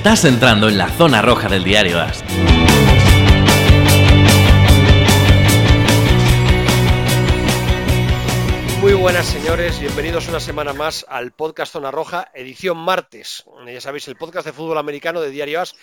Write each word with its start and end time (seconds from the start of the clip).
Estás 0.00 0.24
entrando 0.24 0.70
en 0.70 0.78
la 0.78 0.88
zona 0.88 1.20
roja 1.20 1.46
del 1.46 1.62
diario 1.62 2.00
AS. 2.00 2.24
Muy 8.80 8.94
buenas 8.94 9.26
señores, 9.26 9.78
bienvenidos 9.78 10.26
una 10.28 10.40
semana 10.40 10.72
más 10.72 11.04
al 11.06 11.32
podcast 11.32 11.74
Zona 11.74 11.90
Roja, 11.90 12.30
edición 12.32 12.78
martes. 12.78 13.44
Ya 13.66 13.80
sabéis, 13.82 14.08
el 14.08 14.16
podcast 14.16 14.46
de 14.46 14.54
fútbol 14.54 14.78
americano 14.78 15.20
de 15.20 15.28
Diario 15.28 15.60
As. 15.60 15.74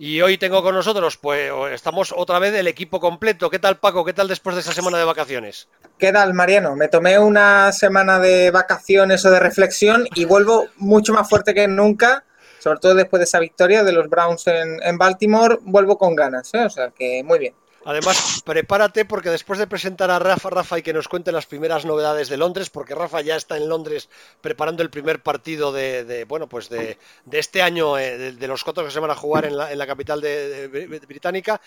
Y 0.00 0.20
hoy 0.20 0.36
tengo 0.36 0.64
con 0.64 0.74
nosotros, 0.74 1.16
pues 1.16 1.52
estamos 1.72 2.12
otra 2.16 2.40
vez 2.40 2.52
el 2.54 2.66
equipo 2.66 2.98
completo. 2.98 3.50
¿Qué 3.50 3.60
tal 3.60 3.78
Paco? 3.78 4.04
¿Qué 4.04 4.12
tal 4.12 4.26
después 4.26 4.56
de 4.56 4.62
esta 4.62 4.72
semana 4.72 4.98
de 4.98 5.04
vacaciones? 5.04 5.68
¿Qué 5.96 6.10
tal, 6.10 6.34
Mariano? 6.34 6.74
Me 6.74 6.88
tomé 6.88 7.20
una 7.20 7.70
semana 7.70 8.18
de 8.18 8.50
vacaciones 8.50 9.24
o 9.24 9.30
de 9.30 9.38
reflexión 9.38 10.08
y 10.16 10.24
vuelvo 10.24 10.66
mucho 10.76 11.12
más 11.12 11.28
fuerte 11.28 11.54
que 11.54 11.68
nunca, 11.68 12.24
sobre 12.60 12.78
todo 12.78 12.94
después 12.94 13.18
de 13.18 13.24
esa 13.24 13.40
victoria 13.40 13.82
de 13.82 13.92
los 13.92 14.08
Browns 14.08 14.46
en, 14.46 14.98
Baltimore, 14.98 15.58
vuelvo 15.62 15.98
con 15.98 16.14
ganas, 16.14 16.52
¿eh? 16.54 16.64
o 16.64 16.70
sea 16.70 16.90
que 16.90 17.24
muy 17.24 17.38
bien. 17.38 17.54
Además, 17.84 18.42
prepárate 18.44 19.06
porque 19.06 19.30
después 19.30 19.58
de 19.58 19.66
presentar 19.66 20.10
a 20.10 20.18
Rafa, 20.18 20.50
Rafa 20.50 20.78
y 20.78 20.82
que 20.82 20.92
nos 20.92 21.08
cuente 21.08 21.32
las 21.32 21.46
primeras 21.46 21.86
novedades 21.86 22.28
de 22.28 22.36
Londres, 22.36 22.68
porque 22.68 22.94
Rafa 22.94 23.22
ya 23.22 23.36
está 23.36 23.56
en 23.56 23.70
Londres 23.70 24.10
preparando 24.42 24.82
el 24.82 24.90
primer 24.90 25.22
partido 25.22 25.72
de, 25.72 26.26
bueno, 26.28 26.46
pues 26.46 26.68
de, 26.68 26.98
este 27.32 27.62
año 27.62 27.98
eh, 27.98 28.32
de, 28.32 28.46
los 28.46 28.64
cotos 28.64 28.84
que 28.84 28.90
se 28.90 29.00
van 29.00 29.10
a 29.10 29.14
jugar 29.14 29.46
en 29.46 29.56
la, 29.56 29.86
capital 29.86 30.20
de, 30.20 30.68
británica, 31.08 31.60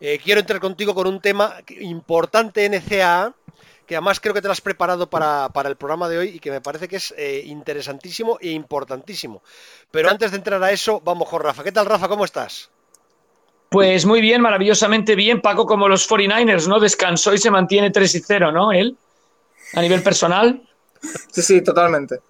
eh, 0.00 0.18
quiero 0.22 0.40
entrar 0.40 0.58
contigo 0.58 0.92
con 0.92 1.06
un 1.06 1.20
tema 1.20 1.54
importante 1.78 2.64
en 2.64 2.72
NCAA 2.72 3.32
que 3.90 3.96
además 3.96 4.20
creo 4.20 4.32
que 4.32 4.40
te 4.40 4.46
lo 4.46 4.52
has 4.52 4.60
preparado 4.60 5.10
para, 5.10 5.50
el 5.64 5.74
programa 5.74 6.08
de 6.08 6.18
hoy 6.18 6.28
y 6.28 6.38
que 6.38 6.52
me 6.52 6.60
parece 6.60 6.86
que 6.86 6.94
es 6.94 7.12
eh, 7.18 7.42
interesantísimo 7.46 8.38
e 8.40 8.50
importantísimo. 8.50 9.42
Pero 9.90 10.08
antes 10.08 10.30
de 10.30 10.36
entrar 10.36 10.62
a 10.62 10.70
eso, 10.70 11.02
vamos 11.04 11.28
con 11.28 11.42
Rafa. 11.42 11.64
¿Qué 11.64 11.72
tal, 11.72 11.86
Rafa? 11.86 12.06
¿Cómo 12.06 12.24
estás? 12.24 12.70
Pues 13.68 14.06
muy 14.06 14.20
bien, 14.20 14.42
maravillosamente 14.42 15.16
bien, 15.16 15.40
Paco, 15.40 15.66
como 15.66 15.88
los 15.88 16.08
49ers, 16.08 16.68
¿no? 16.68 16.78
Descansó 16.78 17.34
y 17.34 17.38
se 17.38 17.50
mantiene 17.50 17.90
3 17.90 18.14
y 18.14 18.20
0, 18.20 18.52
¿no? 18.52 18.70
Él, 18.70 18.96
a 19.74 19.80
nivel 19.80 20.04
personal. 20.04 20.62
Sí, 21.32 21.42
sí, 21.42 21.60
totalmente. 21.60 22.20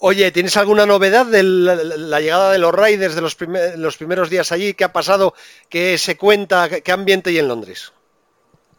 Oye, 0.00 0.32
¿tienes 0.32 0.56
alguna 0.56 0.86
novedad 0.86 1.24
de 1.24 1.44
la, 1.44 2.18
llegada 2.18 2.50
de 2.50 2.58
los 2.58 2.74
Raiders 2.74 3.14
de 3.14 3.20
los, 3.20 3.36
los, 3.76 3.96
primeros 3.96 4.28
días 4.28 4.50
allí? 4.50 4.74
¿Qué 4.74 4.82
ha 4.82 4.92
pasado? 4.92 5.34
¿Qué 5.68 5.98
se 5.98 6.16
cuenta? 6.16 6.68
¿Qué 6.68 6.90
ambiente 6.90 7.30
hay 7.30 7.38
en 7.38 7.46
Londres? 7.46 7.92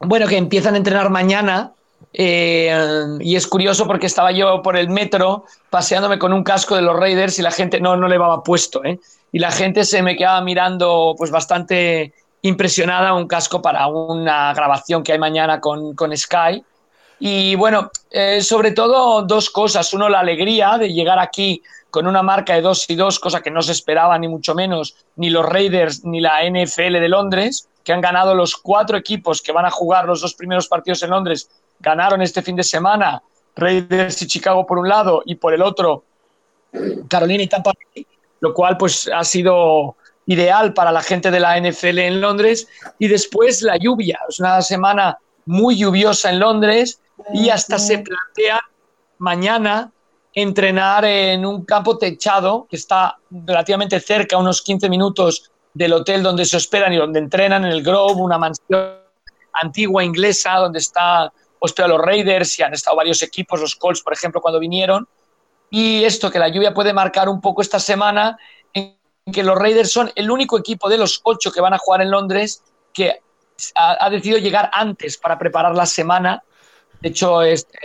Bueno, 0.00 0.28
que 0.28 0.36
empiezan 0.36 0.74
a 0.74 0.76
entrenar 0.76 1.08
mañana 1.08 1.72
eh, 2.12 3.16
y 3.20 3.36
es 3.36 3.46
curioso 3.46 3.86
porque 3.86 4.06
estaba 4.06 4.32
yo 4.32 4.62
por 4.62 4.76
el 4.76 4.88
metro 4.88 5.44
paseándome 5.70 6.18
con 6.18 6.32
un 6.32 6.42
casco 6.42 6.74
de 6.74 6.82
los 6.82 6.98
Raiders 6.98 7.38
y 7.38 7.42
la 7.42 7.50
gente 7.50 7.80
no, 7.80 7.96
no 7.96 8.08
le 8.08 8.14
llevaba 8.14 8.42
puesto. 8.42 8.84
¿eh? 8.84 8.98
Y 9.32 9.38
la 9.38 9.50
gente 9.50 9.84
se 9.84 10.02
me 10.02 10.16
quedaba 10.16 10.40
mirando 10.40 11.14
pues 11.16 11.30
bastante 11.30 12.14
impresionada 12.42 13.14
un 13.14 13.26
casco 13.26 13.60
para 13.60 13.86
una 13.88 14.52
grabación 14.54 15.02
que 15.02 15.12
hay 15.12 15.18
mañana 15.18 15.60
con, 15.60 15.94
con 15.94 16.16
Sky. 16.16 16.64
Y 17.20 17.56
bueno, 17.56 17.90
eh, 18.10 18.40
sobre 18.42 18.70
todo 18.72 19.22
dos 19.22 19.50
cosas. 19.50 19.92
Uno, 19.92 20.08
la 20.08 20.20
alegría 20.20 20.78
de 20.78 20.92
llegar 20.92 21.18
aquí 21.18 21.62
con 21.90 22.06
una 22.06 22.22
marca 22.22 22.54
de 22.54 22.60
2 22.60 22.90
y 22.90 22.94
2, 22.96 23.18
cosa 23.18 23.40
que 23.40 23.50
no 23.50 23.62
se 23.62 23.72
esperaba 23.72 24.18
ni 24.18 24.28
mucho 24.28 24.54
menos 24.54 24.94
ni 25.16 25.30
los 25.30 25.44
Raiders 25.44 26.04
ni 26.04 26.20
la 26.20 26.44
NFL 26.44 26.92
de 27.00 27.08
Londres, 27.08 27.68
que 27.82 27.92
han 27.92 28.00
ganado 28.02 28.34
los 28.34 28.54
cuatro 28.56 28.96
equipos 28.96 29.40
que 29.40 29.52
van 29.52 29.64
a 29.64 29.70
jugar 29.70 30.04
los 30.04 30.20
dos 30.20 30.34
primeros 30.34 30.68
partidos 30.68 31.02
en 31.02 31.10
Londres 31.10 31.48
ganaron 31.80 32.22
este 32.22 32.42
fin 32.42 32.56
de 32.56 32.64
semana 32.64 33.22
Raiders 33.56 34.22
y 34.22 34.26
Chicago 34.26 34.66
por 34.66 34.78
un 34.78 34.88
lado 34.88 35.22
y 35.24 35.34
por 35.34 35.52
el 35.52 35.62
otro 35.62 36.04
Carolina 37.08 37.42
y 37.42 37.48
Tampa 37.48 37.72
Bay, 37.94 38.06
lo 38.40 38.54
cual 38.54 38.76
pues 38.76 39.10
ha 39.12 39.24
sido 39.24 39.96
ideal 40.26 40.74
para 40.74 40.92
la 40.92 41.02
gente 41.02 41.30
de 41.30 41.40
la 41.40 41.58
NFL 41.58 41.98
en 41.98 42.20
Londres. 42.20 42.68
Y 42.98 43.08
después 43.08 43.62
la 43.62 43.76
lluvia, 43.76 44.18
es 44.28 44.38
una 44.38 44.62
semana 44.62 45.18
muy 45.46 45.76
lluviosa 45.76 46.30
en 46.30 46.38
Londres 46.38 47.00
y 47.32 47.48
hasta 47.48 47.78
se 47.78 47.98
plantea 47.98 48.60
mañana 49.18 49.90
entrenar 50.34 51.04
en 51.04 51.44
un 51.44 51.64
campo 51.64 51.98
techado 51.98 52.66
que 52.70 52.76
está 52.76 53.16
relativamente 53.30 53.98
cerca, 53.98 54.36
unos 54.36 54.62
15 54.62 54.88
minutos 54.88 55.50
del 55.74 55.94
hotel 55.94 56.22
donde 56.22 56.44
se 56.44 56.58
hospedan 56.58 56.92
y 56.92 56.96
donde 56.96 57.18
entrenan 57.18 57.64
en 57.64 57.72
el 57.72 57.82
Grove, 57.82 58.20
una 58.20 58.38
mansión 58.38 58.98
antigua 59.60 60.04
inglesa 60.04 60.54
donde 60.56 60.78
está 60.78 61.32
puesto 61.58 61.84
a 61.84 61.88
los 61.88 62.00
Raiders 62.00 62.58
y 62.58 62.62
han 62.62 62.74
estado 62.74 62.96
varios 62.96 63.22
equipos, 63.22 63.60
los 63.60 63.76
Colts, 63.76 64.02
por 64.02 64.12
ejemplo, 64.12 64.40
cuando 64.40 64.60
vinieron. 64.60 65.08
Y 65.70 66.04
esto, 66.04 66.30
que 66.30 66.38
la 66.38 66.48
lluvia 66.48 66.72
puede 66.72 66.92
marcar 66.92 67.28
un 67.28 67.40
poco 67.40 67.62
esta 67.62 67.78
semana, 67.78 68.38
en 68.72 68.96
que 69.32 69.42
los 69.42 69.56
Raiders 69.56 69.92
son 69.92 70.10
el 70.14 70.30
único 70.30 70.58
equipo 70.58 70.88
de 70.88 70.98
los 70.98 71.20
ocho 71.24 71.50
que 71.50 71.60
van 71.60 71.74
a 71.74 71.78
jugar 71.78 72.00
en 72.00 72.10
Londres 72.10 72.62
que 72.92 73.20
ha, 73.74 74.10
decidido 74.10 74.38
llegar 74.38 74.70
antes 74.72 75.18
para 75.18 75.38
preparar 75.38 75.74
la 75.74 75.86
semana. 75.86 76.42
De 77.00 77.10
hecho, 77.10 77.42
este, 77.42 77.78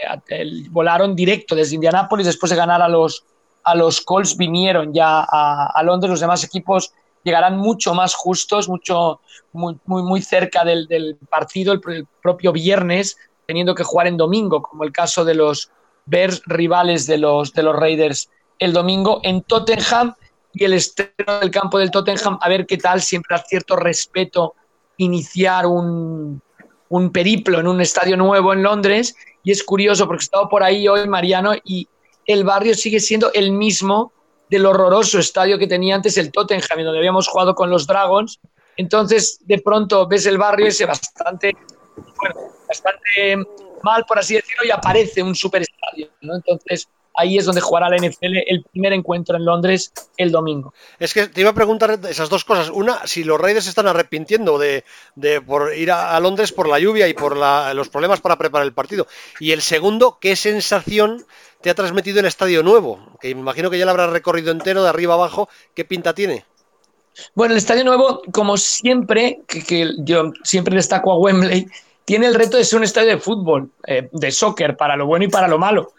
volaron 0.69 1.15
directo 1.15 1.55
desde 1.55 1.75
Indianápolis 1.75 2.25
después 2.25 2.49
de 2.49 2.55
ganar 2.55 2.81
a 2.81 2.87
los, 2.87 3.25
a 3.63 3.75
los 3.75 4.01
Colts, 4.01 4.37
vinieron 4.37 4.93
ya 4.93 5.25
a, 5.27 5.81
Londres. 5.83 6.11
Los 6.11 6.19
demás 6.19 6.43
equipos 6.43 6.93
llegarán 7.23 7.57
mucho 7.57 7.93
más 7.93 8.15
justos, 8.15 8.69
mucho, 8.69 9.21
muy, 9.51 9.77
muy, 9.85 10.03
muy 10.03 10.21
cerca 10.21 10.63
del, 10.63 10.87
del 10.87 11.17
partido, 11.29 11.73
el, 11.73 12.07
propio 12.21 12.51
viernes, 12.51 13.17
teniendo 13.45 13.75
que 13.75 13.83
jugar 13.83 14.07
en 14.07 14.17
domingo, 14.17 14.61
como 14.61 14.83
el 14.83 14.91
caso 14.91 15.25
de 15.25 15.35
los 15.35 15.69
Bears 16.05 16.41
rivales 16.45 17.07
de 17.07 17.17
los, 17.17 17.53
de 17.53 17.63
los 17.63 17.75
Raiders 17.75 18.29
el 18.59 18.73
domingo 18.73 19.19
en 19.23 19.41
Tottenham 19.41 20.13
y 20.53 20.63
el 20.63 20.73
estreno 20.73 21.39
del 21.41 21.51
campo 21.51 21.79
del 21.79 21.91
Tottenham, 21.91 22.37
a 22.41 22.49
ver 22.49 22.65
qué 22.65 22.77
tal, 22.77 23.01
siempre 23.01 23.35
a 23.35 23.39
cierto 23.39 23.75
respeto 23.75 24.55
iniciar 24.97 25.65
un, 25.65 26.41
un 26.89 27.11
periplo 27.11 27.59
en 27.59 27.67
un 27.67 27.81
estadio 27.81 28.15
nuevo 28.15 28.53
en 28.53 28.63
Londres. 28.63 29.15
Y 29.43 29.51
es 29.51 29.63
curioso 29.63 30.05
porque 30.05 30.21
he 30.21 30.25
estado 30.25 30.47
por 30.47 30.63
ahí 30.63 30.87
hoy, 30.87 31.07
Mariano, 31.07 31.53
y 31.65 31.87
el 32.25 32.43
barrio 32.43 32.75
sigue 32.75 32.99
siendo 32.99 33.33
el 33.33 33.51
mismo 33.51 34.13
del 34.49 34.65
horroroso 34.65 35.19
estadio 35.19 35.57
que 35.57 35.67
tenía 35.67 35.95
antes 35.95 36.17
el 36.17 36.31
Tottenham, 36.31 36.83
donde 36.83 36.99
habíamos 36.99 37.27
jugado 37.27 37.55
con 37.55 37.69
los 37.69 37.87
Dragons. 37.87 38.39
Entonces, 38.77 39.39
de 39.45 39.59
pronto 39.59 40.07
ves 40.07 40.25
el 40.25 40.37
barrio 40.37 40.67
ese 40.67 40.85
bastante 40.85 41.57
bueno, 41.95 42.51
bastante 42.67 43.37
mal, 43.81 44.05
por 44.05 44.19
así 44.19 44.35
decirlo, 44.35 44.65
y 44.65 44.71
aparece 44.71 45.21
un 45.21 45.35
superestadio, 45.35 46.09
¿no? 46.21 46.35
Entonces, 46.35 46.87
ahí 47.15 47.37
es 47.37 47.45
donde 47.45 47.61
jugará 47.61 47.89
la 47.89 47.97
NFL 47.97 48.37
el 48.47 48.63
primer 48.71 48.93
encuentro 48.93 49.37
en 49.37 49.45
Londres 49.45 49.91
el 50.17 50.31
domingo. 50.31 50.73
Es 50.99 51.13
que 51.13 51.27
te 51.27 51.41
iba 51.41 51.51
a 51.51 51.53
preguntar 51.53 51.99
esas 52.09 52.29
dos 52.29 52.45
cosas. 52.45 52.69
Una, 52.69 53.05
si 53.05 53.23
los 53.23 53.39
Raiders 53.39 53.67
están 53.67 53.87
arrepintiendo 53.87 54.57
de, 54.57 54.83
por 55.45 55.75
ir 55.75 55.91
a, 55.91 56.19
Londres 56.19 56.51
por 56.51 56.67
la 56.67 56.79
lluvia 56.79 57.07
y 57.07 57.13
por 57.13 57.37
los 57.37 57.89
problemas 57.89 58.21
para 58.21 58.37
preparar 58.37 58.65
el 58.65 58.73
partido. 58.73 59.07
Y 59.39 59.51
el 59.51 59.61
segundo, 59.61 60.17
¿qué 60.19 60.35
sensación 60.35 61.25
te 61.61 61.69
ha 61.69 61.75
transmitido 61.75 62.19
el 62.19 62.25
estadio 62.25 62.63
nuevo? 62.63 63.17
Que 63.19 63.33
me 63.35 63.41
imagino 63.41 63.69
que 63.69 63.77
ya 63.77 63.85
lo 63.85 63.91
habrás 63.91 64.09
recorrido 64.09 64.51
entero 64.51 64.83
de 64.83 64.89
arriba 64.89 65.13
abajo. 65.13 65.49
¿Qué 65.75 65.85
pinta 65.85 66.13
tiene? 66.13 66.45
Bueno, 67.35 67.53
el 67.53 67.57
Estadio 67.57 67.83
Nuevo, 67.83 68.21
como 68.31 68.57
siempre, 68.57 69.41
que, 69.47 69.93
yo 69.99 70.31
siempre 70.43 70.75
destaco 70.75 71.11
a 71.11 71.17
Wembley, 71.17 71.67
tiene 72.05 72.27
el 72.27 72.35
reto 72.35 72.57
de 72.57 72.65
ser 72.65 72.77
un 72.77 72.83
estadio 72.83 73.09
de 73.09 73.17
fútbol, 73.17 73.71
eh, 73.87 74.09
de 74.11 74.31
soccer, 74.31 74.75
para 74.75 74.95
lo 74.95 75.05
bueno 75.05 75.25
y 75.25 75.29
para 75.29 75.47
lo 75.47 75.57
malo. 75.57 75.93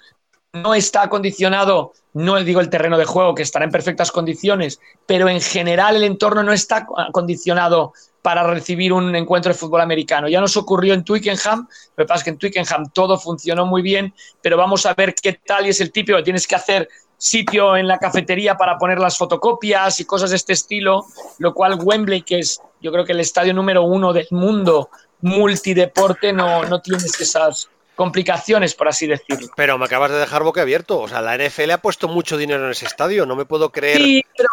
No 0.53 0.74
está 0.74 1.03
acondicionado, 1.03 1.92
no 2.12 2.36
digo 2.42 2.60
el 2.60 2.70
terreno 2.70 2.98
de 2.98 3.04
juego, 3.04 3.34
que 3.34 3.42
estará 3.42 3.64
en 3.64 3.70
perfectas 3.70 4.12
condiciones, 4.12 4.80
pero 5.06 5.28
en 5.28 5.41
general 5.41 5.97
el 5.97 6.04
entorno 6.04 6.42
no 6.42 6.53
está 6.53 6.86
acondicionado 6.97 7.92
para 8.24 8.42
recibir 8.44 8.91
un 8.92 9.14
encuentro 9.14 9.53
de 9.53 9.58
fútbol 9.58 9.82
americano. 9.82 10.28
Ya 10.28 10.41
nos 10.41 10.56
ocurrió 10.56 10.94
en 10.94 11.04
Twickenham, 11.04 11.69
lo 11.97 12.04
que 12.04 12.08
pasa 12.08 12.20
es 12.20 12.24
que 12.24 12.30
en 12.30 12.38
Twickenham 12.38 12.91
todo 12.91 13.19
funcionó 13.19 13.66
muy 13.66 13.82
bien, 13.82 14.14
pero 14.41 14.56
vamos 14.56 14.86
a 14.86 14.94
ver 14.94 15.14
qué 15.14 15.34
tal 15.34 15.66
y 15.66 15.69
es 15.70 15.80
el 15.82 15.92
típico 15.92 16.16
que 16.16 16.24
tienes 16.24 16.47
que 16.47 16.54
hacer 16.54 16.88
sitio 17.24 17.74
en 17.74 17.88
la 17.88 17.98
cafetería 17.98 18.54
para 18.54 18.76
poner 18.76 18.98
las 18.98 19.16
fotocopias 19.16 19.98
y 19.98 20.04
cosas 20.04 20.28
de 20.28 20.36
este 20.36 20.53
estilo, 20.53 21.06
lo 21.38 21.54
cual 21.54 21.78
Wembley, 21.82 22.21
que 22.21 22.41
es 22.41 22.60
yo 22.82 22.92
creo 22.92 23.06
que 23.06 23.12
el 23.12 23.21
estadio 23.21 23.54
número 23.54 23.82
uno 23.82 24.12
del 24.12 24.26
mundo 24.30 24.91
multideporte, 25.22 26.34
no, 26.34 26.65
no 26.65 26.82
tienes 26.82 27.18
esas 27.18 27.71
complicaciones, 27.94 28.74
por 28.74 28.88
así 28.88 29.06
decirlo. 29.06 29.48
Pero 29.56 29.78
me 29.78 29.86
acabas 29.86 30.10
de 30.10 30.18
dejar 30.18 30.42
boca 30.42 30.60
abierto. 30.60 31.00
O 31.00 31.09
sea, 31.09 31.22
la 31.22 31.38
NFL 31.38 31.71
ha 31.71 31.78
puesto 31.78 32.09
mucho 32.09 32.36
dinero 32.36 32.62
en 32.62 32.72
ese 32.72 32.84
estadio, 32.84 33.24
no 33.24 33.36
me 33.36 33.47
puedo 33.47 33.72
creer. 33.72 33.97
Sí, 33.97 34.22
pero 34.36 34.50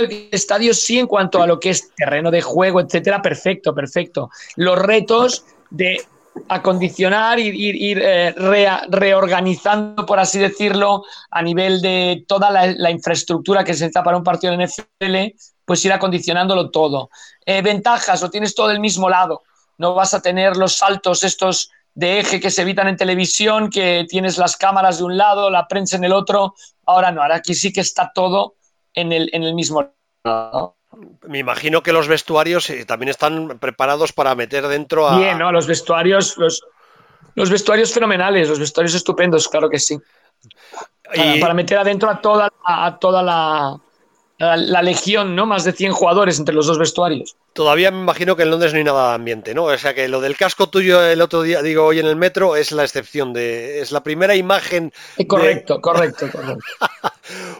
el 0.00 0.28
estadio 0.32 0.74
sí 0.74 0.98
en 0.98 1.06
cuanto 1.06 1.40
a 1.40 1.46
lo 1.46 1.60
que 1.60 1.70
es 1.70 1.94
terreno 1.94 2.32
de 2.32 2.42
juego, 2.42 2.80
etcétera, 2.80 3.22
perfecto, 3.22 3.72
perfecto. 3.72 4.30
Los 4.56 4.76
retos 4.76 5.44
de 5.70 6.04
acondicionar, 6.48 7.38
ir, 7.38 7.54
ir, 7.54 8.00
eh, 8.02 8.34
reorganizando, 8.88 10.04
por 10.04 10.18
así 10.18 10.38
decirlo, 10.38 11.04
a 11.30 11.42
nivel 11.42 11.80
de 11.80 12.24
toda 12.26 12.50
la, 12.50 12.90
infraestructura 12.90 13.64
que 13.64 13.74
se 13.74 13.84
necesita 13.84 14.02
para 14.02 14.16
un 14.16 14.24
partido 14.24 14.56
de 14.56 14.66
NFL, 14.66 15.36
pues 15.64 15.84
ir 15.84 15.92
acondicionándolo 15.92 16.70
todo. 16.70 17.10
Eh, 17.46 17.62
ventajas, 17.62 18.20
lo 18.22 18.30
tienes 18.30 18.54
todo 18.54 18.68
del 18.68 18.80
mismo 18.80 19.08
lado. 19.08 19.42
No 19.78 19.94
vas 19.94 20.14
a 20.14 20.20
tener 20.20 20.56
los 20.56 20.76
saltos 20.76 21.22
estos 21.24 21.70
de 21.94 22.20
eje 22.20 22.40
que 22.40 22.50
se 22.50 22.62
evitan 22.62 22.88
en 22.88 22.96
televisión, 22.96 23.70
que 23.70 24.06
tienes 24.08 24.36
las 24.36 24.56
cámaras 24.56 24.98
de 24.98 25.04
un 25.04 25.16
lado, 25.16 25.50
la 25.50 25.66
prensa 25.68 25.96
en 25.96 26.04
el 26.04 26.12
otro. 26.12 26.54
Ahora 26.86 27.10
no, 27.12 27.22
ahora 27.22 27.36
aquí 27.36 27.54
sí 27.54 27.72
que 27.72 27.80
está 27.80 28.10
todo 28.14 28.56
en 28.92 29.12
el, 29.12 29.30
en 29.32 29.44
el 29.44 29.54
mismo 29.54 29.92
Me 31.28 31.38
imagino 31.38 31.82
que 31.82 31.92
los 31.92 32.08
vestuarios 32.08 32.68
eh, 32.70 32.84
también 32.84 33.08
están 33.10 33.58
preparados 33.58 34.12
para 34.12 34.34
meter 34.34 34.66
dentro 34.68 35.08
a. 35.08 35.18
Bien, 35.18 35.38
¿no? 35.38 35.50
Los 35.52 35.66
vestuarios, 35.66 36.36
los, 36.36 36.62
los 37.34 37.50
vestuarios 37.50 37.92
fenomenales, 37.92 38.48
los 38.48 38.58
vestuarios 38.58 38.94
estupendos, 38.94 39.48
claro 39.48 39.68
que 39.70 39.78
sí. 39.78 39.98
Para, 41.04 41.36
Y- 41.36 41.40
para 41.40 41.54
meter 41.54 41.78
adentro 41.78 42.10
a 42.10 42.20
toda, 42.20 42.50
a 42.66 42.98
toda 42.98 43.22
la, 43.22 43.78
la, 44.38 44.56
la 44.56 44.82
legión, 44.82 45.34
¿no? 45.34 45.46
Más 45.46 45.64
de 45.64 45.72
100 45.72 45.92
jugadores 45.92 46.38
entre 46.38 46.54
los 46.54 46.66
dos 46.66 46.78
vestuarios. 46.78 47.36
Todavía 47.54 47.90
me 47.92 47.98
imagino 48.00 48.36
que 48.36 48.42
en 48.42 48.50
Londres 48.50 48.72
no 48.72 48.78
hay 48.78 48.84
nada 48.84 49.10
de 49.10 49.14
ambiente, 49.14 49.54
¿no? 49.54 49.64
O 49.64 49.78
sea 49.78 49.94
que 49.94 50.08
lo 50.08 50.20
del 50.20 50.36
casco 50.36 50.68
tuyo 50.68 51.02
el 51.02 51.20
otro 51.22 51.42
día, 51.42 51.62
digo 51.62 51.84
hoy 51.86 52.00
en 52.00 52.06
el 52.06 52.16
metro, 52.16 52.56
es 52.56 52.72
la 52.72 52.82
excepción 52.84 53.32
de. 53.32 53.80
Es 53.80 53.92
la 53.92 54.02
primera 54.02 54.34
imagen. 54.34 54.92
Eh, 55.16 55.26
Correcto, 55.26 55.80
correcto, 55.80 56.28
correcto. 56.30 56.64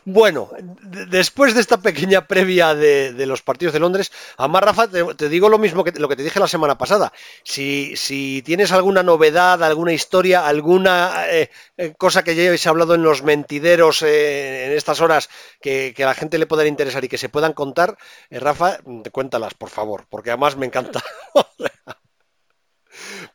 Bueno, 0.05 0.51
de- 0.83 1.07
después 1.07 1.55
de 1.55 1.61
esta 1.61 1.79
pequeña 1.79 2.27
previa 2.27 2.75
de, 2.75 3.13
de 3.15 3.27
los 3.27 3.43
partidos 3.43 3.73
de 3.73 3.81
Londres, 3.81 4.13
además, 4.37 4.63
Rafa, 4.63 4.89
te, 4.89 5.03
te 5.15 5.29
digo 5.29 5.49
lo 5.49 5.59
mismo 5.59 5.85
que 5.85 5.93
lo 5.93 6.09
que 6.09 6.17
te 6.17 6.23
dije 6.23 6.39
la 6.41 6.49
semana 6.49 6.77
pasada. 6.77 7.13
Si, 7.45 7.97
si 7.97 8.43
tienes 8.45 8.73
alguna 8.73 9.03
novedad, 9.03 9.63
alguna 9.63 9.93
historia, 9.93 10.47
alguna 10.47 11.25
eh, 11.31 11.51
eh, 11.79 11.95
cosa 11.97 12.23
que 12.25 12.35
ya 12.35 12.45
habéis 12.47 12.67
hablado 12.67 12.95
en 12.95 13.03
los 13.03 13.23
mentideros 13.23 14.03
eh, 14.03 14.67
en 14.67 14.73
estas 14.73 15.01
horas 15.01 15.31
que, 15.61 15.95
que 15.97 16.05
a 16.05 16.09
la 16.09 16.15
gente 16.15 16.39
le 16.39 16.47
pueda 16.47 16.67
interesar 16.67 17.05
y 17.05 17.09
que 17.09 17.19
se 17.19 17.29
puedan 17.31 17.53
contar, 17.55 17.97
eh, 18.31 18.39
Rafa, 18.41 18.79
cuéntalas, 19.13 19.55
por 19.55 19.71
favor, 19.71 19.84
porque 20.09 20.31
además 20.31 20.57
me 20.57 20.67
encanta. 20.67 21.03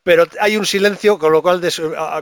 Pero 0.03 0.25
hay 0.39 0.57
un 0.57 0.65
silencio, 0.65 1.17
con 1.19 1.31
lo 1.31 1.41
cual 1.41 1.61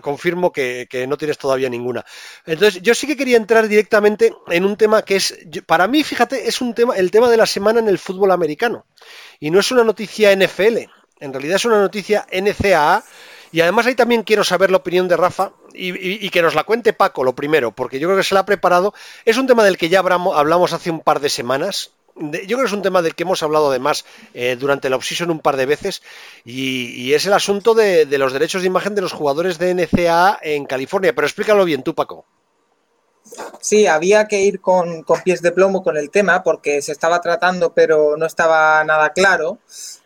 confirmo 0.02 0.52
que, 0.52 0.88
no 1.08 1.18
tienes 1.18 1.38
todavía 1.38 1.70
ninguna. 1.70 2.06
Entonces, 2.46 2.82
yo 2.82 2.94
sí 2.96 3.08
que 3.08 3.18
quería 3.18 3.38
entrar 3.38 3.68
directamente 3.68 4.34
en 4.48 4.66
un 4.66 4.76
tema 4.78 5.04
que 5.04 5.18
es, 5.18 5.38
para 5.66 5.88
mí, 5.88 6.04
fíjate, 6.04 6.48
es 6.48 6.62
un 6.62 6.74
tema, 6.74 6.96
el 6.96 7.12
tema 7.12 7.30
de 7.30 7.38
la 7.38 7.46
semana 7.46 7.80
en 7.80 7.88
el 7.90 8.00
fútbol 8.00 8.32
americano. 8.32 8.86
Y 9.40 9.52
no 9.52 9.60
es 9.60 9.72
una 9.72 9.84
noticia 9.84 10.32
NFL, 10.32 10.90
en 11.20 11.34
realidad 11.34 11.58
es 11.58 11.66
una 11.66 11.80
noticia 11.80 12.26
NCAA. 12.32 13.04
Y 13.50 13.62
además 13.62 13.86
ahí 13.86 13.96
también 13.96 14.24
quiero 14.24 14.44
saber 14.44 14.72
la 14.72 14.78
opinión 14.78 15.08
de 15.08 15.16
Rafa 15.16 15.54
y, 15.74 16.26
y- 16.26 16.30
que 16.30 16.42
nos 16.42 16.54
la 16.54 16.66
cuente 16.66 16.92
Paco, 16.92 17.24
lo 17.24 17.34
primero, 17.34 17.72
porque 17.72 17.98
yo 17.98 18.10
creo 18.10 18.18
que 18.18 18.24
se 18.26 18.34
la 18.36 18.42
ha 18.42 18.46
preparado. 18.46 18.94
Es 19.24 19.38
un 19.38 19.48
tema 19.48 19.64
del 19.64 19.78
que 19.78 19.88
ya 19.88 20.00
hablamos 20.00 20.74
hace 20.74 20.92
un 20.92 21.00
par 21.00 21.22
de 21.22 21.30
semanas. 21.30 21.94
Yo 22.20 22.58
creo 22.58 22.60
que 22.60 22.66
es 22.66 22.74
un 22.74 22.82
tema 22.82 23.02
del 23.02 23.16
que 23.16 23.24
hemos 23.24 23.44
hablado 23.44 23.70
además 23.70 24.06
eh, 24.34 24.56
durante 24.60 24.90
la 24.90 24.96
offseason 24.96 25.30
un 25.30 25.40
par 25.40 25.56
de 25.56 25.66
veces 25.66 26.02
y, 26.44 27.14
es 27.14 27.26
el 27.26 27.34
asunto 27.34 27.74
de, 27.74 28.06
los 28.18 28.34
derechos 28.34 28.62
de 28.62 28.68
imagen 28.68 28.96
de 28.96 29.02
los 29.02 29.14
jugadores 29.14 29.60
de 29.60 29.74
NCAA 29.74 30.40
en 30.42 30.66
California. 30.66 31.14
Pero 31.14 31.28
explícalo 31.28 31.66
bien 31.66 31.84
tú, 31.84 31.94
Paco. 31.94 32.26
Sí, 33.60 33.88
había 33.88 34.28
que 34.28 34.42
ir 34.42 34.62
con, 34.62 35.06
pies 35.24 35.42
de 35.42 35.52
plomo 35.52 35.84
con 35.84 35.98
el 35.98 36.10
tema 36.10 36.44
porque 36.44 36.82
se 36.82 36.94
estaba 36.94 37.20
tratando 37.20 37.74
pero 37.74 38.16
no 38.18 38.26
estaba 38.26 38.84
nada 38.84 39.12
claro. 39.12 39.60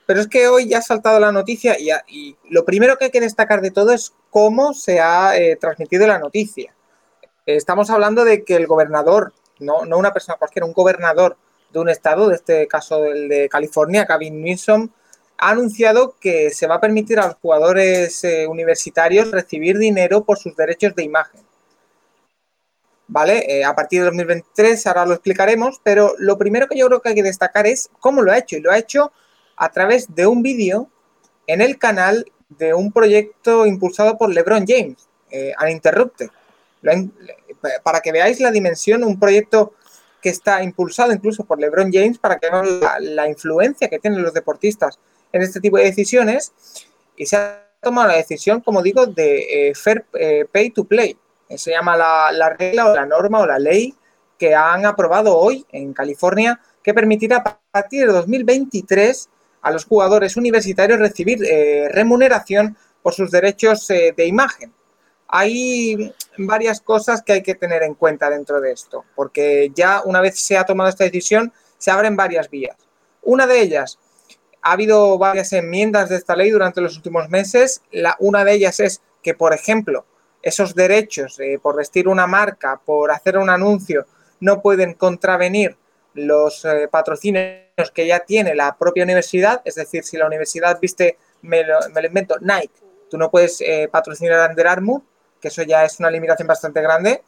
Pero 0.05 0.19
es 0.19 0.27
que 0.27 0.47
hoy 0.47 0.67
ya 0.67 0.79
ha 0.79 0.81
saltado 0.81 1.19
la 1.19 1.31
noticia 1.31 1.77
y 1.79 2.35
lo 2.49 2.65
primero 2.65 2.97
que 2.97 3.05
hay 3.05 3.11
que 3.11 3.21
destacar 3.21 3.61
de 3.61 3.71
todo 3.71 3.93
es 3.93 4.13
cómo 4.29 4.73
se 4.73 4.99
ha 4.99 5.37
eh, 5.37 5.55
transmitido 5.55 6.07
la 6.07 6.19
noticia. 6.19 6.73
Estamos 7.45 7.89
hablando 7.89 8.23
de 8.23 8.43
que 8.43 8.55
el 8.55 8.67
gobernador, 8.67 9.33
no, 9.59 9.85
no 9.85 9.97
una 9.97 10.13
persona 10.13 10.37
cualquiera, 10.37 10.65
un 10.65 10.73
gobernador 10.73 11.37
de 11.71 11.79
un 11.79 11.89
estado, 11.89 12.29
de 12.29 12.35
este 12.35 12.67
caso 12.67 13.05
el 13.05 13.29
de 13.29 13.49
California, 13.49 14.05
Gavin 14.05 14.41
Newsom, 14.41 14.89
ha 15.37 15.49
anunciado 15.49 16.15
que 16.19 16.51
se 16.51 16.67
va 16.67 16.75
a 16.75 16.81
permitir 16.81 17.19
a 17.19 17.27
los 17.27 17.35
jugadores 17.35 18.23
eh, 18.23 18.45
universitarios 18.47 19.31
recibir 19.31 19.77
dinero 19.77 20.23
por 20.23 20.37
sus 20.37 20.55
derechos 20.55 20.95
de 20.95 21.03
imagen. 21.03 21.41
¿vale? 23.11 23.43
Eh, 23.47 23.65
a 23.65 23.75
partir 23.75 23.99
de 23.99 24.05
2023, 24.05 24.87
ahora 24.87 25.05
lo 25.05 25.13
explicaremos, 25.13 25.81
pero 25.83 26.15
lo 26.17 26.37
primero 26.37 26.67
que 26.67 26.77
yo 26.77 26.87
creo 26.87 27.01
que 27.01 27.09
hay 27.09 27.15
que 27.15 27.23
destacar 27.23 27.67
es 27.67 27.89
cómo 27.99 28.21
lo 28.21 28.31
ha 28.31 28.37
hecho. 28.37 28.55
Y 28.55 28.61
lo 28.61 28.71
ha 28.71 28.77
hecho 28.77 29.11
a 29.57 29.69
través 29.69 30.15
de 30.15 30.25
un 30.27 30.41
vídeo 30.41 30.89
en 31.45 31.59
el 31.61 31.77
canal 31.77 32.25
de 32.47 32.73
un 32.73 32.91
proyecto 32.91 33.65
impulsado 33.65 34.17
por 34.17 34.33
LeBron 34.33 34.65
James, 34.65 35.09
eh, 35.29 35.53
Uninterrupted. 35.61 36.29
Para 37.83 37.99
que 37.99 38.13
veáis 38.13 38.39
la 38.39 38.49
dimensión, 38.49 39.03
un 39.03 39.19
proyecto 39.19 39.73
que 40.21 40.29
está 40.29 40.63
impulsado 40.63 41.11
incluso 41.11 41.43
por 41.43 41.59
LeBron 41.59 41.91
James, 41.91 42.17
para 42.17 42.37
que 42.37 42.49
vean 42.49 42.79
la, 43.15 43.27
influencia 43.27 43.89
que 43.89 43.99
tienen 43.99 44.21
los 44.21 44.33
deportistas 44.33 44.99
en 45.31 45.41
este 45.41 45.59
tipo 45.59 45.77
de 45.77 45.85
decisiones. 45.85 46.53
Y 47.15 47.25
se 47.25 47.37
ha 47.37 47.67
tomado 47.81 48.09
la 48.09 48.15
decisión, 48.15 48.61
como 48.61 48.81
digo, 48.81 49.05
de 49.05 49.69
eh, 49.69 49.75
fair 49.75 50.05
eh, 50.13 50.45
pay 50.51 50.69
to 50.71 50.83
play. 50.85 51.17
Se 51.49 51.71
llama 51.71 51.97
la, 51.97 52.31
la 52.31 52.49
regla 52.49 52.89
o 52.89 52.95
la 52.95 53.05
norma 53.05 53.39
o 53.39 53.45
la 53.45 53.59
ley 53.59 53.93
que 54.37 54.55
han 54.55 54.85
aprobado 54.85 55.37
hoy 55.37 55.65
en 55.71 55.93
California 55.93 56.59
que 56.81 56.93
permitirá 56.93 57.37
a 57.37 57.59
partir 57.71 58.07
de 58.07 58.13
2023 58.13 59.29
a 59.61 59.71
los 59.71 59.85
jugadores 59.85 60.37
universitarios 60.37 60.99
recibir 60.99 61.43
eh, 61.43 61.89
remuneración 61.91 62.77
por 63.03 63.13
sus 63.13 63.31
derechos 63.31 63.87
de 63.87 64.25
imagen. 64.25 64.71
Hay 65.31 66.13
varias 66.37 66.81
cosas 66.81 67.23
que 67.23 67.33
hay 67.33 67.41
que 67.41 67.55
tener 67.55 67.83
en 67.83 67.95
cuenta 67.95 68.29
dentro 68.29 68.59
de 68.59 68.71
esto, 68.71 69.05
porque 69.15 69.71
ya 69.73 70.01
una 70.03 70.21
vez 70.21 70.39
se 70.39 70.57
ha 70.57 70.65
tomado 70.65 70.89
esta 70.89 71.05
decisión, 71.05 71.53
se 71.77 71.89
abren 71.89 72.15
varias 72.15 72.49
vías. 72.49 72.75
Una 73.21 73.47
de 73.47 73.61
ellas, 73.61 73.97
ha 74.61 74.73
habido 74.73 75.17
varias 75.17 75.53
enmiendas 75.53 76.09
de 76.09 76.17
esta 76.17 76.35
ley 76.35 76.51
durante 76.51 76.81
los 76.81 76.95
últimos 76.95 77.29
meses. 77.29 77.81
La, 77.91 78.15
una 78.19 78.43
de 78.43 78.53
ellas 78.53 78.79
es 78.79 79.01
que, 79.23 79.33
por 79.33 79.53
ejemplo, 79.53 80.05
esos 80.41 80.75
derechos 80.75 81.37
por 81.61 81.75
vestir 81.75 82.07
una 82.07 82.27
marca, 82.27 82.79
por 82.83 83.11
hacer 83.11 83.37
un 83.37 83.49
anuncio, 83.49 84.05
no 84.39 84.61
pueden 84.61 84.93
contravenir 84.95 85.77
los 86.13 86.65
eh, 86.65 86.87
patrocinios 86.91 87.91
que 87.93 88.05
ya 88.05 88.19
tiene 88.19 88.53
la 88.53 88.77
propia 88.77 89.03
universidad. 89.03 89.61
Es 89.65 89.75
decir, 89.75 90.03
si 90.03 90.17
la 90.17 90.27
universidad 90.27 90.79
viste, 90.79 91.17
me 91.41 91.63
lo, 91.63 91.77
me 91.93 92.01
lo 92.01 92.07
invento, 92.07 92.35
Nike, 92.41 92.73
tú 93.09 93.17
no 93.17 93.31
puedes 93.31 93.61
eh, 93.61 93.87
patrocinar 93.91 94.39
a 94.39 94.49
Under 94.49 94.67
Armour, 94.67 95.01
que 95.41 95.49
eso 95.49 95.63
ya 95.63 95.83
es 95.83 95.99
una 95.99 96.11
limitación 96.11 96.47
bastante 96.47 96.81
grande. 96.81 97.23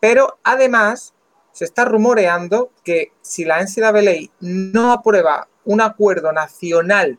Pero 0.00 0.38
además, 0.42 1.14
se 1.52 1.64
está 1.64 1.84
rumoreando 1.84 2.72
que 2.82 3.12
si 3.20 3.44
la 3.44 3.62
NCAA 3.62 4.30
no 4.40 4.92
aprueba 4.92 5.48
un 5.64 5.80
acuerdo 5.80 6.32
nacional 6.32 7.18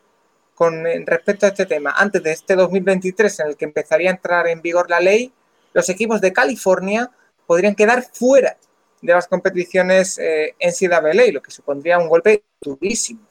con 0.56 0.84
respecto 1.06 1.46
a 1.46 1.50
este 1.50 1.66
tema 1.66 1.94
antes 1.98 2.22
de 2.22 2.32
este 2.32 2.56
2023 2.56 3.40
en 3.40 3.48
el 3.48 3.58
que 3.58 3.66
empezaría 3.66 4.10
a 4.10 4.14
entrar 4.14 4.48
en 4.48 4.62
vigor 4.62 4.90
la 4.90 5.00
ley, 5.00 5.32
los 5.74 5.90
equipos 5.90 6.22
de 6.22 6.34
California 6.34 7.10
podrían 7.48 7.76
quedar 7.76 8.04
fuera 8.04 8.58
de 9.02 9.14
las 9.14 9.28
competiciones 9.28 10.18
eh, 10.18 10.56
NCAA, 10.60 11.32
lo 11.32 11.42
que 11.42 11.52
supondría 11.52 11.98
un 11.98 12.08
golpe 12.08 12.44
durísimo. 12.62 13.22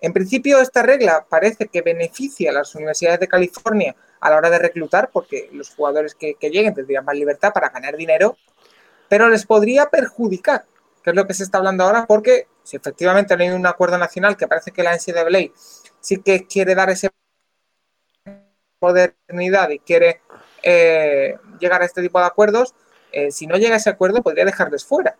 En 0.00 0.12
principio, 0.12 0.60
esta 0.60 0.82
regla 0.82 1.26
parece 1.28 1.66
que 1.66 1.82
beneficia 1.82 2.50
a 2.50 2.54
las 2.54 2.74
universidades 2.74 3.20
de 3.20 3.28
California 3.28 3.96
a 4.20 4.30
la 4.30 4.36
hora 4.36 4.50
de 4.50 4.58
reclutar, 4.58 5.10
porque 5.12 5.48
los 5.52 5.70
jugadores 5.70 6.14
que, 6.14 6.36
lleguen 6.40 6.74
tendrían 6.74 7.04
más 7.04 7.16
libertad 7.16 7.52
para 7.52 7.70
ganar 7.70 7.96
dinero, 7.96 8.36
pero 9.08 9.28
les 9.28 9.46
podría 9.46 9.88
perjudicar, 9.90 10.66
que 11.02 11.10
es 11.10 11.16
lo 11.16 11.26
que 11.26 11.34
se 11.34 11.44
está 11.44 11.58
hablando 11.58 11.84
ahora, 11.84 12.06
porque 12.06 12.46
si 12.62 12.76
efectivamente 12.76 13.36
no 13.36 13.42
hay 13.42 13.50
un 13.50 13.66
acuerdo 13.66 13.98
nacional 13.98 14.36
que 14.36 14.46
parece 14.46 14.72
que 14.72 14.82
la 14.82 14.94
NCAA 14.94 15.52
sí 16.00 16.18
que 16.18 16.46
quiere 16.46 16.74
dar 16.74 16.90
ese 16.90 17.10
modernidad 18.80 19.70
y 19.70 19.80
quiere 19.80 20.20
eh, 20.62 21.36
llegar 21.58 21.82
a 21.82 21.84
este 21.84 22.02
tipo 22.02 22.20
de 22.20 22.26
acuerdos, 22.26 22.74
eh, 23.10 23.32
si 23.32 23.46
no 23.46 23.56
llega 23.56 23.74
a 23.74 23.78
ese 23.78 23.90
acuerdo 23.90 24.22
podría 24.22 24.44
dejarles 24.44 24.84
fuera. 24.84 25.16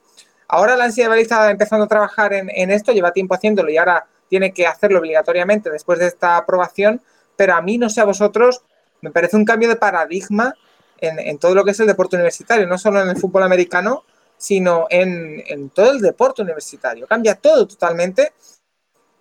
Ahora 0.47 0.77
la 0.77 0.89
NCAA 0.89 1.19
está 1.19 1.51
empezando 1.51 1.85
a 1.85 1.89
trabajar 1.89 2.33
en, 2.33 2.51
en, 2.51 2.71
esto, 2.71 2.93
lleva 2.93 3.13
tiempo 3.13 3.35
haciéndolo 3.35 3.71
y 3.71 3.77
ahora 3.77 4.07
tiene 4.29 4.53
que 4.53 4.67
hacerlo 4.67 4.99
obligatoriamente 4.99 5.71
después 5.71 5.99
de 5.99 6.07
esta 6.07 6.37
aprobación, 6.37 7.03
pero 7.37 7.55
a 7.55 7.63
mí, 7.63 7.79
no 7.79 7.89
sé 7.89 8.01
a 8.01 8.05
vosotros, 8.05 8.63
me 9.01 9.11
parece 9.11 9.37
un 9.37 9.45
cambio 9.45 9.69
de 9.69 9.77
paradigma 9.77 10.55
en, 10.99 11.19
en 11.19 11.39
todo 11.39 11.55
lo 11.55 11.65
que 11.65 11.71
es 11.71 11.81
el 11.81 11.87
deporte 11.87 12.17
universitario, 12.17 12.67
no 12.67 12.79
solo 12.79 13.01
en 13.01 13.09
el 13.09 13.17
fútbol 13.17 13.43
americano, 13.43 14.05
sino 14.37 14.87
en, 14.91 15.43
en 15.47 15.71
todo 15.71 15.91
el 15.93 16.01
deporte 16.01 16.43
universitario. 16.43 17.07
Cambia 17.07 17.35
todo 17.35 17.67
totalmente 17.67 18.33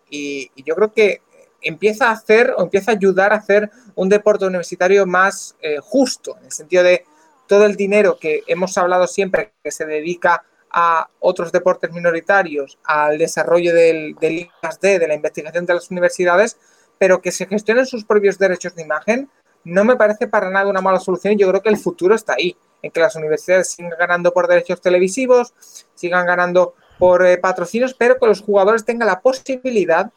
y, 0.10 0.52
y, 0.56 0.64
yo 0.64 0.76
creo 0.76 0.94
que 0.94 1.22
empieza 1.62 2.10
a 2.10 2.12
hacer 2.12 2.54
o 2.56 2.64
empieza 2.64 2.92
a 2.92 2.96
ayudar 2.96 3.34
a 3.34 3.38
hacer 3.38 3.70
un 3.96 4.10
deporte 4.10 4.46
universitario 4.46 5.06
más 5.06 5.56
eh, 5.62 5.80
justo, 5.82 6.38
en 6.38 6.46
el 6.46 6.52
sentido 6.52 6.84
de 6.84 7.06
todo 7.48 7.66
el 7.66 7.76
dinero 7.76 8.18
que 8.20 8.44
hemos 8.48 8.78
hablado 8.78 9.08
siempre 9.08 9.54
que 9.64 9.72
se 9.72 9.86
dedica 9.86 10.44
a 10.70 11.10
otros 11.20 11.52
deportes 11.52 11.92
minoritarios, 11.92 12.78
al 12.84 13.18
desarrollo 13.18 13.74
del, 13.74 14.16
del 14.16 14.34
I+D, 14.40 15.00
de 15.00 15.08
la 15.08 15.16
investigación 15.16 15.66
de 15.66 15.74
las 15.74 15.90
universidades, 15.90 16.58
pero 17.00 17.22
que 17.22 17.32
se 17.32 17.48
gestionen 17.48 17.86
sus 17.86 18.06
propios 18.06 18.38
derechos 18.38 18.76
de 18.76 18.84
imagen, 18.84 19.30
no 19.68 19.84
me 19.84 19.98
parece 19.98 20.28
para 20.28 20.50
nada 20.50 20.70
una 20.70 20.82
mala 20.82 21.00
solución 21.00 21.38
yo 21.38 21.50
creo 21.50 21.62
que 21.62 21.70
el 21.70 21.78
futuro 21.78 22.16
está 22.16 22.34
ahí, 22.34 22.56
en 22.82 22.90
que 22.90 23.02
las 23.02 23.16
universidades 23.16 23.70
sigan 23.70 23.92
ganando 24.00 24.32
por 24.32 24.48
derechos 24.48 24.80
televisivos, 24.80 25.54
sigan 25.94 26.26
ganando 26.26 26.74
por 26.98 27.26
eh, 27.26 27.38
patrocinios, 27.38 27.94
pero 27.94 28.18
que 28.18 28.28
los 28.28 28.42
jugadores 28.42 28.86
tengan 28.86 29.08
la 29.08 29.20
posibilidad 29.20 30.10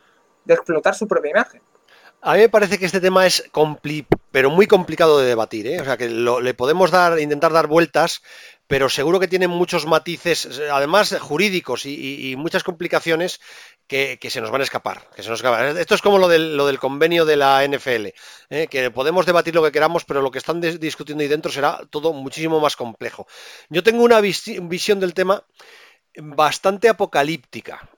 de 0.45 0.55
explotar 0.55 0.95
su 0.95 1.09
propia 1.09 1.33
imagen. 1.33 1.61
A 2.23 2.35
mí 2.35 2.41
me 2.41 2.49
parece 2.51 2.79
que 2.79 2.85
este 2.85 3.01
tema 3.01 3.27
es 3.27 3.51
pero 4.31 4.51
muy 4.51 4.67
complicado 4.67 5.19
de 5.19 5.27
debatir, 5.27 5.67
¿eh? 5.67 5.81
o 5.81 5.85
sea 5.85 5.97
que 5.97 6.09
le 6.09 6.55
podemos 6.55 6.91
dar, 6.91 7.19
intentar 7.19 7.53
dar 7.53 7.67
vueltas, 7.67 8.23
pero 8.67 8.89
seguro 8.91 9.19
que 9.19 9.27
tiene 9.27 9.49
muchos 9.49 9.87
matices, 9.87 10.61
además 10.71 11.17
jurídicos 11.19 11.87
y, 11.87 12.35
muchas 12.37 12.63
complicaciones 12.63 13.41
que, 13.87 14.19
se 14.29 14.41
nos 14.41 14.51
van 14.51 14.61
a 14.61 14.65
escapar. 14.65 15.09
Que 15.17 15.23
se 15.23 15.31
nos 15.31 15.43
Esto 15.43 15.95
es 15.95 16.03
como 16.03 16.19
lo 16.19 16.29
del, 16.29 16.57
lo 16.57 16.67
del 16.67 16.79
convenio 16.79 17.25
de 17.25 17.37
la 17.37 17.67
NFL, 17.67 18.09
¿eh? 18.51 18.69
que 18.71 18.91
podemos 18.91 19.25
debatir 19.25 19.55
lo 19.55 19.63
que 19.65 19.73
queramos, 19.73 20.05
pero 20.05 20.21
lo 20.21 20.31
que 20.31 20.39
están 20.39 20.61
discutiendo 20.61 21.23
ahí 21.23 21.29
dentro 21.29 21.51
será 21.51 21.81
todo 21.91 22.13
muchísimo 22.13 22.61
más 22.61 22.77
complejo. 22.77 23.27
Yo 23.71 23.83
tengo 23.83 24.05
una 24.05 24.21
visión 24.21 25.01
del 25.01 25.15
tema 25.15 25.43
bastante 26.17 26.89
apocalíptica. 26.89 27.89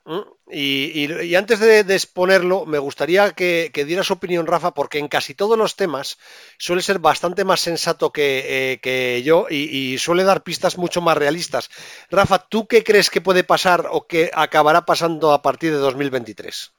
Y, 0.51 1.35
antes 1.35 1.59
de, 1.59 1.79
exponerlo, 1.79 2.65
me 2.65 2.77
gustaría 2.77 3.31
que, 3.31 3.71
diera 3.87 4.03
su 4.03 4.13
opinión, 4.13 4.45
Rafa, 4.45 4.73
porque 4.73 4.99
en 4.99 5.07
casi 5.07 5.33
todos 5.33 5.57
los 5.57 5.75
temas 5.75 6.19
suele 6.57 6.81
ser 6.81 6.99
bastante 6.99 7.43
más 7.43 7.61
sensato 7.61 8.11
que, 8.11 8.79
eh, 8.83 9.21
yo 9.23 9.47
y, 9.49 9.97
suele 9.97 10.23
dar 10.23 10.43
pistas 10.43 10.77
mucho 10.77 11.01
más 11.01 11.17
realistas. 11.17 11.69
Rafa, 12.09 12.39
¿tú 12.39 12.67
qué 12.67 12.83
crees 12.83 13.09
que 13.09 13.21
puede 13.21 13.43
pasar 13.43 13.87
o 13.89 14.07
que 14.07 14.29
acabará 14.33 14.85
pasando 14.85 15.31
a 15.31 15.41
partir 15.41 15.71
de 15.71 15.77
2023? 15.77 16.73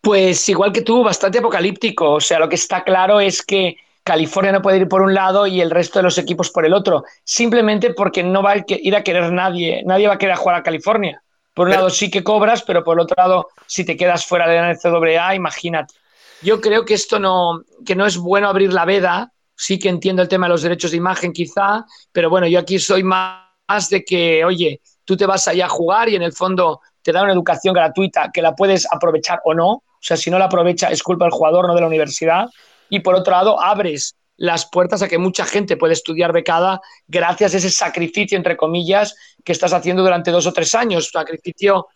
Pues 0.00 0.48
igual 0.48 0.72
que 0.72 0.80
tú, 0.80 1.04
bastante 1.04 1.38
apocalíptico. 1.38 2.12
O 2.12 2.20
sea, 2.20 2.38
lo 2.38 2.48
que 2.48 2.54
está 2.54 2.82
claro 2.84 3.20
es 3.20 3.42
que 3.42 3.76
California 4.10 4.50
no 4.50 4.60
puede 4.60 4.78
ir 4.78 4.88
por 4.88 5.02
un 5.02 5.14
lado 5.14 5.46
y 5.46 5.60
el 5.60 5.70
resto 5.70 6.00
de 6.00 6.02
los 6.02 6.18
equipos 6.18 6.50
por 6.50 6.66
el 6.66 6.74
otro, 6.74 7.04
simplemente 7.22 7.94
porque 7.94 8.24
no 8.24 8.42
va 8.42 8.54
a 8.54 8.64
ir 8.66 8.96
a 8.96 9.04
querer 9.04 9.32
nadie, 9.32 9.84
nadie 9.86 10.08
va 10.08 10.14
a 10.14 10.18
querer 10.18 10.34
jugar 10.34 10.56
a 10.56 10.64
California. 10.64 11.22
Por 11.54 11.68
un 11.68 11.74
lado 11.74 11.90
sí 11.90 12.10
que 12.10 12.24
cobras, 12.24 12.62
pero 12.62 12.82
por 12.82 12.96
el 12.96 13.04
otro 13.04 13.14
lado, 13.16 13.50
si 13.68 13.84
te 13.84 13.96
quedas 13.96 14.26
fuera 14.26 14.48
de 14.48 14.56
la 14.56 14.72
NCAA, 14.72 15.36
imagínate. 15.36 15.94
Yo 16.42 16.60
creo 16.60 16.84
que 16.84 16.94
esto 16.94 17.20
no, 17.20 17.62
que 17.86 17.94
no 17.94 18.04
es 18.04 18.16
bueno 18.16 18.48
abrir 18.48 18.72
la 18.72 18.84
veda, 18.84 19.32
sí 19.54 19.78
que 19.78 19.88
entiendo 19.88 20.22
el 20.22 20.28
tema 20.28 20.46
de 20.46 20.54
los 20.54 20.62
derechos 20.62 20.90
de 20.90 20.96
imagen 20.96 21.32
quizá, 21.32 21.84
pero 22.10 22.30
bueno, 22.30 22.48
yo 22.48 22.58
aquí 22.58 22.80
soy 22.80 23.04
más 23.04 23.44
de 23.90 24.02
que, 24.02 24.44
oye, 24.44 24.80
tú 25.04 25.16
te 25.16 25.24
vas 25.24 25.46
allá 25.46 25.66
a 25.66 25.68
jugar 25.68 26.08
y 26.08 26.16
en 26.16 26.22
el 26.22 26.32
fondo 26.32 26.80
te 27.00 27.12
da 27.12 27.22
una 27.22 27.32
educación 27.32 27.74
gratuita 27.74 28.30
que 28.34 28.42
la 28.42 28.56
puedes 28.56 28.90
aprovechar 28.90 29.40
o 29.44 29.54
no. 29.54 29.68
O 29.70 30.02
sea, 30.02 30.16
si 30.16 30.32
no 30.32 30.38
la 30.38 30.46
aprovecha 30.46 30.88
es 30.88 31.00
culpa 31.00 31.26
del 31.26 31.32
jugador, 31.32 31.68
no 31.68 31.76
de 31.76 31.80
la 31.82 31.86
universidad 31.86 32.48
y 32.90 33.00
por 33.00 33.14
otro 33.14 33.32
lado 33.32 33.60
abres 33.60 34.16
las 34.36 34.68
puertas 34.70 35.02
a 35.02 35.08
que 35.08 35.18
mucha 35.18 35.44
gente 35.44 35.76
puede 35.76 35.92
estudiar 35.92 36.32
becada 36.32 36.80
gracias 37.06 37.54
a 37.54 37.56
ese 37.58 37.70
sacrificio, 37.70 38.36
entre 38.36 38.56
comillas, 38.56 39.14
que 39.44 39.52
estás 39.52 39.72
haciendo 39.72 40.02
durante 40.02 40.30
dos 40.30 40.46
o 40.46 40.52
tres 40.52 40.74
años. 40.74 41.10
Sacrificio 41.12 41.88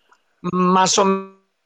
más 0.42 0.98
o 0.98 1.06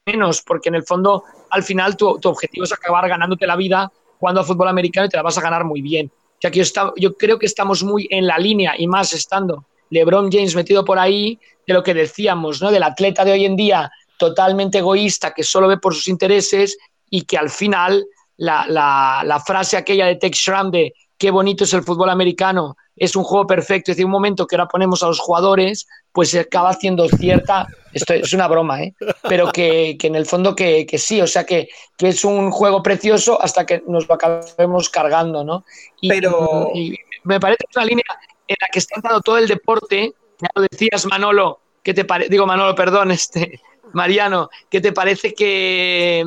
menos, 0.07 0.43
porque 0.43 0.69
en 0.69 0.77
el 0.77 0.85
fondo, 0.85 1.25
al 1.51 1.65
final, 1.65 1.97
tu, 1.97 2.09
objetivo 2.25 2.65
es 2.65 2.73
acabar 2.73 3.09
ganándote 3.09 3.47
la 3.47 3.57
vida 3.57 3.91
jugando 4.19 4.41
a 4.41 4.45
fútbol 4.45 4.69
americano 4.69 5.07
y 5.07 5.09
te 5.09 5.17
la 5.17 5.25
vas 5.25 5.37
a 5.37 5.41
ganar 5.41 5.65
muy 5.65 5.83
bien. 5.83 6.13
Que 6.41 6.61
está, 6.61 6.93
yo 6.97 7.17
creo 7.17 7.41
que 7.41 7.47
estamos 7.47 7.83
muy 7.83 8.07
en 8.11 8.27
la 8.27 8.39
línea 8.39 8.75
y 8.79 8.87
más 8.87 9.13
estando 9.13 9.67
LeBron 9.91 10.31
James 10.31 10.55
metido 10.55 10.85
por 10.85 10.99
ahí 10.99 11.41
de 11.67 11.75
lo 11.75 11.83
que 11.83 11.95
decíamos, 11.95 12.63
¿no? 12.63 12.71
Del 12.71 12.85
atleta 12.85 13.25
de 13.25 13.33
hoy 13.33 13.45
en 13.45 13.57
día 13.57 13.91
totalmente 14.17 14.79
egoísta 14.79 15.33
que 15.33 15.43
solo 15.43 15.67
ve 15.67 15.79
por 15.79 15.95
sus 15.95 16.07
intereses 16.07 16.79
y 17.11 17.23
que 17.23 17.37
al 17.37 17.51
final 17.51 18.07
la, 18.39 19.43
frase 19.47 19.77
aquella 19.77 20.07
de 20.07 20.17
Tex 20.17 20.39
Schramm 20.39 20.71
de 20.71 20.95
qué 21.19 21.31
bonito 21.31 21.65
es 21.65 21.75
el 21.75 21.83
fútbol 21.83 22.11
americano, 22.11 22.77
es 22.97 23.17
un 23.17 23.25
juego 23.25 23.47
perfecto, 23.47 23.91
es 23.91 23.97
decir, 23.97 24.07
un 24.07 24.13
momento 24.13 24.47
que 24.47 24.57
ahora 24.57 24.69
ponemos 24.69 25.03
a 25.03 25.09
los 25.09 25.19
jugadores, 25.19 25.87
pues 26.13 26.31
se 26.31 26.41
acaba 26.41 26.71
haciendo 26.71 27.09
cierta, 27.09 27.67
esto 27.93 28.15
es 28.15 28.33
una 28.33 28.47
broma, 28.47 28.83
¿eh? 28.83 28.95
pero 29.29 29.51
que, 29.53 29.97
en 30.01 30.15
el 30.15 30.27
fondo 30.27 30.55
que, 30.55 30.87
sí, 30.97 31.21
o 31.21 31.27
sea, 31.27 31.45
que, 31.45 31.69
es 31.99 32.25
un 32.25 32.51
juego 32.51 32.83
precioso 32.83 33.41
hasta 33.41 33.67
que 33.67 33.83
nos 33.87 34.09
lo 34.09 34.15
acabemos 34.15 34.89
cargando, 34.89 35.45
¿no? 35.45 35.65
Y, 36.01 36.09
pero... 36.09 36.71
me 37.25 37.41
parece 37.41 37.65
una 37.75 37.85
línea 37.85 38.05
en 38.47 38.57
la 38.61 38.69
que 38.69 38.79
está 38.79 38.95
entrando 38.97 39.21
todo 39.21 39.39
el 39.39 39.49
deporte, 39.49 40.13
ya 40.41 40.49
lo 40.55 40.63
decías 40.71 41.05
Manolo, 41.07 41.61
que 41.83 41.95
te 41.95 42.05
parece, 42.05 42.31
digo 42.31 42.47
Manolo, 42.47 42.75
perdón, 42.77 43.11
este, 43.11 43.61
Mariano, 43.93 44.51
¿qué 44.71 44.81
te 44.81 44.93
parece 44.93 45.35
que, 45.35 46.25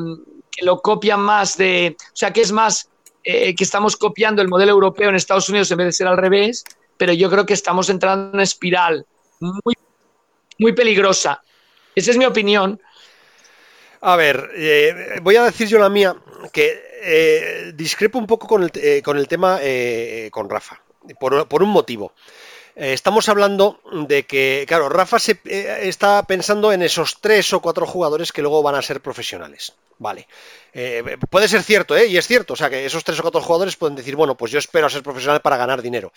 que 0.52 0.64
lo 0.64 0.80
copian 0.80 1.20
más 1.20 1.56
de, 1.56 1.96
o 1.98 2.16
sea, 2.16 2.32
que 2.32 2.42
es 2.42 2.52
más 2.52 2.88
eh, 3.24 3.54
que 3.54 3.64
estamos 3.64 3.96
copiando 3.96 4.42
el 4.42 4.48
modelo 4.48 4.72
europeo 4.72 5.08
en 5.08 5.16
Estados 5.16 5.48
Unidos 5.48 5.70
en 5.70 5.78
vez 5.78 5.86
de 5.86 5.92
ser 5.92 6.06
al 6.06 6.18
revés, 6.18 6.64
pero 6.96 7.12
yo 7.12 7.30
creo 7.30 7.46
que 7.46 7.54
estamos 7.54 7.88
entrando 7.88 8.28
en 8.28 8.34
una 8.34 8.42
espiral 8.42 9.06
muy, 9.40 9.74
muy 10.58 10.72
peligrosa. 10.72 11.42
Esa 11.94 12.10
es 12.10 12.16
mi 12.18 12.26
opinión. 12.26 12.80
A 14.02 14.16
ver, 14.16 14.50
eh, 14.54 15.18
voy 15.22 15.36
a 15.36 15.44
decir 15.44 15.68
yo 15.68 15.78
la 15.78 15.88
mía, 15.88 16.14
que 16.52 16.82
eh, 17.02 17.72
discrepo 17.74 18.18
un 18.18 18.26
poco 18.26 18.46
con 18.46 18.62
el, 18.64 19.02
con 19.02 19.16
el 19.16 19.28
tema 19.28 19.58
con 20.30 20.50
Rafa, 20.50 20.82
por, 21.18 21.48
por 21.48 21.62
un 21.62 21.70
motivo. 21.70 22.12
Eh, 22.74 22.92
estamos 22.92 23.28
hablando 23.28 23.80
de 24.08 24.24
que, 24.24 24.64
claro, 24.66 24.88
Rafa 24.88 25.18
se, 25.18 25.38
eh, 25.44 25.80
está 25.82 26.22
pensando 26.24 26.72
en 26.72 26.82
esos 26.82 27.20
tres 27.20 27.52
o 27.52 27.60
cuatro 27.60 27.86
jugadores 27.86 28.32
que 28.32 28.42
luego 28.42 28.62
van 28.62 28.74
a 28.74 28.82
ser 28.82 29.00
profesionales. 29.00 29.74
Vale. 29.98 30.26
Eh, 30.72 31.16
puede 31.30 31.48
ser 31.48 31.62
cierto, 31.62 31.96
¿eh? 31.96 32.06
Y 32.06 32.16
es 32.16 32.26
cierto. 32.26 32.54
O 32.54 32.56
sea, 32.56 32.70
que 32.70 32.84
esos 32.84 33.04
tres 33.04 33.18
o 33.20 33.22
cuatro 33.22 33.40
jugadores 33.40 33.76
pueden 33.76 33.94
decir, 33.94 34.16
bueno, 34.16 34.36
pues 34.36 34.50
yo 34.50 34.58
espero 34.58 34.86
a 34.86 34.90
ser 34.90 35.02
profesional 35.02 35.40
para 35.40 35.56
ganar 35.56 35.82
dinero. 35.82 36.12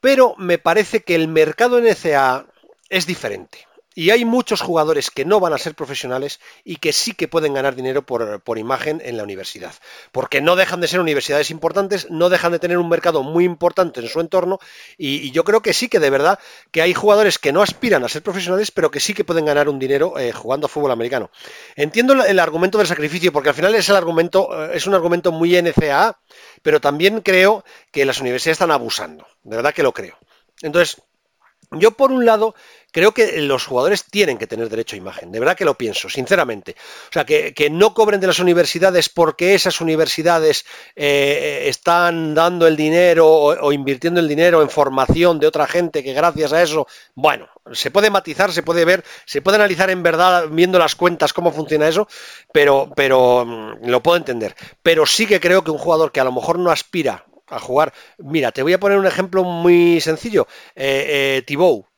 Pero 0.00 0.34
me 0.36 0.58
parece 0.58 1.02
que 1.02 1.14
el 1.14 1.28
mercado 1.28 1.80
NCA 1.80 2.46
es 2.88 3.06
diferente. 3.06 3.66
Y 3.94 4.10
hay 4.10 4.24
muchos 4.24 4.60
jugadores 4.60 5.10
que 5.10 5.24
no 5.24 5.40
van 5.40 5.52
a 5.52 5.58
ser 5.58 5.74
profesionales 5.74 6.40
y 6.64 6.76
que 6.76 6.92
sí 6.92 7.12
que 7.12 7.28
pueden 7.28 7.54
ganar 7.54 7.76
dinero 7.76 8.02
por, 8.02 8.58
imagen 8.58 9.00
en 9.04 9.16
la 9.16 9.22
universidad. 9.22 9.72
Porque 10.10 10.40
no 10.40 10.56
dejan 10.56 10.80
de 10.80 10.88
ser 10.88 11.00
universidades 11.00 11.50
importantes, 11.50 12.10
no 12.10 12.28
dejan 12.28 12.52
de 12.52 12.58
tener 12.58 12.78
un 12.78 12.88
mercado 12.88 13.22
muy 13.22 13.44
importante 13.44 14.00
en 14.00 14.08
su 14.08 14.20
entorno 14.20 14.58
y, 14.98 15.30
yo 15.30 15.44
creo 15.44 15.62
que 15.62 15.72
sí 15.72 15.88
que 15.88 15.98
de 15.98 16.10
verdad 16.10 16.38
que 16.70 16.82
hay 16.82 16.94
jugadores 16.94 17.38
que 17.38 17.52
no 17.52 17.62
aspiran 17.62 18.04
a 18.04 18.08
ser 18.08 18.22
profesionales, 18.22 18.70
pero 18.70 18.90
que 18.90 19.00
sí 19.00 19.14
que 19.14 19.24
pueden 19.24 19.44
ganar 19.44 19.68
un 19.68 19.78
dinero 19.78 20.18
eh, 20.18 20.32
jugando 20.32 20.66
a 20.66 20.68
fútbol 20.68 20.90
americano. 20.90 21.30
Entiendo 21.76 22.12
el, 22.12 22.38
argumento 22.38 22.78
del 22.78 22.86
sacrificio, 22.86 23.32
porque 23.32 23.48
al 23.48 23.54
final 23.54 23.74
es, 23.74 23.88
el 23.88 23.96
argumento, 23.96 24.48
eh, 24.52 24.76
es 24.76 24.86
un 24.86 24.94
argumento 24.94 25.32
muy 25.32 25.60
NCAA, 25.60 26.18
pero 26.62 26.80
también 26.80 27.20
creo 27.20 27.64
que 27.90 28.04
las 28.04 28.20
universidades 28.20 28.56
están 28.56 28.70
abusando. 28.70 29.26
De 29.42 29.56
verdad 29.56 29.74
que 29.74 29.82
lo 29.82 29.92
creo. 29.92 30.16
Entonces, 30.62 31.02
yo 31.72 31.92
por 31.92 32.12
un 32.12 32.24
lado 32.24 32.54
creo 32.94 33.12
que 33.12 33.40
los 33.40 33.66
jugadores 33.66 34.04
tienen 34.04 34.38
que 34.38 34.46
tener 34.46 34.68
derecho 34.68 34.94
a 34.94 34.98
imagen, 34.98 35.32
de 35.32 35.40
verdad 35.40 35.56
que 35.56 35.64
lo 35.64 35.74
pienso, 35.74 36.08
sinceramente. 36.08 36.76
O 37.10 37.12
sea, 37.12 37.24
que, 37.24 37.52
no 37.72 37.92
cobren 37.92 38.20
de 38.20 38.28
las 38.28 38.38
universidades 38.38 39.08
porque 39.08 39.54
esas 39.54 39.80
universidades 39.80 40.64
eh, 40.94 41.64
están 41.66 42.34
dando 42.34 42.68
el 42.68 42.76
dinero 42.76 43.28
o, 43.28 43.72
invirtiendo 43.72 44.20
el 44.20 44.28
dinero 44.28 44.62
en 44.62 44.70
formación 44.70 45.40
de 45.40 45.48
otra 45.48 45.66
gente 45.66 46.04
que 46.04 46.12
gracias 46.12 46.52
a 46.52 46.62
eso, 46.62 46.86
bueno, 47.16 47.48
se 47.72 47.90
puede 47.90 48.10
matizar, 48.10 48.52
se 48.52 48.62
puede 48.62 48.84
ver, 48.84 49.02
se 49.24 49.42
puede 49.42 49.56
analizar 49.56 49.90
en 49.90 50.04
verdad 50.04 50.46
viendo 50.48 50.78
las 50.78 50.94
cuentas 50.94 51.32
cómo 51.32 51.50
funciona 51.50 51.88
eso, 51.88 52.06
pero, 52.52 52.92
pero 52.94 53.44
mm, 53.44 53.88
lo 53.88 54.02
puedo 54.04 54.18
entender. 54.18 54.54
Pero 54.84 55.04
sí 55.04 55.26
que 55.26 55.40
creo 55.40 55.64
que 55.64 55.72
un 55.72 55.78
jugador 55.78 56.12
que 56.12 56.20
a 56.20 56.24
lo 56.24 56.32
mejor 56.32 56.60
no 56.60 56.70
aspira 56.70 57.24
a 57.48 57.58
jugar. 57.58 57.92
Mira, 58.18 58.52
te 58.52 58.62
voy 58.62 58.72
a 58.72 58.80
poner 58.80 58.98
un 58.98 59.06
ejemplo 59.06 59.42
muy 59.42 60.00
sencillo. 60.00 60.46
Eh, 60.76 61.42
eh 61.48 61.93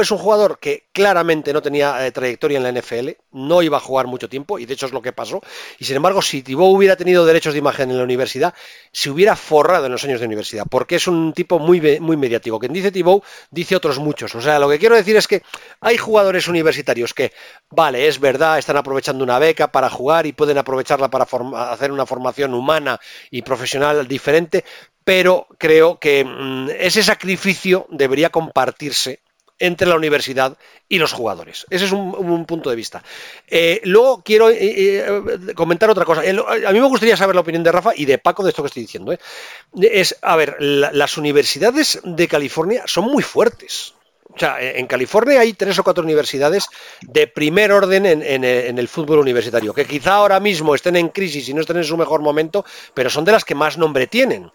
es 0.00 0.10
un 0.10 0.18
jugador 0.18 0.58
que 0.58 0.88
claramente 0.92 1.52
no 1.52 1.62
tenía 1.62 2.06
eh, 2.06 2.12
trayectoria 2.12 2.58
en 2.58 2.62
la 2.62 2.72
NFL, 2.72 3.10
no 3.32 3.62
iba 3.62 3.76
a 3.76 3.80
jugar 3.80 4.06
mucho 4.06 4.28
tiempo 4.28 4.58
y 4.58 4.66
de 4.66 4.74
hecho 4.74 4.86
es 4.86 4.92
lo 4.92 5.02
que 5.02 5.12
pasó. 5.12 5.40
Y 5.78 5.84
sin 5.84 5.96
embargo, 5.96 6.22
si 6.22 6.42
Thibaut 6.42 6.74
hubiera 6.74 6.96
tenido 6.96 7.26
derechos 7.26 7.52
de 7.52 7.58
imagen 7.58 7.90
en 7.90 7.98
la 7.98 8.04
universidad, 8.04 8.54
se 8.92 9.10
hubiera 9.10 9.36
forrado 9.36 9.86
en 9.86 9.92
los 9.92 10.04
años 10.04 10.20
de 10.20 10.26
universidad, 10.26 10.64
porque 10.70 10.96
es 10.96 11.06
un 11.06 11.32
tipo 11.32 11.58
muy, 11.58 12.00
muy 12.00 12.16
mediático. 12.16 12.58
Quien 12.58 12.72
dice 12.72 12.92
Thibaut, 12.92 13.24
dice 13.50 13.76
otros 13.76 13.98
muchos. 13.98 14.34
O 14.34 14.40
sea, 14.40 14.58
lo 14.58 14.68
que 14.68 14.78
quiero 14.78 14.96
decir 14.96 15.16
es 15.16 15.26
que 15.26 15.42
hay 15.80 15.96
jugadores 15.96 16.48
universitarios 16.48 17.14
que, 17.14 17.32
vale, 17.70 18.06
es 18.08 18.20
verdad, 18.20 18.58
están 18.58 18.76
aprovechando 18.76 19.24
una 19.24 19.38
beca 19.38 19.72
para 19.72 19.90
jugar 19.90 20.26
y 20.26 20.32
pueden 20.32 20.58
aprovecharla 20.58 21.08
para 21.10 21.26
hacer 21.70 21.92
una 21.92 22.06
formación 22.06 22.54
humana 22.54 22.98
y 23.30 23.42
profesional 23.42 24.06
diferente, 24.08 24.64
pero 25.04 25.46
creo 25.58 25.98
que 25.98 26.24
mm, 26.24 26.70
ese 26.78 27.02
sacrificio 27.02 27.86
debería 27.90 28.30
compartirse 28.30 29.20
entre 29.58 29.88
la 29.88 29.96
universidad 29.96 30.56
y 30.88 30.98
los 30.98 31.12
jugadores. 31.12 31.66
Ese 31.70 31.86
es 31.86 31.92
un, 31.92 32.44
punto 32.46 32.70
de 32.70 32.76
vista. 32.76 33.02
Eh, 33.48 33.80
luego 33.84 34.22
quiero 34.22 34.50
eh, 34.50 34.56
eh, 34.60 35.54
comentar 35.54 35.90
otra 35.90 36.04
cosa. 36.04 36.20
a 36.20 36.72
mí 36.72 36.80
me 36.80 36.86
gustaría 36.86 37.16
saber 37.16 37.34
la 37.34 37.40
opinión 37.40 37.64
de 37.64 37.72
Rafa 37.72 37.92
y 37.96 38.04
de 38.04 38.18
Paco 38.18 38.42
de 38.42 38.50
esto 38.50 38.62
que 38.62 38.68
estoy 38.68 38.82
diciendo. 38.82 39.16
Es, 39.80 40.16
a 40.22 40.36
ver, 40.36 40.56
las 40.60 41.16
universidades 41.16 42.00
de 42.04 42.28
California 42.28 42.82
son 42.86 43.04
muy 43.04 43.22
fuertes. 43.22 43.94
O 44.36 44.38
sea, 44.38 44.60
en 44.60 44.86
California 44.86 45.40
hay 45.40 45.54
tres 45.54 45.78
o 45.78 45.84
cuatro 45.84 46.04
universidades 46.04 46.68
de 47.00 47.26
primer 47.26 47.72
orden 47.72 48.04
en, 48.04 48.44
el 48.44 48.88
fútbol 48.88 49.18
universitario, 49.20 49.72
que 49.72 49.86
quizá 49.86 50.16
ahora 50.16 50.40
mismo 50.40 50.74
estén 50.74 50.96
en 50.96 51.08
crisis 51.08 51.48
y 51.48 51.54
no 51.54 51.62
estén 51.62 51.78
en 51.78 51.84
su 51.84 51.96
mejor 51.96 52.20
momento, 52.20 52.62
pero 52.92 53.08
son 53.08 53.24
de 53.24 53.32
las 53.32 53.46
que 53.46 53.54
más 53.54 53.78
nombre 53.78 54.06
tienen. 54.06 54.50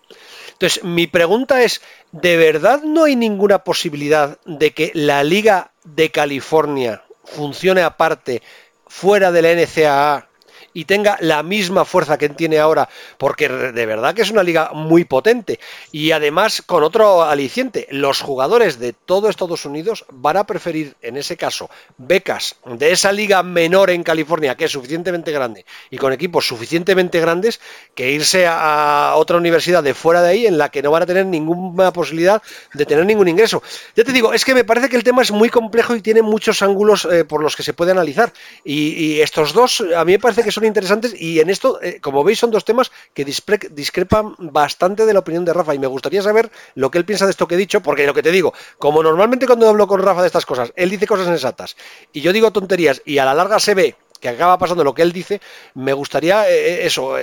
Entonces, 0.61 0.83
mi 0.83 1.07
pregunta 1.07 1.63
es, 1.63 1.81
¿de 2.11 2.37
verdad 2.37 2.83
no 2.83 3.05
hay 3.05 3.15
ninguna 3.15 3.63
posibilidad 3.63 4.37
de 4.45 4.75
que 4.75 4.91
la 4.93 5.23
Liga 5.23 5.71
de 5.83 6.11
California 6.11 7.01
funcione 7.23 7.81
aparte, 7.81 8.43
fuera 8.85 9.31
de 9.31 9.41
la 9.41 9.53
NCAA, 9.53 10.29
y 10.73 10.85
tenga 10.85 11.17
la 11.19 11.43
misma 11.43 11.85
fuerza 11.85 12.17
que 12.17 12.29
tiene 12.29 12.59
ahora, 12.59 12.89
porque 13.17 13.49
de 13.49 13.85
verdad 13.85 14.13
que 14.13 14.21
es 14.21 14.31
una 14.31 14.43
liga 14.43 14.71
muy 14.73 15.05
potente. 15.05 15.59
Y 15.91 16.11
además, 16.11 16.61
con 16.61 16.83
otro 16.83 17.23
aliciente, 17.23 17.87
los 17.91 18.21
jugadores 18.21 18.79
de 18.79 18.93
todo 18.93 19.29
Estados 19.29 19.65
Unidos 19.65 20.05
van 20.11 20.37
a 20.37 20.45
preferir, 20.45 20.95
en 21.01 21.17
ese 21.17 21.37
caso, 21.37 21.69
becas 21.97 22.55
de 22.65 22.91
esa 22.91 23.11
liga 23.11 23.43
menor 23.43 23.89
en 23.89 24.03
California, 24.03 24.55
que 24.55 24.65
es 24.65 24.71
suficientemente 24.71 25.31
grande, 25.31 25.65
y 25.89 25.97
con 25.97 26.13
equipos 26.13 26.47
suficientemente 26.47 27.19
grandes, 27.19 27.59
que 27.95 28.11
irse 28.11 28.45
a 28.47 29.13
otra 29.15 29.37
universidad 29.37 29.83
de 29.83 29.93
fuera 29.93 30.21
de 30.21 30.29
ahí 30.29 30.45
en 30.45 30.57
la 30.57 30.69
que 30.69 30.81
no 30.81 30.91
van 30.91 31.03
a 31.03 31.05
tener 31.05 31.25
ninguna 31.25 31.91
posibilidad 31.93 32.41
de 32.73 32.85
tener 32.85 33.05
ningún 33.05 33.27
ingreso. 33.27 33.61
Ya 33.95 34.03
te 34.03 34.11
digo, 34.11 34.33
es 34.33 34.45
que 34.45 34.53
me 34.53 34.63
parece 34.63 34.89
que 34.89 34.95
el 34.95 35.03
tema 35.03 35.21
es 35.21 35.31
muy 35.31 35.49
complejo 35.49 35.95
y 35.95 36.01
tiene 36.01 36.21
muchos 36.21 36.61
ángulos 36.61 37.05
eh, 37.05 37.25
por 37.25 37.41
los 37.41 37.55
que 37.55 37.63
se 37.63 37.73
puede 37.73 37.91
analizar. 37.91 38.33
Y, 38.63 39.19
estos 39.21 39.53
dos, 39.53 39.83
a 39.95 40.05
mí 40.05 40.13
me 40.13 40.19
parece 40.19 40.43
que 40.43 40.51
son 40.51 40.60
interesantes 40.67 41.13
y 41.19 41.39
en 41.39 41.49
esto, 41.49 41.81
eh, 41.81 41.99
como 42.01 42.23
veis, 42.23 42.39
son 42.39 42.51
dos 42.51 42.65
temas 42.65 42.91
que 43.13 43.25
discrepan 43.25 44.35
bastante 44.39 45.05
de 45.05 45.13
la 45.13 45.19
opinión 45.19 45.45
de 45.45 45.53
Rafa 45.53 45.75
y 45.75 45.79
me 45.79 45.87
gustaría 45.87 46.21
saber 46.21 46.51
lo 46.75 46.91
que 46.91 46.97
él 46.97 47.05
piensa 47.05 47.25
de 47.25 47.31
esto 47.31 47.47
que 47.47 47.55
he 47.55 47.57
dicho, 47.57 47.81
porque 47.81 48.05
lo 48.05 48.13
que 48.13 48.23
te 48.23 48.31
digo, 48.31 48.53
como 48.77 49.03
normalmente 49.03 49.47
cuando 49.47 49.67
hablo 49.67 49.87
con 49.87 50.01
Rafa 50.01 50.21
de 50.21 50.27
estas 50.27 50.45
cosas, 50.45 50.71
él 50.75 50.89
dice 50.89 51.07
cosas 51.07 51.27
sensatas 51.27 51.75
y 52.13 52.21
yo 52.21 52.33
digo 52.33 52.51
tonterías 52.51 53.01
y 53.05 53.17
a 53.17 53.25
la 53.25 53.33
larga 53.33 53.59
se 53.59 53.75
ve 53.75 53.95
que 54.19 54.29
acaba 54.29 54.57
pasando 54.59 54.83
lo 54.83 54.93
que 54.93 55.01
él 55.01 55.11
dice, 55.11 55.41
me 55.73 55.93
gustaría 55.93 56.47
eh, 56.47 56.85
eso, 56.85 57.15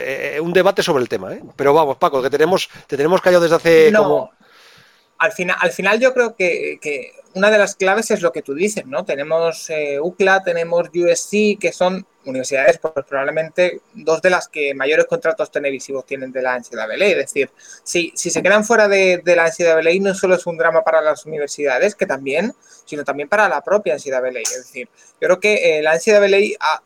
un 0.43 0.53
debate 0.53 0.83
sobre 0.83 1.01
el 1.01 1.09
tema. 1.09 1.31
Pero 1.55 1.73
vamos, 1.73 1.97
Paco, 1.97 2.21
que 2.21 2.29
tenemos, 2.29 2.69
te 2.89 2.97
tenemos 2.97 3.21
callado 3.21 3.45
desde 3.45 3.55
hace 3.55 3.93
como 3.93 4.33
al 5.19 5.33
final, 5.33 5.57
al 5.61 5.73
final 5.73 5.99
yo 5.99 6.15
creo 6.15 6.37
que, 6.37 7.13
una 7.35 7.51
de 7.51 7.59
las 7.59 7.77
claves 7.77 8.11
es 8.11 8.23
lo 8.23 8.33
que 8.33 8.43
tú 8.43 8.55
dices, 8.55 8.87
¿no? 8.87 9.05
Tenemos 9.05 9.69
eh, 9.71 10.01
UCLA, 10.01 10.43
tenemos 10.43 10.89
USC, 10.89 11.59
que 11.61 11.73
son 11.73 12.07
universidades, 12.25 12.79
pues 12.79 12.93
probablemente 13.07 13.81
dos 13.95 14.23
de 14.23 14.31
las 14.31 14.49
que 14.49 14.75
mayores 14.75 15.07
contratos 15.07 15.51
televisivos 15.51 16.05
tienen 16.07 16.33
de 16.33 16.43
la 16.43 16.59
NCAA. 16.59 16.95
Es 16.95 17.17
decir, 17.17 17.51
si, 17.85 18.13
si 18.17 18.31
se 18.31 18.43
quedan 18.43 18.65
fuera 18.65 18.89
de, 18.89 19.21
de 19.25 19.37
la 19.37 19.49
NCAA, 19.49 20.01
no 20.01 20.15
solo 20.15 20.35
es 20.35 20.47
un 20.47 20.57
drama 20.57 20.83
para 20.83 21.01
las 21.01 21.27
universidades, 21.27 21.95
que 21.95 22.07
también, 22.07 22.55
sino 22.85 23.05
también 23.05 23.29
para 23.29 23.49
la 23.49 23.61
propia 23.61 23.95
NCAA. 23.95 24.41
Es 24.41 24.65
decir, 24.65 24.89
yo 25.21 25.29
creo 25.29 25.41
que 25.41 25.79
eh, 25.79 25.83
la 25.83 25.97
NCAA 25.97 26.57
ha 26.61 26.83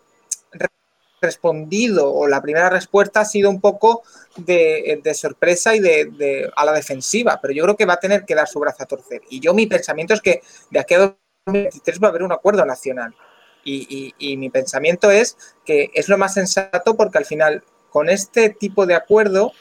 respondido, 1.22 2.12
o 2.12 2.26
la 2.26 2.42
primera 2.42 2.68
respuesta 2.68 3.20
ha 3.20 3.24
sido 3.24 3.48
un 3.48 3.60
poco 3.60 4.02
de, 4.36 5.00
sorpresa 5.14 5.74
y 5.74 5.80
de, 5.80 6.50
a 6.54 6.64
la 6.64 6.72
defensiva, 6.72 7.38
pero 7.40 7.54
yo 7.54 7.62
creo 7.64 7.76
que 7.76 7.86
va 7.86 7.94
a 7.94 8.00
tener 8.00 8.24
que 8.24 8.34
dar 8.34 8.48
su 8.48 8.60
brazo 8.60 8.82
a 8.82 8.86
torcer. 8.86 9.22
Y 9.30 9.40
yo 9.40 9.54
mi 9.54 9.66
pensamiento 9.66 10.12
es 10.12 10.20
que 10.20 10.42
de 10.70 10.80
aquí 10.80 10.94
a 10.94 11.14
2023 11.46 12.02
va 12.02 12.08
a 12.08 12.10
haber 12.10 12.22
un 12.22 12.32
acuerdo 12.32 12.64
nacional. 12.66 13.14
Y, 13.64 14.36
mi 14.36 14.50
pensamiento 14.50 15.10
es 15.10 15.36
que 15.64 15.90
es 15.94 16.08
lo 16.08 16.18
más 16.18 16.34
sensato 16.34 16.96
porque 16.96 17.18
al 17.18 17.24
final 17.24 17.62
con 17.90 18.08
este 18.08 18.50
tipo 18.50 18.86
de 18.86 18.96
acuerdo 18.96 19.52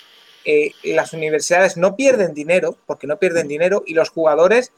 eh, 0.43 0.71
las 0.83 1.13
universidades 1.13 1.77
no 1.77 1.95
pierden 1.95 2.33
dinero, 2.33 2.75
porque 2.87 3.05
no 3.05 3.19
pierden 3.19 3.47
dinero, 3.47 3.83
y 3.85 3.93
los 3.93 4.09
jugadores, 4.09 4.71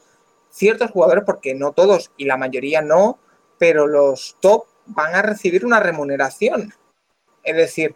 ciertos 0.50 0.90
jugadores, 0.90 1.24
porque 1.24 1.54
no 1.54 1.72
todos 1.72 2.10
y 2.18 2.26
la 2.26 2.36
mayoría 2.36 2.82
no, 2.82 3.18
pero 3.58 3.86
los 3.86 4.36
top 4.40 4.66
van 4.86 5.14
a 5.14 5.22
recibir 5.22 5.64
una 5.64 5.80
remuneración. 5.80 6.74
Es 7.42 7.56
decir, 7.56 7.94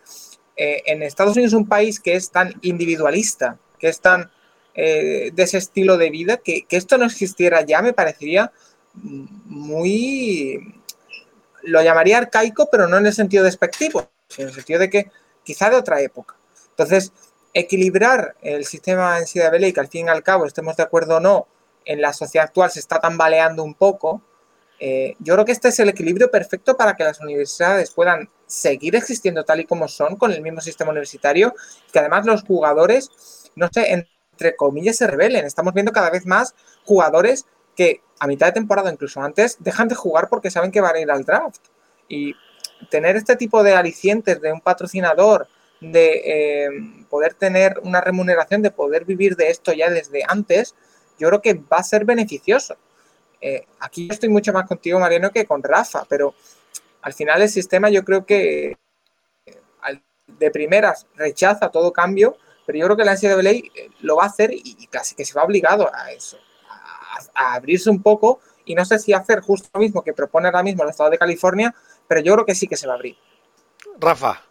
eh, 0.57 0.83
en 0.87 1.03
Estados 1.03 1.37
Unidos 1.37 1.55
un 1.55 1.69
país 1.69 2.01
que 2.01 2.15
es 2.15 2.31
tan 2.31 2.55
individualista, 2.63 3.59
que 3.79 3.89
es 3.89 4.01
tan 4.01 4.31
eh, 4.75 5.31
de 5.33 5.43
ese 5.43 5.59
estilo 5.59 5.97
de 5.97 6.11
vida, 6.11 6.39
que, 6.39 6.67
esto 6.71 6.99
no 6.99 7.07
existiera 7.07 7.63
ya 7.63 7.83
me 7.83 7.93
parecería 7.93 8.53
muy, 8.95 10.83
lo 11.63 11.83
llamaría 11.83 12.19
arcaico, 12.19 12.69
pero 12.71 12.89
no 12.89 12.97
en 12.99 13.07
el 13.07 13.13
sentido 13.13 13.45
despectivo, 13.45 14.11
sino 14.29 14.45
en 14.45 14.49
el 14.49 14.55
sentido 14.55 14.81
de 14.81 14.91
que 14.91 15.11
quizá 15.43 15.71
de 15.71 15.77
otra 15.77 16.01
época. 16.01 16.37
Entonces, 16.71 17.13
equilibrar 17.55 18.37
el 18.43 18.65
sistema 18.67 19.19
en 19.19 19.25
CWL 19.25 19.65
y 19.65 19.73
que 19.73 19.81
al 19.81 19.89
fin 19.89 20.07
y 20.07 20.11
al 20.11 20.23
cabo 20.23 20.47
estemos 20.47 20.77
de 20.77 20.83
acuerdo 20.83 21.17
o 21.17 21.21
no, 21.21 21.47
en 21.85 22.01
la 22.01 22.13
sociedad 22.13 22.47
actual 22.47 22.71
se 22.71 22.81
está 22.81 23.01
tambaleando 23.01 23.65
un 23.65 23.75
poco, 23.75 24.23
eh, 24.81 25.15
yo 25.19 25.35
creo 25.35 25.45
que 25.45 25.53
este 25.53 25.69
es 25.69 25.79
el 25.81 25.89
equilibrio 25.89 26.31
perfecto 26.31 26.77
para 26.77 26.95
que 26.95 27.05
las 27.05 27.21
universidades 27.21 27.91
puedan 27.91 28.31
seguir 28.47 28.97
existiendo 28.97 29.45
tal 29.45 29.61
y 29.61 29.65
como 29.65 29.89
son, 29.89 30.17
con 30.17 30.33
el 30.33 30.41
mismo 30.41 30.61
sistema 30.61 30.91
universitario, 30.91 31.55
que 31.93 31.99
además 31.99 32.27
los 32.27 32.43
jugadores, 32.43 33.11
no 33.57 33.69
sé, 33.73 33.93
entre 33.93 34.57
comillas, 34.57 34.97
se 34.97 35.07
rebelen. 35.07 35.45
Estamos 35.45 35.75
viendo 35.75 35.93
cada 35.93 36.11
vez 36.11 36.27
más 36.27 36.55
jugadores 36.85 37.47
que 37.77 38.03
a 38.21 38.27
mitad 38.27 38.47
de 38.47 38.53
temporada, 38.53 38.91
incluso 38.91 39.21
antes, 39.21 39.57
dejan 39.61 39.89
de 39.89 39.95
jugar 39.95 40.29
porque 40.29 40.51
saben 40.51 40.71
que 40.71 40.81
van 40.81 40.97
a 40.97 41.01
ir 41.01 41.11
al 41.11 41.25
draft. 41.25 41.61
Y 42.09 42.35
tener 42.91 43.17
este 43.17 43.37
tipo 43.37 43.63
de 43.63 43.75
alicientes 43.75 44.41
de 44.41 44.53
un 44.53 44.61
patrocinador, 44.61 45.49
de 45.81 46.23
eh, 46.25 46.69
poder 47.09 47.35
tener 47.35 47.79
una 47.83 48.01
remuneración, 48.01 48.63
de 48.63 48.71
poder 48.71 49.05
vivir 49.05 49.37
de 49.37 49.51
esto 49.51 49.73
ya 49.73 49.91
desde 49.91 50.23
antes, 50.27 50.75
yo 51.19 51.29
creo 51.29 51.43
que 51.43 51.55
va 51.55 51.79
a 51.79 51.83
ser 51.83 52.05
beneficioso. 52.05 52.77
Eh, 53.41 53.67
aquí 53.81 54.09
yo 54.09 54.15
estoy 54.15 54.29
mucho 54.29 54.53
más 54.53 54.67
contigo, 54.67 54.99
Mariano, 54.99 55.31
que 55.31 55.47
con 55.47 55.63
Rafa, 55.63 56.05
pero 56.09 56.35
al 57.03 57.13
final 57.13 57.43
el 57.43 57.49
sistema 57.49 57.89
yo 57.89 58.05
creo 58.05 58.27
que 58.27 58.77
eh, 59.47 60.03
de 60.27 60.51
primeras 60.51 61.07
rechaza 61.15 61.71
todo 61.71 61.93
cambio, 61.93 62.37
pero 62.67 62.79
yo 62.79 62.85
creo 62.87 62.97
que 62.97 63.05
la 63.05 63.15
NCAA 63.15 63.51
eh, 63.51 63.91
lo 64.01 64.17
va 64.17 64.25
a 64.25 64.27
hacer 64.27 64.51
y, 64.53 64.87
casi 64.89 65.15
que 65.15 65.25
se 65.25 65.35
va 65.35 65.45
obligado 65.45 65.91
a 65.95 66.11
eso, 66.11 66.39
a, 67.35 67.55
abrirse 67.55 67.91
un 67.91 68.03
poco 68.03 68.41
y 68.65 68.75
no 68.75 68.85
sé 68.85 68.99
si 68.99 69.13
hacer 69.13 69.41
justo 69.41 69.71
lo 69.73 69.81
mismo 69.81 70.03
que 70.03 70.13
propone 70.13 70.49
ahora 70.49 70.63
mismo 70.63 70.83
el 70.83 70.91
Estado 70.91 71.11
de 71.11 71.19
California, 71.19 71.75
pero 72.07 72.21
yo 72.21 72.35
creo 72.35 72.45
que 72.45 72.55
sí 72.55 72.67
que 72.67 72.77
se 72.77 72.87
va 72.87 72.95
a 72.95 72.97
abrir. 72.97 73.17
Rafa. 73.99 74.43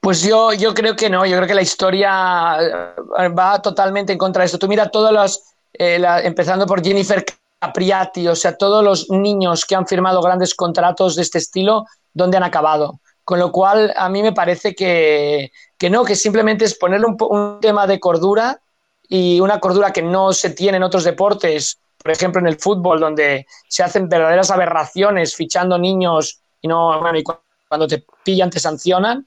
Pues 0.00 0.22
yo, 0.22 0.52
yo 0.52 0.74
creo 0.74 0.96
que 0.96 1.08
no, 1.08 1.24
yo 1.24 1.36
creo 1.36 1.46
que 1.46 1.54
la 1.54 1.62
historia 1.62 2.10
va 2.10 3.62
totalmente 3.62 4.12
en 4.12 4.18
contra 4.18 4.40
de 4.42 4.46
esto. 4.46 4.58
Tú 4.58 4.66
mira 4.66 4.90
todas 4.90 5.12
las 5.12 5.51
eh, 5.72 6.02
empezando 6.24 6.66
por 6.66 6.82
Jennifer 6.82 7.24
Capriati, 7.58 8.28
o 8.28 8.34
sea, 8.34 8.56
todos 8.56 8.84
los 8.84 9.10
niños 9.10 9.64
que 9.64 9.74
han 9.74 9.86
firmado 9.86 10.20
grandes 10.20 10.54
contratos 10.54 11.16
de 11.16 11.22
este 11.22 11.38
estilo, 11.38 11.86
¿dónde 12.12 12.36
han 12.36 12.42
acabado? 12.42 13.00
Con 13.24 13.38
lo 13.38 13.52
cual, 13.52 13.92
a 13.96 14.08
mí 14.08 14.22
me 14.22 14.32
parece 14.32 14.74
que, 14.74 15.50
no, 15.90 16.04
que 16.04 16.16
simplemente 16.16 16.64
es 16.64 16.76
ponerle 16.76 17.06
un, 17.06 17.60
tema 17.60 17.86
de 17.86 18.00
cordura 18.00 18.60
y 19.08 19.40
una 19.40 19.60
cordura 19.60 19.92
que 19.92 20.02
no 20.02 20.32
se 20.32 20.50
tiene 20.50 20.78
en 20.78 20.82
otros 20.82 21.04
deportes, 21.04 21.78
por 21.98 22.10
ejemplo 22.10 22.40
en 22.40 22.48
el 22.48 22.58
fútbol, 22.58 22.98
donde 22.98 23.46
se 23.68 23.82
hacen 23.82 24.08
verdaderas 24.08 24.50
aberraciones 24.50 25.36
fichando 25.36 25.78
niños 25.78 26.40
y 26.60 26.68
no, 26.68 27.00
bueno, 27.00 27.18
y 27.18 27.22
cuando 27.22 27.86
te 27.86 28.04
pillan 28.24 28.50
te 28.50 28.58
sancionan, 28.58 29.26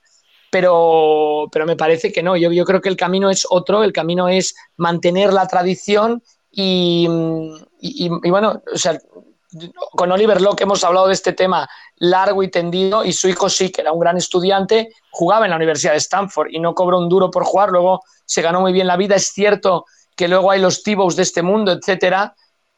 pero, 0.52 1.48
pero 1.52 1.66
me 1.66 1.76
parece 1.76 2.12
que 2.12 2.24
no, 2.24 2.36
yo, 2.36 2.52
yo 2.52 2.66
creo 2.66 2.82
que 2.82 2.90
el 2.90 2.98
camino 2.98 3.30
es 3.30 3.46
otro, 3.50 3.84
el 3.84 3.94
camino 3.94 4.30
es 4.30 4.56
mantener 4.78 5.34
la 5.34 5.48
tradición 5.48 6.24
y, 6.52 7.08
bueno, 7.08 8.62
o 8.74 8.78
sea, 8.78 8.98
con 9.92 10.12
Oliver 10.12 10.42
Locke 10.42 10.62
hemos 10.62 10.84
hablado 10.84 11.08
de 11.08 11.14
este 11.14 11.34
tema 11.34 11.68
largo 11.98 12.44
y 12.44 12.50
tendido 12.50 13.04
y 13.04 13.14
su 13.14 13.28
hijo 13.28 13.50
sí, 13.50 13.72
que 13.72 13.82
era 13.82 13.92
un 13.92 14.00
gran 14.00 14.18
estudiante, 14.18 14.94
jugaba 15.12 15.46
en 15.46 15.52
la 15.52 15.58
Universidad 15.58 15.92
de 15.92 15.98
Stanford 15.98 16.48
y 16.52 16.60
no 16.60 16.74
cobró 16.74 17.00
un 17.00 17.10
duro 17.10 17.30
por 17.30 17.44
jugar, 17.44 17.72
luego 17.72 18.02
se 18.26 18.42
ganó 18.42 18.62
muy 18.62 18.74
bien 18.74 18.88
la 18.88 18.98
vida. 18.98 19.16
Es 19.16 19.28
cierto 19.34 19.86
que 20.16 20.28
luego 20.28 20.52
hay 20.52 20.62
los 20.62 20.84
Tibos 20.84 21.16
de 21.16 21.24
este 21.24 21.42
mundo, 21.42 21.74
etcétera, 21.74 22.36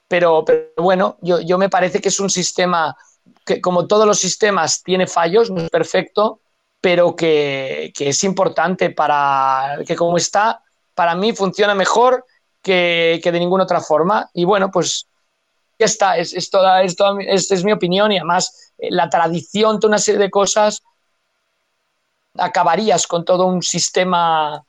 pero, 0.08 0.43
pero 0.45 0.69
bueno, 0.77 1.17
yo, 1.21 1.39
yo, 1.41 1.58
me 1.58 1.69
parece 1.69 2.01
que 2.01 2.10
es 2.10 2.19
un 2.19 2.30
sistema 2.30 2.95
que, 3.45 3.62
como 3.62 3.88
todos 3.88 4.08
los 4.08 4.19
sistemas, 4.19 4.82
tiene 4.82 5.06
fallos, 5.06 5.51
no 5.51 5.62
es 5.62 5.69
perfecto, 5.69 6.41
pero 6.82 7.16
que, 7.16 7.92
que 7.96 8.10
es 8.10 8.24
importante 8.24 8.92
para 8.92 9.80
que 9.86 9.96
como 9.96 10.18
está, 10.18 10.62
para 10.94 11.16
mí 11.16 11.34
funciona 11.34 11.76
mejor 11.76 12.26
que, 12.62 13.22
de 13.24 13.40
ninguna 13.40 13.63
otra 13.63 13.82
forma. 13.82 14.30
Y 14.34 14.46
bueno, 14.46 14.70
pues 14.72 15.08
ya 15.80 15.86
está, 15.86 16.18
es, 16.18 16.34
es 16.34 16.50
toda, 16.50 16.82
es, 16.84 17.52
es, 17.52 17.63
mi 17.63 17.72
opinión 17.72 18.12
y 18.12 18.18
además 18.18 18.74
eh, 18.78 18.88
la 18.92 19.10
tradición, 19.10 19.80
toda 19.80 19.92
una 19.92 20.00
serie 20.00 20.20
de 20.20 20.30
cosas, 20.30 20.82
acabarías 22.38 23.08
con 23.08 23.24
todo 23.26 23.46
un 23.46 23.62
sistema, 23.62 24.63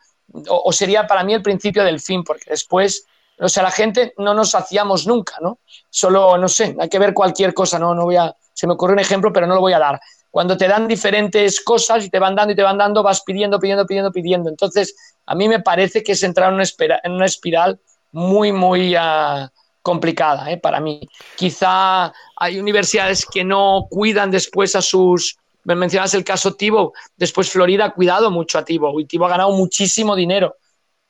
o, 0.49 0.73
sería 0.73 1.07
para 1.07 1.25
mí 1.25 1.35
el 1.35 1.42
principio 1.42 1.85
del 1.85 2.01
fin, 2.01 2.23
porque 2.25 2.51
después, 2.51 3.07
o 3.38 3.49
sea, 3.49 3.62
la 3.62 3.71
gente 3.71 4.14
no 4.18 4.35
nos 4.35 4.55
hacíamos 4.55 5.07
nunca, 5.07 5.37
¿no? 5.40 5.59
Solo, 5.90 6.38
no 6.38 6.49
sé, 6.49 6.77
hay 6.79 6.88
que 6.88 6.99
ver 6.99 7.14
cualquier 7.14 7.55
cosa, 7.55 7.79
¿no? 7.79 7.94
No 7.94 8.05
voy 8.05 8.16
a, 8.16 8.35
se 8.53 8.66
me 8.66 8.75
ocurre 8.75 8.92
un 8.92 9.01
ejemplo, 9.01 9.33
pero 9.33 9.47
no 9.47 9.55
lo 9.55 9.61
voy 9.61 9.73
a 9.73 9.79
dar. 9.79 10.01
Cuando 10.38 10.57
te 10.57 10.68
dan 10.68 10.87
diferentes 10.87 11.61
cosas 11.61 12.05
y 12.05 12.11
te 12.11 12.20
van 12.20 12.37
dando 12.37 12.53
y 12.53 12.55
te 12.55 12.62
van 12.62 12.79
dando, 12.79 13.03
vas 13.03 13.22
pidiendo, 13.22 13.59
pidiendo, 13.59 13.85
pidiendo, 13.85 14.12
pidiendo. 14.12 14.48
Entonces, 14.48 14.94
a 15.27 15.35
mí 15.35 15.48
me 15.48 15.59
parece 15.59 16.05
que 16.05 16.12
es 16.12 16.22
entrar 16.22 16.51
en 16.51 17.12
una, 17.12 17.24
espiral 17.24 17.81
muy, 18.12 18.53
muy 18.53 18.96
uh, 18.96 19.48
complicada 19.83 20.48
¿eh? 20.53 20.57
para 20.57 20.79
mí. 20.79 21.01
Quizá 21.35 22.12
hay 22.37 22.61
universidades 22.61 23.27
que 23.27 23.42
no 23.42 23.88
cuidan 23.90 24.31
después 24.31 24.77
a 24.77 24.81
sus... 24.81 25.38
Me 25.64 25.74
mencionas 25.74 26.14
el 26.14 26.22
caso 26.22 26.55
Tibo, 26.55 26.92
después 27.16 27.51
Florida 27.51 27.87
ha 27.87 27.90
cuidado 27.92 28.31
mucho 28.31 28.59
a 28.61 28.64
Tibo 28.64 29.01
y 29.01 29.07
Tibo 29.07 29.27
ha 29.27 29.31
ganado 29.31 29.51
muchísimo 29.51 30.14
dinero. 30.14 30.55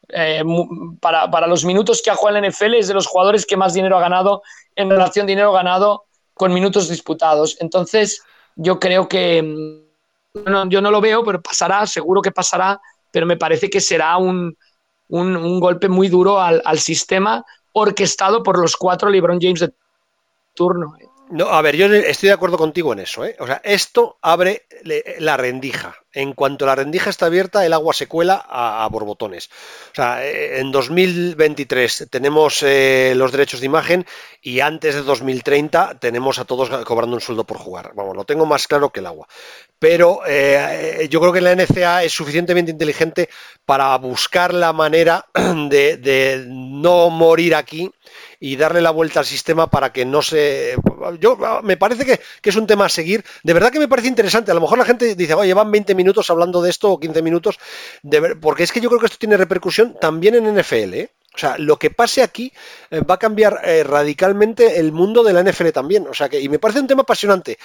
Eh, 0.08 0.42
para, 1.00 1.30
para, 1.30 1.46
los 1.46 1.66
minutos 1.66 2.00
que 2.00 2.08
ha 2.08 2.14
jugado 2.14 2.38
en 2.38 2.44
la 2.44 2.48
NFL 2.48 2.76
es 2.76 2.88
de 2.88 2.94
los 2.94 3.06
jugadores 3.06 3.44
que 3.44 3.58
más 3.58 3.74
dinero 3.74 3.98
ha 3.98 4.00
ganado 4.00 4.42
en 4.74 4.88
relación 4.88 5.26
dinero 5.26 5.52
ganado 5.52 6.06
con 6.32 6.54
minutos 6.54 6.88
disputados. 6.88 7.58
Entonces, 7.60 8.22
yo 8.58 8.78
creo 8.78 9.08
que 9.08 9.42
mm, 9.42 10.68
yo 10.68 10.80
no 10.80 10.90
lo 10.90 11.00
veo, 11.00 11.24
pero 11.24 11.40
pasará, 11.40 11.86
seguro 11.86 12.20
que 12.20 12.32
pasará, 12.32 12.80
pero 13.10 13.24
me 13.24 13.36
parece 13.36 13.70
que 13.70 13.80
será 13.80 14.18
un, 14.18 14.56
golpe 15.08 15.88
muy 15.88 16.08
duro 16.08 16.38
al, 16.38 16.60
al, 16.64 16.78
sistema 16.78 17.44
orquestado 17.72 18.42
por 18.42 18.58
los 18.58 18.76
cuatro 18.76 19.08
LeBron 19.08 19.40
James 19.40 19.60
de 19.60 19.72
turno. 20.54 20.94
¿eh? 21.00 21.06
No, 21.30 21.46
a 21.46 21.62
ver, 21.62 21.76
yo 21.76 21.86
estoy 21.86 22.28
de 22.28 22.34
acuerdo 22.34 22.58
contigo 22.58 22.92
en 22.92 23.00
eso. 23.00 23.24
¿eh? 23.24 23.36
O 23.38 23.46
sea, 23.46 23.60
esto 23.64 24.18
abre 24.20 24.66
la 25.18 25.36
rendija. 25.36 25.96
En 26.18 26.32
cuanto 26.32 26.66
la 26.66 26.74
rendija 26.74 27.10
está 27.10 27.26
abierta, 27.26 27.64
el 27.64 27.72
agua 27.72 27.94
se 27.94 28.08
cuela 28.08 28.44
a, 28.48 28.88
borbotones. 28.88 29.50
O 29.92 29.94
sea, 29.94 30.26
eh, 30.26 30.58
en 30.58 30.72
2023 30.72 32.08
tenemos 32.10 32.64
eh, 32.64 33.12
los 33.14 33.30
derechos 33.30 33.60
de 33.60 33.66
imagen 33.66 34.04
y 34.42 34.58
antes 34.58 34.96
de 34.96 35.02
2030 35.02 36.00
tenemos 36.00 36.40
a 36.40 36.44
todos 36.44 36.70
cobrando 36.84 37.14
un 37.14 37.20
sueldo 37.20 37.44
por 37.44 37.58
jugar. 37.58 37.92
Vamos, 37.94 38.16
lo 38.16 38.24
tengo 38.24 38.46
más 38.46 38.66
claro 38.66 38.90
que 38.90 38.98
el 38.98 39.06
agua. 39.06 39.28
Pero 39.78 40.22
yo 41.08 41.20
creo 41.20 41.32
que 41.32 41.40
la 41.40 41.54
NCA 41.54 42.02
es 42.02 42.12
suficientemente 42.12 42.72
inteligente 42.72 43.28
para 43.64 43.96
buscar 43.98 44.52
la 44.52 44.72
manera 44.72 45.24
de 45.34 46.44
no 46.48 47.10
morir 47.10 47.54
aquí 47.54 47.92
y 48.40 48.56
darle 48.56 48.80
la 48.80 48.90
vuelta 48.90 49.20
al 49.20 49.26
sistema 49.26 49.68
para 49.68 49.92
que 49.92 50.04
no 50.04 50.22
se... 50.22 50.76
Yo 51.20 51.36
me 51.62 51.76
parece 51.76 52.04
que, 52.04 52.20
es 52.42 52.56
un 52.56 52.66
tema 52.66 52.86
a 52.86 52.88
seguir. 52.88 53.24
De 53.42 53.52
verdad 53.52 53.72
que 53.72 53.78
me 53.78 53.88
parece 53.88 54.08
interesante. 54.08 54.50
A 54.50 54.54
lo 54.54 54.60
mejor 54.60 54.78
la 54.78 54.84
gente 54.84 55.14
dice, 55.14 55.34
oye, 55.34 55.48
llevan 55.48 55.70
20 55.70 55.94
minutos 55.94 56.07
hablando 56.28 56.62
de 56.62 56.70
esto 56.70 56.92
o 56.92 57.00
15 57.00 57.22
minutos, 57.22 57.58
de 58.02 58.36
porque 58.36 58.64
es 58.64 58.72
que 58.72 58.80
yo 58.80 58.88
creo 58.88 59.00
que 59.00 59.06
esto 59.06 59.18
tiene 59.18 59.36
repercusión 59.36 59.96
también 60.00 60.34
en 60.34 60.54
NFL. 60.54 60.94
¿eh? 60.94 61.10
O 61.34 61.38
sea, 61.38 61.56
lo 61.58 61.76
que 61.76 61.90
pase 61.90 62.22
aquí 62.22 62.52
eh, 62.90 63.00
va 63.00 63.14
a 63.14 63.18
cambiar 63.18 63.60
eh, 63.62 63.84
radicalmente 63.84 64.80
el 64.80 64.92
mundo 64.92 65.22
de 65.22 65.32
la 65.32 65.42
NFL 65.42 65.68
también. 65.70 66.06
O 66.08 66.14
sea, 66.14 66.28
que, 66.28 66.40
y 66.40 66.48
me 66.48 66.58
parece 66.58 66.80
un 66.80 66.86
tema 66.86 67.02
apasionante. 67.02 67.58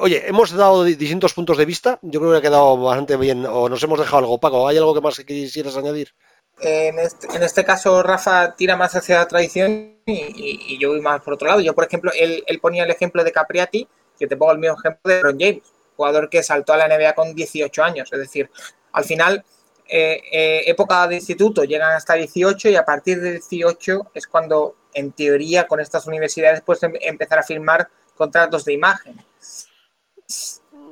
oye, 0.00 0.26
hemos 0.26 0.50
dado 0.50 0.84
distintos 0.84 1.34
puntos 1.34 1.58
de 1.58 1.64
vista. 1.64 1.98
Yo 2.02 2.20
creo 2.20 2.32
que 2.32 2.38
ha 2.38 2.42
quedado 2.42 2.76
bastante 2.78 3.16
bien. 3.16 3.46
O 3.46 3.68
nos 3.68 3.82
hemos 3.82 3.98
dejado 3.98 4.18
algo 4.18 4.40
Paco. 4.40 4.66
¿Hay 4.66 4.78
algo 4.78 4.94
que 4.94 5.00
más 5.00 5.18
quisieras 5.20 5.76
añadir? 5.76 6.12
Este, 6.60 7.26
en 7.34 7.42
este, 7.42 7.64
caso, 7.64 8.02
Rafa 8.02 8.54
tira 8.54 8.76
más 8.76 8.94
hacia 8.94 9.18
la 9.18 9.26
tradición 9.26 9.96
y, 10.06 10.78
yo 10.78 10.90
voy 10.90 11.00
más 11.00 11.20
por 11.22 11.34
otro 11.34 11.48
lado. 11.48 11.60
Yo, 11.60 11.74
por 11.74 11.84
ejemplo, 11.84 12.12
él, 12.14 12.44
ponía 12.60 12.84
el 12.84 12.90
ejemplo 12.90 13.24
de 13.24 13.32
Capriati, 13.32 13.88
que 14.18 14.26
te 14.26 14.36
pongo 14.36 14.52
el 14.52 14.58
mismo 14.58 14.76
ejemplo 14.78 15.12
de 15.12 15.22
Ron 15.22 15.38
James, 15.38 15.62
jugador 15.96 16.28
que 16.28 16.42
saltó 16.42 16.72
a 16.72 16.76
la 16.76 16.88
NBA 16.88 17.14
con 17.14 17.34
18 17.34 17.82
años. 17.82 18.12
Es 18.12 18.18
decir, 18.18 18.50
al 18.92 19.04
final, 19.04 19.44
eh, 19.88 20.22
eh, 20.32 20.62
época 20.66 21.06
de 21.06 21.16
instituto 21.16 21.64
llegan 21.64 21.92
hasta 21.92 22.14
18 22.14 22.70
y 22.70 22.76
a 22.76 22.84
partir 22.84 23.20
de 23.20 23.32
18 23.32 24.10
es 24.14 24.26
cuando, 24.26 24.76
en 24.94 25.12
teoría, 25.12 25.66
con 25.66 25.80
estas 25.80 26.06
universidades 26.06 26.62
puedes 26.62 26.82
em, 26.82 26.94
empezar 27.00 27.38
a 27.38 27.42
firmar 27.42 27.88
contratos 28.16 28.64
de 28.64 28.72
imagen. 28.72 29.16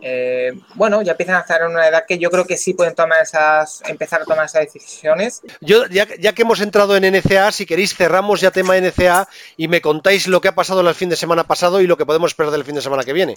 Eh, 0.02 0.52
bueno, 0.74 1.02
ya 1.02 1.12
empiezan 1.12 1.36
a 1.36 1.40
estar 1.40 1.60
en 1.60 1.68
una 1.68 1.86
edad 1.86 2.04
que 2.06 2.18
yo 2.18 2.30
creo 2.30 2.46
que 2.46 2.56
sí 2.56 2.74
pueden 2.74 2.94
tomar 2.94 3.22
esas, 3.22 3.82
empezar 3.86 4.22
a 4.22 4.24
tomar 4.24 4.46
esas 4.46 4.62
decisiones. 4.62 5.42
Yo, 5.60 5.86
ya, 5.86 6.06
que 6.06 6.42
hemos 6.42 6.60
entrado 6.60 6.96
en 6.96 7.04
NCA, 7.04 7.52
si 7.52 7.66
queréis 7.66 7.94
cerramos 7.94 8.40
ya 8.40 8.50
tema 8.50 8.78
NCA 8.78 9.28
y 9.56 9.68
me 9.68 9.80
contáis 9.80 10.26
lo 10.26 10.40
que 10.40 10.48
ha 10.48 10.54
pasado 10.54 10.80
el 10.80 10.94
fin 10.94 11.10
de 11.10 11.16
semana 11.16 11.44
pasado 11.44 11.80
y 11.80 11.86
lo 11.86 11.96
que 11.96 12.06
podemos 12.06 12.30
esperar 12.30 12.50
del 12.52 12.64
fin 12.64 12.74
de 12.74 12.82
semana 12.82 13.04
que 13.04 13.12
viene. 13.12 13.36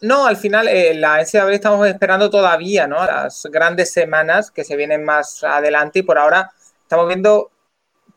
No, 0.00 0.26
al 0.26 0.36
final 0.36 0.68
eh, 0.68 0.94
la 0.94 1.20
NCAA 1.20 1.52
estamos 1.52 1.86
esperando 1.86 2.30
todavía, 2.30 2.86
¿no? 2.86 3.04
Las 3.04 3.46
grandes 3.50 3.92
semanas 3.92 4.50
que 4.50 4.64
se 4.64 4.76
vienen 4.76 5.04
más 5.04 5.42
adelante 5.42 6.00
y 6.00 6.02
por 6.02 6.18
ahora 6.18 6.50
estamos 6.84 7.08
viendo 7.08 7.50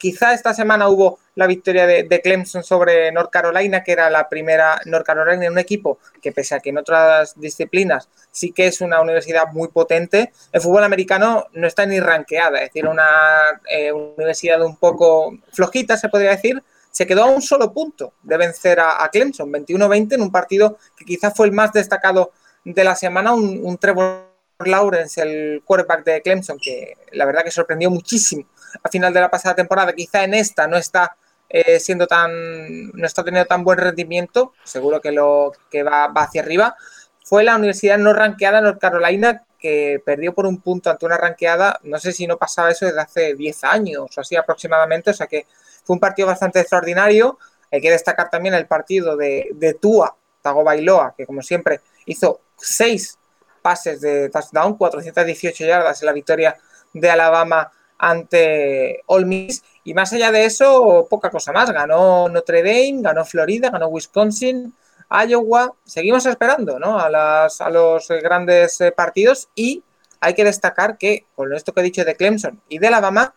Quizá 0.02 0.34
esta 0.34 0.52
semana 0.56 0.90
hubo 0.90 1.20
la 1.36 1.46
victoria 1.46 1.86
de, 1.86 2.22
Clemson 2.24 2.64
sobre 2.64 3.12
North 3.12 3.30
Carolina, 3.30 3.84
que 3.84 3.92
era 3.92 4.10
la 4.10 4.28
primera 4.28 4.82
North 4.86 5.06
Carolina 5.06 5.46
en 5.46 5.52
un 5.52 5.60
equipo 5.60 6.00
que 6.20 6.32
pese 6.32 6.56
a 6.56 6.60
que 6.60 6.72
en 6.72 6.80
otras 6.80 7.40
disciplinas 7.40 8.10
sí 8.32 8.52
que 8.52 8.66
es 8.66 8.82
una 8.82 9.00
universidad 9.00 9.50
muy 9.54 9.68
potente, 9.68 10.32
el 10.52 10.60
fútbol 10.60 10.86
americano 10.86 11.46
no 11.54 11.68
está 11.68 11.86
ni 11.86 12.00
ranqueada, 12.00 12.58
es 12.58 12.70
decir, 12.70 12.88
una 12.88 13.62
eh, 13.70 13.92
universidad 13.92 14.60
un 14.64 14.76
poco 14.76 15.38
flojita, 15.54 15.96
se 15.98 16.10
podría 16.10 16.32
decir, 16.32 16.64
se 16.92 17.08
quedó 17.08 17.24
a 17.24 17.28
un 17.28 17.42
solo 17.42 17.74
punto 17.74 18.14
de 18.22 18.38
vencer 18.38 18.80
a, 18.80 19.10
Clemson, 19.12 19.50
21-20, 19.52 20.16
en 20.16 20.22
un 20.22 20.32
partido 20.32 20.78
que 20.96 21.06
quizá 21.06 21.32
fue 21.32 21.48
el 21.48 21.54
más 21.54 21.72
destacado 21.72 22.32
de 22.66 22.84
la 22.84 22.96
semana, 22.96 23.34
un, 23.34 23.78
Trevor 23.78 24.28
Lawrence, 24.60 25.22
el 25.22 25.64
quarterback 25.64 26.04
de 26.04 26.22
Clemson, 26.22 26.60
que 26.60 26.98
la 27.14 27.26
verdad 27.26 27.44
que 27.44 27.52
sorprendió 27.52 27.90
muchísimo 27.90 28.46
a 28.84 28.90
final 28.90 29.14
de 29.14 29.22
la 29.22 29.32
pasada 29.32 29.56
temporada, 29.56 29.94
quizá 29.94 30.24
en 30.24 30.34
esta 30.34 30.68
no 30.68 30.78
está 30.78 31.16
eh, 31.50 31.80
siendo 31.80 32.08
tan, 32.08 32.92
no 32.92 33.06
está 33.06 33.24
teniendo 33.24 33.48
tan 33.48 33.64
buen 33.64 33.80
rendimiento, 33.80 34.54
seguro 34.64 35.02
que 35.02 35.12
lo 35.12 35.54
que 35.70 35.84
va, 35.84 36.06
hacia 36.06 36.42
arriba, 36.42 36.76
fue 37.24 37.44
la 37.44 37.56
universidad 37.56 37.98
no 37.98 38.14
ranqueada 38.14 38.62
North 38.62 38.80
Carolina 38.80 39.44
que 39.58 40.02
perdió 40.04 40.34
por 40.34 40.46
un 40.46 40.60
punto 40.60 40.90
ante 40.90 41.06
una 41.06 41.18
ranqueada, 41.18 41.80
no 41.84 42.00
sé 42.00 42.12
si 42.12 42.28
no 42.28 42.38
pasaba 42.38 42.72
eso 42.72 42.86
desde 42.86 43.00
hace 43.00 43.36
10 43.36 43.64
años 43.64 44.18
o 44.18 44.22
así 44.22 44.36
aproximadamente, 44.36 45.12
o 45.12 45.14
sea 45.14 45.28
que 45.28 45.46
fue 45.84 45.96
un 45.96 46.00
partido 46.00 46.28
bastante 46.28 46.60
extraordinario. 46.60 47.38
Hay 47.72 47.82
que 47.82 47.92
destacar 47.92 48.30
también 48.30 48.54
el 48.54 48.68
partido 48.68 49.16
de, 49.16 49.78
Tua, 49.82 50.16
Tago 50.42 50.64
Bailoa, 50.64 51.14
que 51.16 51.26
como 51.26 51.42
siempre 51.42 51.82
hizo 52.06 52.42
seis 52.58 53.18
pases 53.62 54.02
de 54.02 54.30
touchdown, 54.30 54.76
418 54.76 55.66
yardas 55.66 56.02
en 56.02 56.06
la 56.08 56.14
victoria 56.14 56.58
de 56.94 57.10
Alabama 57.10 57.72
ante 57.98 59.04
Ole 59.06 59.26
Miss. 59.26 59.64
Y 59.84 59.94
más 59.94 60.12
allá 60.14 60.32
de 60.32 60.46
eso, 60.46 61.08
poca 61.10 61.30
cosa 61.30 61.52
más. 61.52 61.72
Ganó 61.72 62.28
Notre 62.30 62.64
Dame, 62.64 63.02
ganó 63.02 63.24
Florida, 63.24 63.70
ganó 63.70 63.88
Wisconsin, 63.88 64.74
Iowa. 65.10 65.74
Seguimos 65.86 66.26
esperando 66.26 66.80
¿no? 66.80 67.00
a, 67.00 67.10
las, 67.10 67.62
a 67.62 67.70
los 67.70 68.08
grandes 68.08 68.82
eh, 68.82 68.92
partidos 68.92 69.50
y 69.56 69.84
hay 70.20 70.34
que 70.34 70.44
destacar 70.44 70.98
que, 70.98 71.26
con 71.36 71.54
esto 71.54 71.74
que 71.74 71.82
he 71.82 71.84
dicho 71.84 72.06
de 72.06 72.16
Clemson 72.16 72.62
y 72.70 72.80
de 72.80 72.88
Alabama, 72.88 73.34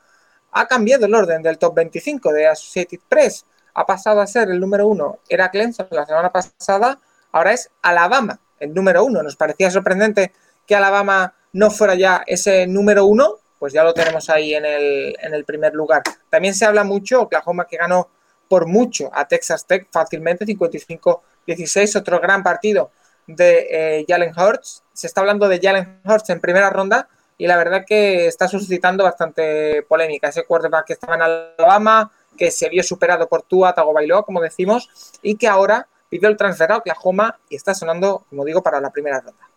ha 0.54 0.66
cambiado 0.66 1.06
el 1.06 1.14
orden 1.14 1.42
del 1.42 1.58
top 1.58 1.74
25 1.74 2.32
de 2.32 2.46
Associated 2.46 3.00
Press. 3.08 3.44
Ha 3.74 3.84
pasado 3.84 4.20
a 4.20 4.26
ser 4.26 4.48
el 4.50 4.60
número 4.60 4.86
uno, 4.86 5.18
era 5.28 5.50
Clemson 5.50 5.88
la 5.90 6.06
semana 6.06 6.30
pasada, 6.30 7.00
ahora 7.32 7.52
es 7.52 7.70
Alabama 7.82 8.38
el 8.60 8.72
número 8.72 9.04
uno. 9.04 9.22
Nos 9.22 9.36
parecía 9.36 9.70
sorprendente 9.70 10.32
que 10.64 10.76
Alabama 10.76 11.34
no 11.52 11.70
fuera 11.70 11.96
ya 11.96 12.22
ese 12.26 12.68
número 12.68 13.04
uno, 13.04 13.40
pues 13.58 13.72
ya 13.72 13.82
lo 13.82 13.92
tenemos 13.92 14.30
ahí 14.30 14.54
en 14.54 14.64
el, 14.64 15.16
en 15.20 15.34
el 15.34 15.44
primer 15.44 15.74
lugar. 15.74 16.02
También 16.30 16.54
se 16.54 16.64
habla 16.64 16.84
mucho, 16.84 17.22
Oklahoma 17.22 17.66
que 17.66 17.76
ganó 17.76 18.08
por 18.48 18.66
mucho 18.66 19.10
a 19.12 19.26
Texas 19.26 19.66
Tech 19.66 19.88
fácilmente, 19.90 20.46
55-16, 20.46 21.96
otro 21.96 22.20
gran 22.20 22.44
partido 22.44 22.92
de 23.26 23.66
eh, 23.70 24.04
Jalen 24.06 24.32
Hurts. 24.38 24.84
Se 24.92 25.08
está 25.08 25.20
hablando 25.20 25.48
de 25.48 25.58
Jalen 25.60 26.00
Hurts 26.04 26.30
en 26.30 26.40
primera 26.40 26.70
ronda 26.70 27.08
y 27.37 27.47
la 27.47 27.57
verdad 27.57 27.85
que 27.87 28.27
está 28.27 28.49
suscitando 28.49 29.05
bastante 29.05 29.83
polémica. 29.83 30.29
Ese 30.29 30.44
quarterback 30.44 30.87
que 30.87 30.92
estaba 30.94 31.16
en 31.16 31.23
Alabama, 31.23 32.11
que 32.37 32.51
se 32.51 32.68
vio 32.68 32.83
superado 32.83 33.29
por 33.29 33.42
Tua 33.42 33.75
Tagovailoa, 33.75 34.25
como 34.25 34.40
decimos, 34.40 34.88
y 35.23 35.37
que 35.37 35.49
ahora 35.49 35.88
pidió 36.09 36.29
el 36.29 36.37
transfer 36.37 36.73
a 36.73 36.77
Oklahoma 36.79 37.38
y 37.49 37.57
está 37.57 37.75
sonando, 37.75 38.25
como 38.31 38.44
digo, 38.44 38.62
para 38.62 38.81
la 38.81 38.90
primera 38.90 39.20
ronda. 39.20 39.49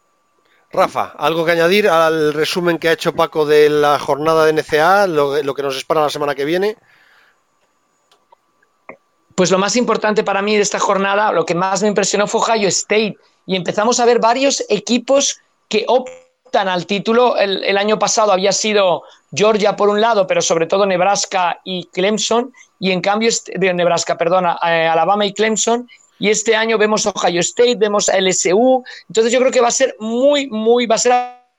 Rafa, 0.72 1.13
¿algo 1.18 1.46
que 1.46 1.52
añadir 1.52 1.88
al 1.88 2.34
resumen 2.34 2.78
que 2.78 2.90
ha 2.90 2.94
hecho 2.94 3.13
Paco 3.13 3.46
de 3.46 3.70
la 3.70 3.98
jornada 4.00 4.46
de 4.46 4.54
NCA, 4.54 5.08
lo, 5.08 5.54
que 5.54 5.63
nos 5.63 5.78
espera 5.78 6.02
la 6.02 6.10
semana 6.10 6.36
que 6.36 6.46
viene? 6.46 6.78
Pues 9.34 9.52
lo 9.52 9.60
más 9.60 9.76
importante 9.76 10.24
para 10.24 10.42
mí 10.42 10.56
de 10.56 10.63
esta 10.63 10.80
jornada, 10.80 11.32
lo 11.32 11.46
que 11.46 11.56
más 11.56 11.82
me 11.84 11.88
impresionó 11.88 12.28
fue 12.28 12.42
Ohio 12.42 12.68
State. 12.68 13.16
Y 13.46 13.56
empezamos 13.56 14.00
a 14.00 14.06
ver 14.06 14.20
varios 14.20 14.63
equipos 14.68 15.40
que 15.70 15.86
optan 15.88 16.27
al 16.53 16.86
título. 16.86 17.38
El, 17.38 17.77
año 17.77 17.99
pasado 17.99 18.31
había 18.31 18.51
sido 18.51 19.03
Georgia 19.33 19.75
por 19.75 19.89
un 19.89 20.01
lado, 20.01 20.27
pero 20.27 20.41
sobre 20.41 20.67
todo 20.67 20.86
Nebraska 20.86 21.60
y 21.63 21.86
Clemson. 21.86 22.53
Y 22.79 22.91
en 22.91 23.01
cambio, 23.01 23.29
de 23.53 23.73
Nebraska, 23.73 24.17
perdona, 24.17 24.57
eh, 24.65 24.88
Alabama 24.88 25.25
y 25.25 25.33
Clemson 25.33 25.88
y 26.19 26.29
este 26.29 26.55
año 26.55 26.77
vemos 26.77 27.05
Ohio 27.05 27.41
State, 27.41 27.75
vemos 27.75 28.10
LSU. 28.10 28.83
Entonces 29.07 29.31
yo 29.31 29.39
creo 29.39 29.51
que 29.51 29.62
va 29.62 29.67
a 29.67 29.71
ser 29.71 29.95
muy, 29.99 30.47
muy, 30.47 30.86
va 30.86 30.95
a 30.95 30.99
ser 30.99 31.13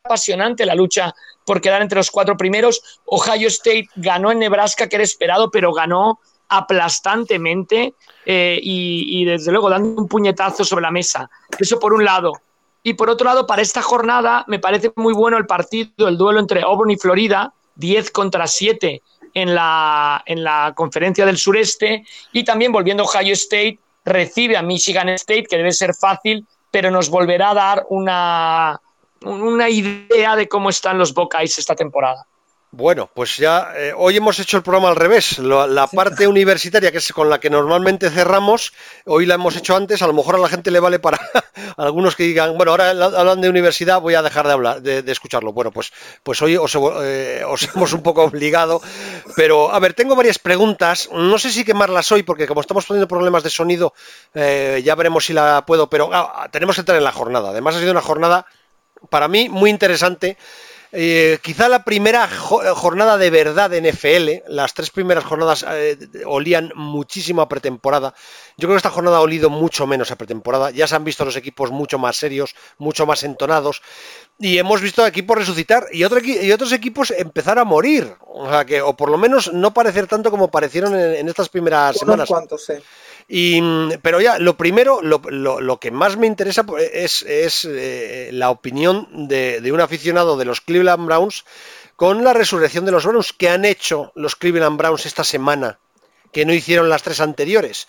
apasionante 0.05 0.67
la 0.67 0.75
lucha 0.75 1.15
por 1.45 1.61
quedar 1.61 1.83
entre 1.83 1.97
los 1.97 2.11
cuatro 2.11 2.37
primeros. 2.37 3.01
Ohio 3.05 3.49
State 3.49 3.89
ganó 3.97 4.33
en 4.33 4.39
Nebraska, 4.39 4.89
que 4.89 4.97
era 4.97 5.05
esperado, 5.05 5.51
pero 5.51 5.73
ganó 5.73 6.21
aplastantemente 6.49 7.95
eh, 8.25 8.59
y, 8.63 9.25
desde 9.25 9.53
luego 9.53 9.69
dando 9.69 10.01
un 10.01 10.09
puñetazo 10.09 10.65
sobre 10.65 10.83
la 10.83 10.91
mesa. 10.91 11.31
Eso 11.59 11.79
por 11.79 11.93
un 11.93 12.05
lado. 12.05 12.33
Y 12.83 12.95
por 12.95 13.11
otro 13.11 13.27
lado, 13.27 13.47
para 13.47 13.63
esta 13.63 13.83
jornada 13.83 14.45
me 14.47 14.59
parece 14.59 14.93
muy 14.97 15.13
bueno 15.13 15.37
el 15.37 15.47
partido, 15.47 16.09
el 16.09 16.17
duelo 16.17 16.41
entre 16.41 16.63
Auburn 16.63 16.91
y 16.91 16.97
Florida, 16.97 17.53
10 17.77 18.11
contra 18.11 18.47
7 18.47 19.03
en 19.35 19.55
la, 19.55 20.23
en 20.27 20.43
la 20.43 20.73
conferencia 20.75 21.27
del 21.27 21.39
sureste. 21.39 22.05
Y 22.33 22.45
también 22.45 22.73
volviendo 22.73 23.03
a 23.03 23.07
Ohio 23.07 23.35
State, 23.35 23.79
recibe 24.05 24.57
a 24.57 24.63
Michigan 24.63 25.09
State, 25.11 25.45
que 25.45 25.57
debe 25.57 25.73
ser 25.73 25.95
fácil, 25.95 26.47
pero 26.71 26.91
nos 26.91 27.11
volverá 27.11 27.51
a 27.51 27.55
dar 27.55 27.87
una, 27.91 28.81
una 29.23 29.69
idea 29.69 30.37
de 30.37 30.49
cómo 30.49 30.71
están 30.71 30.99
los 30.99 31.15
Buckeyes 31.15 31.59
esta 31.59 31.75
temporada. 31.75 32.27
Bueno, 32.71 33.11
pues 33.15 33.39
ya 33.39 33.73
eh, 33.75 33.95
hoy 33.97 34.19
hemos 34.19 34.39
hecho 34.39 34.59
el 34.59 34.63
programa 34.63 34.91
al 34.91 34.97
revés. 34.97 35.39
La, 35.39 35.87
parte 35.87 36.27
universitaria, 36.27 36.93
que 36.93 36.99
es 36.99 37.13
con 37.15 37.31
la 37.31 37.41
que 37.41 37.49
normalmente 37.49 38.11
cerramos, 38.11 38.75
hoy 39.07 39.25
la 39.25 39.35
hemos 39.35 39.57
hecho 39.57 39.75
antes. 39.75 40.03
A 40.03 40.07
lo 40.07 40.13
mejor 40.13 40.35
a 40.35 40.39
la 40.39 40.49
gente 40.49 40.71
le 40.71 40.79
vale 40.79 40.99
para, 40.99 41.19
algunos 41.77 42.17
que 42.17 42.25
digan, 42.25 42.57
bueno, 42.57 42.73
ahora 42.73 42.91
hablan 42.91 43.41
de 43.41 43.49
universidad, 43.49 44.01
voy 44.01 44.15
a 44.15 44.23
dejar 44.23 44.47
de 44.47 44.53
hablar, 44.53 44.83
de, 44.83 45.13
escucharlo. 45.13 45.53
Bueno, 45.53 45.71
pues, 45.71 45.93
pues 46.23 46.41
hoy 46.43 46.57
os, 46.57 46.77
eh, 47.03 47.43
os, 47.47 47.69
hemos 47.75 47.93
un 47.93 48.03
poco 48.03 48.25
obligado. 48.25 48.81
Pero, 49.37 49.73
a 49.73 49.79
ver, 49.79 49.95
tengo 49.95 50.17
varias 50.17 50.39
preguntas. 50.39 51.09
No 51.13 51.39
sé 51.39 51.51
si 51.51 51.65
quemarlas 51.65 52.11
hoy, 52.13 52.23
porque 52.23 52.47
como 52.47 52.61
estamos 52.61 52.87
teniendo 52.87 53.09
problemas 53.09 53.43
de 53.43 53.51
sonido, 53.51 53.95
eh, 54.35 54.83
ya 54.85 54.95
veremos 54.95 55.25
si 55.25 55.33
la 55.33 55.65
puedo, 55.67 55.89
pero 55.89 56.11
ah, 56.13 56.49
tenemos 56.51 56.77
que 56.77 56.81
entrar 56.81 56.99
en 56.99 57.05
la 57.05 57.13
jornada. 57.13 57.51
Además, 57.51 57.77
ha 57.77 57.81
sido 57.81 57.93
una 57.93 58.03
jornada 58.03 58.47
para 59.11 59.29
mí 59.29 59.49
muy 59.49 59.71
interesante 59.71 60.37
eh, 60.91 61.39
quizá 61.43 61.69
la 61.69 61.85
primera 61.85 62.29
jornada 62.29 63.19
de 63.19 63.31
verdad 63.31 63.69
de 63.69 63.93
NFL, 63.93 64.51
las 64.53 64.73
tres 64.73 64.91
primeras 64.91 65.25
jornadas 65.25 65.65
eh, 65.69 65.99
olían 66.25 66.73
muchísimo 66.75 67.43
a 67.43 67.49
pretemporada. 67.49 68.15
Yo 68.57 68.67
creo 68.67 68.71
que 68.71 68.79
esta 68.79 68.91
jornada 68.91 69.19
ha 69.19 69.21
olido 69.21 69.51
mucho 69.51 69.87
menos 69.87 70.11
a 70.11 70.17
pretemporada. 70.17 70.71
Ya 70.71 70.87
se 70.87 70.97
han 70.97 71.05
visto 71.05 71.25
los 71.25 71.37
equipos 71.37 71.71
mucho 71.71 71.99
más 71.99 72.17
serios, 72.17 72.55
mucho 72.79 73.07
más 73.07 73.23
entonados. 73.23 73.83
Y 74.39 74.59
hemos 74.59 74.81
visto 74.81 75.07
equipos 75.07 75.37
resucitar 75.37 75.87
y, 75.93 76.01
y 76.01 76.53
otros 76.53 76.73
equipos 76.73 77.11
empezar 77.11 77.59
a 77.59 77.65
morir. 77.65 78.15
O 78.27 78.49
sea 78.49 78.65
que, 78.65 78.81
o 78.81 78.97
por 78.97 79.11
lo 79.11 79.19
menos 79.19 79.53
no 79.53 79.75
parecer 79.75 80.07
tanto 80.07 80.31
como 80.31 80.51
parecieron 80.51 80.99
en, 80.99 81.29
estas 81.29 81.49
primeras 81.49 81.97
semanas. 81.99 82.29
Y, 83.29 83.61
pero 84.01 84.23
ya, 84.23 84.39
lo 84.39 84.57
primero, 84.57 85.01
lo, 85.03 85.81
que 85.81 85.91
más 85.91 86.17
me 86.17 86.27
interesa 86.27 86.65
pues, 86.65 87.23
es, 87.23 87.67
eh, 87.71 88.31
la 88.33 88.49
opinión 88.51 89.29
de, 89.29 89.71
un 89.71 89.83
aficionado 89.83 90.39
de 90.39 90.47
los 90.47 90.63
Cleveland 90.63 91.05
Browns 91.05 91.45
con 91.95 92.25
la 92.25 92.33
resurrección 92.33 92.87
de 92.87 92.93
los 92.93 93.05
Browns. 93.05 93.35
que 93.35 93.51
han 93.51 93.67
hecho 93.67 94.13
los 94.15 94.35
Cleveland 94.35 94.79
Browns 94.79 95.05
esta 95.05 95.25
semana? 95.25 95.79
Que 96.33 96.45
no 96.45 96.53
hicieron 96.53 96.89
las 96.89 97.03
tres 97.03 97.21
anteriores. 97.21 97.89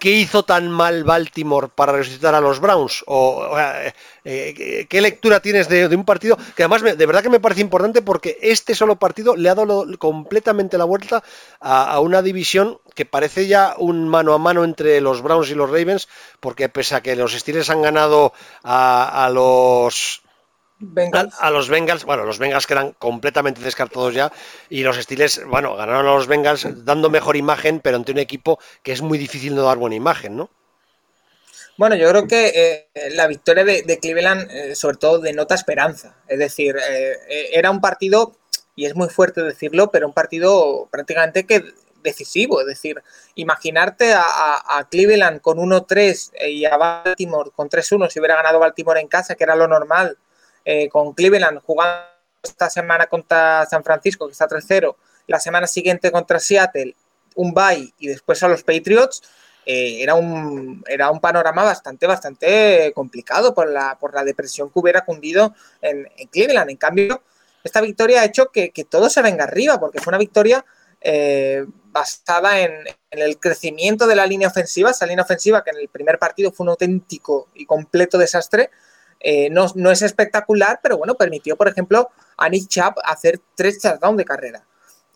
¿Qué 0.00 0.10
hizo 0.10 0.42
tan 0.44 0.70
mal 0.70 1.04
Baltimore 1.04 1.68
para 1.72 1.92
resucitar 1.92 2.34
a 2.34 2.40
los 2.40 2.60
Browns? 2.60 3.04
¿O, 3.06 3.56
eh, 3.56 3.92
eh, 4.24 4.86
qué 4.88 5.00
lectura 5.00 5.40
tienes 5.40 5.68
de, 5.68 5.86
un 5.86 6.04
partido 6.04 6.36
que 6.56 6.64
además 6.64 6.82
de 6.82 7.06
verdad 7.06 7.22
que 7.22 7.30
me 7.30 7.40
parece 7.40 7.60
importante 7.60 8.02
porque 8.02 8.38
este 8.42 8.74
solo 8.74 8.96
partido 8.96 9.36
le 9.36 9.48
ha 9.48 9.54
dado 9.54 9.86
completamente 9.98 10.78
la 10.78 10.84
vuelta 10.84 11.22
a, 11.60 12.00
una 12.00 12.22
división 12.22 12.80
que 12.94 13.06
parece 13.06 13.46
ya 13.46 13.74
un 13.78 14.08
mano 14.08 14.34
a 14.34 14.38
mano 14.38 14.64
entre 14.64 15.00
los 15.00 15.22
Browns 15.22 15.50
y 15.50 15.54
los 15.54 15.70
Ravens, 15.70 16.08
porque 16.40 16.68
pese 16.68 16.96
a 16.96 17.02
que 17.02 17.16
los 17.16 17.32
Steelers 17.32 17.70
han 17.70 17.82
ganado 17.82 18.32
a 18.64 19.30
los 19.32 20.23
a, 21.40 21.50
los 21.50 21.68
Bengals, 21.68 22.04
bueno, 22.04 22.24
los 22.24 22.38
Bengals 22.38 22.66
quedan 22.66 22.92
completamente 22.92 23.60
descartados 23.60 24.14
ya 24.14 24.32
y 24.68 24.82
los 24.82 24.96
Steelers, 24.96 25.44
bueno, 25.46 25.76
ganaron 25.76 26.06
a 26.06 26.14
los 26.14 26.26
Bengals 26.26 26.84
dando 26.84 27.10
mejor 27.10 27.36
imagen, 27.36 27.80
pero 27.80 27.96
ante 27.96 28.12
un 28.12 28.18
equipo 28.18 28.58
que 28.82 28.92
es 28.92 29.00
muy 29.00 29.18
difícil 29.18 29.54
no 29.54 29.62
dar 29.62 29.78
buena 29.78 29.96
imagen, 29.96 30.36
¿no? 30.36 30.50
Bueno, 31.76 31.96
yo 31.96 32.08
creo 32.08 32.28
que 32.28 32.88
eh, 32.94 33.10
la 33.10 33.26
victoria 33.26 33.64
de, 33.64 33.98
Cleveland 34.00 34.48
eh, 34.50 34.74
sobre 34.76 34.96
todo 34.96 35.18
denota 35.18 35.56
esperanza. 35.56 36.16
Es 36.28 36.38
decir, 36.38 36.76
eh, 36.76 37.16
era 37.52 37.70
un 37.70 37.80
partido, 37.80 38.36
y 38.76 38.86
es 38.86 38.94
muy 38.94 39.08
fuerte 39.08 39.42
decirlo, 39.42 39.90
pero 39.90 40.06
un 40.06 40.14
partido 40.14 40.88
prácticamente 40.92 41.46
que 41.46 41.64
decisivo. 42.04 42.60
Es 42.60 42.66
decir, 42.68 43.02
imaginarte 43.34 44.12
a, 44.12 44.22
a 44.78 44.88
Cleveland 44.88 45.40
con 45.40 45.58
1-3 45.58 46.48
y 46.48 46.64
a 46.64 46.76
Baltimore 46.76 47.50
con 47.50 47.68
3-1 47.68 48.08
si 48.08 48.20
hubiera 48.20 48.36
ganado 48.36 48.60
Baltimore 48.60 49.00
en 49.00 49.08
casa, 49.08 49.34
que 49.34 49.42
era 49.42 49.56
lo 49.56 49.66
normal, 49.66 50.16
eh, 50.64 50.88
con 50.88 51.12
Cleveland 51.12 51.60
jugando 51.62 52.14
esta 52.42 52.70
semana 52.70 53.06
contra 53.06 53.66
San 53.66 53.82
Francisco, 53.82 54.26
que 54.26 54.32
está 54.32 54.48
3-0, 54.48 54.94
la 55.26 55.40
semana 55.40 55.66
siguiente 55.66 56.10
contra 56.10 56.38
Seattle, 56.38 56.94
un 57.36 57.52
bye 57.54 57.92
y 57.98 58.08
después 58.08 58.42
a 58.42 58.48
los 58.48 58.62
Patriots, 58.62 59.22
eh, 59.66 60.02
era, 60.02 60.14
un, 60.14 60.84
era 60.86 61.10
un 61.10 61.20
panorama 61.20 61.64
bastante, 61.64 62.06
bastante 62.06 62.92
complicado 62.94 63.54
por 63.54 63.70
la, 63.70 63.98
por 63.98 64.14
la 64.14 64.22
depresión 64.22 64.68
que 64.68 64.78
hubiera 64.78 65.04
cundido 65.04 65.54
en, 65.80 66.06
Cleveland. 66.30 66.70
En 66.70 66.76
cambio, 66.76 67.22
esta 67.62 67.80
victoria 67.80 68.20
ha 68.20 68.24
hecho 68.26 68.50
que, 68.50 68.70
todo 68.88 69.08
se 69.08 69.22
venga 69.22 69.44
arriba, 69.44 69.80
porque 69.80 70.00
fue 70.00 70.10
una 70.10 70.18
victoria 70.18 70.64
eh, 71.00 71.64
basada 71.86 72.60
en, 72.60 72.72
en, 73.10 73.18
el 73.22 73.38
crecimiento 73.38 74.06
de 74.06 74.16
la 74.16 74.26
línea 74.26 74.48
ofensiva, 74.48 74.90
esa 74.90 75.06
línea 75.06 75.24
ofensiva 75.24 75.64
que 75.64 75.70
en 75.70 75.78
el 75.78 75.88
primer 75.88 76.18
partido 76.18 76.52
fue 76.52 76.64
un 76.64 76.70
auténtico 76.70 77.48
y 77.54 77.64
completo 77.64 78.18
desastre, 78.18 78.70
eh, 79.26 79.48
no, 79.48 79.90
es 79.90 80.02
espectacular, 80.02 80.80
pero 80.82 80.98
bueno, 80.98 81.14
permitió, 81.14 81.56
por 81.56 81.66
ejemplo, 81.66 82.10
a 82.36 82.46
Nick 82.50 82.68
Chubb 82.68 82.96
hacer 83.04 83.40
tres 83.54 83.80
touchdowns 83.80 84.18
de 84.18 84.24
carrera. 84.26 84.62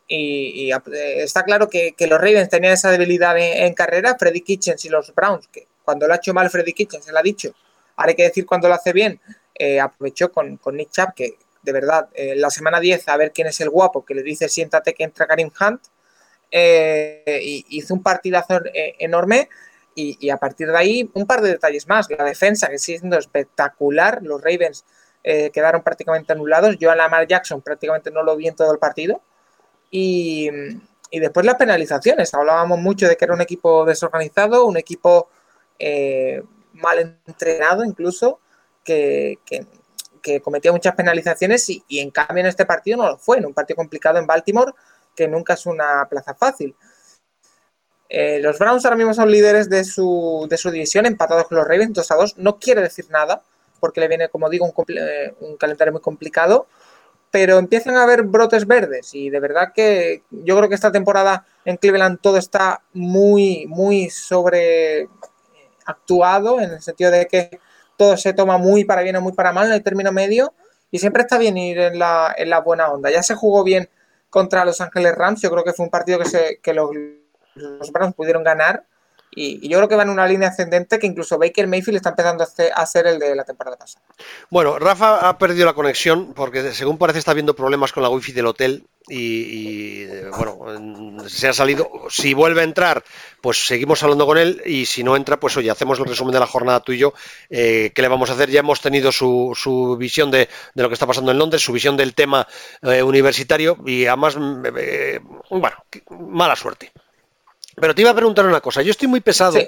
Y, 0.07 0.73
eh, 0.73 1.23
está 1.23 1.45
claro 1.45 1.69
que, 1.69 1.95
los 2.09 2.19
Ravens 2.19 2.49
tenían 2.49 2.73
esa 2.73 2.91
debilidad 2.91 3.37
en, 3.37 3.75
carrera. 3.75 4.17
Freddy 4.19 4.41
Kitchens 4.41 4.83
y 4.87 4.89
los 4.89 5.15
Browns, 5.15 5.49
que 5.49 5.69
cuando 5.85 6.07
lo 6.07 6.15
ha 6.15 6.17
hecho 6.17 6.33
mal 6.33 6.49
Freddy 6.49 6.73
Kitchens, 6.73 7.05
se 7.05 7.13
lo 7.13 7.19
ha 7.19 7.23
dicho, 7.23 7.53
ahora 7.97 8.09
hay 8.13 8.17
que 8.17 8.23
decir 8.23 8.47
cuando 8.47 8.67
lo 8.69 8.75
hace 8.75 8.95
bien, 8.95 9.21
eh, 9.55 9.79
aprovechó 9.79 10.33
con, 10.33 10.59
Nick 10.73 10.91
Chubb, 10.91 11.13
que 11.15 11.35
de 11.61 11.73
verdad, 11.73 12.09
la 12.17 12.49
semana 12.49 12.81
10, 12.81 13.09
a 13.09 13.17
ver 13.19 13.31
quién 13.31 13.49
es 13.49 13.61
el 13.61 13.69
guapo, 13.69 14.03
que 14.03 14.15
le 14.15 14.23
dice 14.23 14.49
siéntate 14.49 14.95
que 14.95 15.05
entra 15.05 15.27
Karim 15.27 15.51
Hunt, 15.61 15.83
hizo 16.51 17.93
un 17.93 18.03
partidazo 18.03 18.63
enorme 18.73 19.51
y, 20.01 20.31
a 20.31 20.37
partir 20.37 20.69
de 20.69 20.77
ahí, 20.77 21.11
un 21.15 21.27
par 21.27 21.41
de 21.41 21.51
detalles 21.51 21.89
más. 21.89 22.09
La 22.09 22.25
defensa, 22.25 22.69
que 22.69 22.79
sigue 22.79 22.99
siendo 22.99 23.19
espectacular. 23.19 24.21
Los 24.23 24.41
Ravens 24.41 24.85
eh, 25.25 25.51
quedaron 25.51 25.83
prácticamente 25.83 26.33
anulados. 26.33 26.77
Yo 26.79 26.91
a 26.91 26.97
Lamar 26.97 27.27
Jackson 27.27 27.61
prácticamente 27.63 28.11
no 28.13 28.23
lo 28.23 28.37
vi 28.37 28.47
en 28.47 28.55
todo 28.55 28.73
el 28.73 28.79
partido. 28.79 29.21
Y, 29.91 30.51
después 31.11 31.45
las 31.45 31.57
penalizaciones. 31.57 32.33
Hablábamos 32.33 32.79
mucho 32.79 33.09
de 33.09 33.17
que 33.17 33.25
era 33.25 33.35
un 33.35 33.41
equipo 33.41 33.85
desorganizado, 33.85 34.67
un 34.67 34.77
equipo 34.77 35.29
eh, 35.79 36.43
mal 36.75 37.19
entrenado 37.27 37.85
incluso, 37.85 38.41
que, 38.85 39.39
cometía 40.45 40.71
muchas 40.71 40.95
penalizaciones 40.95 41.69
y, 41.71 41.83
y, 41.89 42.01
en 42.01 42.11
cambio 42.11 42.41
en 42.41 42.47
este 42.47 42.67
partido 42.67 42.99
no 42.99 43.09
lo 43.09 43.19
fue. 43.19 43.39
En 43.39 43.47
un 43.47 43.55
partido 43.55 43.77
complicado 43.77 44.19
en 44.19 44.27
Baltimore, 44.27 44.73
que 45.17 45.27
nunca 45.27 45.55
es 45.55 45.67
una 45.67 46.07
plaza 46.09 46.35
fácil. 46.35 46.77
Eh, 48.09 48.41
los 48.41 48.59
Browns 48.59 48.85
ahora 48.85 48.97
mismo 48.97 49.13
son 49.13 49.31
líderes 49.31 49.69
de 49.69 49.85
su, 49.85 50.47
de 50.49 50.57
su 50.57 50.71
división, 50.71 51.07
empatados 51.07 51.47
con 51.47 51.59
los 51.59 51.67
Ravens 51.67 51.93
2 51.93 52.11
a 52.11 52.15
2. 52.15 52.39
No 52.39 52.59
quiere 52.59 52.81
decir 52.81 53.07
nada, 53.11 53.43
porque 53.81 54.01
le 54.01 54.09
viene, 54.09 54.29
como 54.29 54.49
digo, 54.49 54.65
un, 54.65 54.73
eh, 54.97 55.35
un, 55.41 55.57
calendario 55.57 55.93
muy 55.93 56.01
complicado. 56.01 56.67
Pero 57.31 57.59
empiezan 57.59 57.97
a 57.97 58.05
haber 58.05 58.23
brotes 58.23 58.67
verdes 58.67 59.15
y 59.15 59.29
de 59.29 59.39
verdad 59.39 59.73
que 59.75 60.23
yo 60.31 60.57
creo 60.57 60.69
que 60.71 60.75
esta 60.75 60.91
temporada 60.91 61.45
en 61.67 61.77
Cleveland 61.77 62.21
todo 62.23 62.39
está 62.39 62.81
muy, 62.95 63.67
muy 63.67 64.09
sobre 64.09 65.09
actuado 65.85 66.59
en 66.59 66.73
el 66.73 66.81
sentido 66.81 67.11
de 67.11 67.27
que 67.27 67.61
todo 67.99 68.17
se 68.17 68.33
toma 68.33 68.57
muy 68.57 68.85
para 68.85 69.03
bien 69.03 69.17
o 69.17 69.21
muy 69.21 69.33
para 69.33 69.53
mal 69.53 69.67
en 69.67 69.75
el 69.75 69.83
término 69.83 70.11
medio 70.11 70.55
y 70.91 70.99
siempre 71.01 71.23
está 71.23 71.37
bien 71.37 71.59
ir 71.59 71.79
en 71.79 71.99
la, 71.99 72.35
en 72.37 72.49
la 72.49 72.61
buena 72.61 72.91
onda. 72.91 73.11
Ya 73.11 73.23
se 73.23 73.35
jugó 73.35 73.63
bien 73.63 73.91
contra 74.31 74.65
Los 74.65 74.81
Ángeles 74.81 75.15
Rams, 75.15 75.43
yo 75.43 75.51
creo 75.51 75.65
que 75.65 75.75
fue 75.75 75.85
un 75.85 75.91
partido 75.91 76.19
que, 76.19 76.25
se, 76.25 76.61
que 76.63 76.73
los 76.73 76.91
los 77.59 77.93
Browns 77.93 78.15
pudieron 78.15 78.45
ganar 78.45 78.85
y, 79.31 79.69
yo 79.69 79.79
creo 79.79 79.89
que 79.89 79.95
van 79.95 80.09
en 80.09 80.15
una 80.15 80.27
línea 80.27 80.49
ascendente 80.49 80.99
que 80.99 81.07
incluso 81.07 81.39
Baker 81.39 81.67
Mayfield 81.67 81.97
está 81.97 82.11
empezando 82.11 82.45
a 82.75 82.87
ser 82.87 83.07
el 83.07 83.19
de 83.19 83.35
la 83.35 83.45
temporada 83.45 83.77
pasada. 83.77 84.05
Bueno, 84.51 84.79
Rafa 84.79 85.29
ha 85.29 85.39
perdido 85.39 85.67
la 85.67 85.75
conexión 85.75 86.33
porque 86.35 86.73
según 86.73 86.99
parece 86.99 87.19
está 87.19 87.33
habiendo 87.33 87.55
problemas 87.55 87.93
con 87.93 88.03
la 88.03 88.09
wifi 88.09 88.33
del 88.33 88.47
hotel 88.47 88.87
y, 89.09 90.07
bueno, 90.37 91.29
se 91.29 91.49
ha 91.49 91.53
salido. 91.53 91.91
Si 92.11 92.35
vuelve 92.35 92.63
a 92.63 92.65
entrar, 92.65 93.05
pues 93.41 93.67
seguimos 93.67 94.03
hablando 94.03 94.27
con 94.27 94.39
él 94.39 94.63
y 94.67 94.87
si 94.87 95.03
no 95.03 95.17
entra, 95.17 95.39
pues 95.39 95.57
oye, 95.57 95.71
hacemos 95.71 95.99
el 95.99 96.07
resumen 96.07 96.33
de 96.33 96.41
la 96.41 96.47
jornada 96.47 96.81
tú 96.81 96.93
y 96.93 96.99
yo. 96.99 97.15
Eh, 97.49 97.93
¿Qué 97.95 98.03
le 98.03 98.09
vamos 98.09 98.31
a 98.31 98.33
hacer? 98.33 98.51
Ya 98.51 98.61
hemos 98.61 98.81
tenido 98.81 99.13
su, 99.13 99.53
su 99.55 99.97
visión 99.97 100.31
de, 100.31 100.49
lo 100.75 100.89
que 100.89 100.95
está 100.95 101.07
pasando 101.07 101.31
en 101.31 101.39
Londres, 101.39 101.63
su 101.63 101.73
visión 101.73 101.97
del 101.97 102.15
tema 102.15 102.47
eh, 102.83 103.03
universitario 103.03 103.79
y 103.87 104.07
además, 104.07 104.37
eh, 104.77 105.21
bueno, 105.51 105.77
mala 106.11 106.57
suerte. 106.57 106.93
Pero 107.81 107.95
te 107.95 108.03
iba 108.03 108.11
a 108.11 108.15
preguntar 108.15 108.47
una 108.47 108.61
cosa. 108.61 108.83
Yo 108.83 108.91
estoy 108.91 109.09
muy 109.09 109.21
pesado 109.21 109.59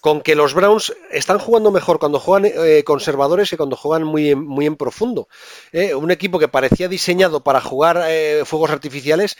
con 0.00 0.20
que 0.20 0.34
los 0.34 0.52
Browns 0.52 0.92
están 1.12 1.38
jugando 1.38 1.70
mejor 1.70 2.00
cuando 2.00 2.18
juegan 2.18 2.50
eh, 2.52 2.82
conservadores 2.84 3.48
que 3.48 3.56
cuando 3.56 3.76
juegan 3.76 4.02
muy, 4.02 4.34
muy 4.34 4.66
en 4.66 4.74
profundo. 4.74 5.28
Eh, 5.70 5.94
un 5.94 6.10
equipo 6.10 6.40
que 6.40 6.48
parecía 6.48 6.88
diseñado 6.88 7.44
para 7.44 7.60
jugar 7.60 8.02
eh, 8.08 8.42
fuegos 8.44 8.72
artificiales, 8.72 9.36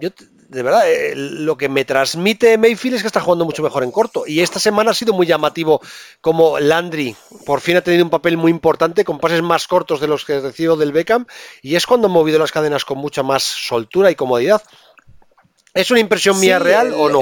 yo, 0.00 0.10
de 0.48 0.62
verdad, 0.64 0.82
lo 1.14 1.56
que 1.56 1.68
me 1.68 1.84
transmite 1.84 2.58
Mayfield 2.58 2.96
es 2.96 3.02
que 3.02 3.06
está 3.06 3.20
jugando 3.20 3.44
mucho 3.44 3.62
mejor 3.62 3.84
en 3.84 3.92
corto. 3.92 4.24
Y 4.26 4.40
esta 4.40 4.58
semana 4.58 4.90
ha 4.90 4.94
sido 4.94 5.12
muy 5.12 5.26
llamativo 5.26 5.80
como 6.20 6.58
Landry 6.58 7.14
por 7.44 7.60
fin 7.60 7.76
ha 7.76 7.82
tenido 7.82 8.04
un 8.04 8.10
papel 8.10 8.36
muy 8.36 8.50
importante 8.50 9.04
con 9.04 9.18
pases 9.18 9.42
más 9.42 9.68
cortos 9.68 10.00
de 10.00 10.08
los 10.08 10.24
que 10.24 10.40
recibo 10.40 10.76
del 10.76 10.92
Beckham 10.92 11.26
y 11.62 11.76
es 11.76 11.86
cuando 11.86 12.08
ha 12.08 12.10
movido 12.10 12.38
las 12.38 12.52
cadenas 12.52 12.84
con 12.84 12.98
mucha 12.98 13.22
más 13.22 13.42
soltura 13.42 14.10
y 14.10 14.14
comodidad. 14.14 14.62
¿Es 15.74 15.90
una 15.90 16.00
impresión 16.00 16.38
mía 16.40 16.58
real 16.58 16.94
o 16.96 17.08
no? 17.08 17.20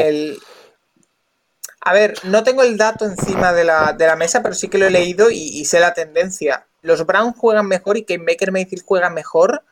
A 1.85 1.93
ver, 1.93 2.15
no 2.25 2.45
tengo 2.45 2.62
el 2.62 2.77
dato 2.77 3.05
encima 3.05 3.53
de 3.53 3.65
la, 3.65 4.17
mesa, 4.17 4.43
pero 4.43 4.55
sí 4.55 4.69
que 4.69 4.79
lo 4.79 4.87
he 4.87 4.91
leído 4.91 5.31
y, 5.31 5.65
sé 5.65 5.81
la 5.81 5.95
tendencia. 5.95 6.67
Los 6.83 7.05
Browns 7.07 7.37
juegan 7.37 7.67
mejor 7.67 7.97
y 7.97 8.05
que 8.05 8.19
Baker 8.19 8.53
Mayfield 8.53 8.85
juega 8.85 9.11
mejor 9.11 9.65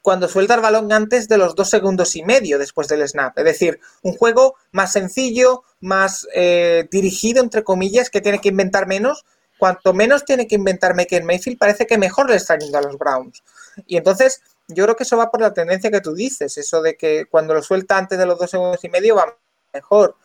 cuando 0.00 0.28
suelta 0.28 0.54
el 0.54 0.60
balón 0.60 0.92
antes 0.92 1.28
de 1.28 1.38
los 1.38 1.54
dos 1.54 1.70
segundos 1.70 2.14
y 2.16 2.22
medio 2.22 2.58
después 2.58 2.88
del 2.88 3.06
snap. 3.06 3.38
Es 3.38 3.44
decir, 3.44 3.80
un 4.02 4.14
juego 4.16 4.54
más 4.70 4.92
sencillo, 4.92 5.64
más 5.80 6.26
eh, 6.34 6.86
dirigido, 6.90 7.42
entre 7.42 7.64
comillas, 7.64 8.10
que 8.10 8.20
tiene 8.20 8.40
que 8.40 8.50
inventar 8.50 8.86
menos 8.86 9.24
cuanto 9.58 9.94
menos 9.94 10.24
tiene 10.24 10.46
que 10.46 10.56
inventar 10.56 10.94
Maker 10.94 11.24
Mayfield, 11.24 11.58
parece 11.58 11.86
que 11.86 11.98
mejor 11.98 12.28
le 12.28 12.36
está 12.36 12.58
yendo 12.58 12.78
a 12.78 12.82
los 12.82 12.98
Browns. 12.98 13.42
Y 13.86 13.96
entonces, 13.96 14.42
yo 14.68 14.84
creo 14.84 14.96
que 14.96 15.02
eso 15.02 15.16
va 15.16 15.30
por 15.30 15.40
la 15.40 15.52
tendencia 15.52 15.90
que 15.90 16.00
tú 16.00 16.14
dices, 16.14 16.56
eso 16.56 16.80
de 16.80 16.96
que 16.96 17.26
cuando 17.26 17.54
lo 17.54 17.62
suelta 17.62 17.98
antes 17.98 18.18
de 18.18 18.26
los 18.26 18.38
dos 18.38 18.50
segundos 18.50 18.82
y 18.82 18.88
medio 18.88 19.16
va 19.16 19.36
mejor. 19.72 20.16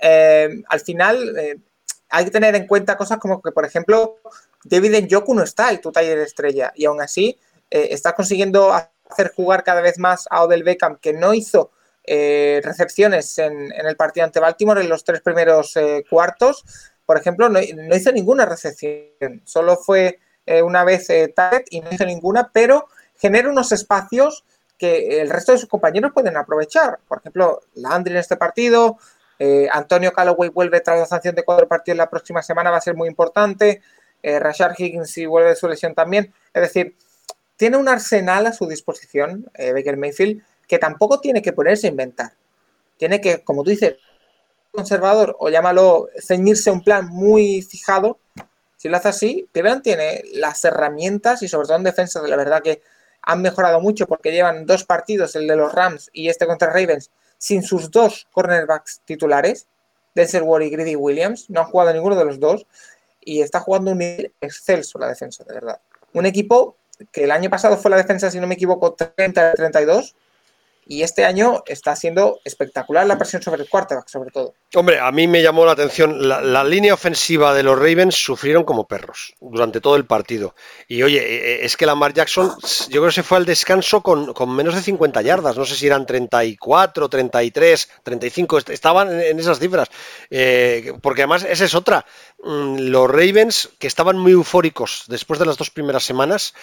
Eh, 0.00 0.62
al 0.68 0.80
final, 0.80 1.36
eh, 1.38 1.58
hay 2.08 2.24
que 2.24 2.30
tener 2.30 2.54
en 2.54 2.66
cuenta 2.66 2.96
cosas 2.96 3.18
como 3.18 3.42
que, 3.42 3.52
por 3.52 3.64
ejemplo, 3.64 4.18
David 4.64 5.04
Njoku 5.04 5.34
no 5.34 5.42
está 5.42 5.72
y 5.72 5.78
tu 5.78 5.92
taller 5.92 6.18
estrella, 6.18 6.72
y 6.74 6.86
aún 6.86 7.00
así 7.00 7.38
eh, 7.70 7.88
está 7.90 8.14
consiguiendo 8.14 8.72
hacer 8.72 9.32
jugar 9.34 9.62
cada 9.62 9.80
vez 9.80 9.98
más 9.98 10.26
a 10.30 10.42
Odell 10.42 10.64
Beckham, 10.64 10.96
que 10.96 11.12
no 11.12 11.34
hizo 11.34 11.70
recepciones 12.04 13.38
en, 13.38 13.70
el 13.70 13.96
partido 13.96 14.26
ante 14.26 14.40
Baltimore 14.40 14.80
en 14.80 14.88
los 14.88 15.04
tres 15.04 15.20
primeros 15.20 15.74
cuartos. 16.10 16.64
Por 17.06 17.16
ejemplo, 17.16 17.48
no, 17.48 17.60
hizo 17.60 18.10
ninguna 18.10 18.44
recepción, 18.44 19.40
solo 19.44 19.76
fue 19.76 20.18
una 20.64 20.82
vez 20.82 21.06
target 21.36 21.66
y 21.70 21.80
no 21.80 21.92
hizo 21.92 22.04
ninguna, 22.04 22.50
pero 22.52 22.88
genera 23.22 23.48
unos 23.48 23.70
espacios 23.70 24.44
que 24.76 25.20
el 25.20 25.30
resto 25.30 25.52
de 25.52 25.58
sus 25.58 25.68
compañeros 25.68 26.10
pueden 26.12 26.36
aprovechar. 26.36 26.98
Por 27.06 27.18
ejemplo, 27.18 27.60
Landry 27.74 28.14
en 28.14 28.18
este 28.18 28.36
partido, 28.36 28.98
eh, 29.38 29.68
Antonio 29.72 30.12
Calloway 30.12 30.48
vuelve 30.48 30.80
tras 30.80 30.98
la 30.98 31.06
sanción 31.06 31.36
de 31.36 31.44
cuatro 31.44 31.68
partidos 31.68 31.98
la 31.98 32.10
próxima 32.10 32.42
semana, 32.42 32.72
va 32.72 32.78
a 32.78 32.80
ser 32.80 32.96
muy 32.96 33.08
importante. 33.08 33.80
Eh, 34.24 34.40
Rashard 34.40 34.74
Higgins 34.76 35.08
si 35.08 35.24
vuelve 35.24 35.50
de 35.50 35.56
su 35.56 35.68
lesión 35.68 35.94
también. 35.94 36.34
Es 36.52 36.62
decir, 36.62 36.96
tiene 37.56 37.76
un 37.76 37.88
arsenal 37.88 38.44
a 38.46 38.52
su 38.52 38.66
disposición, 38.66 39.48
eh, 39.54 39.72
Baker 39.72 39.96
Mayfield, 39.96 40.42
que 40.66 40.80
tampoco 40.80 41.20
tiene 41.20 41.42
que 41.42 41.52
ponerse 41.52 41.86
a 41.86 41.90
inventar. 41.90 42.32
Tiene 42.96 43.20
que, 43.20 43.44
como 43.44 43.62
tú 43.62 43.70
dices, 43.70 43.98
conservador 44.72 45.36
o 45.38 45.48
llámalo 45.48 46.08
ceñirse 46.20 46.72
un 46.72 46.82
plan 46.82 47.06
muy 47.06 47.62
fijado. 47.62 48.18
Si 48.78 48.88
lo 48.88 48.96
hace 48.96 49.10
así, 49.10 49.48
Cleveland 49.52 49.82
tiene 49.82 50.22
las 50.32 50.64
herramientas 50.64 51.40
y 51.44 51.48
sobre 51.48 51.68
todo 51.68 51.76
en 51.76 51.84
defensa, 51.84 52.20
de 52.20 52.28
la 52.28 52.36
verdad 52.36 52.62
que 52.62 52.82
han 53.22 53.42
mejorado 53.42 53.80
mucho 53.80 54.06
porque 54.06 54.32
llevan 54.32 54.66
dos 54.66 54.84
partidos, 54.84 55.36
el 55.36 55.46
de 55.46 55.56
los 55.56 55.72
Rams 55.72 56.10
y 56.12 56.28
este 56.28 56.46
contra 56.46 56.72
Ravens, 56.72 57.10
sin 57.38 57.62
sus 57.62 57.90
dos 57.90 58.26
cornerbacks 58.32 59.00
titulares, 59.04 59.66
Denzel 60.14 60.42
Ward 60.42 60.62
y 60.62 60.70
Greedy 60.70 60.96
Williams, 60.96 61.48
no 61.48 61.60
han 61.60 61.66
jugado 61.66 61.92
ninguno 61.92 62.16
de 62.16 62.24
los 62.24 62.38
dos, 62.38 62.66
y 63.20 63.40
está 63.40 63.60
jugando 63.60 63.92
un 63.92 63.98
nivel 63.98 64.32
excelso 64.40 64.98
la 64.98 65.08
defensa, 65.08 65.44
de 65.44 65.54
verdad. 65.54 65.80
Un 66.12 66.26
equipo 66.26 66.76
que 67.10 67.24
el 67.24 67.30
año 67.30 67.48
pasado 67.50 67.76
fue 67.76 67.90
la 67.90 67.96
defensa, 67.96 68.30
si 68.30 68.38
no 68.40 68.46
me 68.46 68.54
equivoco, 68.54 68.96
30-32, 68.96 70.14
y 70.86 71.02
este 71.02 71.24
año 71.24 71.62
está 71.66 71.94
siendo 71.94 72.40
espectacular 72.44 73.06
la 73.06 73.18
presión 73.18 73.42
sobre 73.42 73.62
el 73.62 73.68
quarterback, 73.68 74.08
sobre 74.08 74.30
todo. 74.30 74.54
Hombre, 74.74 74.98
a 74.98 75.12
mí 75.12 75.28
me 75.28 75.42
llamó 75.42 75.64
la 75.64 75.72
atención, 75.72 76.28
la, 76.28 76.64
línea 76.64 76.94
ofensiva 76.94 77.54
de 77.54 77.62
los 77.62 77.78
Ravens 77.78 78.14
sufrieron 78.14 78.64
como 78.64 78.88
perros 78.88 79.34
durante 79.40 79.80
todo 79.80 79.96
el 79.96 80.06
partido. 80.06 80.54
Y 80.88 81.02
oye, 81.02 81.18
e, 81.18 81.62
e, 81.62 81.64
es 81.66 81.76
que 81.76 81.84
Lamar 81.86 82.14
Jackson, 82.14 82.52
yo 82.88 83.00
creo 83.00 83.06
que 83.06 83.12
se 83.12 83.22
fue 83.22 83.38
al 83.38 83.44
descanso 83.44 84.02
con, 84.02 84.32
menos 84.54 84.74
de 84.74 84.82
50 84.82 85.20
yardas, 85.22 85.56
no 85.56 85.66
sé 85.66 85.76
si 85.76 85.86
eran 85.86 86.06
34, 86.06 87.08
33, 87.08 87.88
35, 88.02 88.58
estaban 88.58 89.20
en 89.20 89.38
esas 89.38 89.58
cifras. 89.58 89.88
Eh, 90.30 90.94
porque 91.02 91.22
además 91.22 91.44
esa 91.48 91.64
es 91.64 91.74
otra. 91.74 92.06
Mm, 92.42 92.78
los 92.88 93.08
Ravens, 93.08 93.70
que 93.78 93.86
estaban 93.86 94.18
muy 94.18 94.32
eufóricos 94.32 95.04
después 95.08 95.38
de 95.38 95.46
las 95.46 95.58
dos 95.58 95.70
primeras 95.70 96.04
semanas, 96.04 96.54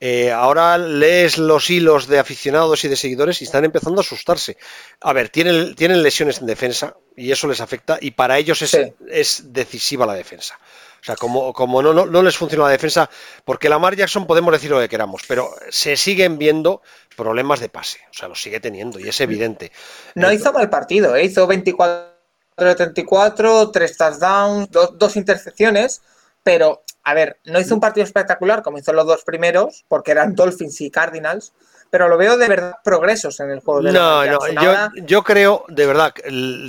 eh, 0.00 0.30
ahora 0.32 0.78
lees 0.78 1.38
los 1.38 1.70
hilos 1.70 2.06
de 2.06 2.18
aficionados 2.18 2.84
y 2.84 2.88
de 2.88 2.96
seguidores 2.96 3.40
y 3.40 3.44
están 3.44 3.64
empezando 3.68 4.00
a 4.00 4.02
asustarse. 4.02 4.56
A 5.00 5.12
ver, 5.12 5.28
tienen, 5.28 5.74
tienen 5.74 6.02
lesiones 6.02 6.40
en 6.40 6.46
defensa 6.46 6.96
y 7.16 7.30
eso 7.30 7.46
les 7.46 7.60
afecta 7.60 7.98
y 8.00 8.10
para 8.10 8.38
ellos 8.38 8.62
es, 8.62 9.52
decisiva 9.52 10.06
la 10.06 10.14
defensa. 10.14 10.58
O 11.00 11.04
sea, 11.04 11.14
como, 11.14 11.52
como 11.52 11.80
no, 11.80 11.92
no, 11.92 12.22
les 12.22 12.36
funciona 12.36 12.64
la 12.64 12.70
defensa, 12.70 13.08
porque 13.44 13.68
Lamar 13.68 13.94
Jackson 13.94 14.26
podemos 14.26 14.52
decir 14.52 14.70
lo 14.70 14.80
que 14.80 14.88
queramos, 14.88 15.22
pero 15.28 15.54
se 15.70 15.96
siguen 15.96 16.38
viendo 16.38 16.82
problemas 17.16 17.60
de 17.60 17.68
pase. 17.68 18.00
O 18.10 18.14
sea, 18.14 18.28
lo 18.28 18.34
sigue 18.34 18.58
teniendo 18.58 18.98
y 18.98 19.08
es 19.08 19.20
evidente. 19.20 19.70
No 20.16 20.32
hizo 20.32 20.52
mal 20.52 20.68
partido, 20.68 21.14
¿eh? 21.14 21.24
hizo 21.24 21.46
24 21.46 22.18
34, 22.58 23.70
3 23.70 23.96
touchdowns, 23.96 24.68
dos 24.70 25.16
intercepciones, 25.16 26.02
pero 26.42 26.82
a 27.04 27.14
ver, 27.14 27.38
no 27.44 27.60
hizo 27.60 27.74
un 27.74 27.80
partido 27.80 28.04
espectacular 28.04 28.62
como 28.62 28.78
hizo 28.78 28.92
los 28.92 29.06
dos 29.06 29.24
primeros, 29.24 29.84
porque 29.88 30.10
eran 30.10 30.34
Dolphins 30.34 30.80
y 30.80 30.90
Cardinals, 30.90 31.52
pero 31.90 32.08
lo 32.08 32.16
veo 32.16 32.36
de 32.36 32.48
verdad 32.48 32.74
progresos 32.84 33.38
en 33.40 33.50
el 33.50 33.60
juego. 33.60 33.82
De 33.82 33.92
no, 33.92 34.24
no, 34.24 34.90
yo, 35.06 35.22
creo, 35.22 35.64
de 35.68 35.86
verdad, 35.86 36.14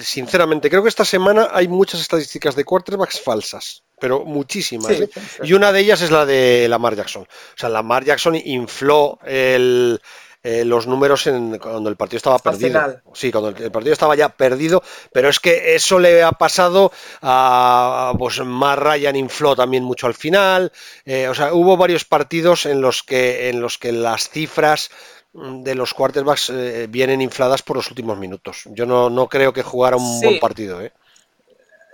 sinceramente, 0.02 0.70
creo 0.70 0.84
que 0.84 0.90
esta 0.90 1.06
semana 1.06 1.50
hay 1.52 1.68
muchas 1.68 2.02
estadísticas 2.02 2.56
de 2.56 2.66
quarterbacks 2.66 3.22
falsas, 3.22 3.84
pero 4.00 4.24
muchísimas. 4.26 4.92
¿eh? 4.92 5.10
Y 5.44 5.54
una 5.54 5.72
de 5.72 5.82
ellas 5.82 6.02
es 6.02 6.12
la 6.12 6.26
de 6.26 6.68
Lamar 6.70 6.96
Jackson. 6.96 7.24
O 7.24 7.58
sea, 7.58 7.70
Lamar 7.70 8.06
Jackson 8.06 8.36
infló 8.36 9.20
el 9.26 10.02
eh, 10.42 10.64
los 10.64 10.88
números 10.88 11.28
en, 11.28 11.58
cuando 11.58 11.90
el 11.90 11.98
partido 11.98 12.18
estaba 12.18 12.40
perdido. 12.40 13.02
Sí, 13.14 13.30
cuando 13.30 13.50
el, 13.50 13.72
partido 13.72 13.92
estaba 13.92 14.16
ya 14.16 14.30
perdido, 14.30 14.82
pero 15.12 15.28
es 15.28 15.40
que 15.40 15.76
eso 15.76 16.00
le 16.00 16.24
ha 16.24 16.32
pasado 16.32 16.94
a, 17.22 18.14
pues 18.18 18.40
más 18.40 18.80
Ryan 18.80 19.18
infló 19.18 19.54
también 19.56 19.84
mucho 19.84 20.08
al 20.08 20.14
final. 20.14 20.72
Eh, 21.04 21.28
o 21.28 21.36
sea, 21.36 21.54
hubo 21.54 21.76
varios 21.76 22.06
partidos 22.06 22.66
en 22.66 22.80
los 22.80 23.04
que, 23.04 23.50
en 23.50 23.60
los 23.60 23.78
que 23.78 23.92
las 23.92 24.30
cifras 24.30 24.90
de 25.34 25.76
los 25.76 25.94
quarterbacks 25.94 26.50
eh, 26.50 26.88
vienen 26.90 27.22
infladas 27.22 27.62
por 27.62 27.76
los 27.76 27.90
últimos 27.90 28.18
minutos. 28.18 28.64
Yo 28.68 28.86
no, 28.86 29.10
no 29.10 29.28
creo 29.28 29.52
que 29.52 29.62
jugara 29.62 29.98
un 29.98 30.22
buen 30.22 30.40
partido. 30.40 30.80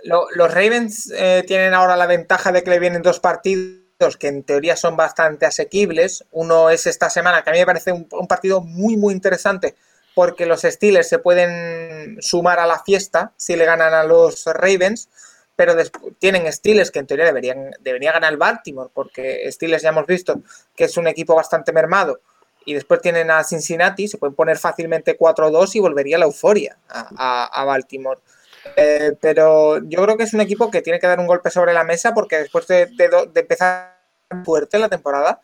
los 0.04 0.54
Ravens 0.54 1.12
tienen 1.48 1.74
ahora 1.74 1.96
la 1.96 2.06
ventaja 2.06 2.52
de 2.52 2.62
que 2.62 2.70
le 2.70 2.78
vienen 2.78 3.02
dos 3.02 3.18
partidos 3.18 3.85
que 4.18 4.28
en 4.28 4.42
teoría 4.42 4.76
son 4.76 4.96
bastante 4.96 5.46
asequibles. 5.46 6.24
Uno 6.30 6.70
es 6.70 6.86
esta 6.86 7.10
semana, 7.10 7.42
que 7.42 7.50
a 7.50 7.52
mí 7.52 7.58
me 7.58 7.66
parece 7.66 7.92
un, 7.92 8.26
partido 8.28 8.60
muy, 8.60 8.96
muy 8.96 9.14
interesante, 9.14 9.74
porque 10.14 10.46
los 10.46 10.62
Steelers 10.62 11.08
se 11.08 11.18
pueden 11.18 12.18
sumar 12.20 12.58
a 12.58 12.66
la 12.66 12.82
fiesta 12.82 13.32
si 13.36 13.56
le 13.56 13.64
ganan 13.64 13.94
a 13.94 14.04
los 14.04 14.44
Ravens, 14.46 15.08
pero 15.56 15.74
tienen 16.18 16.50
Steelers 16.52 16.90
que 16.90 16.98
en 16.98 17.06
teoría 17.06 17.24
deberían, 17.24 17.70
debería 17.80 18.12
ganar 18.12 18.36
Baltimore, 18.36 18.90
porque 18.92 19.50
Steelers 19.50 19.82
ya 19.82 19.88
hemos 19.88 20.06
visto 20.06 20.42
que 20.74 20.84
es 20.84 20.96
un 20.96 21.06
equipo 21.06 21.34
bastante 21.34 21.72
mermado. 21.72 22.20
Y 22.66 22.74
después 22.74 23.00
tienen 23.00 23.30
a 23.30 23.44
Cincinnati, 23.44 24.08
se 24.08 24.18
pueden 24.18 24.34
poner 24.34 24.58
fácilmente 24.58 25.16
4-2 25.16 25.76
y 25.76 25.80
volvería 25.80 26.18
la 26.18 26.24
euforia 26.24 26.76
a, 26.88 27.64
Baltimore. 27.64 28.20
Eh, 28.76 29.12
pero 29.20 29.78
yo 29.84 30.02
creo 30.02 30.16
que 30.16 30.24
es 30.24 30.34
un 30.34 30.40
equipo 30.40 30.70
que 30.70 30.82
tiene 30.82 30.98
que 30.98 31.06
dar 31.06 31.20
un 31.20 31.26
golpe 31.26 31.50
sobre 31.50 31.72
la 31.72 31.84
mesa 31.84 32.14
porque 32.14 32.38
después 32.38 32.66
de, 32.66 32.88
empezar 33.34 33.96
fuerte 34.44 34.78
la 34.78 34.88
temporada, 34.88 35.40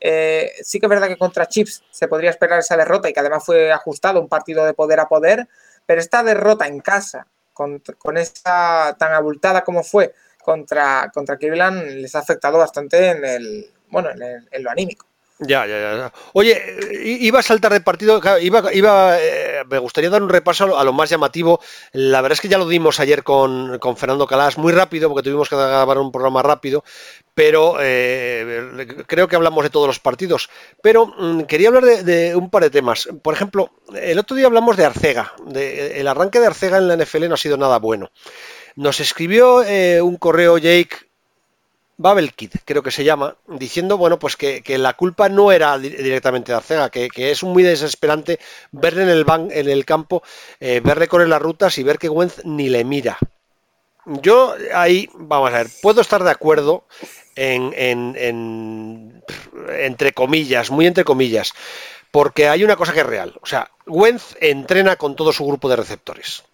eh, 0.00 0.52
sí 0.62 0.78
que 0.78 0.86
es 0.86 0.90
verdad 0.90 1.08
que 1.08 1.18
contra 1.18 1.46
Chips 1.46 1.82
se 1.90 2.08
podría 2.08 2.30
esperar 2.30 2.60
esa 2.60 2.76
derrota 2.76 3.08
y 3.08 3.12
que 3.12 3.20
además 3.20 3.44
fue 3.44 3.72
ajustado 3.72 4.20
un 4.20 4.28
partido 4.28 4.64
de 4.64 4.74
poder 4.74 5.00
a 5.00 5.08
poder, 5.08 5.48
pero 5.86 6.00
esta 6.00 6.22
derrota 6.22 6.66
en 6.66 6.80
casa, 6.80 7.26
con, 7.52 7.82
con 7.98 8.16
esa 8.16 8.96
tan 8.98 9.12
abultada 9.12 9.64
como 9.64 9.82
fue 9.82 10.14
contra, 10.42 11.10
contra 11.12 11.36
Cleveland, 11.36 11.82
les 12.00 12.14
ha 12.14 12.20
afectado 12.20 12.58
bastante 12.58 13.10
en 13.10 13.24
el, 13.24 13.70
bueno, 13.88 14.10
en 14.10 14.62
lo 14.62 14.70
anímico. 14.70 15.09
Ya, 15.40 15.66
ya, 15.66 15.78
ya. 15.80 16.12
Oye, 16.34 16.60
iba 17.02 17.40
a 17.40 17.42
saltar 17.42 17.72
de 17.72 17.80
partido, 17.80 18.20
iba, 18.40 18.74
iba 18.74 19.18
eh, 19.18 19.64
me 19.70 19.78
gustaría 19.78 20.10
dar 20.10 20.22
un 20.22 20.28
repaso 20.28 20.78
a 20.78 20.84
lo 20.84 20.92
más 20.92 21.08
llamativo. 21.08 21.60
La 21.92 22.20
verdad 22.20 22.34
es 22.34 22.42
que 22.42 22.48
ya 22.48 22.58
lo 22.58 22.68
dimos 22.68 23.00
ayer 23.00 23.22
con, 23.22 23.78
con 23.78 23.96
Fernando 23.96 24.26
Calas, 24.26 24.58
muy 24.58 24.72
rápido, 24.72 25.08
porque 25.08 25.24
tuvimos 25.24 25.48
que 25.48 25.56
grabar 25.56 25.96
un 25.96 26.12
programa 26.12 26.42
rápido, 26.42 26.84
pero 27.34 27.76
eh, 27.80 28.86
creo 29.06 29.28
que 29.28 29.36
hablamos 29.36 29.64
de 29.64 29.70
todos 29.70 29.86
los 29.86 29.98
partidos. 29.98 30.50
Pero 30.82 31.06
mm, 31.06 31.42
quería 31.42 31.68
hablar 31.68 31.84
de, 31.84 32.36
un 32.36 32.50
par 32.50 32.64
de 32.64 32.70
temas. 32.70 33.08
Por 33.22 33.32
ejemplo, 33.32 33.70
el 33.94 34.18
otro 34.18 34.36
día 34.36 34.46
hablamos 34.46 34.76
de 34.76 34.84
Arcega. 34.84 35.32
De, 35.46 36.00
el 36.00 36.06
arranque 36.06 36.38
de 36.38 36.48
Arcega 36.48 36.76
en 36.76 36.88
la 36.88 36.96
NFL 36.96 37.28
no 37.28 37.34
ha 37.34 37.38
sido 37.38 37.56
nada 37.56 37.78
bueno. 37.78 38.10
Nos 38.76 39.00
escribió 39.00 39.62
eh, 39.62 40.02
un 40.02 40.16
correo 40.16 40.58
Jake 40.58 41.09
Babelkid, 42.00 42.52
creo 42.64 42.82
que 42.82 42.90
se 42.90 43.04
llama, 43.04 43.36
diciendo, 43.46 43.98
bueno, 43.98 44.18
pues 44.18 44.34
que, 44.34 44.62
la 44.78 44.94
culpa 44.94 45.28
no 45.28 45.52
era 45.52 45.76
directamente 45.76 46.50
de 46.50 46.56
Arcega, 46.56 46.88
que, 46.88 47.10
es 47.14 47.42
muy 47.42 47.62
desesperante 47.62 48.40
verle 48.72 49.02
en 49.02 49.10
el, 49.10 49.26
en 49.50 49.68
el 49.68 49.84
campo, 49.84 50.22
eh, 50.60 50.80
verle 50.82 51.08
correr 51.08 51.28
las 51.28 51.42
rutas 51.42 51.76
y 51.76 51.82
ver 51.82 51.98
que 51.98 52.08
Wentz 52.08 52.42
ni 52.44 52.70
le 52.70 52.84
mira. 52.84 53.18
Yo 54.06 54.54
ahí, 54.72 55.10
vamos 55.12 55.50
a 55.50 55.58
ver, 55.58 55.66
puedo 55.82 56.00
estar 56.00 56.24
de 56.24 56.30
acuerdo 56.30 56.86
en, 57.36 57.74
en 57.76 59.22
entre 59.68 60.14
comillas, 60.14 60.70
muy 60.70 60.86
entre 60.86 61.04
comillas, 61.04 61.52
porque 62.10 62.48
hay 62.48 62.64
una 62.64 62.76
cosa 62.76 62.94
que 62.94 63.00
es 63.00 63.06
real. 63.06 63.38
O 63.42 63.46
sea, 63.46 63.70
Wentz 63.86 64.36
entrena 64.40 64.96
con 64.96 65.16
todo 65.16 65.34
su 65.34 65.44
grupo 65.44 65.68
de 65.68 65.76
receptores. 65.76 66.44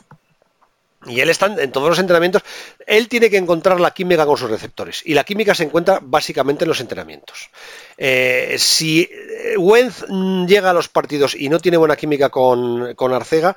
Y 1.04 1.20
él 1.20 1.28
está 1.28 1.46
en 1.46 1.70
todos 1.72 1.88
los 1.88 1.98
entrenamientos. 1.98 2.42
Él 2.86 3.08
tiene 3.08 3.28
que 3.30 3.36
encontrar 3.36 3.78
la 3.80 3.92
química 3.92 4.24
con 4.24 4.36
sus 4.36 4.50
receptores. 4.50 5.02
Y 5.04 5.14
la 5.14 5.24
química 5.24 5.54
se 5.54 5.64
encuentra 5.64 5.98
básicamente 6.02 6.64
en 6.64 6.68
los 6.68 6.80
entrenamientos. 6.80 7.50
Eh, 7.98 8.56
si 8.58 9.08
Wentz 9.58 10.04
llega 10.46 10.70
a 10.70 10.72
los 10.72 10.88
partidos 10.88 11.34
y 11.34 11.48
no 11.48 11.58
tiene 11.60 11.76
buena 11.76 11.96
química 11.96 12.30
con, 12.30 12.96
Arcega, 13.12 13.56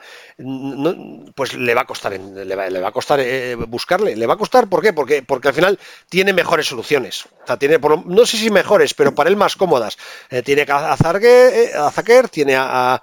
pues 1.35 1.53
le 1.53 1.73
va 1.73 1.81
a 1.81 1.85
costar, 1.85 2.13
le 2.13 2.55
va, 2.55 2.87
a 2.87 2.91
costar 2.91 3.19
eh, 3.19 3.55
buscarle. 3.55 4.15
Le 4.15 4.27
va 4.27 4.35
a 4.35 4.37
costar, 4.37 4.67
¿por 4.67 4.81
qué? 4.81 4.93
Porque, 4.93 5.23
porque 5.23 5.49
al 5.49 5.53
final 5.53 5.79
tiene 6.09 6.33
mejores 6.33 6.67
soluciones. 6.67 7.25
O 7.25 7.47
sea, 7.47 7.57
tiene, 7.57 7.79
no 7.79 8.25
sé 8.25 8.37
si 8.37 8.49
mejores, 8.49 8.93
pero 8.93 9.13
para 9.15 9.29
él 9.29 9.35
más 9.35 9.55
cómodas. 9.55 9.97
Eh, 10.29 10.41
tiene 10.41 10.65
a, 10.69 10.95
Zaker, 10.97 12.29
tiene 12.29 12.55
a, 12.57 13.01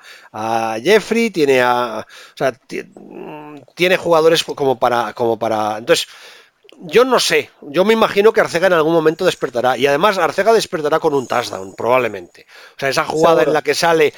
Jeffrey, 0.82 1.30
tiene 1.30 1.62
a. 1.62 2.06
O 2.06 2.36
sea, 2.36 2.52
tiene 3.74 3.96
jugadores 3.96 4.44
como 4.44 4.78
para. 4.78 5.12
Como 5.12 5.38
para 5.38 5.78
entonces 5.78 6.08
yo 6.80 7.04
no 7.04 7.18
sé, 7.18 7.50
yo 7.62 7.84
me 7.84 7.92
imagino 7.92 8.32
que 8.32 8.40
Arcega 8.40 8.66
en 8.66 8.74
algún 8.74 8.92
momento 8.92 9.24
despertará 9.24 9.76
y 9.76 9.86
además 9.86 10.18
Arcega 10.18 10.52
despertará 10.52 10.98
con 10.98 11.14
un 11.14 11.26
touchdown, 11.26 11.74
probablemente. 11.74 12.46
O 12.76 12.80
sea, 12.80 12.88
esa 12.88 13.04
jugada 13.04 13.42
en 13.42 13.52
la 13.52 13.62
que 13.62 13.74
sale... 13.74 14.12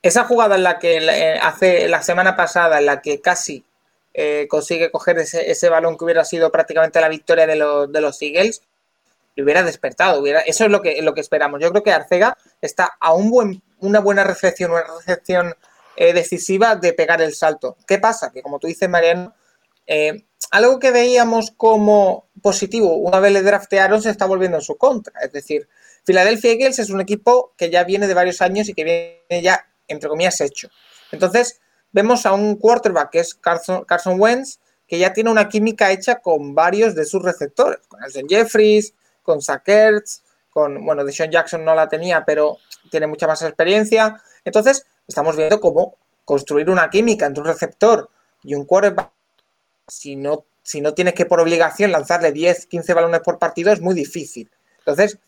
Esa 0.00 0.24
jugada 0.24 0.54
en 0.54 0.62
la 0.62 0.78
que 0.78 0.98
eh, 0.98 1.38
hace 1.42 1.88
la 1.88 2.02
semana 2.02 2.36
pasada, 2.36 2.78
en 2.78 2.86
la 2.86 3.02
que 3.02 3.20
casi 3.20 3.64
eh, 4.14 4.46
consigue 4.48 4.92
coger 4.92 5.18
ese, 5.18 5.68
balón 5.68 5.98
que 5.98 6.04
hubiera 6.04 6.24
sido 6.24 6.52
prácticamente 6.52 7.00
la 7.00 7.08
victoria 7.08 7.46
de, 7.48 7.56
los, 7.56 7.92
de 7.92 8.00
los 8.00 8.22
Eagles, 8.22 8.62
le 9.34 9.42
hubiera 9.42 9.64
despertado. 9.64 10.20
Hubiera, 10.20 10.40
eso 10.40 10.64
es 10.64 10.70
lo 10.70 10.82
que, 10.82 11.02
lo 11.02 11.14
que 11.14 11.20
esperamos. 11.20 11.60
Yo 11.60 11.70
creo 11.70 11.82
que 11.82 11.92
Arcega 11.92 12.36
está 12.60 12.96
a 13.00 13.12
un 13.12 13.28
buen, 13.28 13.60
una 13.80 13.98
buena 13.98 14.22
recepción, 14.22 14.70
una 14.70 14.84
recepción 14.84 15.54
eh, 15.96 16.12
decisiva 16.12 16.76
de 16.76 16.92
pegar 16.92 17.20
el 17.20 17.34
salto. 17.34 17.76
¿Qué 17.86 17.98
pasa? 17.98 18.30
Que 18.30 18.40
como 18.40 18.60
tú 18.60 18.68
dices, 18.68 18.88
Mariano, 18.88 19.34
algo 20.50 20.78
que 20.78 20.90
veíamos 20.90 21.50
como 21.50 22.28
positivo 22.42 22.96
una 22.96 23.20
vez 23.20 23.32
le 23.32 23.42
draftearon 23.42 24.02
se 24.02 24.10
está 24.10 24.26
volviendo 24.26 24.58
en 24.58 24.62
su 24.62 24.76
contra. 24.76 25.20
Es 25.20 25.32
decir, 25.32 25.68
Philadelphia 26.04 26.52
Eagles 26.52 26.78
es 26.78 26.90
un 26.90 27.00
equipo 27.00 27.52
que 27.56 27.70
ya 27.70 27.84
viene 27.84 28.06
de 28.06 28.14
varios 28.14 28.40
años 28.40 28.68
y 28.68 28.74
que 28.74 28.84
viene 28.84 29.42
ya, 29.42 29.66
entre 29.88 30.08
comillas, 30.08 30.40
hecho. 30.40 30.68
Entonces, 31.12 31.60
vemos 31.92 32.26
a 32.26 32.32
un 32.32 32.56
quarterback 32.56 33.10
que 33.10 33.20
es 33.20 33.34
Carson, 33.34 33.84
Carson 33.84 34.20
Wentz, 34.20 34.58
que 34.86 34.98
ya 34.98 35.12
tiene 35.12 35.30
una 35.30 35.48
química 35.48 35.92
hecha 35.92 36.20
con 36.20 36.54
varios 36.54 36.94
de 36.94 37.04
sus 37.04 37.22
receptores, 37.22 37.86
con 37.88 38.02
Alton 38.02 38.26
Jeffries, 38.28 38.94
con 39.22 39.42
Sackers, 39.42 40.22
con, 40.48 40.84
bueno, 40.84 41.04
Deshaun 41.04 41.30
Jackson 41.30 41.64
no 41.64 41.74
la 41.74 41.88
tenía, 41.88 42.24
pero 42.24 42.56
tiene 42.90 43.06
mucha 43.06 43.26
más 43.26 43.42
experiencia. 43.42 44.20
Entonces, 44.44 44.86
estamos 45.06 45.36
viendo 45.36 45.60
cómo 45.60 45.96
construir 46.24 46.70
una 46.70 46.88
química 46.88 47.26
entre 47.26 47.42
un 47.42 47.48
receptor 47.48 48.08
y 48.42 48.54
un 48.54 48.64
quarterback 48.64 49.10
si 49.88 50.16
no, 50.16 50.44
si 50.62 50.80
no 50.80 50.94
tienes 50.94 51.14
que 51.14 51.26
por 51.26 51.40
obligación 51.40 51.92
lanzarle 51.92 52.32
10, 52.32 52.66
15 52.66 52.94
balones 52.94 53.20
por 53.20 53.38
partido, 53.38 53.72
es 53.72 53.80
muy 53.80 53.94
difícil. 53.94 54.50
Entonces, 54.78 55.18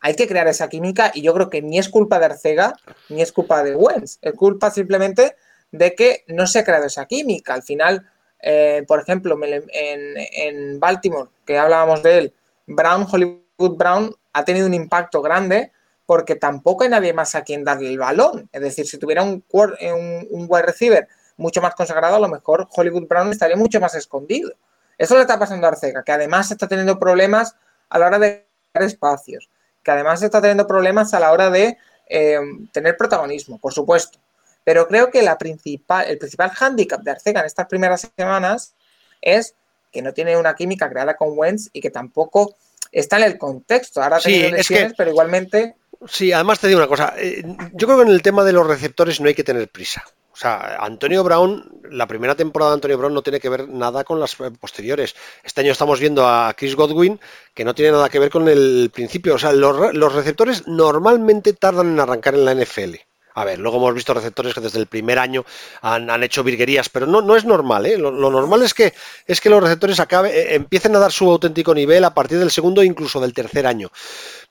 hay 0.00 0.14
que 0.14 0.26
crear 0.26 0.46
esa 0.48 0.68
química 0.68 1.10
y 1.14 1.22
yo 1.22 1.34
creo 1.34 1.50
que 1.50 1.62
ni 1.62 1.78
es 1.78 1.88
culpa 1.88 2.18
de 2.18 2.26
Arcega 2.26 2.74
ni 3.08 3.22
es 3.22 3.32
culpa 3.32 3.62
de 3.62 3.74
Wentz. 3.74 4.18
Es 4.22 4.34
culpa 4.34 4.70
simplemente 4.70 5.36
de 5.72 5.94
que 5.94 6.24
no 6.28 6.46
se 6.46 6.60
ha 6.60 6.64
creado 6.64 6.86
esa 6.86 7.06
química. 7.06 7.54
Al 7.54 7.62
final, 7.62 8.08
eh, 8.40 8.84
por 8.86 9.00
ejemplo, 9.00 9.38
en, 9.42 10.80
Baltimore, 10.80 11.30
que 11.44 11.58
hablábamos 11.58 12.02
de 12.02 12.18
él, 12.18 12.34
Brown, 12.66 13.06
Hollywood 13.10 13.76
Brown, 13.76 14.14
ha 14.32 14.44
tenido 14.44 14.66
un 14.66 14.74
impacto 14.74 15.22
grande 15.22 15.72
porque 16.04 16.36
tampoco 16.36 16.84
hay 16.84 16.90
nadie 16.90 17.12
más 17.12 17.34
a 17.34 17.42
quien 17.42 17.64
darle 17.64 17.88
el 17.88 17.98
balón. 17.98 18.48
Es 18.52 18.60
decir, 18.60 18.86
si 18.86 18.98
tuviera 18.98 19.22
un, 19.24 19.42
un, 19.50 20.28
un 20.30 20.46
wide 20.48 20.66
receiver 20.66 21.08
mucho 21.36 21.60
más 21.60 21.74
consagrado, 21.74 22.16
a 22.16 22.20
lo 22.20 22.28
mejor 22.28 22.68
Hollywood 22.74 23.06
Brown 23.06 23.30
estaría 23.30 23.56
mucho 23.56 23.80
más 23.80 23.94
escondido. 23.94 24.52
Eso 24.98 25.14
le 25.14 25.22
está 25.22 25.38
pasando 25.38 25.66
a 25.66 25.70
Arcega, 25.70 26.02
que 26.02 26.12
además 26.12 26.50
está 26.50 26.66
teniendo 26.66 26.98
problemas 26.98 27.54
a 27.88 27.98
la 27.98 28.06
hora 28.06 28.18
de 28.18 28.46
crear 28.72 28.88
espacios, 28.88 29.50
que 29.82 29.90
además 29.90 30.22
está 30.22 30.40
teniendo 30.40 30.66
problemas 30.66 31.12
a 31.14 31.20
la 31.20 31.32
hora 31.32 31.50
de 31.50 31.76
eh, 32.08 32.38
tener 32.72 32.96
protagonismo, 32.96 33.58
por 33.58 33.72
supuesto. 33.72 34.18
Pero 34.64 34.88
creo 34.88 35.10
que 35.10 35.22
la 35.22 35.38
principal, 35.38 36.06
el 36.08 36.18
principal 36.18 36.50
hándicap 36.50 37.00
de 37.02 37.12
Arcega 37.12 37.40
en 37.40 37.46
estas 37.46 37.66
primeras 37.66 38.10
semanas 38.16 38.74
es 39.20 39.54
que 39.92 40.02
no 40.02 40.12
tiene 40.12 40.36
una 40.36 40.54
química 40.54 40.90
creada 40.90 41.16
con 41.16 41.38
Wentz 41.38 41.70
y 41.72 41.80
que 41.80 41.90
tampoco 41.90 42.56
está 42.90 43.18
en 43.18 43.24
el 43.24 43.38
contexto. 43.38 44.02
Ahora 44.02 44.18
tiene 44.18 44.56
lesiones, 44.56 44.94
pero 44.96 45.10
igualmente. 45.10 45.76
Sí, 46.08 46.32
además 46.32 46.58
te 46.58 46.68
digo 46.68 46.78
una 46.78 46.88
cosa. 46.88 47.14
Eh, 47.16 47.42
yo 47.72 47.86
creo 47.86 47.98
que 47.98 48.04
en 48.04 48.10
el 48.10 48.22
tema 48.22 48.44
de 48.44 48.52
los 48.52 48.66
receptores 48.66 49.20
no 49.20 49.28
hay 49.28 49.34
que 49.34 49.44
tener 49.44 49.68
prisa. 49.68 50.04
O 50.36 50.38
sea, 50.38 50.76
Antonio 50.80 51.24
Brown, 51.24 51.64
la 51.90 52.06
primera 52.06 52.34
temporada 52.34 52.72
de 52.72 52.74
Antonio 52.74 52.98
Brown 52.98 53.14
no 53.14 53.22
tiene 53.22 53.40
que 53.40 53.48
ver 53.48 53.70
nada 53.70 54.04
con 54.04 54.20
las 54.20 54.36
posteriores. 54.60 55.16
Este 55.42 55.62
año 55.62 55.72
estamos 55.72 55.98
viendo 55.98 56.28
a 56.28 56.52
Chris 56.54 56.76
Godwin, 56.76 57.18
que 57.54 57.64
no 57.64 57.74
tiene 57.74 57.92
nada 57.92 58.10
que 58.10 58.18
ver 58.18 58.28
con 58.28 58.46
el 58.46 58.90
principio. 58.92 59.36
O 59.36 59.38
sea, 59.38 59.54
los, 59.54 60.12
receptores 60.12 60.68
normalmente 60.68 61.54
tardan 61.54 61.88
en 61.88 62.00
arrancar 62.00 62.34
en 62.34 62.44
la 62.44 62.54
NFL. 62.54 62.96
A 63.32 63.44
ver, 63.44 63.58
luego 63.58 63.78
hemos 63.78 63.94
visto 63.94 64.12
receptores 64.12 64.52
que 64.52 64.60
desde 64.60 64.78
el 64.78 64.86
primer 64.86 65.18
año 65.18 65.46
han, 65.80 66.22
hecho 66.22 66.44
virguerías, 66.44 66.90
pero 66.90 67.06
no, 67.06 67.22
no 67.22 67.34
es 67.34 67.46
normal. 67.46 67.86
¿eh? 67.86 67.96
Lo, 67.96 68.10
normal 68.12 68.62
es 68.62 68.74
que, 68.74 68.92
es 69.26 69.40
que 69.40 69.48
los 69.48 69.62
receptores 69.62 70.00
acabe, 70.00 70.38
eh, 70.38 70.54
empiecen 70.54 70.94
a 70.96 70.98
dar 70.98 71.12
su 71.12 71.30
auténtico 71.30 71.74
nivel 71.74 72.04
a 72.04 72.12
partir 72.12 72.38
del 72.38 72.50
segundo 72.50 72.82
e 72.82 72.86
incluso 72.86 73.20
del 73.20 73.32
tercer 73.32 73.66
año. 73.66 73.90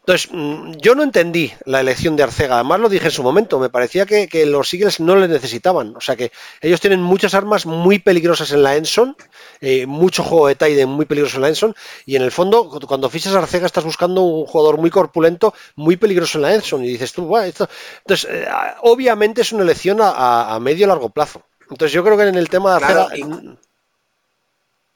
Entonces, 0.07 0.29
mm, 0.31 0.73
yo 0.73 0.93
no 0.93 1.01
entendí 1.01 1.51
la 1.65 1.79
elección 1.79 2.15
de 2.15 2.21
Arcega, 2.21 2.55
además 2.55 2.79
lo 2.79 2.89
dije 2.89 3.05
en 3.05 3.11
su 3.11 3.23
momento, 3.23 3.57
me 3.57 3.71
parecía 3.71 4.05
que, 4.05 4.45
los 4.45 4.71
Eagles 4.71 4.99
no 4.99 5.15
le 5.15 5.27
necesitaban, 5.27 5.95
o 5.95 5.99
sea 6.01 6.15
que 6.15 6.31
ellos 6.61 6.79
tienen 6.79 7.01
muchas 7.01 7.33
armas 7.33 7.65
muy 7.65 7.97
peligrosas 7.97 8.51
en 8.51 8.61
la 8.61 8.75
Enson, 8.75 9.17
eh, 9.61 9.87
mucho 9.87 10.21
juego 10.21 10.47
de 10.47 10.53
Tide 10.53 10.85
muy 10.85 11.05
peligroso 11.05 11.37
en 11.37 11.41
la 11.41 11.47
Enson, 11.47 11.75
y 12.05 12.15
en 12.15 12.21
el 12.21 12.31
fondo, 12.31 12.69
cuando 12.87 13.09
fichas 13.09 13.33
a 13.33 13.39
Arcega 13.39 13.65
estás 13.65 13.83
buscando 13.83 14.21
un 14.21 14.45
jugador 14.45 14.77
muy 14.77 14.91
corpulento, 14.91 15.55
muy 15.75 15.97
peligroso 15.97 16.37
en 16.37 16.43
la 16.43 16.53
Enson, 16.53 16.85
y 16.85 16.89
dices 16.89 17.11
tú, 17.11 17.25
bueno, 17.25 17.47
esto... 17.47 17.67
Entonces, 18.01 18.29
eh, 18.29 18.47
obviamente 18.83 19.41
es 19.41 19.53
una 19.53 19.63
elección 19.63 19.97
a, 20.01 20.55
medio 20.61 20.85
largo 20.85 21.09
plazo. 21.09 21.41
Entonces 21.61 21.93
yo 21.93 22.03
creo 22.03 22.15
que 22.15 22.27
en 22.27 22.35
el 22.35 22.47
tema 22.47 22.77
de 22.77 22.85
Arcega... 22.85 23.07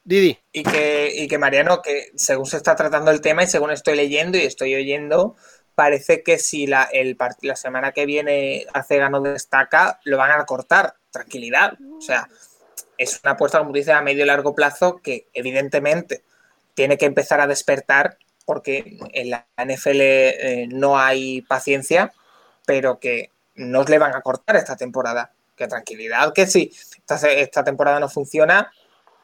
Didi. 0.09 0.39
Y 0.51 0.63
que, 0.63 1.13
y 1.15 1.27
que 1.27 1.37
Mariano, 1.37 1.83
que 1.83 2.11
según 2.15 2.47
se 2.47 2.57
está 2.57 2.75
tratando 2.75 3.11
el 3.11 3.21
tema 3.21 3.43
y 3.43 3.47
según 3.47 3.69
estoy 3.69 3.95
leyendo 3.95 4.39
y 4.39 4.41
estoy 4.41 4.73
oyendo, 4.73 5.35
parece 5.75 6.23
que 6.23 6.39
si 6.39 6.65
la, 6.65 6.89
el 6.91 7.15
la 7.41 7.55
semana 7.55 7.91
que 7.91 8.07
viene 8.07 8.65
Arcega 8.73 9.11
no 9.11 9.21
destaca, 9.21 9.99
lo 10.05 10.17
van 10.17 10.31
a 10.31 10.45
cortar. 10.45 10.95
Tranquilidad. 11.11 11.77
O 11.95 12.01
sea, 12.01 12.27
es 12.97 13.19
una 13.23 13.33
apuesta, 13.33 13.59
como 13.59 13.71
dice, 13.71 13.91
a 13.91 14.01
medio 14.01 14.23
y 14.23 14.27
largo 14.27 14.55
plazo 14.55 14.97
que 14.97 15.27
evidentemente 15.31 16.23
tiene 16.73 16.97
que 16.97 17.05
empezar 17.05 17.39
a 17.39 17.45
despertar 17.45 18.17
porque 18.45 18.97
en 19.13 19.29
la 19.29 19.45
NFL 19.63 20.01
eh, 20.01 20.67
no 20.71 20.97
hay 20.97 21.43
paciencia, 21.43 22.11
pero 22.65 22.99
que 22.99 23.29
no 23.53 23.83
le 23.83 23.99
van 23.99 24.15
a 24.15 24.21
cortar 24.21 24.55
esta 24.55 24.75
temporada. 24.75 25.33
Que 25.55 25.67
tranquilidad, 25.67 26.33
que 26.33 26.47
si 26.47 26.71
esta 27.07 27.63
temporada 27.63 27.99
no 27.99 28.09
funciona, 28.09 28.71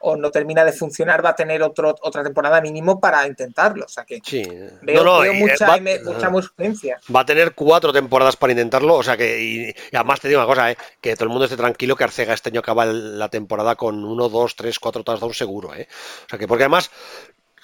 o 0.08 0.16
no 0.16 0.30
termina 0.30 0.64
de 0.64 0.72
funcionar, 0.72 1.24
va 1.24 1.30
a 1.30 1.34
tener 1.34 1.60
otro, 1.64 1.96
otra 2.00 2.22
temporada 2.22 2.60
mínimo 2.60 3.00
para 3.00 3.26
intentarlo. 3.26 3.86
O 3.86 3.88
sea 3.88 4.04
que 4.04 4.20
veo, 4.82 5.24
eh, 5.24 5.32
mucha, 5.32 5.66
va, 5.66 5.78
mucha 6.04 6.30
Va 7.14 7.20
a 7.20 7.26
tener 7.26 7.54
cuatro 7.54 7.92
temporadas 7.92 8.36
para 8.36 8.52
intentarlo. 8.52 8.94
O 8.94 9.02
sea 9.02 9.16
que, 9.16 9.42
y, 9.42 9.74
además 9.92 10.20
te 10.20 10.28
digo 10.28 10.40
una 10.40 10.46
cosa, 10.46 10.70
eh, 10.70 10.76
que 11.00 11.14
todo 11.16 11.24
el 11.24 11.30
mundo 11.30 11.46
esté 11.46 11.56
tranquilo 11.56 11.96
que 11.96 12.04
Arcega 12.04 12.34
este 12.34 12.50
año 12.50 12.60
acaba 12.60 12.86
la 12.86 13.28
temporada 13.30 13.74
con 13.74 14.04
uno, 14.04 14.28
dos, 14.28 14.54
tres, 14.54 14.78
cuatro 14.78 15.02
touchdowns 15.02 15.36
seguro. 15.36 15.74
Eh. 15.74 15.88
O 16.26 16.28
sea 16.28 16.38
que, 16.38 16.46
porque 16.46 16.62
además 16.62 16.92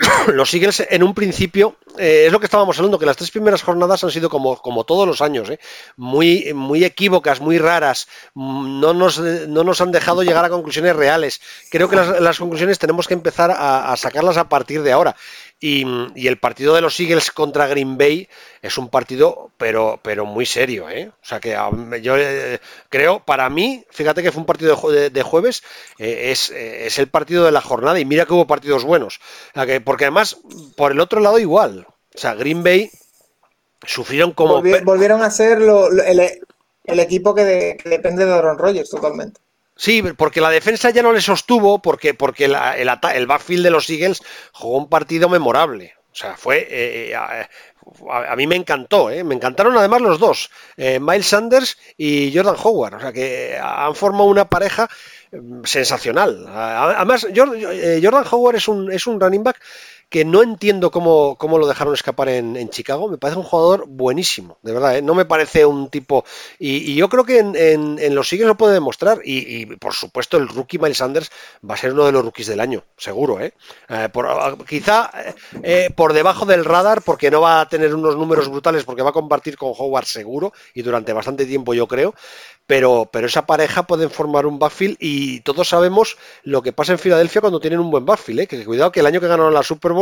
los 0.28 0.52
Eagles 0.54 0.86
en 0.88 1.02
un 1.02 1.14
principio, 1.14 1.76
eh, 1.98 2.24
es 2.26 2.32
lo 2.32 2.40
que 2.40 2.46
estábamos 2.46 2.78
hablando, 2.78 2.98
que 2.98 3.06
las 3.06 3.16
tres 3.16 3.30
primeras 3.30 3.62
jornadas 3.62 4.02
han 4.04 4.10
sido 4.10 4.28
como, 4.28 4.56
como 4.56 4.84
todos 4.84 5.06
los 5.06 5.20
años, 5.20 5.50
eh, 5.50 5.58
muy, 5.96 6.52
muy 6.54 6.84
equívocas, 6.84 7.40
muy 7.40 7.58
raras, 7.58 8.08
no 8.34 8.94
nos, 8.94 9.18
no 9.18 9.64
nos 9.64 9.80
han 9.80 9.92
dejado 9.92 10.22
llegar 10.22 10.44
a 10.44 10.50
conclusiones 10.50 10.96
reales. 10.96 11.40
Creo 11.70 11.88
que 11.88 11.96
las, 11.96 12.38
conclusiones 12.38 12.78
tenemos 12.78 13.06
que 13.06 13.14
empezar 13.14 13.52
a, 13.54 13.94
sacarlas 13.96 14.36
a 14.36 14.48
partir 14.48 14.82
de 14.82 14.92
ahora. 14.92 15.16
Y, 15.64 15.86
el 16.26 16.38
partido 16.40 16.74
de 16.74 16.80
los 16.80 16.98
Eagles 16.98 17.30
contra 17.30 17.68
Green 17.68 17.96
Bay 17.96 18.28
es 18.62 18.78
un 18.78 18.88
partido, 18.88 19.52
pero, 19.56 20.00
pero 20.02 20.26
muy 20.26 20.44
serio, 20.44 20.90
¿eh? 20.90 21.12
O 21.22 21.24
sea 21.24 21.38
que 21.38 21.56
yo 22.02 22.16
eh, 22.18 22.58
creo, 22.88 23.24
para 23.24 23.48
mí, 23.48 23.84
fíjate 23.90 24.24
que 24.24 24.32
fue 24.32 24.40
un 24.40 24.46
partido 24.46 24.76
de, 24.90 25.22
jueves, 25.22 25.62
eh, 25.98 26.32
es, 26.32 26.50
es, 26.50 26.98
el 26.98 27.06
partido 27.06 27.44
de 27.44 27.52
la 27.52 27.60
jornada 27.60 28.00
y 28.00 28.04
mira 28.04 28.26
que 28.26 28.32
hubo 28.32 28.48
partidos 28.48 28.82
buenos. 28.82 29.20
porque 29.84 30.06
además, 30.06 30.36
por 30.76 30.90
el 30.90 30.98
otro 30.98 31.20
lado 31.20 31.38
igual. 31.38 31.86
O 32.12 32.18
sea, 32.18 32.34
Green 32.34 32.64
Bay 32.64 32.90
sufrieron 33.86 34.32
como... 34.32 34.60
volvieron 34.82 35.22
a 35.22 35.30
ser 35.30 35.58
el, 35.60 36.98
equipo 36.98 37.36
que, 37.36 37.78
que 37.80 37.88
depende 37.88 38.26
de 38.26 38.32
Aaron 38.32 38.58
Rodgers 38.58 38.90
totalmente. 38.90 39.40
Sí, 39.82 40.00
porque 40.16 40.40
la 40.40 40.50
defensa 40.50 40.90
ya 40.90 41.02
no 41.02 41.12
le 41.12 41.20
sostuvo 41.20 41.82
porque, 41.82 42.14
porque 42.14 42.44
el, 42.44 42.54
el, 42.54 43.26
backfield 43.26 43.64
de 43.64 43.70
los 43.70 43.90
Eagles 43.90 44.22
jugó 44.52 44.78
un 44.78 44.88
partido 44.88 45.28
memorable. 45.28 45.94
O 46.12 46.14
sea, 46.14 46.36
fue. 46.36 46.68
Eh, 46.70 47.10
eh, 47.10 47.16
a, 47.16 48.36
mí 48.36 48.46
me 48.46 48.54
encantó, 48.54 49.10
¿eh? 49.10 49.24
me 49.24 49.34
encantaron 49.34 49.76
además 49.76 50.00
los 50.02 50.20
dos, 50.20 50.50
Miles 50.76 51.26
Sanders 51.26 51.78
y 51.96 52.32
Jordan 52.32 52.54
Howard. 52.62 52.94
O 52.94 53.00
sea, 53.00 53.12
que 53.12 53.58
han 53.60 53.96
formado 53.96 54.26
una 54.26 54.48
pareja 54.48 54.88
sensacional. 55.64 56.46
Además, 56.48 57.26
Jordan 57.34 58.24
Howard 58.30 58.54
es 58.54 58.68
un, 58.68 58.92
es 58.92 59.08
un 59.08 59.20
running 59.20 59.42
back 59.42 59.60
que 60.08 60.24
no 60.24 60.42
entiendo 60.42 60.90
cómo, 60.90 61.36
cómo 61.36 61.58
lo 61.58 61.66
dejaron 61.66 61.94
escapar 61.94 62.28
en, 62.28 62.68
Chicago. 62.68 63.08
Me 63.08 63.18
parece 63.18 63.38
un 63.38 63.44
jugador 63.44 63.86
buenísimo, 63.88 64.58
de 64.62 64.72
verdad. 64.72 64.98
¿eh? 64.98 65.02
No 65.02 65.14
me 65.14 65.24
parece 65.24 65.64
un 65.64 65.88
tipo. 65.88 66.24
Y, 66.58 66.94
yo 66.94 67.08
creo 67.08 67.24
que 67.24 67.38
en, 67.38 68.14
los 68.14 68.32
Eagles 68.32 68.48
lo 68.48 68.56
puede 68.56 68.74
demostrar. 68.74 69.20
Y, 69.24 69.66
por 69.76 69.94
supuesto, 69.94 70.36
el 70.36 70.48
rookie 70.48 70.78
Miles 70.78 70.98
Sanders 70.98 71.30
va 71.68 71.74
a 71.74 71.78
ser 71.78 71.92
uno 71.92 72.04
de 72.04 72.12
los 72.12 72.24
rookies 72.24 72.46
del 72.46 72.60
año, 72.60 72.84
seguro. 72.96 73.40
¿eh? 73.40 73.54
eh 73.88 74.08
quizá 74.68 75.10
eh, 75.62 75.90
por 75.94 76.12
debajo 76.12 76.46
del 76.46 76.64
radar, 76.64 77.02
porque 77.02 77.30
no 77.30 77.40
va 77.40 77.60
a 77.60 77.68
tener 77.68 77.94
unos 77.94 78.16
números 78.16 78.48
brutales, 78.48 78.84
porque 78.84 79.02
va 79.02 79.10
a 79.10 79.14
compartir 79.14 79.56
con 79.56 79.72
Howard 79.76 80.06
seguro 80.06 80.52
y 80.74 80.82
durante 80.82 81.12
bastante 81.12 81.46
tiempo, 81.46 81.74
yo 81.74 81.86
creo 81.86 82.14
pero, 82.72 83.06
pero 83.12 83.26
esa 83.26 83.44
pareja 83.44 83.82
pueden 83.82 84.08
formar 84.08 84.46
un 84.46 84.58
backfield 84.58 84.96
y 84.98 85.40
todos 85.40 85.68
sabemos 85.68 86.16
lo 86.42 86.62
que 86.62 86.72
pasa 86.72 86.92
en 86.92 86.98
Filadelfia 86.98 87.42
cuando 87.42 87.60
tienen 87.60 87.80
un 87.80 87.90
buen 87.90 88.06
backfield, 88.06 88.40
¿eh? 88.40 88.46
que 88.46 88.64
cuidado 88.64 88.90
que 88.90 89.00
el 89.00 89.06
año 89.06 89.20
que 89.20 89.26
ganaron 89.26 89.52
la 89.52 89.62
Super 89.62 89.92
Bowl, 89.92 90.01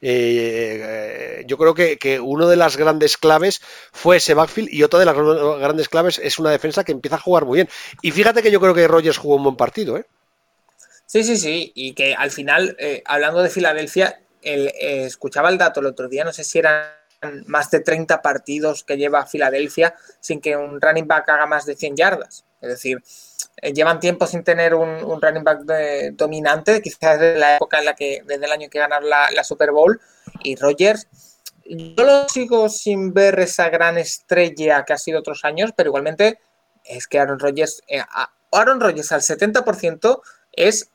eh, 0.00 1.44
yo 1.46 1.56
creo 1.56 1.74
que, 1.74 1.98
que 1.98 2.20
una 2.20 2.46
de 2.46 2.56
las 2.56 2.76
grandes 2.76 3.16
claves 3.16 3.60
fue 3.92 4.18
ese 4.18 4.34
backfield 4.34 4.72
y 4.72 4.82
otra 4.82 4.98
de 4.98 5.06
las 5.06 5.16
grandes 5.16 5.88
claves 5.88 6.18
es 6.18 6.38
una 6.38 6.50
defensa 6.50 6.84
que 6.84 6.92
empieza 6.92 7.16
a 7.16 7.20
jugar 7.20 7.44
muy 7.44 7.56
bien. 7.56 7.68
Y 8.02 8.10
fíjate 8.10 8.42
que 8.42 8.50
yo 8.50 8.60
creo 8.60 8.74
que 8.74 8.88
Rogers 8.88 9.18
jugó 9.18 9.36
un 9.36 9.44
buen 9.44 9.56
partido. 9.56 9.96
¿eh? 9.96 10.04
Sí, 11.06 11.24
sí, 11.24 11.36
sí, 11.36 11.72
y 11.74 11.94
que 11.94 12.14
al 12.14 12.30
final, 12.30 12.76
eh, 12.78 13.02
hablando 13.06 13.42
de 13.42 13.50
Filadelfia, 13.50 14.20
escuchaba 14.42 15.48
el 15.48 15.56
dato 15.56 15.80
el 15.80 15.86
otro 15.86 16.08
día, 16.08 16.22
no 16.22 16.32
sé 16.32 16.44
si 16.44 16.58
era 16.58 17.00
más 17.46 17.70
de 17.70 17.80
30 17.80 18.20
partidos 18.20 18.84
que 18.84 18.96
lleva 18.96 19.26
Filadelfia 19.26 19.94
sin 20.20 20.40
que 20.40 20.56
un 20.56 20.80
running 20.80 21.06
back 21.06 21.28
haga 21.30 21.46
más 21.46 21.64
de 21.64 21.76
100 21.76 21.96
yardas. 21.96 22.44
Es 22.64 22.70
decir, 22.70 23.02
eh, 23.62 23.72
llevan 23.72 24.00
tiempo 24.00 24.26
sin 24.26 24.42
tener 24.42 24.74
un, 24.74 25.20
running 25.20 25.44
back 25.44 25.60
dominante, 26.12 26.80
quizás 26.82 27.18
desde 27.20 27.38
la 27.38 27.56
época 27.56 27.78
en 27.78 27.84
la 27.84 27.94
que, 27.94 28.22
desde 28.26 28.46
el 28.46 28.52
año 28.52 28.68
que 28.70 28.78
ganaron 28.78 29.08
la, 29.08 29.44
Super 29.44 29.70
Bowl. 29.70 30.00
Y 30.42 30.56
Rogers, 30.56 31.06
yo 31.64 32.04
lo 32.04 32.28
sigo 32.28 32.68
sin 32.68 33.12
ver 33.12 33.38
esa 33.40 33.68
gran 33.68 33.98
estrella 33.98 34.84
que 34.84 34.92
ha 34.92 34.98
sido 34.98 35.20
otros 35.20 35.44
años, 35.44 35.72
pero 35.76 35.90
igualmente 35.90 36.40
es 36.84 37.06
que 37.06 37.18
Aaron 37.18 37.38
Rodgers, 37.38 37.82
eh, 37.88 38.02
Aaron 38.52 38.80
Rodgers 38.80 39.12
al 39.12 39.22
70% 39.22 40.20
es 40.52 40.90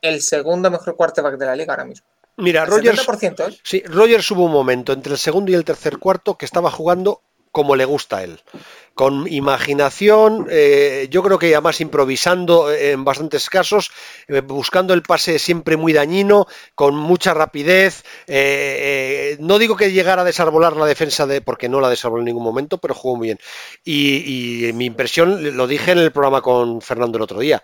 el 0.00 0.20
segundo 0.20 0.70
mejor 0.70 0.96
quarterback 0.96 1.36
de 1.38 1.46
la 1.46 1.56
liga 1.56 1.72
ahora 1.72 1.84
mismo. 1.84 2.06
Mira, 2.36 2.64
Rogers, 2.64 3.06
¿eh? 3.22 3.60
sí, 3.62 3.82
Rogers 3.86 4.30
hubo 4.30 4.46
un 4.46 4.52
momento 4.52 4.92
entre 4.92 5.12
el 5.12 5.18
segundo 5.18 5.52
y 5.52 5.54
el 5.54 5.64
tercer 5.64 5.98
cuarto 5.98 6.36
que 6.36 6.46
estaba 6.46 6.70
jugando 6.70 7.20
como 7.52 7.76
le 7.76 7.84
gusta 7.84 8.18
a 8.18 8.24
él. 8.24 8.40
Con 8.94 9.26
imaginación, 9.30 10.46
eh, 10.50 11.06
yo 11.10 11.22
creo 11.22 11.38
que 11.38 11.54
además 11.54 11.80
improvisando 11.80 12.72
en 12.72 13.04
bastantes 13.04 13.48
casos, 13.48 13.90
eh, 14.28 14.40
buscando 14.40 14.92
el 14.92 15.02
pase 15.02 15.38
siempre 15.38 15.76
muy 15.76 15.92
dañino, 15.92 16.46
con 16.74 16.96
mucha 16.96 17.32
rapidez. 17.34 18.04
no 19.38 19.58
digo 19.58 19.76
que 19.76 19.92
llegara 19.92 20.22
a 20.22 20.24
desarbolar 20.24 20.76
la 20.76 20.86
defensa 20.86 21.26
de, 21.26 21.40
porque 21.40 21.68
no 21.68 21.80
la 21.80 21.88
desarboló 21.88 22.22
en 22.22 22.26
ningún 22.26 22.42
momento, 22.42 22.78
pero 22.78 22.94
jugó 22.94 23.16
muy 23.16 23.28
bien. 23.28 23.38
Y, 23.84 24.66
y 24.66 24.72
mi 24.72 24.86
impresión, 24.86 25.56
lo 25.56 25.66
dije 25.66 25.92
en 25.92 25.98
el 25.98 26.12
programa 26.12 26.42
con 26.42 26.82
Fernando 26.82 27.18
el 27.18 27.22
otro 27.22 27.38
día, 27.38 27.62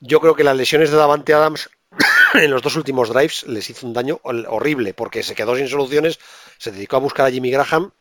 yo 0.00 0.20
creo 0.20 0.34
que 0.34 0.44
las 0.44 0.56
lesiones 0.56 0.90
de 0.90 0.96
Davante 0.96 1.34
Adams 1.34 1.70
en 2.34 2.50
los 2.50 2.62
dos 2.62 2.76
últimos 2.76 3.08
drives 3.08 3.44
les 3.44 3.68
hizo 3.70 3.86
un 3.86 3.92
daño 3.92 4.20
horrible 4.22 4.94
porque 4.94 5.22
se 5.22 5.34
quedó 5.34 5.56
sin 5.56 5.68
soluciones, 5.68 6.18
se 6.58 6.72
dedicó 6.72 6.96
a 6.96 7.00
buscar 7.00 7.26
a 7.26 7.30
Jimmy 7.30 7.50
Graham, 7.50 7.92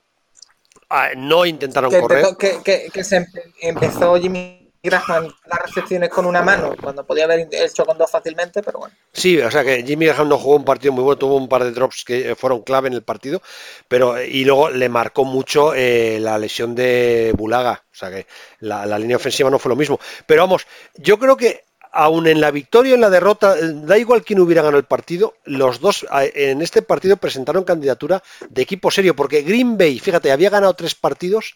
no 1.16 1.46
intentaron 1.46 1.92
correr. 2.00 2.26
que, 2.38 3.04
se 3.04 3.26
empezó 3.62 4.16
Jimmy 4.20 4.72
Graham 4.84 5.34
las 5.46 5.60
recepciones 5.64 6.10
con 6.10 6.26
una 6.26 6.42
mano 6.42 6.76
cuando 6.82 7.06
podía 7.06 7.26
haber 7.26 7.48
hecho 7.52 7.86
con 7.86 7.98
dos 7.98 8.10
fácilmente, 8.10 8.62
pero 8.64 8.80
bueno. 8.80 8.96
Sí, 9.12 9.38
o 9.40 9.52
sea 9.52 9.64
que 9.64 9.84
Jimmy 9.84 10.06
Graham 10.06 10.30
no 10.30 10.38
jugó 10.38 10.56
un 10.56 10.66
partido 10.66 10.94
muy 10.94 11.04
bueno, 11.04 11.18
tuvo 11.18 11.36
un 11.36 11.50
par 11.50 11.64
de 11.64 11.72
drops 11.72 12.04
que 12.06 12.36
fueron 12.36 12.62
clave 12.62 12.88
en 12.88 12.94
el 12.94 13.04
partido, 13.04 13.42
pero 13.88 14.22
y 14.22 14.46
luego 14.46 14.70
le 14.70 14.90
marcó 14.90 15.26
mucho 15.26 15.74
eh, 15.74 16.20
la 16.22 16.38
lesión 16.38 16.76
de 16.76 17.34
Bulaga, 17.36 17.84
o 17.92 17.96
sea 17.96 18.10
que 18.10 18.28
la, 18.60 18.86
la 18.86 19.00
línea 19.00 19.18
ofensiva 19.18 19.50
no 19.50 19.60
fue 19.60 19.70
lo 19.70 19.76
mismo. 19.76 20.00
Pero 20.26 20.44
vamos, 20.44 20.68
yo 20.96 21.18
creo 21.20 21.36
que 21.36 21.67
aún 21.98 22.28
en 22.28 22.40
la 22.40 22.52
victoria 22.52 22.92
y 22.92 22.94
en 22.94 23.02
la 23.02 23.10
derrota, 23.10 23.56
da 23.56 23.98
igual 23.98 24.24
quién 24.24 24.40
hubiera 24.40 24.62
ganado 24.62 24.78
el 24.78 24.86
partido, 24.86 25.34
los 25.46 25.80
dos 25.80 26.06
en 26.12 26.62
este 26.62 26.84
partido 26.84 27.18
presentaron 27.18 27.64
candidatura 27.64 28.22
de 28.50 28.62
equipo 28.62 28.92
serio, 28.92 29.16
porque 29.16 29.42
Green 29.42 29.80
Bay, 29.80 29.98
fíjate, 29.98 30.32
había 30.32 30.52
ganado 30.52 30.76
tres 30.76 30.94
partidos 30.94 31.56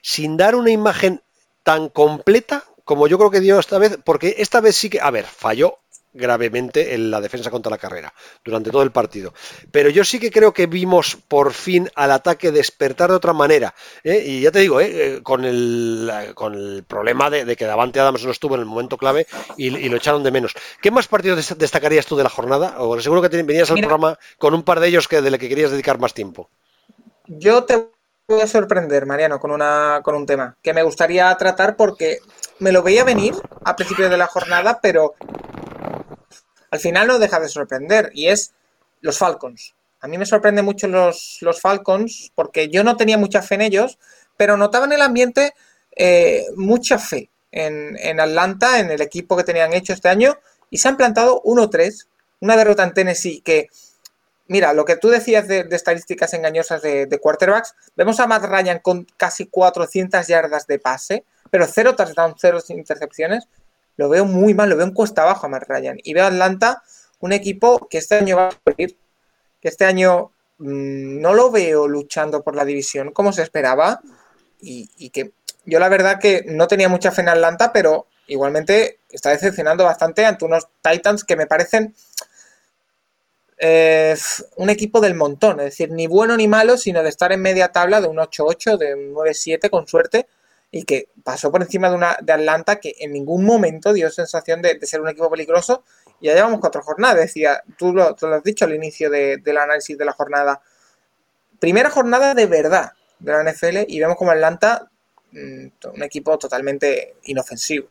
sin 0.00 0.38
dar 0.38 0.54
una 0.54 0.70
imagen 0.70 1.20
tan 1.62 1.90
completa 1.90 2.64
como 2.84 3.06
yo 3.06 3.18
creo 3.18 3.30
que 3.30 3.40
dio 3.40 3.58
esta 3.58 3.78
vez, 3.78 3.98
porque 4.02 4.36
esta 4.38 4.60
vez 4.60 4.76
sí 4.76 4.88
que, 4.88 5.00
a 5.00 5.10
ver, 5.10 5.24
falló 5.24 5.78
gravemente 6.12 6.94
en 6.94 7.10
la 7.10 7.20
defensa 7.20 7.50
contra 7.50 7.70
la 7.70 7.78
carrera 7.78 8.12
durante 8.44 8.70
todo 8.70 8.82
el 8.82 8.92
partido. 8.92 9.32
Pero 9.70 9.88
yo 9.88 10.04
sí 10.04 10.18
que 10.18 10.30
creo 10.30 10.52
que 10.52 10.66
vimos 10.66 11.16
por 11.16 11.52
fin 11.52 11.88
al 11.94 12.10
ataque 12.10 12.50
despertar 12.50 13.10
de 13.10 13.16
otra 13.16 13.32
manera. 13.32 13.74
¿eh? 14.04 14.22
Y 14.26 14.40
ya 14.42 14.50
te 14.50 14.60
digo, 14.60 14.80
¿eh? 14.80 14.90
Eh, 14.92 15.22
con, 15.22 15.44
el, 15.44 16.10
con 16.34 16.54
el 16.54 16.84
problema 16.84 17.30
de, 17.30 17.56
que 17.56 17.64
Davante 17.64 18.00
Adams 18.00 18.24
no 18.24 18.30
estuvo 18.30 18.54
en 18.54 18.60
el 18.60 18.66
momento 18.66 18.96
clave 18.96 19.26
y, 19.56 19.70
lo 19.70 19.96
echaron 19.96 20.22
de 20.22 20.30
menos. 20.30 20.54
¿Qué 20.80 20.90
más 20.90 21.08
partidos 21.08 21.56
destacarías 21.58 22.06
tú 22.06 22.16
de 22.16 22.22
la 22.22 22.30
jornada? 22.30 22.76
O 22.78 23.00
seguro 23.00 23.22
que 23.22 23.42
venías 23.42 23.70
al 23.70 23.78
programa 23.78 24.18
con 24.38 24.54
un 24.54 24.62
par 24.62 24.80
de 24.80 24.88
ellos 24.88 25.08
que 25.08 25.20
de 25.20 25.30
los 25.30 25.38
que 25.38 25.48
querías 25.48 25.70
dedicar 25.70 25.98
más 25.98 26.14
tiempo. 26.14 26.50
Yo 27.26 27.64
te 27.64 27.88
voy 28.28 28.40
a 28.40 28.46
sorprender, 28.46 29.06
Mariano, 29.06 29.38
con, 29.38 29.50
una, 29.50 30.00
con 30.02 30.14
un 30.14 30.26
tema 30.26 30.56
que 30.62 30.72
me 30.72 30.82
gustaría 30.82 31.34
tratar 31.36 31.76
porque 31.76 32.18
me 32.58 32.72
lo 32.72 32.82
veía 32.82 33.04
venir 33.04 33.34
a 33.64 33.76
principio 33.76 34.08
de 34.08 34.16
la 34.16 34.26
jornada, 34.26 34.80
pero 34.80 35.14
al 36.72 36.80
final 36.80 37.06
no 37.06 37.18
deja 37.18 37.38
de 37.38 37.50
sorprender 37.50 38.10
y 38.14 38.28
es 38.28 38.54
los 39.02 39.18
Falcons. 39.18 39.74
A 40.00 40.08
mí 40.08 40.16
me 40.16 40.24
sorprende 40.24 40.62
mucho 40.62 40.88
los, 40.88 41.36
los 41.42 41.60
Falcons 41.60 42.32
porque 42.34 42.70
yo 42.70 42.82
no 42.82 42.96
tenía 42.96 43.18
mucha 43.18 43.42
fe 43.42 43.56
en 43.56 43.60
ellos, 43.60 43.98
pero 44.38 44.56
notaba 44.56 44.86
en 44.86 44.92
el 44.92 45.02
ambiente 45.02 45.52
eh, 45.94 46.46
mucha 46.56 46.98
fe 46.98 47.28
en, 47.50 48.18
Atlanta, 48.18 48.80
en 48.80 48.90
el 48.90 49.02
equipo 49.02 49.36
que 49.36 49.44
tenían 49.44 49.74
hecho 49.74 49.92
este 49.92 50.08
año, 50.08 50.38
y 50.70 50.78
se 50.78 50.88
han 50.88 50.96
plantado 50.96 51.42
1-3, 51.42 52.06
una 52.40 52.56
derrota 52.56 52.84
en 52.84 52.94
Tennessee 52.94 53.42
que, 53.42 53.68
mira, 54.48 54.72
lo 54.72 54.86
que 54.86 54.96
tú 54.96 55.10
decías 55.10 55.46
de, 55.48 55.68
estadísticas 55.70 56.32
engañosas 56.32 56.80
de, 56.80 57.04
de, 57.04 57.18
quarterbacks, 57.18 57.74
vemos 57.94 58.18
a 58.18 58.26
Matt 58.26 58.44
Ryan 58.44 58.78
con 58.78 59.06
casi 59.18 59.44
400 59.46 60.26
yardas 60.26 60.66
de 60.66 60.78
pase, 60.78 61.26
pero 61.50 61.66
cero 61.66 61.94
touchdowns, 61.94 62.36
cero 62.40 62.60
intercepciones, 62.68 63.46
lo 63.96 64.08
veo 64.08 64.24
muy 64.24 64.54
mal, 64.54 64.70
lo 64.70 64.76
veo 64.76 64.86
en 64.86 64.94
cuesta 64.94 65.22
abajo 65.22 65.46
a 65.46 65.48
Matt 65.48 65.68
Ryan. 65.68 65.98
Y 66.02 66.14
veo 66.14 66.24
a 66.24 66.28
Atlanta 66.28 66.82
un 67.20 67.32
equipo 67.32 67.88
que 67.88 67.98
este 67.98 68.16
año 68.16 68.36
va 68.36 68.48
a 68.48 68.52
sufrir, 68.52 68.98
que 69.60 69.68
este 69.68 69.84
año 69.84 70.32
mm, 70.58 71.20
no 71.20 71.34
lo 71.34 71.50
veo 71.50 71.88
luchando 71.88 72.42
por 72.42 72.56
la 72.56 72.64
división 72.64 73.12
como 73.12 73.32
se 73.32 73.42
esperaba. 73.42 74.00
Y, 74.64 75.10
que 75.10 75.32
yo 75.64 75.80
la 75.80 75.88
verdad 75.88 76.20
que 76.20 76.44
no 76.46 76.68
tenía 76.68 76.88
mucha 76.88 77.10
fe 77.10 77.22
en 77.22 77.30
Atlanta, 77.30 77.72
pero 77.72 78.06
igualmente 78.28 79.00
está 79.10 79.30
decepcionando 79.30 79.84
bastante 79.84 80.24
ante 80.24 80.44
unos 80.44 80.68
Titans 80.80 81.24
que 81.24 81.34
me 81.34 81.46
parecen 81.46 81.94
eh, 83.58 84.16
un 84.56 84.70
equipo 84.70 85.00
del 85.00 85.14
montón, 85.14 85.58
es 85.58 85.66
decir, 85.66 85.90
ni 85.90 86.06
bueno 86.06 86.36
ni 86.36 86.46
malo, 86.46 86.76
sino 86.76 87.02
de 87.02 87.08
estar 87.08 87.32
en 87.32 87.42
media 87.42 87.72
tabla 87.72 88.00
de 88.00 88.06
un 88.06 88.18
8-8, 88.18 88.76
de 88.76 88.94
un 88.94 89.14
9-7 89.14 89.68
con 89.68 89.86
suerte 89.88 90.28
y 90.74 90.84
que 90.84 91.10
pasó 91.22 91.52
por 91.52 91.62
encima 91.62 91.90
de, 91.90 91.96
una, 91.96 92.16
de 92.20 92.32
Atlanta 92.32 92.80
que 92.80 92.96
en 92.98 93.12
ningún 93.12 93.44
momento 93.44 93.92
dio 93.92 94.10
sensación 94.10 94.62
de, 94.62 94.80
ser 94.86 95.02
un 95.02 95.08
equipo 95.08 95.30
peligroso. 95.30 95.84
Y 96.18 96.26
ya 96.26 96.34
llevamos 96.34 96.60
cuatro 96.60 96.82
jornadas, 96.82 97.18
decía, 97.18 97.62
tú 97.76 97.92
lo, 97.92 98.16
has 98.18 98.42
dicho 98.42 98.64
al 98.64 98.74
inicio 98.74 99.10
del 99.10 99.58
análisis 99.58 99.98
de 99.98 100.04
la 100.06 100.12
jornada. 100.14 100.62
Primera 101.60 101.90
jornada 101.90 102.34
de 102.34 102.46
verdad 102.46 102.92
de 103.18 103.32
la 103.32 103.52
NFL 103.52 103.84
y 103.86 104.00
vemos 104.00 104.16
como 104.16 104.30
Atlanta, 104.30 104.90
mm, 105.32 105.66
un 105.92 106.02
equipo 106.02 106.38
totalmente 106.38 107.16
inofensivo. 107.24 107.88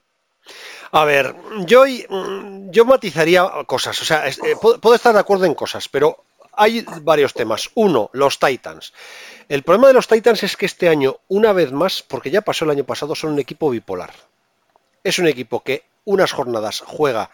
A 0.92 1.06
ver, 1.06 1.36
yo, 1.66 1.84
yo 1.86 2.86
matizaría 2.86 3.48
cosas, 3.68 4.02
o 4.02 4.06
sea, 4.06 4.28
eh, 4.28 4.34
puedo 4.60 4.96
estar 4.96 5.14
de 5.14 5.20
acuerdo 5.20 5.46
en 5.46 5.54
cosas, 5.54 5.88
pero 5.88 6.26
hay 6.62 6.86
varios 7.02 7.34
temas. 7.34 7.72
Uno, 7.74 8.12
los 8.14 8.38
Titans. 8.38 8.94
El 9.50 9.64
problema 9.64 9.88
de 9.88 9.96
los 9.96 10.08
Titans 10.08 10.44
es 10.44 10.56
que 10.56 10.68
este 10.68 10.90
año, 10.90 11.18
una 11.28 11.54
vez 11.54 11.72
más, 11.72 12.04
porque 12.04 12.30
ya 12.30 12.42
pasó 12.42 12.66
el 12.66 12.72
año 12.72 12.84
pasado, 12.84 13.16
son 13.16 13.34
un 13.34 13.40
equipo 13.40 13.72
bipolar. 13.72 14.12
Es 15.04 15.18
un 15.18 15.26
equipo 15.26 15.64
que 15.64 15.86
unas 16.06 16.32
jornadas 16.32 16.84
juega 16.86 17.32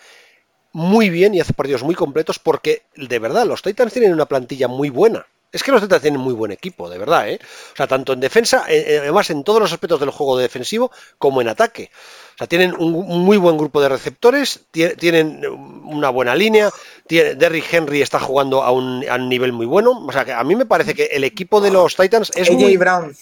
muy 0.72 1.10
bien 1.10 1.36
y 1.36 1.42
hace 1.42 1.54
partidos 1.54 1.84
muy 1.84 1.94
completos 1.94 2.40
porque 2.40 2.84
de 2.96 3.20
verdad 3.20 3.46
los 3.46 3.62
Titans 3.62 3.92
tienen 3.92 4.14
una 4.14 4.28
plantilla 4.28 4.70
muy 4.70 4.90
buena. 4.90 5.28
Es 5.52 5.64
que 5.64 5.72
los 5.72 5.82
Titans 5.82 6.02
tienen 6.02 6.20
muy 6.20 6.34
buen 6.34 6.52
equipo, 6.52 6.90
de 6.90 6.98
verdad, 6.98 7.30
¿eh? 7.30 7.40
O 7.74 7.76
sea, 7.76 7.88
tanto 7.88 8.14
en 8.14 8.20
defensa, 8.20 8.66
eh, 8.68 8.86
eh, 8.88 9.00
además 9.00 9.30
en 9.30 9.44
todos 9.44 9.62
los 9.62 9.72
aspectos 9.72 10.00
del 10.00 10.10
juego 10.10 10.38
defensivo, 10.38 10.92
como 11.18 11.42
en 11.42 11.48
ataque. 11.48 11.90
O 12.36 12.38
sea, 12.38 12.48
tienen 12.48 12.76
un, 12.78 12.92
muy 12.92 13.38
buen 13.38 13.58
grupo 13.58 13.82
de 13.82 13.90
receptores, 13.90 14.66
tienen 14.72 15.44
una 15.48 16.10
buena 16.10 16.36
línea, 16.36 16.70
Derrick 17.08 17.74
Henry 17.74 18.02
está 18.02 18.20
jugando 18.20 18.62
a 18.62 18.72
un, 18.72 19.00
nivel 19.30 19.54
muy 19.54 19.66
bueno. 19.66 19.92
O 20.06 20.12
sea, 20.12 20.26
que 20.26 20.34
a 20.34 20.44
mí 20.44 20.56
me 20.56 20.66
parece 20.66 20.94
que 20.94 21.06
el 21.06 21.24
equipo 21.24 21.62
de 21.62 21.72
los 21.72 21.96
Titans 21.96 22.32
es 22.36 22.50
AJ 22.50 22.78
Brown. 22.78 23.16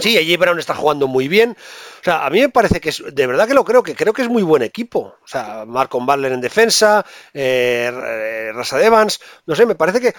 Sí, 0.00 0.18
AJ 0.18 0.38
Brown 0.40 0.58
está 0.58 0.74
jugando 0.74 1.06
muy 1.06 1.28
bien. 1.28 1.50
O 2.00 2.04
sea, 2.04 2.26
a 2.26 2.30
mí 2.30 2.40
me 2.40 2.48
parece 2.48 2.80
que 2.80 2.88
es, 2.88 3.02
de 3.12 3.26
verdad 3.26 3.46
que 3.46 3.54
lo 3.54 3.64
creo, 3.64 3.82
que 3.82 3.94
creo 3.94 4.12
que 4.12 4.22
es 4.22 4.28
muy 4.28 4.42
buen 4.42 4.62
equipo. 4.62 5.14
O 5.22 5.26
sea, 5.26 5.64
Marcon 5.66 6.04
Butler 6.04 6.32
en 6.32 6.40
defensa, 6.40 7.04
eh, 7.32 8.50
Rasa 8.52 8.84
Evans, 8.84 9.20
no 9.46 9.54
sé, 9.54 9.66
me 9.66 9.76
parece 9.76 10.00
que 10.00 10.14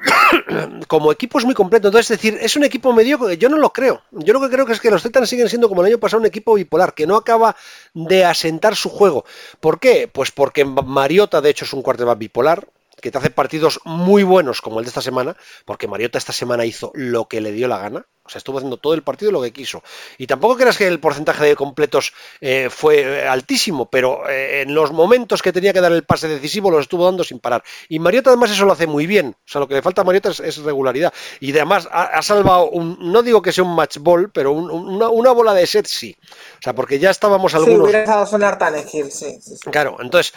como 0.88 1.12
equipo 1.12 1.38
es 1.38 1.44
muy 1.44 1.54
completo. 1.54 1.88
Entonces, 1.88 2.10
es 2.10 2.18
decir, 2.18 2.38
es 2.40 2.56
un 2.56 2.64
equipo 2.64 2.92
mediocre. 2.92 3.36
Yo 3.38 3.48
no 3.48 3.56
lo 3.58 3.72
creo. 3.72 4.02
Yo 4.10 4.32
lo 4.32 4.40
que 4.40 4.48
creo 4.48 4.66
que 4.66 4.72
es 4.72 4.80
que 4.80 4.90
los 4.90 5.02
Titans 5.02 5.28
siguen 5.28 5.48
siendo 5.48 5.68
como 5.68 5.82
el 5.82 5.88
año 5.88 5.98
pasado 5.98 6.20
un 6.20 6.26
equipo 6.26 6.54
bipolar, 6.54 6.94
que 6.94 7.06
no 7.06 7.16
acaba 7.16 7.56
de 7.94 8.24
asentar 8.24 8.76
su 8.76 8.88
juego. 8.88 9.24
¿Por 9.60 9.80
qué? 9.80 10.08
Pues 10.12 10.30
porque 10.30 10.64
Mariota, 10.64 11.40
de 11.40 11.50
hecho, 11.50 11.64
es 11.64 11.72
un 11.72 11.82
quarterback 11.82 12.18
bipolar 12.18 12.66
que 13.00 13.10
te 13.10 13.18
hace 13.18 13.30
partidos 13.30 13.80
muy 13.84 14.22
buenos 14.22 14.60
como 14.60 14.78
el 14.78 14.84
de 14.84 14.90
esta 14.90 15.02
semana, 15.02 15.36
porque 15.64 15.88
Mariota 15.88 16.18
esta 16.18 16.32
semana 16.32 16.66
hizo 16.66 16.92
lo 16.94 17.28
que 17.28 17.40
le 17.40 17.52
dio 17.52 17.66
la 17.66 17.78
gana, 17.78 18.06
o 18.30 18.32
sea, 18.32 18.38
estuvo 18.38 18.58
haciendo 18.58 18.76
todo 18.76 18.94
el 18.94 19.02
partido 19.02 19.32
lo 19.32 19.42
que 19.42 19.52
quiso. 19.52 19.82
Y 20.16 20.28
tampoco 20.28 20.56
creas 20.56 20.78
que 20.78 20.86
el 20.86 21.00
porcentaje 21.00 21.44
de 21.44 21.56
completos 21.56 22.12
eh, 22.40 22.68
fue 22.70 23.00
eh, 23.00 23.26
altísimo, 23.26 23.90
pero 23.90 24.28
eh, 24.30 24.62
en 24.62 24.72
los 24.72 24.92
momentos 24.92 25.42
que 25.42 25.52
tenía 25.52 25.72
que 25.72 25.80
dar 25.80 25.90
el 25.90 26.04
pase 26.04 26.28
decisivo 26.28 26.70
lo 26.70 26.78
estuvo 26.78 27.04
dando 27.04 27.24
sin 27.24 27.40
parar. 27.40 27.64
Y 27.88 27.98
Mariota 27.98 28.30
además 28.30 28.52
eso 28.52 28.66
lo 28.66 28.72
hace 28.72 28.86
muy 28.86 29.08
bien. 29.08 29.34
O 29.36 29.48
sea, 29.50 29.60
lo 29.60 29.66
que 29.66 29.74
le 29.74 29.82
falta 29.82 30.02
a 30.02 30.04
Mariota 30.04 30.30
es, 30.30 30.58
regularidad. 30.58 31.12
Y 31.40 31.50
además 31.50 31.88
ha, 31.90 32.22
salvado, 32.22 32.70
un, 32.70 32.98
no 33.00 33.24
digo 33.24 33.42
que 33.42 33.50
sea 33.50 33.64
un 33.64 33.74
match 33.74 33.98
ball, 33.98 34.30
pero 34.30 34.52
una, 34.52 35.32
bola 35.32 35.52
de 35.52 35.66
set 35.66 35.86
sí. 35.86 36.16
O 36.60 36.62
sea, 36.62 36.72
porque 36.72 37.00
ya 37.00 37.10
estábamos 37.10 37.52
algunos... 37.54 37.78
Sí, 37.78 37.82
hubiera 37.82 38.00
dejado 38.00 38.26
sonar 38.26 38.58
tan 38.58 38.76
sí, 38.88 39.10
sí, 39.10 39.40
Claro, 39.72 39.96
entonces, 39.98 40.32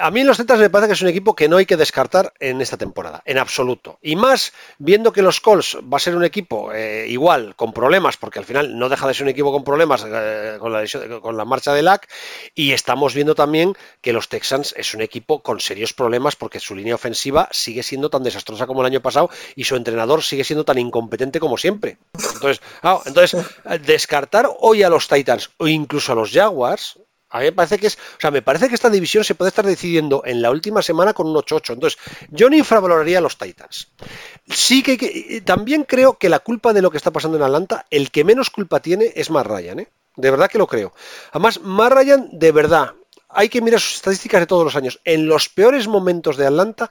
a 0.00 0.10
mí 0.10 0.20
en 0.20 0.26
los 0.26 0.38
Zetas 0.38 0.58
me 0.58 0.70
parece 0.70 0.88
que 0.88 0.94
es 0.94 1.02
un 1.02 1.08
equipo 1.08 1.34
que 1.34 1.48
no 1.48 1.58
hay 1.58 1.66
que 1.66 1.76
descartar 1.76 2.32
en 2.40 2.62
esta 2.62 2.78
temporada, 2.78 3.22
en 3.26 3.36
absoluto. 3.36 3.98
Y 4.00 4.16
más 4.16 4.54
viendo 4.78 5.12
que 5.12 5.20
los 5.20 5.40
Colts 5.40 5.76
va 5.92 5.98
a 5.98 6.00
ser 6.00 6.16
un 6.16 6.24
equipo 6.24 6.70
igual, 7.18 7.54
con 7.56 7.72
problemas, 7.72 8.16
porque 8.16 8.38
al 8.38 8.44
final 8.44 8.78
no 8.78 8.88
deja 8.88 9.06
de 9.06 9.14
ser 9.14 9.24
un 9.24 9.30
equipo 9.30 9.52
con 9.52 9.64
problemas 9.64 10.04
eh, 10.06 10.56
con, 10.60 10.72
la, 10.72 10.84
con, 11.20 11.36
la, 11.36 11.44
marcha 11.44 11.74
de 11.74 11.82
LAC, 11.82 12.08
y 12.54 12.72
estamos 12.72 13.14
viendo 13.14 13.34
también 13.34 13.74
que 14.00 14.12
los 14.12 14.28
Texans 14.28 14.74
es 14.76 14.94
un 14.94 15.02
equipo 15.02 15.42
con 15.42 15.60
serios 15.60 15.92
problemas 15.92 16.36
porque 16.36 16.60
su 16.60 16.74
línea 16.74 16.94
ofensiva 16.94 17.48
sigue 17.50 17.82
siendo 17.82 18.08
tan 18.10 18.22
desastrosa 18.22 18.66
como 18.66 18.80
el 18.80 18.86
año 18.86 19.00
pasado 19.00 19.30
y 19.56 19.64
su 19.64 19.76
entrenador 19.76 20.22
sigue 20.22 20.44
siendo 20.44 20.64
tan 20.64 20.78
incompetente 20.78 21.40
como 21.40 21.56
siempre. 21.58 21.98
Entonces, 22.34 22.62
entonces 23.06 23.46
descartar 23.84 24.48
hoy 24.60 24.82
a 24.82 24.90
los 24.90 25.08
Titans 25.08 25.50
o 25.58 25.66
incluso 25.68 26.12
a 26.12 26.14
los 26.14 26.32
Jaguars 26.32 26.98
a 27.30 27.38
mí 27.38 27.44
me 27.44 27.52
parece 27.52 27.78
que 27.78 27.88
es, 27.88 27.96
o 27.96 28.20
sea, 28.20 28.30
me 28.30 28.42
parece 28.42 28.68
que 28.68 28.74
esta 28.74 28.90
división 28.90 29.22
se 29.22 29.34
puede 29.34 29.50
estar 29.50 29.66
decidiendo 29.66 30.22
en 30.24 30.40
la 30.40 30.50
última 30.50 30.80
semana 30.82 31.12
con 31.12 31.26
un 31.26 31.34
8-8. 31.34 31.74
Entonces, 31.74 31.98
yo 32.30 32.48
no 32.48 32.56
infravaloraría 32.56 33.18
a 33.18 33.20
los 33.20 33.36
Titans. 33.36 33.88
Sí 34.46 34.82
que, 34.82 35.42
también 35.44 35.84
creo 35.84 36.18
que 36.18 36.28
la 36.28 36.38
culpa 36.38 36.72
de 36.72 36.82
lo 36.82 36.90
que 36.90 36.96
está 36.96 37.10
pasando 37.10 37.36
en 37.36 37.42
Atlanta, 37.42 37.86
el 37.90 38.10
que 38.10 38.24
menos 38.24 38.50
culpa 38.50 38.80
tiene 38.80 39.12
es 39.14 39.30
Matt 39.30 39.46
Ryan, 39.46 39.80
¿eh? 39.80 39.88
De 40.16 40.30
verdad 40.30 40.50
que 40.50 40.58
lo 40.58 40.66
creo. 40.66 40.92
Además, 41.30 41.60
Matt 41.60 41.92
Ryan, 41.92 42.28
de 42.32 42.50
verdad, 42.50 42.94
hay 43.28 43.48
que 43.48 43.60
mirar 43.60 43.80
sus 43.80 43.96
estadísticas 43.96 44.40
de 44.40 44.46
todos 44.46 44.64
los 44.64 44.74
años. 44.74 45.00
En 45.04 45.28
los 45.28 45.48
peores 45.48 45.86
momentos 45.86 46.36
de 46.36 46.46
Atlanta 46.46 46.90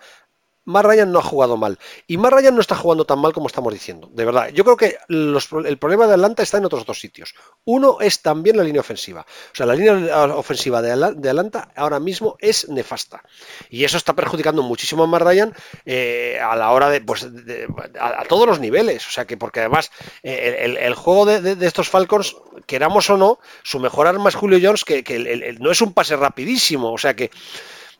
Mar 0.67 0.85
Ryan 0.85 1.13
no 1.13 1.19
ha 1.19 1.23
jugado 1.23 1.55
mal. 1.55 1.79
Y 2.07 2.17
Mar 2.17 2.33
Ryan 2.33 2.53
no 2.53 2.59
está 2.59 2.75
jugando 2.75 3.05
tan 3.05 3.19
mal 3.19 3.31
como 3.31 3.47
estamos 3.47 3.73
diciendo. 3.73 4.09
De 4.11 4.25
verdad. 4.25 4.49
Yo 4.49 4.65
creo 4.65 4.75
que 4.75 4.97
el 5.07 5.77
problema 5.77 6.07
de 6.07 6.13
Atlanta 6.13 6.43
está 6.43 6.57
en 6.57 6.65
otros 6.65 6.85
dos 6.85 6.99
sitios. 6.99 7.35
Uno 7.63 7.99
es 8.01 8.21
también 8.21 8.57
la 8.57 8.63
línea 8.63 8.81
ofensiva. 8.81 9.21
O 9.21 9.55
sea, 9.55 9.65
la 9.65 9.75
línea 9.75 10.25
ofensiva 10.35 10.81
de, 10.81 10.91
Atlanta 10.91 11.71
ahora 11.73 12.01
mismo 12.01 12.35
es 12.39 12.67
nefasta. 12.67 13.23
Y 13.69 13.85
eso 13.85 13.95
está 13.95 14.13
perjudicando 14.13 14.61
muchísimo 14.61 15.05
a 15.05 15.07
Mar 15.07 15.23
Ryan 15.23 15.55
eh, 15.85 16.37
a 16.43 16.53
la 16.57 16.71
hora 16.71 16.89
de, 16.89 16.99
pues, 16.99 17.25
a, 17.97 18.25
todos 18.25 18.45
los 18.45 18.59
niveles. 18.59 19.07
O 19.07 19.11
sea, 19.11 19.23
que 19.23 19.37
porque 19.37 19.61
además 19.61 19.89
eh, 20.21 20.77
el, 20.81 20.95
juego 20.95 21.25
de, 21.25 21.65
estos 21.65 21.87
Falcons, 21.87 22.35
queramos 22.65 23.09
o 23.09 23.15
no, 23.15 23.39
su 23.63 23.79
mejor 23.79 24.07
arma 24.07 24.27
es 24.27 24.35
Julio 24.35 24.59
Jones, 24.61 24.83
que, 24.83 25.55
no 25.61 25.71
es 25.71 25.81
un 25.81 25.93
pase 25.93 26.17
rapidísimo. 26.17 26.91
O 26.91 26.97
sea 26.97 27.15
que. 27.15 27.31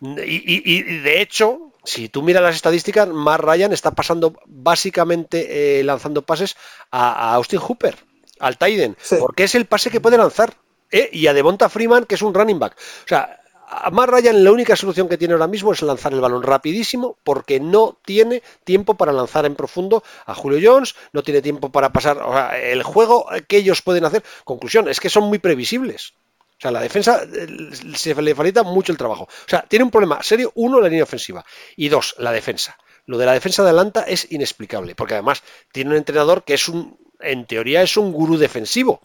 y 0.02 0.82
de 0.82 1.22
hecho, 1.22 1.67
si 1.88 2.10
tú 2.10 2.22
miras 2.22 2.44
las 2.44 2.56
estadísticas, 2.56 3.08
Matt 3.08 3.40
Ryan 3.40 3.72
está 3.72 3.92
pasando 3.92 4.34
básicamente 4.46 5.80
eh, 5.80 5.84
lanzando 5.86 6.22
pases 6.22 6.58
a, 6.92 7.34
Austin 7.36 7.60
Hooper, 7.60 7.96
al 8.40 8.58
Tiden, 8.58 8.98
porque 9.20 9.46
es 9.46 9.56
el 9.56 9.66
pase 9.66 9.90
que 9.90 10.02
puede 10.02 10.18
lanzar. 10.18 10.54
¿eh? 10.92 11.10
Y 11.14 11.28
a 11.28 11.34
Devonta 11.34 11.70
Freeman, 11.70 12.04
que 12.04 12.16
es 12.16 12.22
un 12.22 12.34
running 12.34 12.60
back. 12.60 12.76
O 13.06 13.08
sea, 13.08 13.40
a 13.70 13.90
Matt 13.90 14.10
Ryan 14.10 14.44
la 14.44 14.52
única 14.52 14.76
solución 14.76 15.08
que 15.08 15.18
tiene 15.18 15.34
ahora 15.34 15.48
mismo 15.48 15.72
es 15.72 15.82
lanzar 15.82 16.14
el 16.14 16.20
balón 16.20 16.44
rapidísimo 16.44 17.18
porque 17.24 17.62
no 17.62 17.98
tiene 18.04 18.44
tiempo 18.66 18.96
para 18.96 19.14
lanzar 19.14 19.46
en 19.46 19.56
profundo 19.56 20.04
a 20.26 20.36
Julio 20.36 20.60
Jones, 20.62 20.94
no 21.14 21.24
tiene 21.24 21.42
tiempo 21.42 21.72
para 21.72 21.94
pasar 21.94 22.18
o 22.18 22.34
sea, 22.34 22.60
el 22.60 22.84
juego 22.84 23.28
que 23.48 23.58
ellos 23.58 23.82
pueden 23.82 24.04
hacer. 24.04 24.24
Conclusión, 24.44 24.90
es 24.90 25.00
que 25.00 25.10
son 25.10 25.24
muy 25.24 25.40
previsibles. 25.40 26.16
O 26.58 26.60
sea, 26.60 26.72
la 26.72 26.82
defensa 26.82 27.22
eh, 27.24 27.48
se 27.96 28.20
le 28.20 28.34
facilita 28.34 28.64
mucho 28.64 28.92
el 28.92 28.98
trabajo. 28.98 29.24
O 29.24 29.50
sea, 29.50 29.62
tiene 29.62 29.86
un 29.86 29.92
problema 29.92 30.24
serio, 30.24 30.52
uno, 30.56 30.82
la 30.82 30.90
línea 30.90 31.04
ofensiva. 31.04 31.46
Y 31.76 31.90
dos, 31.90 32.16
la 32.18 32.32
defensa. 32.32 32.78
Lo 33.06 33.18
de 33.20 33.28
la 33.28 33.34
defensa 33.34 33.64
de 33.64 33.70
Atlanta 33.70 34.04
es 34.08 34.32
inexplicable, 34.32 34.96
porque 34.96 35.14
además 35.14 35.44
tiene 35.72 35.92
un 35.92 35.98
entrenador 35.98 36.44
que 36.44 36.56
es 36.56 36.68
un, 36.68 36.98
en 37.20 37.46
teoría, 37.46 37.84
es 37.84 37.96
un 37.96 38.12
gurú 38.12 38.38
defensivo. 38.38 39.02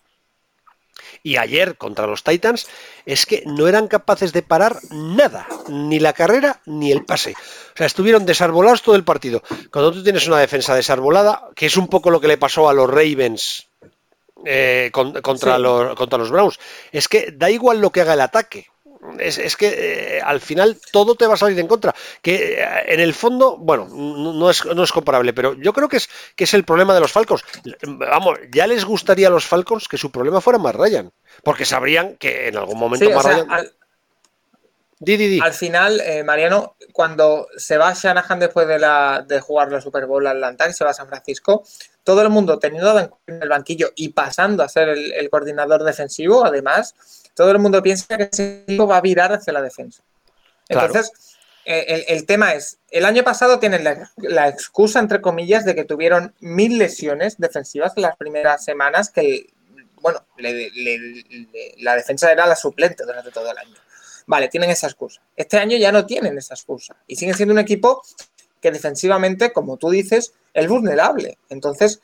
Y 1.22 1.36
ayer 1.36 1.76
contra 1.76 2.06
los 2.06 2.24
Titans 2.24 2.66
es 3.04 3.26
que 3.26 3.42
no 3.46 3.68
eran 3.68 3.86
capaces 3.86 4.32
de 4.32 4.42
parar 4.42 4.78
nada, 4.90 5.46
ni 5.68 6.00
la 6.00 6.14
carrera 6.14 6.60
ni 6.64 6.90
el 6.90 7.04
pase. 7.04 7.34
O 7.74 7.76
sea, 7.76 7.86
estuvieron 7.86 8.24
desarbolados 8.24 8.82
todo 8.82 8.96
el 8.96 9.04
partido. 9.04 9.42
Cuando 9.70 9.92
tú 9.92 10.02
tienes 10.02 10.26
una 10.26 10.38
defensa 10.38 10.74
desarbolada, 10.74 11.50
que 11.54 11.66
es 11.66 11.76
un 11.76 11.88
poco 11.88 12.10
lo 12.10 12.20
que 12.20 12.28
le 12.28 12.38
pasó 12.38 12.68
a 12.68 12.74
los 12.74 12.88
Ravens 12.88 13.68
eh, 14.44 14.90
contra, 14.92 15.58
los, 15.58 15.94
contra 15.94 16.18
los 16.18 16.30
Browns. 16.30 16.58
Es 16.90 17.08
que 17.08 17.32
da 17.32 17.50
igual 17.50 17.80
lo 17.80 17.90
que 17.90 18.00
haga 18.00 18.14
el 18.14 18.20
ataque. 18.20 18.66
Es, 19.18 19.56
que 19.56 20.16
eh, 20.16 20.20
al 20.22 20.40
final 20.40 20.78
todo 20.92 21.16
te 21.16 21.26
va 21.26 21.34
a 21.34 21.36
salir 21.36 21.58
en 21.58 21.66
contra. 21.66 21.92
Que 22.22 22.60
eh, 22.60 22.66
en 22.86 23.00
el 23.00 23.14
fondo, 23.14 23.56
bueno, 23.56 23.88
no 23.88 24.48
es, 24.48 24.64
no 24.64 24.84
es 24.84 24.92
comparable, 24.92 25.32
pero 25.32 25.54
yo 25.54 25.72
creo 25.72 25.88
que 25.88 25.96
es, 25.96 26.08
que 26.36 26.44
es 26.44 26.54
el 26.54 26.64
problema 26.64 26.94
de 26.94 27.00
los 27.00 27.10
Falcons. 27.10 27.42
Vamos, 27.82 28.38
ya 28.52 28.66
les 28.68 28.84
gustaría 28.84 29.26
a 29.26 29.30
los 29.30 29.44
Falcons 29.44 29.88
que 29.88 29.98
su 29.98 30.12
problema 30.12 30.40
fuera 30.40 30.60
más 30.60 30.74
Ryan, 30.74 31.10
porque 31.42 31.64
sabrían 31.64 32.16
que 32.16 32.48
en 32.48 32.56
algún 32.56 32.78
momento 32.78 33.10
más 33.10 33.24
Ryan. 33.24 33.50
Al, 33.50 33.72
final, 35.52 36.00
Mariano, 36.24 36.76
cuando 36.92 37.48
se 37.56 37.76
va 37.76 37.92
Shanahan 37.92 38.38
después 38.38 38.68
de, 38.68 38.78
la, 38.78 39.24
de 39.26 39.40
jugar 39.40 39.72
la 39.72 39.80
Super 39.80 40.06
Bowl 40.06 40.26
Atlanta 40.26 40.68
y 40.68 40.72
se 40.72 40.84
va 40.84 40.90
a 40.90 40.94
San 40.94 41.08
Francisco, 41.08 41.64
todo 42.04 42.22
el 42.22 42.30
mundo 42.30 42.58
teniendo 42.58 42.98
en 42.98 43.42
el 43.42 43.48
banquillo 43.48 43.92
y 43.94 44.10
pasando 44.10 44.62
a 44.62 44.68
ser 44.68 44.88
el, 44.90 45.30
coordinador 45.30 45.84
defensivo, 45.84 46.44
además, 46.44 46.94
todo 47.34 47.50
el 47.50 47.58
mundo 47.58 47.82
piensa 47.82 48.16
que 48.16 48.28
ese 48.30 48.62
equipo 48.62 48.86
va 48.86 48.98
a 48.98 49.00
virar 49.00 49.32
hacia 49.32 49.52
la 49.52 49.62
defensa. 49.62 50.02
Entonces, 50.68 51.12
eh, 51.64 52.06
el, 52.08 52.26
tema 52.26 52.54
es, 52.54 52.78
el 52.90 53.04
año 53.04 53.22
pasado 53.22 53.58
tienen 53.58 53.84
la, 53.84 54.48
excusa, 54.48 54.98
entre 54.98 55.20
comillas, 55.20 55.64
de 55.64 55.74
que 55.74 55.84
tuvieron 55.84 56.34
mil 56.40 56.78
lesiones 56.78 57.38
defensivas 57.38 57.92
en 57.96 58.02
las 58.02 58.16
primeras 58.16 58.64
semanas, 58.64 59.10
que, 59.10 59.52
bueno, 60.00 60.24
la 61.78 61.96
defensa 61.96 62.32
era 62.32 62.46
la 62.46 62.56
suplente 62.56 63.04
durante 63.04 63.30
todo 63.30 63.50
el 63.50 63.58
año. 63.58 63.76
Vale, 64.26 64.48
tienen 64.48 64.70
esa 64.70 64.86
excusa. 64.86 65.20
Este 65.36 65.58
año 65.58 65.76
ya 65.76 65.92
no 65.92 66.06
tienen 66.06 66.38
esa 66.38 66.54
excusa 66.54 66.96
y 67.06 67.16
siguen 67.16 67.34
siendo 67.34 67.52
un 67.52 67.58
equipo 67.58 68.02
que 68.60 68.70
defensivamente, 68.70 69.52
como 69.52 69.76
tú 69.76 69.90
dices, 69.90 70.32
es 70.54 70.68
vulnerable. 70.68 71.38
Entonces, 71.48 72.00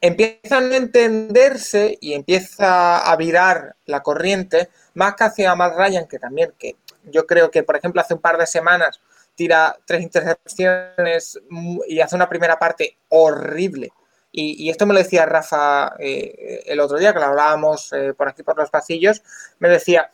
empiezan 0.00 0.72
a 0.72 0.76
entenderse 0.76 1.96
y 2.00 2.12
empieza 2.14 2.98
a 2.98 3.16
virar 3.16 3.76
la 3.86 4.02
corriente 4.02 4.68
más 4.94 5.14
que 5.14 5.24
hacia 5.24 5.54
Matt 5.54 5.76
Ryan, 5.76 6.06
que 6.06 6.18
también, 6.18 6.52
que 6.58 6.76
yo 7.04 7.26
creo 7.26 7.50
que, 7.50 7.62
por 7.62 7.76
ejemplo, 7.76 8.00
hace 8.00 8.14
un 8.14 8.20
par 8.20 8.36
de 8.36 8.46
semanas 8.46 9.00
tira 9.34 9.78
tres 9.86 10.02
intercepciones 10.02 11.40
y 11.88 12.00
hace 12.00 12.16
una 12.16 12.28
primera 12.28 12.58
parte 12.58 12.98
horrible. 13.08 13.92
Y, 14.34 14.70
esto 14.70 14.86
me 14.86 14.94
lo 14.94 14.98
decía 14.98 15.26
Rafa 15.26 15.94
eh, 15.98 16.62
el 16.66 16.80
otro 16.80 16.98
día, 16.98 17.12
que 17.12 17.18
lo 17.18 17.26
hablábamos 17.26 17.92
eh, 17.92 18.14
por 18.14 18.28
aquí 18.28 18.42
por 18.42 18.56
los 18.56 18.70
pasillos, 18.70 19.22
me 19.58 19.68
decía, 19.68 20.10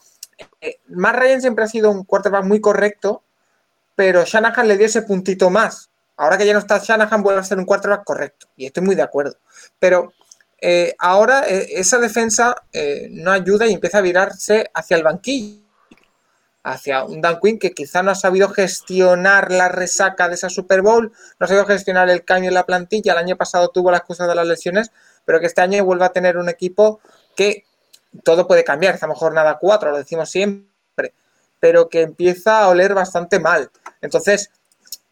eh, 0.61 0.81
Matt 0.89 1.17
Ryan 1.17 1.41
siempre 1.41 1.65
ha 1.65 1.69
sido 1.69 1.91
un 1.91 2.05
quarterback 2.05 2.45
muy 2.45 2.61
correcto, 2.61 3.23
pero 3.95 4.25
Shanahan 4.25 4.69
le 4.69 4.77
dio 4.77 4.87
ese 4.87 5.03
puntito 5.03 5.51
más. 5.51 5.91
Ahora 6.17 6.37
que 6.37 6.47
ya 6.47 6.53
no 6.53 6.59
está 6.59 6.79
Shanahan, 6.79 7.23
vuelve 7.23 7.41
a 7.41 7.45
ser 7.45 7.59
un 7.59 7.65
quarterback 7.65 8.05
correcto. 8.05 8.49
Y 8.57 8.67
estoy 8.67 8.83
muy 8.83 8.95
de 8.95 9.03
acuerdo. 9.03 9.37
Pero 9.79 10.13
eh, 10.61 10.95
ahora 10.99 11.45
eh, 11.49 11.69
esa 11.73 11.99
defensa 11.99 12.57
no 13.11 13.31
ayuda 13.31 13.67
y 13.67 13.75
empieza 13.75 13.99
a 13.99 14.03
virarse 14.03 14.71
hacia 14.75 14.97
el 14.97 15.03
banquillo. 15.03 15.63
Hacia 16.65 17.05
un 17.05 17.21
Dan 17.21 17.39
Quinn 17.41 17.59
que 17.59 17.71
quizá 17.71 18.03
no 18.03 18.11
ha 18.11 18.15
sabido 18.15 18.49
gestionar 18.51 19.51
la 19.51 19.69
resaca 19.69 20.29
de 20.29 20.35
esa 20.35 20.51
Super 20.51 20.83
Bowl, 20.83 21.13
no 21.39 21.45
ha 21.45 21.47
sabido 21.47 21.65
gestionar 21.65 22.11
el 22.11 22.25
cambio 22.25 22.49
en 22.49 22.55
la 22.55 22.67
plantilla. 22.67 23.13
El 23.13 23.19
año 23.19 23.37
pasado 23.37 23.69
tuvo 23.69 23.91
las 23.91 24.03
cosas 24.03 24.29
de 24.29 24.35
las 24.35 24.47
lesiones, 24.47 24.91
pero 25.25 25.41
que 25.41 25.47
este 25.47 25.63
año 25.63 25.85
vuelve 25.85 26.05
a 26.05 26.13
tener 26.13 26.37
un 26.37 26.49
equipo 26.49 27.01
que 27.37 27.65
todo 28.25 28.47
puede 28.47 28.65
cambiar. 28.65 28.95
Estamos 28.95 29.19
jornada 29.19 29.59
4, 29.59 29.91
lo 29.91 29.99
decimos 29.99 30.31
siempre, 30.31 31.15
pero 31.61 31.89
que 31.89 32.03
empieza 32.03 32.61
a 32.61 32.69
oler 32.69 32.95
bastante 32.95 33.39
mal. 33.39 33.71
Entonces, 34.01 34.51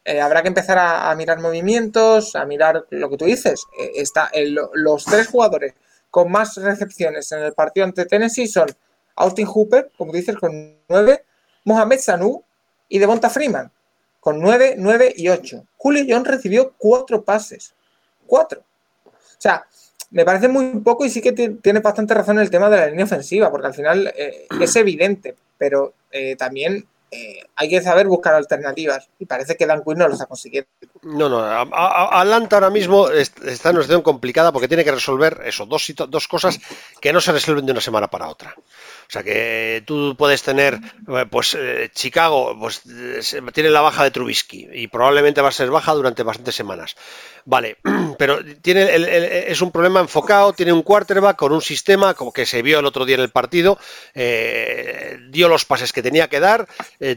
eh, 0.05 0.20
habrá 0.20 0.42
que 0.42 0.49
empezar 0.49 0.78
a, 0.78 1.14
mirar 1.14 1.40
movimientos, 1.40 2.36
a 2.36 2.44
mirar 2.44 2.86
lo 2.90 3.11
que 3.11 3.16
tú 3.16 3.24
dices. 3.24 3.64
Eh, 3.78 3.92
está 3.97 4.30
los 4.74 5.05
tres 5.05 5.28
jugadores 5.28 5.74
con 6.11 6.30
más 6.30 6.57
recepciones 6.57 7.30
en 7.32 7.40
el 7.40 7.53
partido 7.53 7.84
ante 7.84 8.07
Tennessee 8.07 8.47
son 8.47 8.68
Austin 9.16 9.47
Hooper, 9.47 9.90
como 9.99 10.12
dices, 10.12 10.36
con 10.36 10.78
9, 10.88 11.24
Mohamed 11.64 11.99
Sanu 11.99 12.44
y 12.88 12.99
Devonta 12.99 13.28
Freeman, 13.30 13.72
con 14.20 14.38
9, 14.40 14.76
9 14.78 15.14
y 15.16 15.28
8. 15.28 15.66
Julio 15.76 16.05
Jones 16.09 16.28
recibió 16.28 16.74
4 16.78 17.24
pases. 17.24 17.74
4. 18.26 18.61
O 18.61 19.12
sea, 19.38 19.66
me 20.11 20.24
parece 20.24 20.48
muy 20.48 20.80
poco 20.80 21.04
y 21.04 21.11
sí 21.11 21.20
que 21.20 21.32
tiene 21.32 21.80
bastante 21.80 22.14
razón 22.14 22.36
en 22.36 22.42
el 22.42 22.50
tema 22.50 22.70
de 22.70 22.76
la 22.76 22.86
línea 22.86 23.04
ofensiva, 23.04 23.50
porque 23.50 23.66
al 23.66 23.74
final 23.74 24.12
eh, 24.16 24.46
es 24.61 24.76
evidente, 24.76 25.34
pero 25.59 25.94
eh, 26.11 26.36
también 26.36 26.86
eh, 27.11 27.40
hay 27.54 27.68
que 27.68 27.80
saber 27.82 28.07
buscar 28.07 28.34
alternativas 28.34 29.09
y 29.18 29.26
parece 29.26 29.57
que 29.57 29.66
Dan 29.66 29.82
Quinn 29.82 29.98
no 29.98 30.09
lo 30.09 30.14
está 30.14 30.26
consiguiendo. 30.26 30.68
No, 31.07 31.28
no, 31.28 31.38
Atlanta 31.40 32.57
ahora 32.57 32.70
mismo 32.70 33.09
está 33.11 33.70
en 33.70 33.76
una 33.76 33.84
situación 33.84 34.02
complicada 34.02 34.50
porque 34.50 34.66
tiene 34.66 34.82
que 34.82 34.90
resolver 34.90 35.40
eso, 35.44 35.64
dos, 35.64 35.92
dos 36.09 36.26
cosas 36.26 36.59
que 37.00 37.12
no 37.12 37.20
se 37.20 37.30
resuelven 37.30 37.64
de 37.64 37.70
una 37.70 37.80
semana 37.80 38.09
para 38.09 38.28
otra. 38.28 38.57
O 39.09 39.12
sea 39.12 39.22
que 39.22 39.84
tú 39.86 40.16
puedes 40.18 40.42
tener, 40.42 40.74
eh, 40.74 41.26
pues 41.30 41.57
eh, 41.57 41.90
Chicago 41.94 42.57
pues, 42.59 42.82
tiene 43.52 43.70
la 43.70 43.80
baja 43.80 44.02
de 44.02 44.11
Trubisky 44.11 44.68
y 44.72 44.88
probablemente 44.88 45.40
va 45.40 45.50
a 45.50 45.52
ser 45.52 45.70
baja 45.70 45.94
durante 45.94 46.24
bastantes 46.24 46.57
semanas. 46.57 46.96
Vale, 47.44 47.76
pero 48.18 48.40
tiene 48.61 48.88
es 49.48 49.62
un 49.62 49.70
problema 49.70 50.00
enfocado, 50.00 50.54
tiene 50.54 50.72
un 50.72 50.82
quarterback 50.82 51.36
con 51.36 51.52
un 51.52 51.62
sistema, 51.62 52.14
como 52.14 52.32
que 52.32 52.46
se 52.46 52.62
vio 52.62 52.80
el 52.80 52.86
otro 52.86 53.04
día 53.04 53.14
en 53.14 53.20
el 53.20 53.30
partido, 53.30 53.78
eh, 54.12 55.18
dio 55.30 55.48
los 55.48 55.64
pases 55.64 55.92
que 55.92 56.02
tenía 56.02 56.28
que 56.28 56.40
dar, 56.40 56.66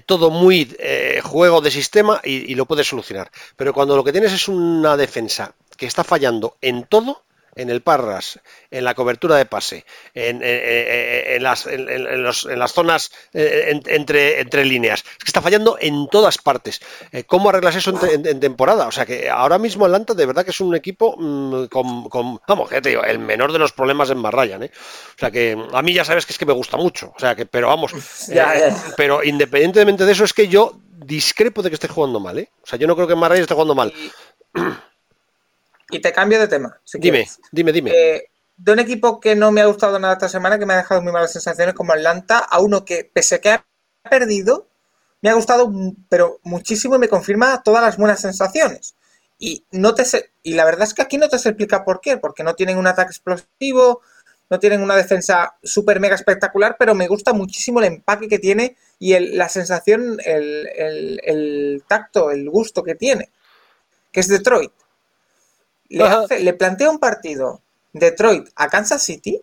todo 0.05 0.29
muy 0.29 0.77
juego 1.23 1.61
de 1.61 1.71
sistema 1.71 2.21
y, 2.23 2.51
y 2.51 2.53
lo 2.53 2.65
puede 2.67 2.83
solucionar. 2.83 3.31
Pero 3.55 3.73
cuando 3.79 3.95
lo 3.95 4.03
que 4.03 4.11
tienes 4.11 4.33
es 4.33 4.49
una 4.49 4.97
defensa 4.97 5.55
que 5.77 5.85
está 5.85 6.03
fallando 6.03 6.57
en 6.59 6.83
todo, 6.83 7.23
en 7.59 7.69
el 7.69 7.81
parras, 7.81 8.39
en 8.71 8.83
la 8.83 8.93
cobertura 8.93 9.35
de 9.35 9.45
pase, 9.45 9.85
en, 10.13 11.43
las, 11.43 11.65
las, 11.65 12.73
zonas 12.73 13.11
eh, 13.33 13.79
entre, 13.87 14.39
entre 14.39 14.65
líneas. 14.65 15.01
Es 15.01 15.23
que 15.23 15.29
está 15.29 15.41
fallando 15.41 15.77
en 15.79 16.07
todas 16.07 16.37
partes. 16.37 16.79
Eh, 17.11 17.25
¿Cómo 17.25 17.49
arreglas 17.49 17.75
eso 17.75 17.93
en, 18.07 18.39
temporada? 18.39 18.87
O 18.87 18.91
sea 18.91 19.05
que 19.05 19.29
ahora 19.29 19.57
mismo 19.57 19.85
Atlanta 19.85 20.13
de 20.13 20.25
verdad 20.25 20.45
que 20.45 20.51
es 20.51 20.61
un 20.61 20.75
equipo 20.75 21.15
mm, 21.17 21.65
con, 21.65 22.39
vamos, 22.47 22.69
te 22.69 22.89
digo, 22.89 23.03
el 23.03 23.19
menor 23.19 23.51
de 23.51 23.59
los 23.59 23.73
problemas 23.73 24.09
en 24.09 24.21
Barrayan. 24.21 24.63
¿eh? 24.63 24.71
O 25.15 25.19
sea 25.19 25.31
que 25.31 25.57
a 25.73 25.81
mí 25.81 25.93
ya 25.93 26.05
sabes 26.05 26.25
que 26.25 26.31
es 26.31 26.37
que 26.37 26.45
me 26.45 26.53
gusta 26.53 26.77
mucho. 26.77 27.13
O 27.15 27.19
sea 27.19 27.35
que, 27.35 27.45
pero 27.45 27.67
vamos, 27.67 27.93
pero 28.95 29.23
independientemente 29.23 30.05
de 30.05 30.11
eso 30.11 30.23
es 30.23 30.33
que 30.33 30.47
yo 30.47 30.79
discrepo 31.05 31.61
de 31.61 31.69
que 31.69 31.75
esté 31.75 31.87
jugando 31.87 32.19
mal. 32.19 32.37
¿eh? 32.37 32.49
O 32.63 32.67
sea, 32.67 32.79
yo 32.79 32.87
no 32.87 32.95
creo 32.95 33.07
que 33.07 33.15
Marraya 33.15 33.41
esté 33.41 33.53
jugando 33.53 33.75
mal. 33.75 33.93
Y 33.95 34.11
te 35.97 36.13
cambio 36.13 36.39
de 36.39 36.47
tema. 36.47 36.79
dime, 36.93 37.27
dime, 37.51 37.71
dime, 37.71 37.91
eh, 37.91 38.29
de 38.59 38.73
un 38.73 38.79
equipo 38.79 39.19
que 39.19 39.35
no 39.35 39.51
me 39.51 39.61
ha 39.61 39.65
gustado 39.65 39.97
nada 39.99 40.13
esta 40.13 40.29
semana, 40.29 40.59
que 40.59 40.65
me 40.65 40.73
ha 40.73 40.77
dejado 40.77 41.01
muy 41.01 41.13
malas 41.13 41.31
sensaciones, 41.31 41.73
como 41.73 41.93
Atlanta, 41.93 42.39
a 42.39 42.59
uno 42.59 42.83
que, 42.83 43.09
pese 43.11 43.35
a 43.35 43.41
que 43.41 43.49
ha 43.51 43.65
perdido, 44.09 44.67
me 45.21 45.29
ha 45.29 45.33
gustado, 45.33 45.71
pero 46.09 46.39
muchísimo 46.43 46.95
y 46.95 46.99
me 46.99 47.07
confirma 47.07 47.63
todas 47.63 47.81
las 47.81 47.97
buenas 47.97 48.19
sensaciones. 48.19 48.95
Y, 49.39 49.63
no 49.71 49.95
te 49.95 50.03
y 50.43 50.53
la 50.53 50.65
verdad 50.65 50.83
es 50.83 50.93
que 50.93 51.01
aquí 51.01 51.17
no 51.17 51.29
te 51.29 51.39
se 51.39 51.49
explica 51.49 51.85
por 51.85 52.01
qué, 52.01 52.17
porque 52.17 52.43
no 52.43 52.53
tienen 52.53 52.77
un 52.77 52.87
ataque 52.87 53.11
explosivo, 53.11 54.01
no 54.49 54.59
tienen 54.59 54.81
una 54.81 54.97
defensa 54.97 55.55
súper 55.63 56.01
mega 56.01 56.15
espectacular, 56.15 56.75
pero 56.77 56.93
me 56.95 57.07
gusta 57.07 57.31
muchísimo 57.31 57.79
el 57.79 57.85
empaque 57.85 58.27
que 58.27 58.39
tiene 58.39 58.75
y 58.99 59.17
la 59.17 59.47
sensación, 59.47 60.19
el, 60.25 60.67
el, 61.23 61.83
tacto, 61.87 62.31
el 62.31 62.49
gusto 62.49 62.83
que 62.83 62.95
tiene, 62.95 63.29
que 64.11 64.19
es 64.19 64.27
Detroit 64.27 64.73
le, 65.89 66.53
plantea 66.53 66.89
un 66.89 66.99
partido 66.99 67.61
Detroit 67.93 68.49
a 68.55 68.69
Kansas 68.69 69.03
City, 69.03 69.41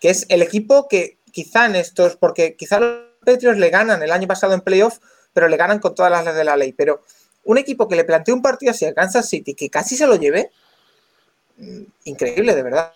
que 0.00 0.10
es 0.10 0.26
el 0.28 0.42
equipo 0.42 0.88
que 0.88 1.18
quizá 1.32 1.66
en 1.66 1.76
estos, 1.76 2.16
porque 2.16 2.56
quizá 2.56 2.80
los 2.80 3.08
Patriots 3.24 3.58
le 3.58 3.70
ganan 3.70 4.02
el 4.02 4.12
año 4.12 4.28
pasado 4.28 4.54
en 4.54 4.60
playoff, 4.60 4.98
pero 5.32 5.48
le 5.48 5.56
ganan 5.56 5.80
con 5.80 5.94
todas 5.94 6.10
las 6.10 6.24
leyes 6.24 6.36
de 6.36 6.44
la 6.44 6.56
ley. 6.56 6.72
Pero 6.72 7.02
un 7.44 7.58
equipo 7.58 7.88
que 7.88 7.96
le 7.96 8.04
plantea 8.04 8.34
un 8.34 8.42
partido 8.42 8.70
así 8.70 8.84
a 8.84 8.94
Kansas 8.94 9.28
City, 9.28 9.54
que 9.54 9.70
casi 9.70 9.96
se 9.96 10.06
lo 10.06 10.16
lleve, 10.16 10.50
mm, 11.56 11.82
increíble, 12.04 12.54
de 12.54 12.62
verdad. 12.62 12.92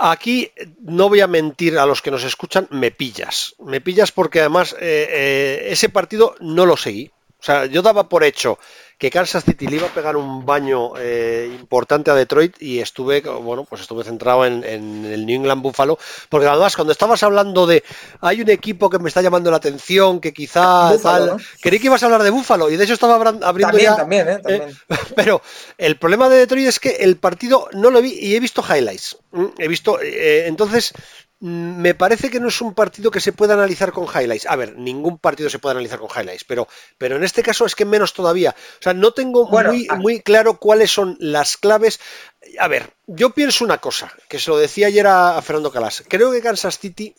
Aquí 0.00 0.52
no 0.80 1.08
voy 1.08 1.20
a 1.20 1.26
mentir 1.26 1.76
a 1.76 1.86
los 1.86 2.02
que 2.02 2.12
nos 2.12 2.22
escuchan, 2.22 2.68
me 2.70 2.92
pillas. 2.92 3.56
Me 3.58 3.80
pillas 3.80 4.12
porque 4.12 4.40
además 4.40 4.74
eh, 4.74 5.08
eh, 5.10 5.68
ese 5.70 5.88
partido 5.88 6.36
no 6.38 6.66
lo 6.66 6.76
seguí. 6.76 7.10
O 7.40 7.44
sea, 7.44 7.66
yo 7.66 7.82
daba 7.82 8.08
por 8.08 8.24
hecho 8.24 8.58
que 8.98 9.10
Kansas 9.10 9.44
City 9.44 9.68
le 9.68 9.76
iba 9.76 9.86
a 9.86 9.94
pegar 9.94 10.16
un 10.16 10.44
baño 10.44 10.94
eh, 10.98 11.48
importante 11.58 12.10
a 12.10 12.14
Detroit 12.14 12.60
y 12.60 12.80
estuve, 12.80 13.20
bueno, 13.20 13.62
pues 13.62 13.82
estuve 13.82 14.02
centrado 14.02 14.44
en, 14.44 14.64
el 14.64 15.24
New 15.24 15.36
England 15.36 15.62
Buffalo, 15.62 15.98
porque 16.28 16.48
además 16.48 16.74
cuando 16.74 16.92
estabas 16.92 17.22
hablando 17.22 17.64
de 17.68 17.84
hay 18.20 18.40
un 18.40 18.50
equipo 18.50 18.90
que 18.90 18.98
me 18.98 19.08
está 19.08 19.22
llamando 19.22 19.52
la 19.52 19.58
atención, 19.58 20.20
que 20.20 20.32
quizá 20.32 20.98
tal, 21.00 21.36
creí 21.60 21.78
que 21.78 21.86
ibas 21.86 22.02
a 22.02 22.06
hablar 22.06 22.24
de 22.24 22.30
Buffalo 22.30 22.70
y 22.70 22.76
de 22.76 22.84
hecho 22.84 22.94
estaba 22.94 23.14
abriendo 23.14 23.78
ya. 23.78 23.94
También, 23.94 24.28
¿eh? 24.28 24.38
también. 24.42 24.76
pero 25.14 25.40
el 25.78 25.96
problema 25.96 26.28
de 26.28 26.38
Detroit 26.38 26.66
es 26.66 26.80
que 26.80 26.90
el 26.90 27.18
partido 27.18 27.68
no 27.72 27.90
lo 27.90 28.02
vi 28.02 28.18
y 28.18 28.34
he 28.34 28.40
visto 28.40 28.64
highlights. 28.68 29.16
He 29.58 29.68
visto, 29.68 30.00
eh, 30.00 30.48
entonces 30.48 30.92
Mm, 30.92 31.27
me 31.40 31.94
parece 31.94 32.30
que 32.30 32.40
no 32.40 32.48
es 32.48 32.60
un 32.60 32.74
partido 32.74 33.10
que 33.12 33.20
se 33.20 33.32
pueda 33.32 33.54
analizar 33.54 33.92
con 33.92 34.06
highlights. 34.06 34.46
A 34.46 34.56
ver, 34.56 34.76
ningún 34.76 35.18
partido 35.18 35.48
se 35.48 35.60
puede 35.60 35.72
analizar 35.72 36.00
con 36.00 36.08
highlights, 36.10 36.44
pero, 36.44 36.66
pero 36.96 37.16
en 37.16 37.22
este 37.22 37.42
caso 37.42 37.64
es 37.64 37.76
que 37.76 37.84
menos 37.84 38.12
todavía. 38.12 38.56
O 38.80 38.82
sea, 38.82 38.92
no 38.92 39.12
tengo 39.12 39.46
muy, 39.48 39.86
muy 39.98 40.20
claro 40.20 40.58
cuáles 40.58 40.90
son 40.90 41.16
las 41.20 41.56
claves. 41.56 42.00
A 42.58 42.66
ver, 42.66 42.92
yo 43.06 43.30
pienso 43.30 43.64
una 43.64 43.78
cosa, 43.78 44.12
que 44.28 44.40
se 44.40 44.50
lo 44.50 44.58
decía 44.58 44.88
ayer 44.88 45.06
a, 45.06 45.40
Fernando 45.42 45.70
Calas. 45.70 46.02
Creo 46.08 46.32
que 46.32 46.42
Kansas 46.42 46.78
City 46.78 47.14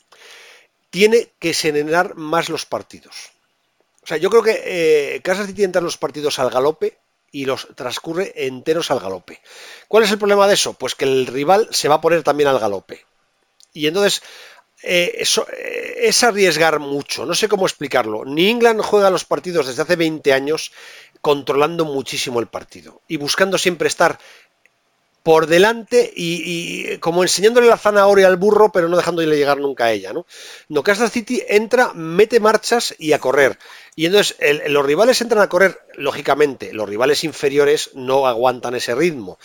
tiene 0.90 1.32
que 1.40 1.54
serenar 1.54 2.16
más 2.16 2.50
los 2.50 2.66
partidos. 2.66 3.32
O 4.04 4.08
sea, 4.08 4.18
yo 4.18 4.30
creo 4.30 4.44
que 4.44 4.62
eh, 4.66 5.22
Kansas 5.22 5.48
City 5.48 5.64
entra 5.64 5.80
en 5.80 5.86
los 5.86 5.98
partidos 5.98 6.40
al 6.40 6.50
galope 6.50 6.98
y 7.32 7.46
los 7.46 7.70
transcurre 7.76 8.34
enteros 8.36 8.92
al 8.92 9.00
galope. 9.00 9.42
¿Cuál 9.88 10.04
es 10.04 10.12
el 10.12 10.18
problema 10.18 10.48
de 10.48 10.56
eso? 10.56 10.74
Pues 10.74 10.96
que 10.96 11.06
el 11.06 11.28
rival 11.28 11.70
se 11.72 11.88
va 11.88 11.96
a 11.96 12.02
poner 12.02 12.24
también 12.24 12.50
al 12.50 12.60
galope. 12.60 13.06
Y 13.80 13.88
entonces 13.88 14.22
eh, 14.82 15.16
eso, 15.20 15.46
eh, 15.52 15.96
es 16.04 16.24
arriesgar 16.24 16.80
mucho, 16.80 17.26
no 17.26 17.34
sé 17.34 17.48
cómo 17.48 17.66
explicarlo. 17.66 18.26
Ni 18.26 18.50
England 18.50 18.82
juega 18.82 19.10
los 19.10 19.26
partidos 19.26 19.68
desde 19.68 19.82
hace 19.82 19.96
20 19.96 20.32
años 20.34 20.72
controlando 21.22 21.84
muchísimo 21.86 22.40
el 22.40 22.48
partido 22.48 23.02
y 23.08 23.18
buscando 23.18 23.58
siempre 23.58 23.90
estar 23.90 24.20
por 25.22 25.48
delante 25.48 26.12
y, 26.16 26.98
como 27.00 27.24
enseñándole 27.24 27.68
la 27.68 27.78
zanahoria 27.78 28.28
al 28.28 28.38
burro, 28.38 28.72
pero 28.72 28.88
no 28.88 28.96
dejándole 28.96 29.36
llegar 29.36 29.60
nunca 29.60 29.86
a 29.86 29.92
ella, 29.92 30.14
¿no? 30.14 30.26
No, 30.70 30.82
Kansas 30.82 31.12
City 31.12 31.44
entra, 31.48 31.92
mete 31.94 32.40
marchas 32.40 32.96
y 32.98 33.12
a 33.12 33.20
correr. 33.20 33.60
Y 33.98 34.06
entonces 34.06 34.38
los 34.70 34.86
rivales 34.86 35.20
entran 35.20 35.42
a 35.42 35.50
correr, 35.50 35.78
lógicamente, 35.96 36.74
los 36.74 36.88
rivales 36.88 37.26
inferiores 37.26 37.92
no 37.96 38.28
aguantan 38.28 38.76
ese 38.76 38.96
ritmo 38.96 39.38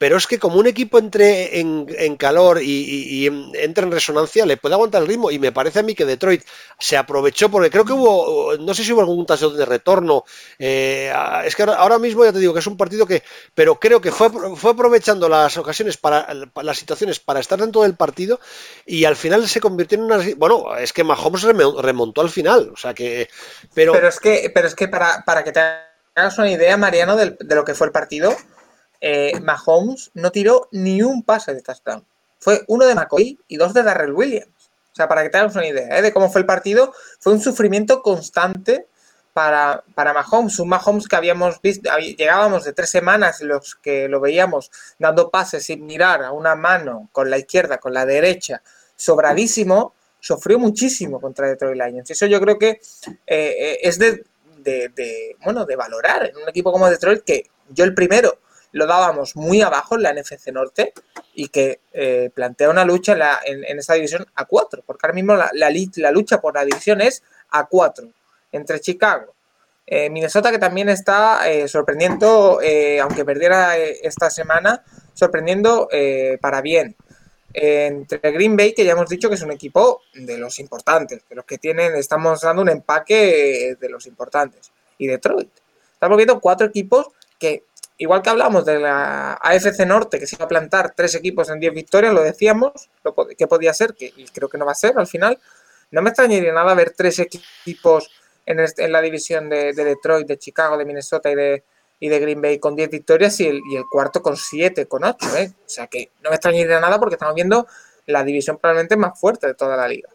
pero 0.00 0.16
es 0.16 0.26
que 0.26 0.38
como 0.38 0.58
un 0.58 0.66
equipo 0.66 0.98
entre 0.98 1.60
en, 1.60 2.16
calor 2.16 2.62
y, 2.62 3.26
entre 3.52 3.84
en 3.84 3.92
resonancia, 3.92 4.46
le 4.46 4.56
puede 4.56 4.74
aguantar 4.74 5.02
el 5.02 5.08
ritmo. 5.08 5.30
Y 5.30 5.38
me 5.38 5.52
parece 5.52 5.80
a 5.80 5.82
mí 5.82 5.94
que 5.94 6.06
Detroit 6.06 6.42
se 6.78 6.96
aprovechó, 6.96 7.50
porque 7.50 7.68
creo 7.68 7.84
que 7.84 7.92
hubo, 7.92 8.56
no 8.56 8.72
sé 8.72 8.82
si 8.82 8.94
hubo 8.94 9.02
algún 9.02 9.26
tazo 9.26 9.50
de 9.50 9.66
retorno. 9.66 10.24
Eh, 10.58 11.12
es 11.44 11.54
que 11.54 11.64
ahora, 11.64 11.98
mismo 11.98 12.24
ya 12.24 12.32
te 12.32 12.38
digo 12.38 12.54
que 12.54 12.60
es 12.60 12.66
un 12.66 12.78
partido 12.78 13.04
que, 13.04 13.22
pero 13.54 13.78
creo 13.78 14.00
que 14.00 14.10
fue, 14.10 14.30
fue 14.56 14.70
aprovechando 14.70 15.28
las 15.28 15.58
ocasiones 15.58 15.98
para, 15.98 16.26
las 16.62 16.78
situaciones 16.78 17.20
para 17.20 17.40
estar 17.40 17.60
dentro 17.60 17.82
del 17.82 17.94
partido 17.94 18.40
y 18.86 19.04
al 19.04 19.16
final 19.16 19.46
se 19.48 19.60
convirtió 19.60 19.98
en 19.98 20.04
una. 20.04 20.18
Bueno, 20.38 20.78
es 20.78 20.94
que 20.94 21.04
Mahomes 21.04 21.42
remontó 21.42 22.22
al 22.22 22.30
final, 22.30 22.70
o 22.72 22.76
sea 22.78 22.94
que. 22.94 23.28
Pero, 23.74 23.94
es 24.08 24.18
que, 24.18 24.50
pero 24.54 24.66
es 24.66 24.74
que 24.74 24.88
para, 24.88 25.24
para 25.26 25.44
que 25.44 25.52
te 25.52 25.60
hagas 26.14 26.38
una 26.38 26.50
idea, 26.50 26.78
Mariano, 26.78 27.16
de 27.16 27.54
lo 27.54 27.66
que 27.66 27.74
fue 27.74 27.86
el 27.86 27.92
partido 27.92 28.34
eh, 29.00 29.38
Mahomes 29.40 30.10
no 30.14 30.30
tiró 30.30 30.68
ni 30.72 31.02
un 31.02 31.22
pase 31.22 31.54
de 31.54 31.62
touchdown. 31.62 32.04
Fue 32.38 32.64
uno 32.68 32.86
de 32.86 32.94
McCoy 32.94 33.38
y 33.48 33.56
dos 33.56 33.74
de 33.74 33.82
Darrell 33.82 34.12
Williams. 34.12 34.70
O 34.92 34.94
sea, 34.94 35.08
para 35.08 35.22
que 35.22 35.30
te 35.30 35.38
hagas 35.38 35.54
una 35.54 35.66
idea 35.66 35.98
¿eh? 35.98 36.02
de 36.02 36.12
cómo 36.12 36.30
fue 36.30 36.40
el 36.40 36.46
partido, 36.46 36.92
fue 37.20 37.32
un 37.32 37.40
sufrimiento 37.40 38.02
constante 38.02 38.86
para, 39.32 39.84
para 39.94 40.12
Mahomes. 40.12 40.58
Un 40.58 40.68
Mahomes 40.68 41.06
que 41.06 41.16
habíamos 41.16 41.60
visto, 41.62 41.90
llegábamos 41.98 42.64
de 42.64 42.72
tres 42.72 42.90
semanas 42.90 43.40
en 43.40 43.48
los 43.48 43.76
que 43.76 44.08
lo 44.08 44.20
veíamos 44.20 44.70
dando 44.98 45.30
pases 45.30 45.64
sin 45.64 45.86
mirar 45.86 46.22
a 46.24 46.32
una 46.32 46.56
mano 46.56 47.08
con 47.12 47.30
la 47.30 47.38
izquierda, 47.38 47.78
con 47.78 47.94
la 47.94 48.04
derecha, 48.04 48.62
sobradísimo, 48.96 49.94
sufrió 50.18 50.58
muchísimo 50.58 51.20
contra 51.20 51.48
Detroit 51.48 51.80
Lions. 51.80 52.10
Eso 52.10 52.26
yo 52.26 52.40
creo 52.40 52.58
que 52.58 52.80
eh, 53.26 53.78
es 53.82 53.98
de, 53.98 54.24
de, 54.58 55.36
bueno, 55.44 55.64
de 55.64 55.76
valorar 55.76 56.26
en 56.26 56.36
un 56.36 56.48
equipo 56.48 56.72
como 56.72 56.90
Detroit 56.90 57.22
que 57.22 57.50
yo 57.70 57.84
el 57.84 57.94
primero 57.94 58.40
lo 58.72 58.86
dábamos 58.86 59.36
muy 59.36 59.62
abajo 59.62 59.96
en 59.96 60.02
la 60.02 60.12
NFC 60.12 60.48
Norte 60.48 60.92
y 61.34 61.48
que 61.48 61.80
eh, 61.92 62.30
plantea 62.32 62.70
una 62.70 62.84
lucha 62.84 63.16
en, 63.44 63.78
esta 63.78 63.94
división 63.94 64.26
a 64.34 64.44
cuatro, 64.44 64.82
porque 64.86 65.06
ahora 65.06 65.14
mismo 65.14 65.34
la, 65.34 65.50
la, 65.52 66.10
lucha 66.10 66.40
por 66.40 66.54
la 66.54 66.64
división 66.64 67.00
es 67.00 67.22
a 67.50 67.66
cuatro 67.66 68.08
entre 68.52 68.80
Chicago, 68.80 69.34
eh, 69.86 70.10
Minnesota 70.10 70.50
que 70.50 70.58
también 70.58 70.88
está 70.88 71.50
eh, 71.50 71.66
sorprendiendo, 71.66 72.60
aunque 73.02 73.24
perdiera 73.24 73.76
esta 73.76 74.30
semana, 74.30 74.84
sorprendiendo 75.14 75.88
para 76.40 76.60
bien. 76.60 76.96
entre 77.52 78.30
Green 78.30 78.56
Bay, 78.56 78.72
que 78.72 78.84
ya 78.84 78.92
hemos 78.92 79.08
dicho 79.08 79.28
que 79.28 79.34
es 79.34 79.42
un 79.42 79.50
equipo 79.50 80.02
de 80.14 80.38
los 80.38 80.60
importantes, 80.60 81.22
de 81.28 81.34
los 81.34 81.44
que 81.44 81.58
tienen, 81.58 81.96
estamos 81.96 82.42
dando 82.42 82.62
un 82.62 82.68
empaque 82.68 83.76
de 83.80 83.88
los 83.88 84.06
importantes, 84.06 84.70
y 84.98 85.08
Detroit. 85.08 85.50
Estamos 85.94 86.16
viendo 86.16 86.40
cuatro 86.40 86.66
equipos 86.66 87.08
que, 87.40 87.64
igual 88.00 88.22
que 88.22 88.30
hablamos 88.30 88.64
de 88.64 88.80
la 88.80 89.34
AFC 89.34 89.86
Norte, 89.86 90.18
que 90.18 90.26
se 90.26 90.36
iba 90.36 90.46
a 90.46 90.48
plantar 90.48 90.94
tres 90.96 91.14
equipos 91.14 91.50
en 91.50 91.60
diez 91.60 91.72
victorias, 91.72 92.14
lo 92.14 92.22
decíamos, 92.22 92.72
lo, 93.04 93.14
que 93.14 93.46
podía 93.46 93.74
ser, 93.74 93.94
que 93.94 94.12
creo 94.32 94.48
que 94.48 94.56
no 94.56 94.64
va 94.64 94.72
a 94.72 94.74
ser 94.74 94.94
al 94.96 95.06
final, 95.06 95.38
no 95.90 96.00
me 96.00 96.08
extrañaría 96.08 96.50
nada 96.52 96.72
ver 96.74 96.94
tres 96.96 97.18
equipos 97.18 98.10
en, 98.46 98.58
la 98.90 99.02
división 99.02 99.50
de, 99.50 99.74
de, 99.74 99.84
Detroit, 99.84 100.26
de 100.26 100.38
Chicago, 100.38 100.78
de 100.78 100.86
Minnesota 100.86 101.30
y 101.30 101.34
de, 101.34 101.64
y 102.00 102.08
de 102.08 102.18
Green 102.18 102.40
Bay 102.40 102.58
con 102.58 102.74
10 102.74 102.88
victorias 102.88 103.38
y 103.40 103.48
el, 103.48 103.60
y 103.70 103.76
el 103.76 103.84
cuarto 103.90 104.22
con 104.22 104.34
7, 104.34 104.86
con 104.86 105.04
8. 105.04 105.36
¿eh? 105.36 105.52
O 105.66 105.68
sea 105.68 105.86
que 105.86 106.10
no 106.22 106.30
me 106.30 106.36
extrañaría 106.36 106.80
nada 106.80 106.98
porque 106.98 107.16
estamos 107.16 107.34
viendo 107.34 107.66
la 108.06 108.24
división 108.24 108.56
probablemente 108.56 108.96
más 108.96 109.20
fuerte 109.20 109.46
de 109.46 109.54
toda 109.54 109.76
la 109.76 109.86
liga. 109.86 110.08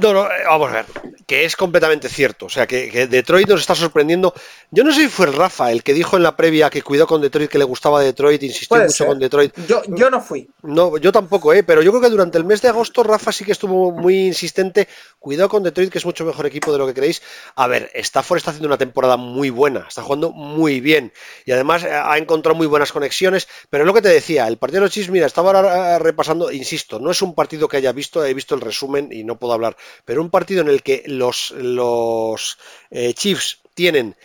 No, 0.00 0.12
no, 0.12 0.24
eh, 0.26 0.44
vamos 0.46 0.70
a 0.70 0.74
ver, 0.74 0.86
que 1.26 1.44
es 1.44 1.56
completamente 1.56 2.08
cierto. 2.08 2.46
O 2.46 2.48
sea, 2.48 2.66
que, 2.66 2.90
que, 2.90 3.06
Detroit 3.06 3.48
nos 3.48 3.60
está 3.60 3.74
sorprendiendo. 3.74 4.34
Yo 4.70 4.82
no 4.82 4.92
sé 4.92 5.02
si 5.02 5.08
fue 5.08 5.26
Rafa 5.26 5.70
el 5.70 5.82
que 5.82 5.92
dijo 5.92 6.16
en 6.16 6.22
la 6.22 6.36
previa 6.36 6.70
que 6.70 6.82
cuidó 6.82 7.06
con 7.06 7.20
Detroit, 7.20 7.50
que 7.50 7.58
le 7.58 7.64
gustaba 7.64 8.00
Detroit, 8.00 8.42
insistió 8.42 8.78
mucho 8.78 8.90
ser. 8.90 9.06
con 9.06 9.18
Detroit. 9.18 9.54
Yo, 9.68 9.82
yo 9.88 10.10
no 10.10 10.20
fui. 10.20 10.48
No, 10.62 10.96
yo 10.96 11.12
tampoco, 11.12 11.52
¿eh? 11.52 11.62
pero 11.62 11.82
yo 11.82 11.90
creo 11.92 12.02
que 12.02 12.10
durante 12.10 12.38
el 12.38 12.44
mes 12.44 12.62
de 12.62 12.68
agosto 12.68 13.02
Rafa 13.02 13.30
sí 13.30 13.44
que 13.44 13.52
estuvo 13.52 13.92
muy 13.92 14.26
insistente. 14.26 14.88
Cuidado 15.18 15.48
con 15.48 15.62
Detroit, 15.62 15.90
que 15.90 15.98
es 15.98 16.06
mucho 16.06 16.24
mejor 16.24 16.46
equipo 16.46 16.72
de 16.72 16.78
lo 16.78 16.86
que 16.86 16.94
creéis. 16.94 17.22
A 17.54 17.66
ver, 17.66 17.90
Stafford 17.94 18.38
está 18.38 18.50
haciendo 18.50 18.68
una 18.68 18.78
temporada 18.78 19.16
muy 19.16 19.50
buena, 19.50 19.86
está 19.88 20.02
jugando 20.02 20.30
muy 20.30 20.80
bien 20.80 21.12
y 21.44 21.52
además 21.52 21.84
eh, 21.84 21.92
ha 21.92 22.16
encontrado 22.18 22.56
muy 22.56 22.66
buenas 22.66 22.92
conexiones. 22.92 23.48
Pero 23.70 23.84
es 23.84 23.86
lo 23.86 23.94
que 23.94 24.02
te 24.02 24.08
decía, 24.08 24.46
el 24.48 24.58
partido 24.58 24.80
de 24.80 24.86
los 24.86 24.92
Chiefs, 24.92 25.10
mira, 25.10 25.26
estaba 25.26 25.52
ahora 25.52 25.98
repasando, 25.98 26.50
insisto, 26.50 26.98
no 26.98 27.10
es 27.10 27.22
un 27.22 27.34
partido 27.34 27.68
que 27.68 27.76
haya 27.76 27.92
visto, 27.92 28.24
he 28.24 28.34
visto 28.34 28.54
el 28.54 28.60
resumen 28.60 29.08
y 29.10 29.24
no 29.24 29.38
puedo 29.38 29.52
hablar, 29.52 29.73
pero 30.04 30.22
un 30.22 30.30
partido 30.30 30.60
en 30.60 30.68
el 30.68 30.82
que 30.82 31.04
los, 31.06 31.52
los 31.52 32.58
eh, 32.90 33.14
Chiefs 33.14 33.58
tienen 33.74 34.16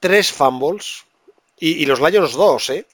tres 0.00 0.32
fumbles 0.32 1.04
y, 1.60 1.86
los 1.86 2.00
Lions 2.00 2.34
dos, 2.34 2.70
¿eh? 2.70 2.86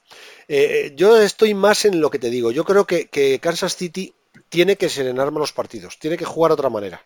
¿eh? 0.47 0.93
Yo 0.95 1.17
estoy 1.21 1.53
más 1.53 1.85
en 1.85 2.01
lo 2.01 2.09
que 2.09 2.17
te 2.17 2.31
digo. 2.31 2.51
Yo 2.51 2.63
creo 2.63 2.87
que, 2.87 3.39
Kansas 3.39 3.75
City 3.75 4.13
tiene 4.49 4.75
que 4.75 4.89
serenar 4.89 5.31
los 5.31 5.53
partidos, 5.53 5.99
tiene 5.99 6.17
que 6.17 6.25
jugar 6.25 6.49
de 6.49 6.55
otra 6.55 6.69
manera. 6.69 7.05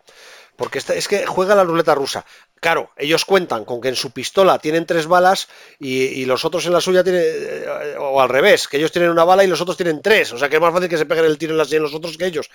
Porque 0.55 0.79
es 0.79 1.07
que 1.07 1.25
juega 1.25 1.55
la 1.55 1.63
ruleta 1.63 1.95
rusa. 1.95 2.25
Claro, 2.59 2.91
ellos 2.97 3.23
cuentan 3.23 3.63
con 3.63 3.79
que 3.79 3.87
en 3.87 3.95
su 3.95 4.11
pistola 4.11 4.59
tienen 4.59 4.85
tres 4.85 5.07
balas 5.07 5.47
y, 5.79 6.03
y, 6.03 6.25
los 6.25 6.43
otros 6.43 6.65
en 6.65 6.73
la 6.73 6.81
suya 6.81 7.03
tienen, 7.03 7.23
eh, 7.23 7.95
o 7.97 8.19
al 8.19 8.27
revés, 8.27 8.67
que 8.67 8.77
ellos 8.77 8.91
tienen 8.91 9.11
una 9.11 9.23
bala 9.23 9.45
y 9.45 9.47
los 9.47 9.61
otros 9.61 9.77
tienen 9.77 10.01
tres. 10.01 10.33
O 10.33 10.37
sea 10.37 10.49
que 10.49 10.57
es 10.57 10.61
más 10.61 10.73
fácil 10.73 10.89
que 10.89 10.97
se 10.97 11.05
peguen 11.05 11.25
el 11.25 11.37
tiro 11.37 11.53
en 11.53 11.57
la 11.57 11.65
silla 11.65 11.79
los 11.79 11.95
otros 11.95 12.17
que 12.17 12.25
ellos. 12.25 12.49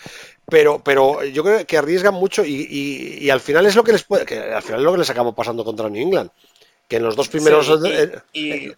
Pero, 0.46 0.82
pero 0.84 1.24
yo 1.24 1.42
creo 1.42 1.66
que 1.66 1.78
arriesgan 1.78 2.14
mucho 2.14 2.44
y, 2.44 2.54
y, 2.54 3.24
y, 3.24 3.30
al 3.30 3.40
final 3.40 3.64
es 3.64 3.76
lo 3.76 3.84
que 3.84 3.92
les 3.92 4.04
puede, 4.04 4.26
que 4.26 4.38
al 4.38 4.62
final 4.62 4.80
es 4.80 4.84
lo 4.84 4.92
que 4.92 4.98
les 4.98 5.10
acabó 5.10 5.34
pasando 5.34 5.64
contra 5.64 5.88
New 5.88 6.02
England. 6.02 6.30
Que 6.86 6.96
en 6.96 7.02
los 7.04 7.16
dos 7.16 7.28
primeros. 7.28 7.66
Sí, 7.66 8.10
y, 8.34 8.68
eh, 8.68 8.76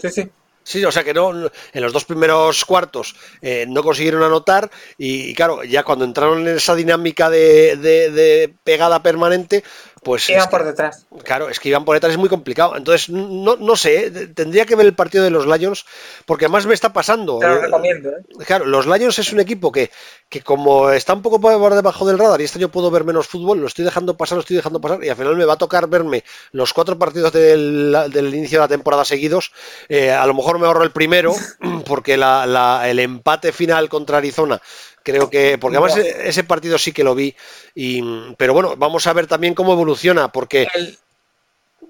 sí, 0.00 0.10
sí. 0.10 0.30
Sí, 0.68 0.84
o 0.84 0.92
sea 0.92 1.02
que 1.02 1.14
no, 1.14 1.30
en 1.32 1.82
los 1.82 1.94
dos 1.94 2.04
primeros 2.04 2.66
cuartos 2.66 3.16
eh, 3.40 3.64
no 3.66 3.82
consiguieron 3.82 4.22
anotar 4.22 4.70
y, 4.98 5.32
claro, 5.32 5.64
ya 5.64 5.82
cuando 5.82 6.04
entraron 6.04 6.46
en 6.46 6.56
esa 6.56 6.74
dinámica 6.74 7.30
de, 7.30 7.78
de 7.78 8.54
pegada 8.64 9.02
permanente, 9.02 9.64
pues... 10.02 10.28
Iban 10.28 10.48
por 10.50 10.64
detrás. 10.64 11.06
Claro, 11.24 11.48
es 11.48 11.60
que 11.60 11.68
iban 11.68 11.84
por 11.84 11.94
detrás, 11.94 12.12
es 12.12 12.18
muy 12.18 12.28
complicado. 12.28 12.76
Entonces, 12.76 13.08
no, 13.08 13.56
no 13.56 13.76
sé, 13.76 14.10
tendría 14.34 14.66
que 14.66 14.76
ver 14.76 14.86
el 14.86 14.94
partido 14.94 15.24
de 15.24 15.30
los 15.30 15.46
Lions, 15.46 15.84
porque 16.26 16.46
además 16.46 16.66
me 16.66 16.74
está 16.74 16.92
pasando. 16.92 17.38
Te 17.38 17.46
lo 17.46 17.60
recomiendo. 17.60 18.10
¿eh? 18.10 18.44
Claro, 18.46 18.66
los 18.66 18.86
Lions 18.86 19.18
es 19.18 19.32
un 19.32 19.40
equipo 19.40 19.72
que, 19.72 19.90
que 20.28 20.42
como 20.42 20.90
está 20.90 21.14
un 21.14 21.22
poco 21.22 21.40
por 21.40 21.74
debajo 21.74 22.06
del 22.06 22.18
radar 22.18 22.40
y 22.40 22.44
este 22.44 22.58
año 22.58 22.68
puedo 22.68 22.90
ver 22.90 23.04
menos 23.04 23.26
fútbol, 23.26 23.60
lo 23.60 23.66
estoy 23.66 23.84
dejando 23.84 24.16
pasar, 24.16 24.36
lo 24.36 24.40
estoy 24.40 24.56
dejando 24.56 24.80
pasar 24.80 25.02
y 25.02 25.08
al 25.08 25.16
final 25.16 25.36
me 25.36 25.44
va 25.44 25.54
a 25.54 25.58
tocar 25.58 25.88
verme 25.88 26.24
los 26.52 26.72
cuatro 26.72 26.98
partidos 26.98 27.32
del, 27.32 27.96
del 28.12 28.34
inicio 28.34 28.58
de 28.58 28.64
la 28.64 28.68
temporada 28.68 29.04
seguidos. 29.04 29.52
Eh, 29.88 30.10
a 30.10 30.26
lo 30.26 30.34
mejor 30.34 30.58
me 30.58 30.66
ahorro 30.66 30.84
el 30.84 30.92
primero, 30.92 31.34
porque 31.86 32.16
la, 32.16 32.46
la, 32.46 32.88
el 32.88 32.98
empate 32.98 33.52
final 33.52 33.88
contra 33.88 34.18
Arizona 34.18 34.60
creo 35.08 35.30
que 35.30 35.56
porque 35.58 35.78
además 35.78 35.96
ese 35.96 36.44
partido 36.44 36.76
sí 36.76 36.92
que 36.92 37.02
lo 37.02 37.14
vi 37.14 37.34
y 37.74 38.34
pero 38.36 38.52
bueno 38.52 38.76
vamos 38.76 39.06
a 39.06 39.12
ver 39.14 39.26
también 39.26 39.54
cómo 39.54 39.72
evoluciona 39.72 40.28
porque 40.28 40.68
el, 40.74 40.98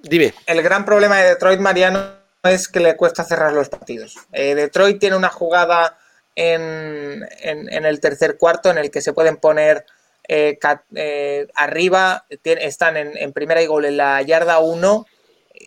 dime. 0.03 0.35
el 0.47 0.63
gran 0.63 0.85
problema 0.85 1.17
de 1.19 1.31
Detroit 1.31 1.59
Mariano 1.59 2.13
es 2.45 2.69
que 2.69 2.79
le 2.79 2.97
cuesta 2.97 3.25
cerrar 3.25 3.53
los 3.53 3.69
partidos. 3.69 4.17
Eh, 4.33 4.55
Detroit 4.55 5.01
tiene 5.01 5.17
una 5.17 5.29
jugada 5.29 5.99
en, 6.37 7.27
en, 7.41 7.73
en, 7.73 7.85
el 7.85 7.99
tercer 7.99 8.39
cuarto 8.39 8.71
en 8.71 8.79
el 8.79 8.93
que 8.93 9.01
se 9.01 9.13
pueden 9.13 9.39
poner 9.39 9.85
eh, 10.29 10.57
cat, 10.61 10.83
eh, 10.95 11.49
arriba 11.55 12.25
tiene, 12.43 12.65
están 12.65 12.97
en, 12.97 13.17
en, 13.17 13.33
primera 13.33 13.61
y 13.61 13.67
gol 13.67 13.87
en 13.87 13.97
la 13.97 14.23
yarda 14.23 14.61
1 14.61 15.07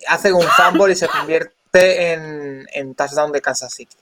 hacen 0.08 0.34
un 0.34 0.48
fumble 0.58 0.94
y 0.94 0.96
se 0.96 1.10
convierte 1.10 2.14
en, 2.14 2.96
touchdown 2.96 3.34
de 3.34 3.42
Kansas 3.42 3.74
City. 3.74 3.98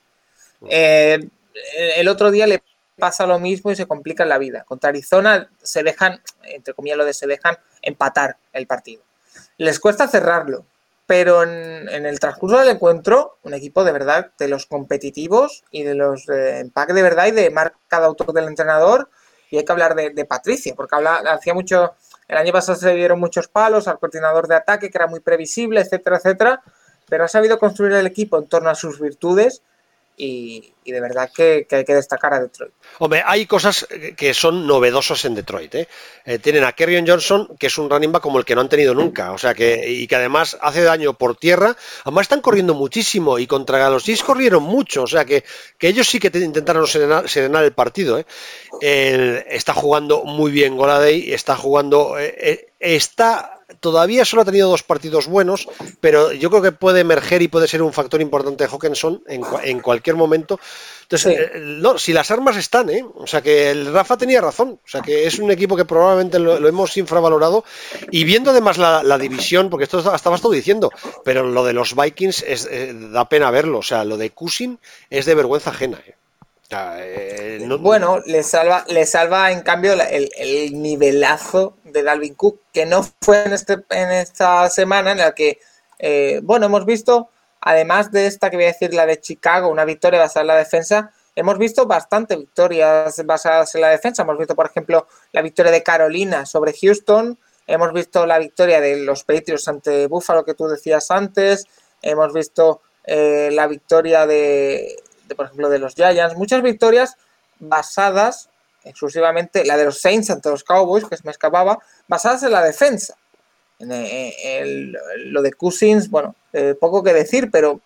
El 0.62 2.08
otro 2.08 2.30
día 2.30 2.46
le 2.46 2.62
pasa 3.00 3.26
lo 3.26 3.40
mismo 3.40 3.72
y 3.72 3.76
se 3.76 3.88
complica 3.88 4.26
la 4.26 4.38
vida. 4.38 4.64
Contra 4.64 4.90
Arizona 4.90 5.50
se 5.62 5.82
dejan, 5.82 6.22
entre 6.44 6.74
comillas 6.74 6.98
lo 6.98 7.06
de 7.06 7.14
se 7.14 7.26
dejan, 7.26 7.58
empatar 7.82 8.38
el 8.54 8.68
partido. 8.68 9.04
Les 9.58 9.80
cuesta 9.80 10.08
cerrarlo, 10.08 10.66
pero 11.06 11.44
en, 11.44 12.06
el 12.06 12.20
transcurso 12.20 12.60
del 12.60 12.70
encuentro, 12.70 13.40
un 13.44 13.56
equipo 13.56 13.84
de 13.84 13.92
verdad 13.92 14.32
de 14.38 14.48
los 14.48 14.66
competitivos 14.68 15.64
y 15.72 15.84
de 15.84 15.96
los 15.96 16.26
de 16.28 16.60
empaque 16.60 16.94
de 16.94 17.02
verdad 17.02 17.28
y 17.28 17.32
de 17.32 17.50
marca 17.50 18.00
de 18.00 18.06
autor 18.06 18.34
del 18.34 18.46
entrenador. 18.46 19.10
Y 19.50 19.58
hay 19.58 19.66
que 19.66 19.72
hablar 19.72 19.96
de, 19.96 20.12
de 20.12 20.26
Patricia, 20.26 20.76
porque 20.76 20.96
habla, 20.96 21.16
hacía 21.16 21.56
mucho, 21.56 21.96
el 22.28 22.38
año 22.38 22.54
pasado 22.54 22.78
se 22.78 22.94
dieron 22.94 23.20
muchos 23.20 23.48
palos 23.48 23.88
al 23.88 23.98
coordinador 23.98 24.48
de 24.48 24.56
ataque, 24.56 24.92
que 24.92 24.98
era 25.00 25.08
muy 25.08 25.22
previsible, 25.22 25.82
etcétera, 25.82 26.18
etcétera, 26.18 26.62
pero 27.08 27.24
ha 27.24 27.28
sabido 27.28 27.58
construir 27.58 27.94
el 27.94 28.06
equipo 28.06 28.38
en 28.38 28.48
torno 28.48 28.70
a 28.70 28.76
sus 28.76 29.00
virtudes 29.00 29.64
y, 30.22 30.74
de 30.86 31.00
verdad 31.00 31.32
que, 31.34 31.66
hay 31.72 31.86
que 31.86 31.94
destacar 31.94 32.34
a 32.34 32.42
Detroit. 32.42 32.74
Hombre, 32.98 33.24
hay 33.26 33.46
cosas 33.46 33.88
que 34.18 34.34
son 34.34 34.68
novedosas 34.68 35.24
en 35.24 35.36
Detroit. 35.36 35.74
¿eh? 35.76 35.88
Eh, 36.26 36.40
tienen 36.40 36.66
a 36.66 36.74
Kerryon 36.74 37.08
Johnson, 37.08 37.56
que 37.58 37.68
es 37.68 37.78
un 37.78 37.90
running 37.90 38.12
back 38.12 38.22
como 38.22 38.38
el 38.38 38.44
que 38.44 38.54
no 38.54 38.62
han 38.62 38.70
tenido 38.70 38.94
nunca, 38.94 39.32
o 39.32 39.38
sea 39.38 39.54
que 39.54 39.90
y 39.90 40.08
que 40.08 40.16
además 40.18 40.58
hace 40.62 40.82
daño 40.82 41.14
por 41.14 41.38
tierra. 41.38 41.76
Además 42.04 42.24
están 42.24 42.42
corriendo 42.42 42.74
muchísimo 42.74 43.40
y 43.40 43.48
contra 43.48 43.90
los 43.90 44.04
Chiefs 44.04 44.24
corrieron 44.24 44.64
mucho, 44.64 45.04
o 45.04 45.08
sea 45.08 45.24
que, 45.24 45.46
que 45.78 45.88
ellos 45.88 46.08
sí 46.08 46.20
que 46.20 46.38
intentaron 46.38 46.86
serenar, 46.86 47.64
el 47.64 47.74
partido. 47.74 48.20
¿eh? 48.82 49.46
Está 49.50 49.74
jugando 49.74 50.24
muy 50.26 50.52
bien 50.52 50.76
Goladay, 50.76 51.32
está 51.32 51.56
jugando, 51.56 52.18
eh, 52.20 52.74
está 52.80 53.59
todavía 53.80 54.26
solo 54.26 54.42
ha 54.42 54.46
tenido 54.46 54.70
dos 54.70 54.84
partidos 54.84 55.28
buenos, 55.28 55.68
pero 56.02 56.32
yo 56.32 56.50
creo 56.50 56.62
que 56.62 56.72
puede 56.72 57.02
emerger 57.02 57.42
y 57.42 57.48
puede 57.48 57.68
ser 57.68 57.82
un 57.82 57.94
factor 57.94 58.22
importante 58.22 58.64
de 58.64 58.70
Hawkinson 58.70 59.24
en, 59.28 59.44
en 59.64 59.80
cualquier 59.80 60.16
momento. 60.16 60.60
Entonces, 61.04 61.34
sí. 61.34 61.42
eh, 61.42 61.60
no, 61.60 61.98
si 61.98 62.14
las 62.14 62.30
armas 62.30 62.56
están, 62.58 62.90
¿eh? 62.90 63.04
O 63.16 63.26
sea 63.26 63.42
que 63.42 63.72
el 63.72 63.92
Rafa 63.92 64.18
tenía 64.18 64.42
razón. 64.42 64.80
O 64.84 64.88
sea 64.88 65.02
que 65.02 65.26
es 65.26 65.40
un 65.40 65.50
equipo 65.52 65.76
que 65.76 65.86
probablemente 65.86 66.38
lo, 66.40 66.60
lo 66.60 66.68
hemos 66.68 66.96
infravalorado. 66.98 67.64
Y 68.12 68.24
viendo 68.26 68.52
además 68.52 68.78
la, 68.78 69.02
la, 69.04 69.18
división, 69.18 69.70
porque 69.70 69.86
esto 69.86 70.00
estabas 70.14 70.42
todo 70.42 70.52
diciendo, 70.52 70.92
pero 71.26 71.44
lo 71.48 71.66
de 71.66 71.74
los 71.74 71.96
Vikings 71.96 72.44
es, 72.44 72.68
eh, 72.70 72.94
da 72.94 73.28
pena 73.28 73.50
verlo. 73.50 73.80
O 73.80 73.84
sea, 73.84 74.04
lo 74.06 74.18
de 74.18 74.30
Cushing 74.30 74.80
es 75.10 75.26
de 75.26 75.36
vergüenza 75.36 75.72
ajena, 75.72 76.00
¿eh? 76.06 76.16
Eh, 76.72 77.60
no... 77.66 77.80
Bueno, 77.80 78.20
le 78.26 78.44
salva, 78.44 78.86
le 78.88 79.06
salva 79.06 79.52
en 79.52 79.62
cambio 79.62 79.94
el, 79.94 80.30
el, 80.38 80.82
nivelazo 80.82 81.78
de 81.84 82.04
Dalvin 82.04 82.36
Cook, 82.36 82.62
que 82.72 82.86
no 82.86 83.04
fue 83.22 83.44
en, 83.44 83.54
este, 83.54 83.78
esta 83.90 84.70
semana 84.70 85.14
en 85.14 85.18
la 85.18 85.34
que, 85.34 85.60
eh, 85.98 86.42
bueno, 86.44 86.68
hemos 86.68 86.86
visto, 86.86 87.30
además 87.62 88.12
de 88.12 88.28
esta 88.28 88.50
que 88.50 88.58
voy 88.58 88.66
a 88.66 88.74
decir, 88.74 88.94
la 88.94 89.08
de 89.08 89.20
Chicago, 89.20 89.70
una 89.70 89.86
victoria 89.86 90.20
basada 90.20 90.42
en 90.42 90.48
la 90.48 90.58
defensa, 90.58 91.12
hemos 91.36 91.58
visto 91.58 91.88
bastante 91.88 92.36
victorias 92.36 93.26
basadas 93.26 93.74
en 93.74 93.82
la 93.82 93.90
defensa. 93.90 94.22
Hemos 94.24 94.38
visto, 94.38 94.56
por 94.56 94.68
ejemplo, 94.68 95.08
la 95.32 95.42
victoria 95.42 95.72
de 95.72 95.82
Carolina 95.82 96.46
sobre 96.46 96.74
Houston, 96.74 97.40
hemos 97.66 97.94
visto 97.94 98.26
la 98.26 98.38
victoria 98.38 98.80
de 98.80 98.98
los 98.98 99.24
Patriots 99.24 99.68
ante 99.68 100.08
Buffalo, 100.08 100.46
que 100.46 100.54
tú 100.54 100.68
decías 100.68 101.10
antes, 101.10 101.66
hemos 102.02 102.32
visto 102.34 102.82
eh, 103.06 103.50
la 103.52 103.68
victoria 103.68 104.28
de 104.28 104.98
por 105.36 105.46
ejemplo, 105.46 105.70
de 105.70 105.80
los 105.80 105.96
Giants, 105.96 106.36
muchas 106.36 106.62
victorias 106.62 107.16
basadas 107.60 108.50
exclusivamente, 108.84 109.66
la 109.66 109.78
de 109.78 109.86
los 109.86 110.00
Saints 110.00 110.30
ante 110.30 110.50
los 110.50 110.64
Cowboys, 110.64 111.06
que 111.06 111.18
me 111.24 111.32
escapaba, 111.32 111.80
basadas 112.08 112.44
en 112.44 112.52
la 112.52 112.64
defensa. 112.64 113.16
En 113.80 113.92
el, 113.92 114.98
lo 115.26 115.42
de 115.42 115.54
Cousins, 115.54 116.10
bueno, 116.10 116.36
eh, 116.54 116.76
poco 116.80 117.04
que 117.04 117.14
decir, 117.14 117.50
pero 117.52 117.80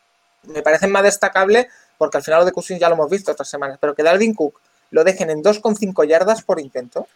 me 0.44 0.62
parece 0.62 0.88
más 0.88 1.04
destacable 1.04 1.68
porque 1.98 2.18
al 2.18 2.24
final 2.24 2.40
lo 2.42 2.46
de 2.46 2.52
Cousins 2.52 2.80
ya 2.80 2.90
lo 2.90 2.96
hemos 2.96 3.10
visto 3.10 3.32
otras 3.32 3.50
semanas, 3.50 3.78
pero 3.80 3.96
que 3.96 4.04
Dalvin 4.04 4.34
Cook 4.34 4.60
lo 4.92 5.04
dejen 5.04 5.30
en 5.30 5.44
2,5 5.44 6.06
yardas 6.08 6.42
por 6.44 6.60
intento, 6.60 7.08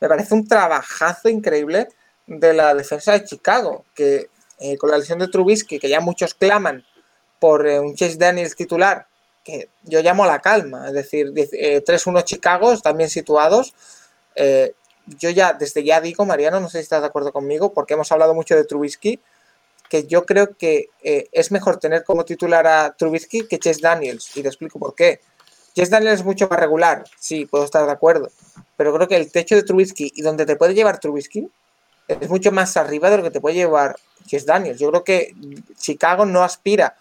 me 0.00 0.08
parece 0.08 0.34
un 0.34 0.46
trabajazo 0.46 1.28
increíble 1.28 1.88
de 2.26 2.52
la 2.52 2.74
defensa 2.74 3.12
de 3.12 3.24
Chicago, 3.24 3.84
que 3.94 4.28
eh, 4.58 4.76
con 4.78 4.90
la 4.90 4.98
lesión 4.98 5.18
de 5.18 5.28
Trubisky, 5.28 5.78
que 5.78 5.88
ya 5.88 6.00
muchos 6.00 6.34
claman 6.34 6.84
por 7.38 7.66
eh, 7.66 7.78
un 7.78 7.94
Chase 7.94 8.16
Daniels 8.16 8.56
titular, 8.56 9.06
que 9.46 9.68
yo 9.84 10.02
llamo 10.02 10.26
la 10.26 10.40
calma. 10.40 10.88
Es 10.88 10.92
decir, 10.92 11.32
3-1 11.32 12.24
Chicago, 12.24 12.74
bien 12.96 13.08
situados. 13.08 13.72
yo 15.06 15.30
ya, 15.30 15.52
desde 15.52 15.84
ya 15.84 16.00
digo, 16.00 16.26
Mariano, 16.26 16.60
no 16.60 16.68
sé 16.68 16.78
si 16.78 16.82
estás 16.82 17.00
de 17.00 17.06
acuerdo 17.06 17.32
conmigo, 17.32 17.72
porque 17.72 17.94
hemos 17.94 18.10
hablado 18.10 18.34
mucho 18.34 18.56
de 18.56 18.64
Trubisky, 18.64 19.20
que 19.88 20.04
yo 20.06 20.26
creo 20.26 20.56
que 20.56 20.90
es 21.02 21.52
mejor 21.52 21.78
tener 21.78 22.04
como 22.04 22.24
titular 22.24 22.66
a 22.66 22.94
Trubisky 22.96 23.46
que 23.46 23.58
Chase 23.58 23.80
Daniels. 23.80 24.36
Y 24.36 24.42
te 24.42 24.48
explico 24.48 24.78
por 24.78 24.94
qué. 24.94 25.20
Chase 25.74 25.90
Daniels 25.90 26.20
es 26.20 26.24
mucho 26.24 26.48
más 26.48 26.58
regular, 26.58 27.04
sí, 27.18 27.46
puedo 27.46 27.64
estar 27.64 27.86
de 27.86 27.92
acuerdo. 27.92 28.30
Pero 28.76 28.94
creo 28.94 29.06
que 29.06 29.16
el 29.16 29.30
techo 29.30 29.54
de 29.54 29.62
Trubisky 29.62 30.10
y 30.14 30.22
donde 30.22 30.44
te 30.46 30.56
puede 30.56 30.74
llevar 30.74 30.98
Trubisky 30.98 31.48
es 32.08 32.28
mucho 32.28 32.50
más 32.50 32.76
arriba 32.76 33.10
de 33.10 33.18
lo 33.18 33.22
que 33.22 33.30
te 33.30 33.40
puede 33.40 33.56
llevar 33.56 33.96
Chase 34.26 34.46
Daniels. 34.46 34.80
Yo 34.80 34.90
creo 34.90 35.04
que 35.04 35.34
Chicago 35.78 36.26
no 36.26 36.42
aspira 36.42 36.96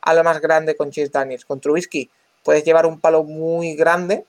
a 0.00 0.14
lo 0.14 0.24
más 0.24 0.40
grande 0.40 0.76
con 0.76 0.90
Chase 0.90 1.10
Daniels. 1.10 1.44
Con 1.44 1.60
Trubisky 1.60 2.10
puedes 2.42 2.64
llevar 2.64 2.86
un 2.86 3.00
palo 3.00 3.24
muy 3.24 3.74
grande, 3.74 4.24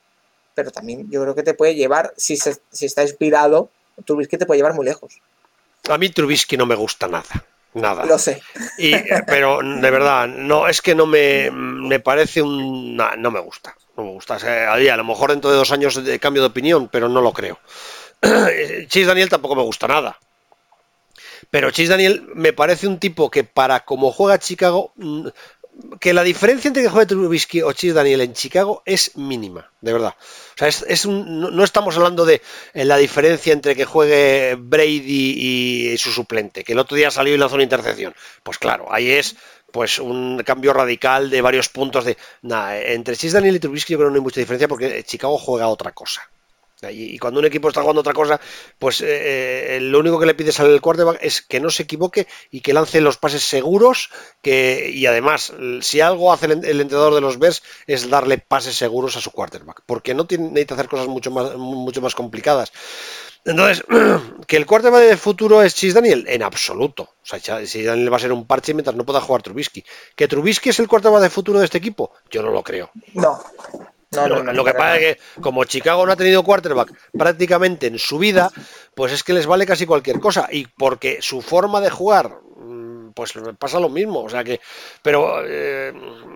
pero 0.54 0.70
también 0.70 1.10
yo 1.10 1.22
creo 1.22 1.34
que 1.34 1.42
te 1.42 1.54
puede 1.54 1.74
llevar, 1.74 2.12
si, 2.16 2.36
si 2.36 2.86
está 2.86 3.02
inspirado, 3.02 3.70
Trubisky 4.04 4.38
te 4.38 4.46
puede 4.46 4.58
llevar 4.58 4.74
muy 4.74 4.84
lejos. 4.84 5.20
A 5.88 5.98
mí 5.98 6.08
Trubisky 6.10 6.56
no 6.56 6.66
me 6.66 6.74
gusta 6.74 7.08
nada. 7.08 7.44
Nada. 7.74 8.04
Lo 8.04 8.18
sé. 8.18 8.42
Y, 8.76 8.94
eh, 8.94 9.06
pero 9.26 9.60
de 9.62 9.90
verdad, 9.90 10.28
no, 10.28 10.68
es 10.68 10.82
que 10.82 10.94
no 10.94 11.06
me, 11.06 11.50
me 11.50 12.00
parece 12.00 12.42
un. 12.42 12.96
No, 12.96 13.30
me 13.30 13.40
gusta. 13.40 13.74
No 13.96 14.04
me 14.04 14.10
gusta. 14.10 14.36
a 14.36 14.96
lo 14.96 15.04
mejor 15.04 15.30
dentro 15.30 15.50
de 15.50 15.56
dos 15.56 15.72
años 15.72 16.02
de 16.02 16.18
cambio 16.18 16.42
de 16.42 16.48
opinión, 16.48 16.88
pero 16.88 17.08
no 17.08 17.20
lo 17.20 17.32
creo. 17.32 17.58
Chase 18.20 19.04
Daniel 19.06 19.28
tampoco 19.28 19.56
me 19.56 19.62
gusta 19.62 19.88
nada. 19.88 20.18
Pero 21.50 21.70
Chase 21.70 21.88
Daniel 21.88 22.28
me 22.34 22.52
parece 22.52 22.86
un 22.86 22.98
tipo 22.98 23.30
que 23.30 23.44
para 23.44 23.80
como 23.80 24.12
juega 24.12 24.38
Chicago 24.38 24.92
mm, 24.96 25.28
que 26.00 26.12
la 26.12 26.22
diferencia 26.22 26.68
entre 26.68 26.82
que 26.82 26.88
juegue 26.88 27.06
Trubisky 27.06 27.62
o 27.62 27.72
Chase 27.72 27.92
Daniel 27.92 28.20
en 28.20 28.34
Chicago 28.34 28.82
es 28.84 29.16
mínima, 29.16 29.70
de 29.80 29.92
verdad. 29.92 30.14
O 30.18 30.58
sea, 30.58 30.68
es, 30.68 31.06
no, 31.06 31.64
estamos 31.64 31.96
hablando 31.96 32.24
de 32.24 32.42
eh, 32.74 32.84
la 32.84 32.96
diferencia 32.96 33.52
entre 33.52 33.74
que 33.74 33.84
juegue 33.84 34.56
Brady 34.58 35.92
y 35.92 35.98
su 35.98 36.10
suplente, 36.10 36.64
que 36.64 36.72
el 36.72 36.78
otro 36.78 36.96
día 36.96 37.10
salió 37.10 37.34
y 37.34 37.38
lanzó 37.38 37.54
una 37.54 37.64
intercepción. 37.64 38.14
Pues 38.42 38.58
claro, 38.58 38.86
ahí 38.90 39.10
es 39.10 39.36
pues 39.72 39.98
un 39.98 40.42
cambio 40.44 40.72
radical 40.74 41.30
de 41.30 41.40
varios 41.40 41.68
puntos 41.68 42.04
de 42.04 42.18
nada, 42.42 42.78
entre 42.78 43.16
Chase 43.16 43.30
Daniel 43.32 43.56
y 43.56 43.60
Trubisky 43.60 43.92
yo 43.92 43.98
creo 43.98 44.10
que 44.10 44.12
no 44.12 44.18
hay 44.18 44.22
mucha 44.22 44.40
diferencia 44.40 44.68
porque 44.68 45.02
Chicago 45.04 45.38
juega 45.38 45.68
otra 45.68 45.92
cosa. 45.92 46.22
Y, 46.90 47.18
cuando 47.18 47.40
un 47.40 47.46
equipo 47.46 47.68
está 47.68 47.80
jugando 47.80 48.00
otra 48.00 48.12
cosa, 48.12 48.40
pues 48.78 49.00
eh, 49.00 49.76
eh, 49.76 49.80
lo 49.80 50.00
único 50.00 50.18
que 50.18 50.26
le 50.26 50.34
pides 50.34 50.58
al 50.60 50.80
quarterback 50.80 51.18
es 51.20 51.42
que 51.42 51.60
no 51.60 51.70
se 51.70 51.84
equivoque 51.84 52.26
y 52.50 52.60
que 52.60 52.72
lance 52.72 53.00
los 53.00 53.18
pases 53.18 53.42
seguros. 53.42 54.10
Que, 54.42 54.90
y 54.92 55.06
además, 55.06 55.52
si 55.80 56.00
algo 56.00 56.32
hace 56.32 56.46
el, 56.46 56.80
entrenador 56.80 57.14
de 57.14 57.20
los 57.20 57.38
Bears 57.38 57.62
es 57.86 58.10
darle 58.10 58.38
pases 58.38 58.76
seguros 58.76 59.16
a 59.16 59.20
su 59.20 59.30
quarterback, 59.30 59.82
porque 59.86 60.14
no 60.14 60.26
tiene, 60.26 60.48
necesita 60.48 60.74
hacer 60.74 60.88
cosas 60.88 61.06
mucho 61.06 61.30
más, 61.30 61.56
mucho 61.56 62.00
más 62.00 62.14
complicadas. 62.14 62.72
Entonces, 63.44 63.84
¿que 64.46 64.56
el 64.56 64.66
quarterback 64.66 65.02
de 65.02 65.16
futuro 65.16 65.62
es 65.62 65.74
Chis 65.74 65.94
Daniel? 65.94 66.24
En 66.28 66.42
absoluto. 66.42 67.02
O 67.02 67.26
sea, 67.26 67.40
Chis 67.40 67.86
Daniel 67.86 68.12
va 68.12 68.16
a 68.16 68.20
ser 68.20 68.32
un 68.32 68.46
parche 68.46 68.74
mientras 68.74 68.96
no 68.96 69.04
pueda 69.04 69.20
jugar 69.20 69.42
Trubisky. 69.42 69.84
¿Que 70.16 70.28
Trubisky 70.28 70.70
es 70.70 70.78
el 70.80 70.88
quarterback 70.88 71.22
de 71.22 71.30
futuro 71.30 71.58
de 71.58 71.64
este 71.64 71.78
equipo? 71.78 72.12
Yo 72.30 72.42
no 72.42 72.50
lo 72.50 72.62
creo. 72.62 72.90
No 73.14 73.42
lo, 74.12 74.64
que 74.64 74.74
pasa 74.74 74.98
es 74.98 75.16
que 75.16 75.40
como 75.40 75.64
Chicago 75.64 76.04
no 76.04 76.12
ha 76.12 76.16
tenido 76.16 76.42
quarterback 76.42 76.92
prácticamente 77.16 77.86
en 77.86 77.98
su 77.98 78.18
vida, 78.18 78.50
pues 78.94 79.12
es 79.12 79.22
que 79.22 79.32
les 79.32 79.46
vale 79.46 79.66
casi 79.66 79.86
cualquier 79.86 80.20
cosa. 80.20 80.48
Y 80.50 80.66
porque 80.66 81.18
su 81.20 81.40
forma 81.40 81.80
de 81.80 81.90
jugar, 81.90 82.28
mm, 82.56 83.12
pues 83.14 83.32
pasa 83.58 83.80
lo 83.80 83.88
mismo. 83.88 84.22
O 84.22 84.28
sea 84.28 84.44
que, 84.44 84.60
pero 85.02 85.42
eh, 85.46 85.92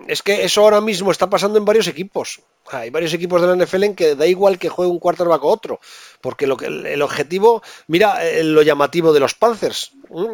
es 0.07 0.23
que 0.23 0.43
eso 0.43 0.61
ahora 0.61 0.81
mismo 0.81 1.11
está 1.11 1.29
pasando 1.29 1.59
en 1.59 1.65
varios 1.65 1.87
equipos. 1.87 2.41
Hay 2.71 2.89
varios 2.89 3.13
equipos 3.13 3.41
de 3.41 3.47
la 3.47 3.65
NFL 3.65 3.83
en 3.83 3.95
que 3.95 4.15
da 4.15 4.25
igual 4.25 4.57
que 4.57 4.69
juegue 4.69 4.91
un 4.91 4.99
quarterback 4.99 5.43
o 5.43 5.47
otro. 5.47 5.79
Porque 6.19 6.47
lo 6.47 6.57
que, 6.57 6.65
el 6.65 7.01
objetivo, 7.01 7.61
mira 7.87 8.25
eh, 8.25 8.43
lo 8.43 8.63
llamativo 8.63 9.13
de 9.13 9.19
los 9.19 9.35
Panthers, 9.35 9.93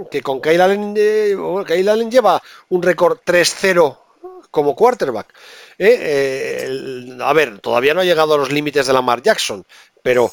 que 0.10 0.22
con 0.22 0.41
Kyle 0.41 0.62
Allen, 0.62 0.94
eh, 0.98 1.36
Kyle 1.68 1.89
Allen 1.89 2.10
lleva 2.10 2.41
un 2.70 2.82
récord 2.82 3.20
3-0 3.26 3.98
como 4.50 4.76
quarterback. 4.76 5.34
¿Eh? 5.78 5.97
Eh, 5.99 7.17
a 7.21 7.34
ver, 7.34 7.59
todavía 7.59 7.93
no 7.93 8.01
ha 8.01 8.05
llegado 8.05 8.34
a 8.34 8.38
los 8.38 8.51
límites 8.51 8.88
de 8.88 8.93
Lamar 8.93 9.21
Jackson, 9.21 9.65
pero 10.01 10.32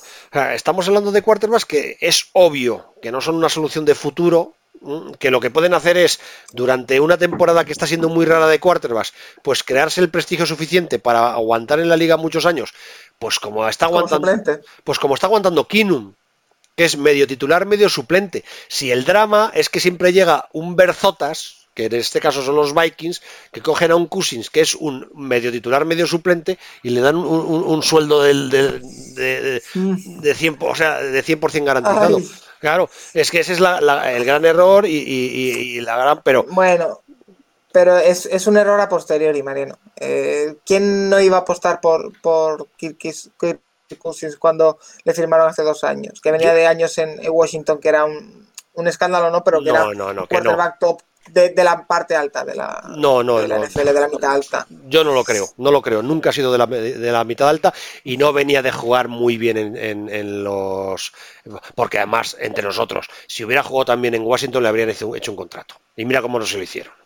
estamos 0.54 0.88
hablando 0.88 1.12
de 1.12 1.22
quarterbacks 1.22 1.64
que 1.64 1.96
es 2.00 2.26
obvio 2.32 2.94
que 3.00 3.12
no 3.12 3.20
son 3.20 3.36
una 3.36 3.48
solución 3.48 3.84
de 3.84 3.94
futuro, 3.94 4.54
que 5.18 5.30
lo 5.30 5.40
que 5.40 5.50
pueden 5.50 5.74
hacer 5.74 5.96
es, 5.96 6.20
durante 6.52 7.00
una 7.00 7.18
temporada 7.18 7.64
que 7.64 7.72
está 7.72 7.86
siendo 7.86 8.08
muy 8.08 8.24
rara 8.24 8.46
de 8.46 8.58
quarterbacks, 8.58 9.12
pues 9.42 9.62
crearse 9.62 10.00
el 10.00 10.10
prestigio 10.10 10.46
suficiente 10.46 10.98
para 10.98 11.32
aguantar 11.32 11.80
en 11.80 11.88
la 11.88 11.96
liga 11.96 12.16
muchos 12.16 12.46
años, 12.46 12.72
pues 13.18 13.38
como 13.38 13.68
está 13.68 13.86
aguantando, 13.86 14.30
pues 14.82 14.98
como 14.98 15.14
está 15.14 15.26
aguantando 15.26 15.68
Kinum, 15.68 16.14
que 16.76 16.86
es 16.86 16.96
medio 16.96 17.26
titular, 17.26 17.66
medio 17.66 17.90
suplente. 17.90 18.44
Si 18.68 18.90
el 18.90 19.04
drama 19.04 19.52
es 19.54 19.68
que 19.68 19.80
siempre 19.80 20.14
llega 20.14 20.48
un 20.52 20.76
Berzotas, 20.76 21.59
que 21.74 21.86
en 21.86 21.94
este 21.94 22.20
caso 22.20 22.42
son 22.42 22.56
los 22.56 22.74
Vikings, 22.74 23.22
que 23.52 23.60
cogen 23.60 23.92
a 23.92 23.96
un 23.96 24.06
Cousins, 24.06 24.50
que 24.50 24.60
es 24.60 24.74
un 24.74 25.08
medio 25.14 25.52
titular, 25.52 25.84
medio 25.84 26.06
suplente, 26.06 26.58
y 26.82 26.90
le 26.90 27.00
dan 27.00 27.16
un, 27.16 27.82
sueldo 27.82 28.22
del, 28.22 28.50
de, 28.50 29.60
de, 30.20 30.34
100, 30.34 30.58
o 30.60 30.74
sea, 30.74 31.00
de 31.00 31.24
100% 31.24 31.64
garantizado. 31.64 32.18
Claro, 32.60 32.90
es 33.14 33.30
que 33.30 33.40
ese 33.40 33.54
es 33.54 33.60
el 33.60 34.24
gran 34.24 34.44
error 34.44 34.84
y, 34.86 35.80
la 35.80 35.96
gran, 35.96 36.22
pero... 36.22 36.44
Bueno, 36.48 37.00
pero 37.72 37.96
es, 37.96 38.46
un 38.46 38.56
error 38.56 38.80
a 38.80 38.88
posteriori, 38.88 39.42
Mariano. 39.42 39.78
Eh, 39.96 40.56
¿Quién 40.66 41.08
no 41.08 41.20
iba 41.20 41.38
a 41.38 41.40
apostar 41.40 41.80
por, 41.80 42.12
por 42.20 42.68
Cousins 43.98 44.36
cuando 44.36 44.78
le 45.04 45.14
firmaron 45.14 45.48
hace 45.48 45.62
dos 45.62 45.84
años? 45.84 46.20
Que 46.20 46.32
venía 46.32 46.52
de 46.52 46.66
años 46.66 46.98
en 46.98 47.20
Washington, 47.30 47.78
que 47.78 47.88
era 47.88 48.04
un, 48.04 48.88
escándalo, 48.88 49.30
¿no? 49.30 49.44
Pero 49.44 49.62
que 49.62 49.70
era 49.70 49.86
un 49.86 50.26
quarterback 50.26 50.78
top 50.80 51.00
de, 51.32 51.52
la 51.56 51.86
parte 51.86 52.16
alta 52.16 52.44
de 52.44 52.54
la, 52.54 52.82
no, 52.96 53.22
no, 53.22 53.38
de 53.38 53.48
la 53.48 53.58
NFL, 53.58 53.86
de 53.86 53.92
la 53.92 54.08
mitad 54.08 54.32
alta. 54.32 54.66
Yo 54.86 55.04
no 55.04 55.12
lo 55.12 55.24
creo, 55.24 55.48
no 55.56 55.70
lo 55.70 55.82
creo. 55.82 56.02
Nunca 56.02 56.30
ha 56.30 56.32
sido 56.32 56.52
de 56.52 56.58
la, 56.58 56.66
de 56.66 57.12
la 57.12 57.24
mitad 57.24 57.48
alta 57.48 57.72
y 58.04 58.16
no 58.16 58.32
venía 58.32 58.62
de 58.62 58.72
jugar 58.72 59.08
muy 59.08 59.36
bien 59.36 59.56
en, 59.56 60.08
en, 60.08 60.44
los. 60.44 61.12
Porque 61.74 61.98
además, 61.98 62.36
entre 62.40 62.64
nosotros, 62.64 63.06
si 63.26 63.44
hubiera 63.44 63.62
jugado 63.62 63.86
también 63.86 64.14
en 64.14 64.22
Washington, 64.22 64.62
le 64.62 64.68
habrían 64.68 64.90
hecho, 64.90 65.14
hecho 65.14 65.32
un 65.32 65.36
contrato. 65.36 65.76
Y 65.96 66.04
mira 66.04 66.22
cómo 66.22 66.38
no 66.38 66.46
se 66.46 66.56
lo 66.56 66.62
hicieron. 66.62 66.99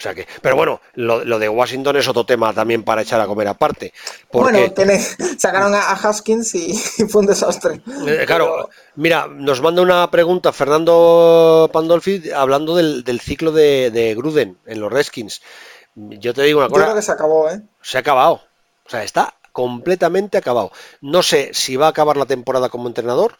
O 0.00 0.02
sea 0.02 0.14
que, 0.14 0.26
pero 0.40 0.56
bueno, 0.56 0.80
lo, 0.94 1.38
de 1.38 1.46
Washington 1.46 1.96
es 1.96 2.08
otro 2.08 2.24
tema 2.24 2.54
también 2.54 2.84
para 2.84 3.02
echar 3.02 3.20
a 3.20 3.26
comer 3.26 3.48
aparte. 3.48 3.92
Porque... 4.30 4.72
Bueno, 4.74 4.94
sacaron 5.38 5.74
a, 5.74 5.92
Haskins 5.92 6.54
y, 6.54 6.72
fue 7.08 7.20
un 7.20 7.26
desastre. 7.26 7.82
Eh, 8.06 8.24
claro, 8.26 8.70
mira, 8.94 9.26
nos 9.26 9.60
manda 9.60 9.82
una 9.82 10.10
pregunta 10.10 10.54
Fernando 10.54 11.68
Pandolfi 11.70 12.30
hablando 12.34 12.76
del, 12.76 13.20
ciclo 13.20 13.52
de, 13.52 14.14
Gruden 14.16 14.56
en 14.64 14.80
los 14.80 14.90
Redskins. 14.90 15.42
Yo 15.94 16.32
te 16.32 16.44
digo 16.44 16.60
una 16.60 16.70
cosa. 16.70 16.80
Yo 16.80 16.84
creo 16.86 16.96
que 16.96 17.02
se 17.02 17.12
acabó, 17.12 17.50
¿eh? 17.50 17.60
Se 17.82 17.98
ha 17.98 18.00
acabado. 18.00 18.40
O 18.86 18.88
sea, 18.88 19.04
está 19.04 19.34
completamente 19.52 20.38
acabado. 20.38 20.72
No 21.02 21.22
sé 21.22 21.50
si 21.52 21.76
va 21.76 21.88
a 21.88 21.90
acabar 21.90 22.16
la 22.16 22.24
temporada 22.24 22.70
como 22.70 22.88
entrenador 22.88 23.36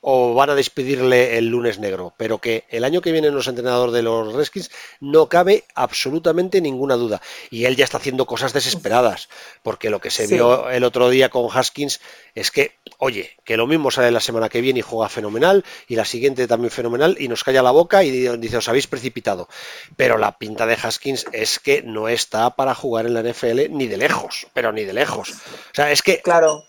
o 0.00 0.34
van 0.34 0.50
a 0.50 0.54
despedirle 0.54 1.38
el 1.38 1.46
lunes 1.46 1.78
negro, 1.78 2.14
pero 2.16 2.38
que 2.38 2.64
el 2.68 2.84
año 2.84 3.00
que 3.00 3.12
viene 3.12 3.30
los 3.30 3.48
entrenador 3.48 3.90
de 3.90 4.02
los 4.02 4.32
Redskins 4.32 4.70
no 5.00 5.28
cabe 5.28 5.64
absolutamente 5.74 6.60
ninguna 6.60 6.94
duda. 6.94 7.20
Y 7.50 7.64
él 7.64 7.76
ya 7.76 7.84
está 7.84 7.98
haciendo 7.98 8.26
cosas 8.26 8.52
desesperadas, 8.52 9.28
porque 9.62 9.90
lo 9.90 10.00
que 10.00 10.10
se 10.10 10.26
vio 10.26 10.70
el 10.70 10.84
otro 10.84 11.10
día 11.10 11.30
con 11.30 11.48
Haskins 11.52 12.00
es 12.34 12.50
que, 12.50 12.76
oye, 12.98 13.36
que 13.44 13.56
lo 13.56 13.66
mismo 13.66 13.90
sale 13.90 14.10
la 14.10 14.20
semana 14.20 14.48
que 14.48 14.60
viene 14.60 14.80
y 14.80 14.82
juega 14.82 15.08
fenomenal, 15.08 15.64
y 15.88 15.96
la 15.96 16.04
siguiente 16.04 16.46
también 16.46 16.70
fenomenal, 16.70 17.16
y 17.18 17.28
nos 17.28 17.42
calla 17.42 17.62
la 17.62 17.72
boca 17.72 18.04
y 18.04 18.10
dice, 18.10 18.58
os 18.58 18.68
habéis 18.68 18.86
precipitado. 18.86 19.48
Pero 19.96 20.16
la 20.16 20.38
pinta 20.38 20.66
de 20.66 20.78
Haskins 20.80 21.26
es 21.32 21.58
que 21.58 21.82
no 21.82 22.08
está 22.08 22.50
para 22.50 22.74
jugar 22.74 23.06
en 23.06 23.14
la 23.14 23.22
NFL 23.22 23.70
ni 23.70 23.88
de 23.88 23.96
lejos, 23.96 24.46
pero 24.54 24.72
ni 24.72 24.84
de 24.84 24.92
lejos. 24.92 25.30
O 25.32 25.74
sea, 25.74 25.90
es 25.90 26.02
que... 26.02 26.20
Claro 26.22 26.67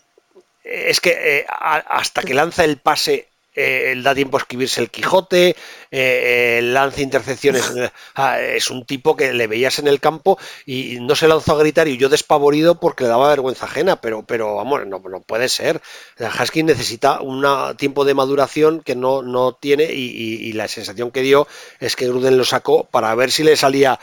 es 0.70 1.00
que 1.00 1.40
eh, 1.40 1.46
hasta 1.48 2.22
que 2.22 2.32
lanza 2.32 2.64
el 2.64 2.78
pase 2.78 3.26
eh, 3.56 4.00
da 4.00 4.14
tiempo 4.14 4.36
a 4.36 4.40
escribirse 4.40 4.80
el 4.80 4.90
Quijote, 4.90 5.56
eh, 5.90 6.60
lanza 6.62 7.02
intercepciones. 7.02 7.72
Ah, 8.14 8.40
es 8.40 8.70
un 8.70 8.84
tipo 8.84 9.16
que 9.16 9.32
le 9.32 9.46
veías 9.46 9.78
en 9.78 9.88
el 9.88 9.98
campo 9.98 10.38
y 10.66 10.98
no 11.00 11.14
se 11.14 11.26
lanzó 11.26 11.52
a 11.52 11.58
gritar 11.58 11.88
y 11.88 11.96
yo 11.96 12.08
despavorido 12.08 12.78
porque 12.78 13.04
le 13.04 13.10
daba 13.10 13.30
vergüenza 13.30 13.64
ajena, 13.64 14.00
pero, 14.00 14.22
pero 14.24 14.56
vamos, 14.56 14.86
no, 14.86 14.98
no 14.98 15.20
puede 15.20 15.48
ser. 15.48 15.80
Husky 16.18 16.62
necesita 16.62 17.20
un 17.20 17.46
tiempo 17.76 18.04
de 18.04 18.14
maduración 18.14 18.82
que 18.82 18.94
no, 18.94 19.22
no 19.22 19.54
tiene 19.54 19.84
y, 19.84 20.52
la 20.52 20.68
sensación 20.68 21.10
que 21.10 21.22
dio 21.22 21.46
es 21.78 21.96
que 21.96 22.08
Gruden 22.08 22.36
lo 22.36 22.44
sacó 22.44 22.84
para 22.84 23.14
ver 23.14 23.30
si 23.30 23.42
le 23.42 23.56
salía 23.56 23.98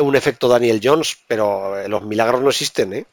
un 0.00 0.16
efecto 0.16 0.48
Daniel 0.48 0.80
Jones, 0.82 1.18
pero 1.26 1.86
los 1.88 2.02
milagros 2.04 2.40
no 2.40 2.48
existen, 2.48 2.92
¿eh? 2.94 3.06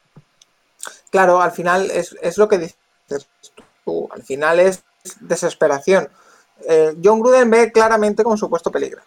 Claro, 1.10 1.42
al 1.42 1.52
final 1.52 1.90
es, 1.90 2.16
es 2.22 2.38
lo 2.38 2.48
que 2.48 2.58
dice 2.58 2.76
al 3.08 4.22
final 4.22 4.60
es 4.60 4.82
desesperación. 5.20 6.08
Eh, 6.68 6.96
John 7.02 7.20
Gruden 7.20 7.50
ve 7.50 7.72
claramente 7.72 8.24
como 8.24 8.36
supuesto 8.36 8.70
peligro. 8.70 9.02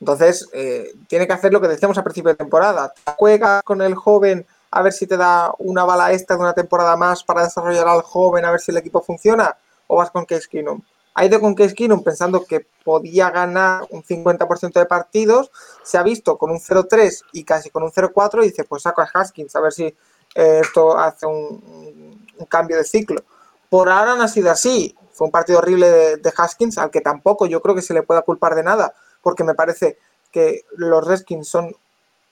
Entonces, 0.00 0.48
eh, 0.52 0.92
tiene 1.08 1.26
que 1.26 1.34
hacer 1.34 1.52
lo 1.52 1.60
que 1.60 1.68
decíamos 1.68 1.98
a 1.98 2.02
principio 2.02 2.30
de 2.30 2.36
temporada. 2.36 2.92
Juega 3.18 3.60
con 3.62 3.82
el 3.82 3.94
joven 3.94 4.46
a 4.70 4.82
ver 4.82 4.92
si 4.92 5.06
te 5.06 5.16
da 5.16 5.52
una 5.58 5.84
bala 5.84 6.12
extra 6.12 6.36
de 6.36 6.42
una 6.42 6.52
temporada 6.54 6.96
más 6.96 7.24
para 7.24 7.44
desarrollar 7.44 7.88
al 7.88 8.02
joven, 8.02 8.44
a 8.44 8.50
ver 8.50 8.60
si 8.60 8.70
el 8.70 8.78
equipo 8.78 9.02
funciona, 9.02 9.56
o 9.86 9.96
vas 9.96 10.10
con 10.10 10.24
Case 10.24 10.48
Keenum. 10.48 10.80
Ha 11.14 11.24
ido 11.24 11.40
con 11.40 11.54
Case 11.54 11.74
Keenum 11.74 12.02
pensando 12.02 12.44
que 12.44 12.66
podía 12.84 13.30
ganar 13.30 13.84
un 13.90 14.02
50% 14.02 14.72
de 14.72 14.86
partidos, 14.86 15.50
se 15.82 15.98
ha 15.98 16.02
visto 16.02 16.38
con 16.38 16.50
un 16.50 16.60
0-3 16.60 17.24
y 17.32 17.44
casi 17.44 17.68
con 17.70 17.82
un 17.82 17.90
0-4 17.90 18.42
y 18.42 18.46
dice, 18.46 18.64
pues 18.64 18.82
saco 18.82 19.02
a 19.02 19.10
Haskins 19.12 19.54
a 19.56 19.60
ver 19.60 19.72
si 19.72 19.84
eh, 19.84 20.60
esto 20.62 20.96
hace 20.96 21.26
un, 21.26 21.99
cambio 22.46 22.76
de 22.76 22.84
ciclo. 22.84 23.22
Por 23.68 23.88
ahora 23.88 24.16
no 24.16 24.22
ha 24.22 24.28
sido 24.28 24.50
así. 24.50 24.96
Fue 25.12 25.26
un 25.26 25.30
partido 25.30 25.58
horrible 25.58 26.16
de, 26.16 26.32
Haskins, 26.36 26.78
al 26.78 26.90
que 26.90 27.00
tampoco 27.00 27.46
yo 27.46 27.60
creo 27.60 27.74
que 27.74 27.82
se 27.82 27.94
le 27.94 28.02
pueda 28.02 28.22
culpar 28.22 28.54
de 28.54 28.62
nada, 28.62 28.94
porque 29.22 29.44
me 29.44 29.54
parece 29.54 29.98
que 30.32 30.64
los 30.76 31.06
Redskins 31.06 31.48
son 31.48 31.74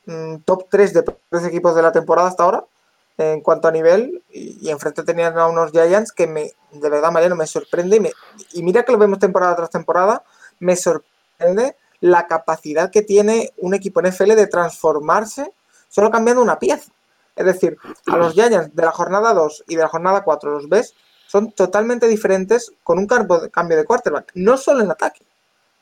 mm, 0.06 0.36
top 0.44 0.66
3 0.70 0.94
de 0.94 1.02
tres 1.02 1.44
equipos 1.44 1.74
de 1.74 1.82
la 1.82 1.92
temporada 1.92 2.28
hasta 2.28 2.44
ahora 2.44 2.64
en 3.18 3.40
cuanto 3.40 3.66
a 3.66 3.72
nivel 3.72 4.22
y, 4.30 4.70
enfrente 4.70 5.02
tenían 5.02 5.36
a 5.38 5.48
unos 5.48 5.72
Giants 5.72 6.12
que 6.12 6.28
me 6.28 6.52
de 6.70 6.88
verdad 6.88 7.10
Mariano 7.10 7.34
me 7.34 7.46
sorprende 7.46 7.96
y, 7.96 8.00
me, 8.00 8.12
y 8.52 8.62
mira 8.62 8.84
que 8.84 8.92
lo 8.92 8.98
vemos 8.98 9.18
temporada 9.18 9.56
tras 9.56 9.70
temporada 9.70 10.22
me 10.60 10.76
sorprende 10.76 11.76
la 12.00 12.28
capacidad 12.28 12.90
que 12.90 13.02
tiene 13.02 13.52
un 13.58 13.74
equipo 13.74 14.00
NFL 14.00 14.34
de 14.34 14.46
transformarse 14.46 15.52
solo 15.88 16.12
cambiando 16.12 16.42
una 16.42 16.60
pieza 16.60 16.92
es 17.38 17.44
decir 17.44 17.78
a 18.06 18.16
los 18.16 18.34
Giants 18.34 18.74
de 18.74 18.82
la 18.82 18.92
jornada 18.92 19.32
2 19.32 19.64
y 19.68 19.76
de 19.76 19.82
la 19.82 19.88
jornada 19.88 20.22
4 20.24 20.50
los 20.50 20.68
ves 20.68 20.94
son 21.26 21.52
totalmente 21.52 22.06
diferentes 22.06 22.72
con 22.82 22.98
un 22.98 23.06
cambio 23.06 23.76
de 23.76 23.84
quarterback 23.84 24.32
no 24.34 24.56
solo 24.56 24.82
en 24.82 24.90
ataque 24.90 25.24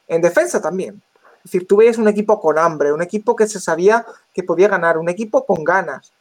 en 0.09 0.21
defensa 0.21 0.61
también 0.61 1.03
es 1.47 1.53
decir, 1.53 1.69
tú 1.69 1.77
veías 1.77 1.97
un 1.97 2.09
equipo 2.09 2.41
con 2.41 2.59
hambre, 2.59 2.93
un 2.93 3.03
equipo 3.03 3.37
que 3.37 3.47
se 3.47 3.61
sabía 3.61 4.05
que 4.35 4.43
podía 4.43 4.67
ganar, 4.67 4.99
un 4.99 5.09
equipo 5.09 5.47
con 5.47 5.63
ganas, 5.63 6.13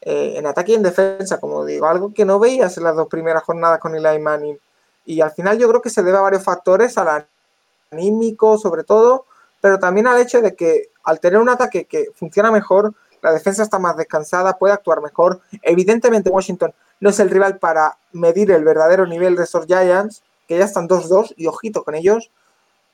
eh, 0.00 0.34
en 0.36 0.44
ataque 0.44 0.72
y 0.72 0.74
en 0.74 0.82
defensa, 0.82 1.38
como 1.38 1.64
digo, 1.64 1.86
algo 1.86 2.12
que 2.12 2.24
no 2.24 2.40
veías 2.40 2.76
en 2.76 2.82
las 2.82 2.96
dos 2.96 3.06
primeras 3.06 3.44
jornadas 3.44 3.78
con 3.78 3.94
Eli 3.94 4.18
Manning. 4.18 4.58
Y 5.04 5.20
al 5.20 5.30
final 5.30 5.56
yo 5.56 5.68
creo 5.68 5.80
que 5.80 5.88
se 5.88 6.02
debe 6.02 6.18
a 6.18 6.22
varios 6.22 6.42
factores, 6.42 6.98
al 6.98 7.24
anímico 7.92 8.58
sobre 8.58 8.82
todo, 8.82 9.26
pero 9.60 9.78
también 9.78 10.08
al 10.08 10.20
hecho 10.20 10.42
de 10.42 10.56
que 10.56 10.88
al 11.04 11.20
tener 11.20 11.38
un 11.38 11.48
ataque 11.48 11.84
que 11.84 12.06
funciona 12.16 12.50
mejor, 12.50 12.92
la 13.22 13.32
defensa 13.32 13.62
está 13.62 13.78
más 13.78 13.96
descansada, 13.96 14.58
puede 14.58 14.74
actuar 14.74 15.00
mejor. 15.00 15.40
Evidentemente 15.62 16.30
Washington 16.30 16.74
no 17.00 17.10
es 17.10 17.20
el 17.20 17.30
rival 17.30 17.58
para 17.58 17.96
medir 18.12 18.50
el 18.50 18.64
verdadero 18.64 19.06
nivel 19.06 19.36
de 19.36 19.44
estos 19.44 19.66
Giants, 19.66 20.22
que 20.48 20.58
ya 20.58 20.64
están 20.64 20.88
2-2 20.88 21.34
y 21.36 21.46
ojito 21.46 21.84
con 21.84 21.94
ellos, 21.94 22.30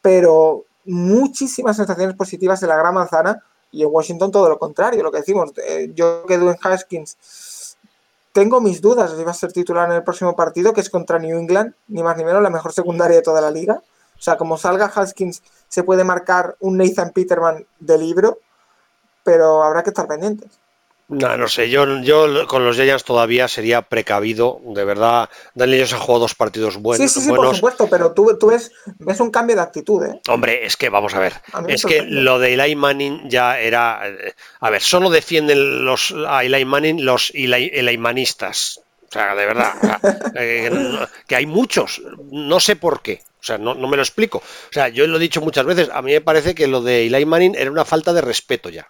pero 0.02 0.64
muchísimas 0.84 1.76
sensaciones 1.76 2.16
positivas 2.16 2.62
en 2.62 2.68
la 2.68 2.76
gran 2.76 2.94
manzana 2.94 3.42
y 3.70 3.82
en 3.82 3.88
Washington 3.90 4.30
todo 4.30 4.48
lo 4.48 4.58
contrario, 4.58 5.02
lo 5.02 5.10
que 5.10 5.18
decimos. 5.18 5.52
Eh, 5.66 5.92
yo 5.94 6.24
quedo 6.26 6.50
en 6.50 6.56
Haskins. 6.60 7.76
Tengo 8.32 8.60
mis 8.60 8.80
dudas 8.80 9.12
si 9.16 9.24
va 9.24 9.32
a 9.32 9.34
ser 9.34 9.52
titular 9.52 9.88
en 9.90 9.96
el 9.96 10.04
próximo 10.04 10.36
partido, 10.36 10.72
que 10.72 10.80
es 10.80 10.90
contra 10.90 11.18
New 11.18 11.38
England, 11.38 11.74
ni 11.88 12.02
más 12.02 12.16
ni 12.16 12.24
menos, 12.24 12.42
la 12.42 12.50
mejor 12.50 12.72
secundaria 12.72 13.16
de 13.16 13.22
toda 13.22 13.40
la 13.40 13.50
liga. 13.50 13.82
O 14.18 14.20
sea, 14.20 14.36
como 14.36 14.56
salga 14.58 14.86
Haskins, 14.86 15.42
se 15.68 15.82
puede 15.82 16.04
marcar 16.04 16.56
un 16.60 16.76
Nathan 16.76 17.10
Peterman 17.10 17.66
de 17.78 17.98
libro, 17.98 18.38
pero 19.28 19.62
habrá 19.62 19.82
que 19.82 19.90
estar 19.90 20.08
pendientes. 20.08 20.48
No, 21.08 21.36
no 21.36 21.48
sé, 21.48 21.68
yo, 21.68 22.00
yo 22.00 22.46
con 22.46 22.64
los 22.64 22.76
Giants 22.76 23.04
todavía 23.04 23.46
sería 23.46 23.82
precavido, 23.82 24.58
de 24.62 24.86
verdad. 24.86 25.28
Daniel 25.54 25.80
ellos 25.80 25.92
ha 25.92 25.98
jugado 25.98 26.20
dos 26.20 26.34
partidos 26.34 26.78
buenos. 26.78 27.10
Sí, 27.10 27.20
sí, 27.20 27.26
sí, 27.26 27.34
por 27.34 27.54
supuesto, 27.54 27.88
pero 27.90 28.12
tú, 28.12 28.38
tú 28.38 28.46
ves, 28.46 28.72
ves, 28.98 29.20
un 29.20 29.30
cambio 29.30 29.54
de 29.56 29.60
actitud, 29.60 30.02
¿eh? 30.02 30.18
Hombre, 30.28 30.64
es 30.64 30.78
que 30.78 30.88
vamos 30.88 31.14
a 31.14 31.18
ver, 31.18 31.34
es 31.66 31.84
que 31.84 32.02
lo 32.04 32.38
de 32.38 32.54
Eli 32.54 32.74
Manning 32.74 33.28
ya 33.28 33.60
era... 33.60 34.00
Eh, 34.08 34.34
a 34.60 34.70
ver, 34.70 34.80
solo 34.80 35.10
defienden 35.10 35.84
los, 35.84 36.14
a 36.26 36.42
Eli 36.42 36.64
Manning 36.64 37.04
los 37.04 37.32
Eli, 37.34 37.98
Manistas. 37.98 38.80
O 39.08 39.12
sea, 39.12 39.34
de 39.34 39.44
verdad, 39.44 39.74
eh, 40.36 41.06
que 41.26 41.36
hay 41.36 41.44
muchos, 41.44 42.00
no 42.30 42.60
sé 42.60 42.76
por 42.76 43.02
qué. 43.02 43.20
O 43.40 43.44
sea, 43.44 43.58
no, 43.58 43.74
no, 43.74 43.88
me 43.88 43.96
lo 43.96 44.02
explico. 44.02 44.38
O 44.38 44.72
sea, 44.72 44.88
yo 44.88 45.06
lo 45.06 45.18
he 45.18 45.20
dicho 45.20 45.42
muchas 45.42 45.66
veces, 45.66 45.90
a 45.92 46.00
mí 46.00 46.12
me 46.12 46.22
parece 46.22 46.54
que 46.54 46.66
lo 46.66 46.80
de 46.80 47.06
Eli 47.06 47.26
Manning 47.26 47.54
era 47.54 47.70
una 47.70 47.84
falta 47.84 48.14
de 48.14 48.22
respeto 48.22 48.70
ya 48.70 48.88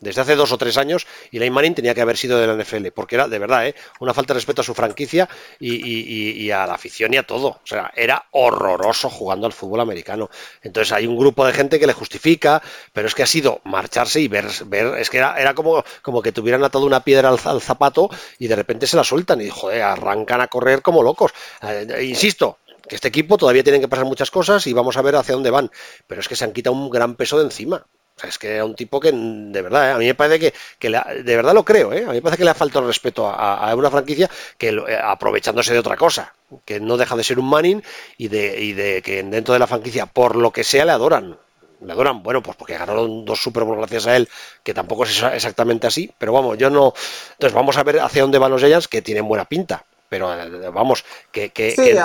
desde 0.00 0.20
hace 0.20 0.36
dos 0.36 0.52
o 0.52 0.58
tres 0.58 0.76
años 0.76 1.06
y 1.30 1.38
Lane 1.38 1.50
Manning 1.50 1.74
tenía 1.74 1.94
que 1.94 2.00
haber 2.00 2.16
sido 2.16 2.38
de 2.38 2.46
la 2.46 2.54
NFL, 2.54 2.88
porque 2.94 3.16
era 3.16 3.28
de 3.28 3.38
verdad 3.38 3.66
¿eh? 3.66 3.74
una 4.00 4.14
falta 4.14 4.32
de 4.32 4.38
respeto 4.38 4.60
a 4.60 4.64
su 4.64 4.74
franquicia 4.74 5.28
y, 5.58 6.50
a 6.50 6.66
la 6.66 6.74
afición 6.74 7.12
y 7.14 7.16
a 7.16 7.24
todo. 7.24 7.48
O 7.48 7.66
sea, 7.66 7.92
era 7.94 8.26
horroroso 8.32 9.10
jugando 9.10 9.46
al 9.46 9.52
fútbol 9.52 9.80
americano. 9.80 10.30
Entonces 10.62 10.92
hay 10.92 11.06
un 11.06 11.16
grupo 11.16 11.44
de 11.46 11.52
gente 11.52 11.78
que 11.78 11.86
le 11.86 11.92
justifica, 11.92 12.62
pero 12.92 13.08
es 13.08 13.14
que 13.14 13.22
ha 13.22 13.26
sido 13.26 13.60
marcharse 13.64 14.20
y 14.20 14.28
ver, 14.28 14.46
ver 14.66 14.98
es 14.98 15.10
que 15.10 15.18
era, 15.18 15.54
como, 15.54 15.84
como 16.02 16.22
que 16.22 16.32
tuvieran 16.32 16.62
atado 16.64 16.86
una 16.86 17.00
piedra 17.00 17.28
al, 17.28 17.60
zapato 17.60 18.08
y 18.38 18.46
de 18.46 18.56
repente 18.56 18.86
se 18.86 18.96
la 18.96 19.04
sueltan 19.04 19.40
y 19.40 19.48
joder, 19.48 19.82
arrancan 19.82 20.40
a 20.40 20.48
correr 20.48 20.82
como 20.82 21.02
locos. 21.02 21.32
Eh, 21.62 22.04
insisto, 22.04 22.58
que 22.88 22.94
este 22.94 23.08
equipo 23.08 23.36
todavía 23.36 23.62
tienen 23.62 23.80
que 23.80 23.88
pasar 23.88 24.04
muchas 24.04 24.30
cosas 24.30 24.66
y 24.66 24.72
vamos 24.72 24.96
a 24.96 25.02
ver 25.02 25.16
hacia 25.16 25.34
dónde 25.34 25.50
van, 25.50 25.70
pero 26.06 26.20
es 26.20 26.28
que 26.28 26.36
se 26.36 26.44
han 26.44 26.52
quitado 26.52 26.74
un 26.74 26.88
gran 26.88 27.16
peso 27.16 27.38
de 27.38 27.44
encima 27.44 27.86
es 28.24 28.38
que 28.38 28.54
era 28.54 28.64
un 28.64 28.74
tipo 28.74 29.00
que, 29.00 29.12
de 29.12 29.62
verdad, 29.62 29.88
¿eh? 29.88 29.92
a 29.92 29.98
mí 29.98 30.06
me 30.06 30.14
parece 30.14 30.52
que, 30.78 30.88
de 30.88 31.36
verdad 31.36 31.54
lo 31.54 31.64
creo, 31.64 31.92
¿eh? 31.92 32.04
a 32.04 32.08
mí 32.08 32.14
me 32.14 32.22
parece 32.22 32.38
que 32.38 32.44
le 32.44 32.50
ha 32.50 32.54
faltado 32.54 32.80
el 32.80 32.86
respeto 32.86 33.28
a, 33.28 33.74
una 33.74 33.90
franquicia 33.90 34.28
que 34.56 34.70
eh, 34.70 34.98
aprovechándose 35.02 35.72
de 35.72 35.78
otra 35.78 35.96
cosa, 35.96 36.34
que 36.64 36.80
no 36.80 36.96
deja 36.96 37.16
de 37.16 37.24
ser 37.24 37.38
un 37.38 37.48
Manning 37.48 37.82
y 38.16 38.28
de, 38.28 38.74
de 38.74 39.02
que 39.02 39.22
dentro 39.22 39.52
de 39.52 39.60
la 39.60 39.66
franquicia, 39.66 40.06
por 40.06 40.36
lo 40.36 40.50
que 40.50 40.64
sea, 40.64 40.84
le 40.84 40.92
adoran. 40.92 41.38
Le 41.80 41.92
adoran, 41.92 42.24
bueno, 42.24 42.42
pues 42.42 42.56
porque 42.56 42.76
ganaron 42.76 43.24
dos 43.24 43.40
Super 43.40 43.62
Bowl 43.62 43.78
gracias 43.78 44.08
a 44.08 44.16
él, 44.16 44.28
que 44.64 44.74
tampoco 44.74 45.04
es 45.04 45.22
exactamente 45.22 45.86
así, 45.86 46.12
pero 46.18 46.32
vamos, 46.32 46.58
yo 46.58 46.70
no. 46.70 46.92
Entonces 47.32 47.54
vamos 47.54 47.76
a 47.76 47.84
ver 47.84 48.00
hacia 48.00 48.22
dónde 48.22 48.38
van 48.38 48.50
los 48.50 48.60
Giants, 48.60 48.88
que 48.88 49.00
tienen 49.00 49.28
buena 49.28 49.44
pinta, 49.44 49.84
pero 50.08 50.28
vamos, 50.72 51.04
que. 51.30 51.50
que 51.50 51.70
sí, 51.70 51.96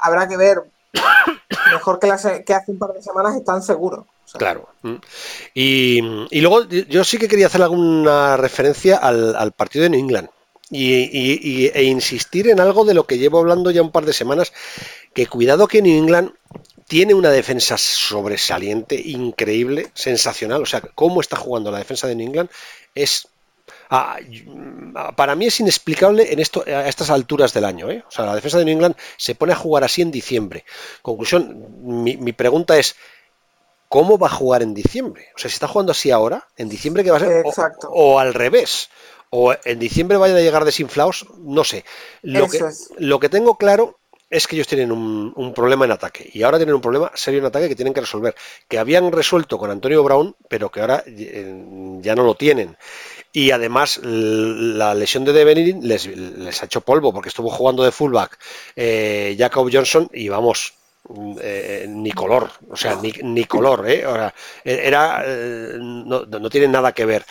habrá 0.00 0.28
que 0.28 0.36
ver. 0.36 0.62
Mejor 1.72 1.98
que, 1.98 2.08
que 2.44 2.54
hace 2.54 2.70
un 2.70 2.78
par 2.78 2.92
de 2.92 3.02
semanas 3.02 3.34
están 3.34 3.62
seguros. 3.62 4.06
Claro. 4.38 4.68
Mm. 4.82 4.94
Y, 5.54 6.40
luego 6.40 6.68
yo 6.68 7.04
sí 7.04 7.18
que 7.18 7.28
quería 7.28 7.46
hacer 7.46 7.62
alguna 7.62 8.36
referencia 8.36 8.96
al, 8.96 9.52
partido 9.52 9.84
de 9.84 9.90
New 9.90 10.00
England. 10.00 10.28
Y, 10.72 11.66
e 11.66 11.82
insistir 11.82 12.48
en 12.48 12.60
algo 12.60 12.84
de 12.84 12.94
lo 12.94 13.04
que 13.04 13.18
llevo 13.18 13.40
hablando 13.40 13.72
ya 13.72 13.82
un 13.82 13.90
par 13.90 14.04
de 14.04 14.12
semanas, 14.12 14.52
que 15.12 15.26
cuidado 15.26 15.66
que 15.66 15.82
New 15.82 15.98
England 15.98 16.30
tiene 16.86 17.14
una 17.14 17.30
defensa 17.30 17.76
sobresaliente, 17.76 18.94
increíble, 18.94 19.90
sensacional. 19.94 20.62
O 20.62 20.66
sea, 20.66 20.80
cómo 20.80 21.20
está 21.20 21.36
jugando 21.36 21.72
la 21.72 21.78
defensa 21.78 22.06
de 22.06 22.14
New 22.14 22.28
England 22.28 22.50
es 22.94 23.26
ah, 23.90 24.18
para 25.16 25.34
mí 25.34 25.46
es 25.46 25.58
inexplicable 25.58 26.32
en 26.32 26.38
esto, 26.38 26.62
a 26.66 26.88
estas 26.88 27.10
alturas 27.10 27.52
del 27.52 27.64
año. 27.64 27.90
¿eh? 27.90 28.04
O 28.06 28.10
sea, 28.10 28.26
la 28.26 28.36
defensa 28.36 28.58
de 28.58 28.64
New 28.64 28.74
England 28.74 28.96
se 29.16 29.34
pone 29.34 29.52
a 29.52 29.56
jugar 29.56 29.82
así 29.82 30.02
en 30.02 30.12
diciembre. 30.12 30.64
Conclusión, 31.02 31.66
mi 31.80 32.32
pregunta 32.32 32.78
es, 32.78 32.94
¿cómo 33.90 34.16
va 34.16 34.28
a 34.28 34.30
jugar 34.30 34.62
en 34.62 34.72
diciembre? 34.72 35.26
O 35.36 35.38
sea, 35.38 35.50
si 35.50 35.54
está 35.54 35.68
jugando 35.68 35.92
así 35.92 36.10
ahora, 36.10 36.46
en 36.56 36.70
diciembre 36.70 37.04
que 37.04 37.10
va 37.10 37.18
a 37.18 37.20
ser, 37.20 37.44
o, 37.88 38.18
al 38.20 38.32
revés, 38.32 38.88
o 39.30 39.52
en 39.64 39.78
diciembre 39.78 40.16
vayan 40.16 40.36
a 40.36 40.40
llegar 40.40 40.64
desinflados, 40.64 41.26
no 41.38 41.64
sé. 41.64 41.84
Lo, 42.22 42.48
que, 42.48 42.64
lo 42.98 43.20
que 43.20 43.28
tengo 43.28 43.58
claro 43.58 43.98
es 44.30 44.46
que 44.46 44.54
ellos 44.54 44.68
tienen 44.68 44.92
un, 44.92 45.52
problema 45.54 45.84
en 45.84 45.90
ataque 45.90 46.30
y 46.32 46.44
ahora 46.44 46.56
tienen 46.56 46.76
un 46.76 46.80
problema 46.80 47.10
serio 47.14 47.40
en 47.40 47.46
ataque 47.46 47.68
que 47.68 47.74
tienen 47.74 47.92
que 47.92 48.00
resolver, 48.00 48.36
que 48.68 48.78
habían 48.78 49.10
resuelto 49.10 49.58
con 49.58 49.72
Antonio 49.72 50.04
Brown, 50.04 50.36
pero 50.48 50.70
que 50.70 50.80
ahora 50.80 51.02
eh, 51.04 51.98
ya 52.00 52.14
no 52.14 52.22
lo 52.22 52.36
tienen. 52.36 52.76
Y 53.32 53.50
además 53.50 54.00
la 54.04 54.94
lesión 54.94 55.24
de 55.24 55.32
Devenin 55.32 55.86
les, 55.86 56.06
les, 56.06 56.62
ha 56.62 56.66
hecho 56.66 56.80
polvo 56.80 57.12
porque 57.12 57.28
estuvo 57.28 57.50
jugando 57.50 57.82
de 57.82 57.90
fullback 57.90 58.38
eh, 58.76 59.34
Jacob 59.36 59.68
Johnson 59.72 60.08
y 60.12 60.28
vamos, 60.28 60.74
eh, 61.40 61.86
ni 61.88 62.12
color, 62.12 62.50
o 62.70 62.76
sea, 62.76 62.98
ni, 63.02 63.44
color, 63.44 63.88
¿eh? 63.88 64.04
era, 64.64 65.22
eh, 65.26 65.76
no, 65.78 66.24
no, 66.24 66.50
tiene 66.50 66.68
nada 66.68 66.92
que 66.92 67.04
ver. 67.04 67.24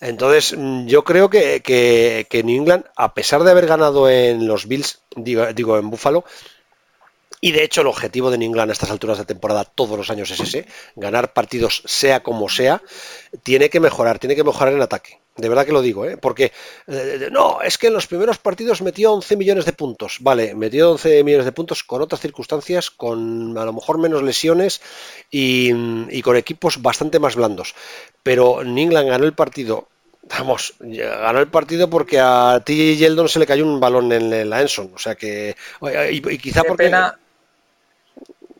Entonces, 0.00 0.56
yo 0.86 1.04
creo 1.04 1.28
que, 1.28 1.60
que, 1.60 2.26
que, 2.30 2.42
New 2.42 2.56
England, 2.56 2.84
a 2.96 3.14
pesar 3.14 3.42
de 3.42 3.50
haber 3.50 3.66
ganado 3.66 4.08
en 4.08 4.46
los 4.46 4.66
Bills, 4.66 5.02
digo, 5.16 5.52
digo 5.52 5.76
en 5.76 5.90
Buffalo, 5.90 6.24
y 7.40 7.52
de 7.52 7.64
hecho 7.64 7.82
el 7.82 7.88
objetivo 7.88 8.30
de 8.30 8.38
New 8.38 8.48
England 8.48 8.70
a 8.70 8.72
estas 8.72 8.90
alturas 8.90 9.18
de 9.18 9.24
temporada 9.24 9.64
todos 9.64 9.98
los 9.98 10.10
años 10.10 10.30
es 10.30 10.40
ese, 10.40 10.66
ganar 10.94 11.32
partidos 11.32 11.82
sea 11.84 12.22
como 12.22 12.48
sea, 12.48 12.82
tiene 13.42 13.68
que 13.68 13.80
mejorar, 13.80 14.18
tiene 14.18 14.36
que 14.36 14.44
mejorar 14.44 14.72
en 14.72 14.82
ataque. 14.82 15.20
De 15.36 15.50
verdad 15.50 15.66
que 15.66 15.72
lo 15.72 15.82
digo, 15.82 16.06
¿eh? 16.06 16.16
porque 16.16 16.52
eh, 16.86 17.28
no, 17.30 17.60
es 17.60 17.76
que 17.76 17.88
en 17.88 17.92
los 17.92 18.06
primeros 18.06 18.38
partidos 18.38 18.80
metió 18.80 19.12
11 19.12 19.36
millones 19.36 19.66
de 19.66 19.74
puntos. 19.74 20.16
Vale, 20.20 20.54
metió 20.54 20.92
11 20.92 21.24
millones 21.24 21.44
de 21.44 21.52
puntos 21.52 21.84
con 21.84 22.00
otras 22.00 22.22
circunstancias, 22.22 22.90
con 22.90 23.56
a 23.58 23.64
lo 23.66 23.74
mejor 23.74 23.98
menos 23.98 24.22
lesiones 24.22 24.80
y, 25.30 26.22
con 26.22 26.36
equipos 26.36 26.80
bastante 26.80 27.18
más 27.18 27.36
blandos. 27.36 27.74
Pero 28.22 28.62
England 28.62 29.08
ganó 29.08 29.24
el 29.26 29.34
partido 29.34 29.88
Vamos, 30.28 30.74
ganó 30.80 31.38
el 31.38 31.46
partido 31.46 31.88
porque 31.88 32.18
a 32.18 32.60
T. 32.64 32.96
Yeldon 32.96 33.28
se 33.28 33.38
le 33.38 33.46
cayó 33.46 33.64
un 33.64 33.78
balón 33.78 34.10
en 34.10 34.50
la 34.50 34.60
Enson. 34.60 34.90
O 34.92 34.98
sea 34.98 35.14
que. 35.14 35.54
Y, 36.10 36.38
quizá 36.38 36.64
porque. 36.64 36.84
Pena. 36.84 37.16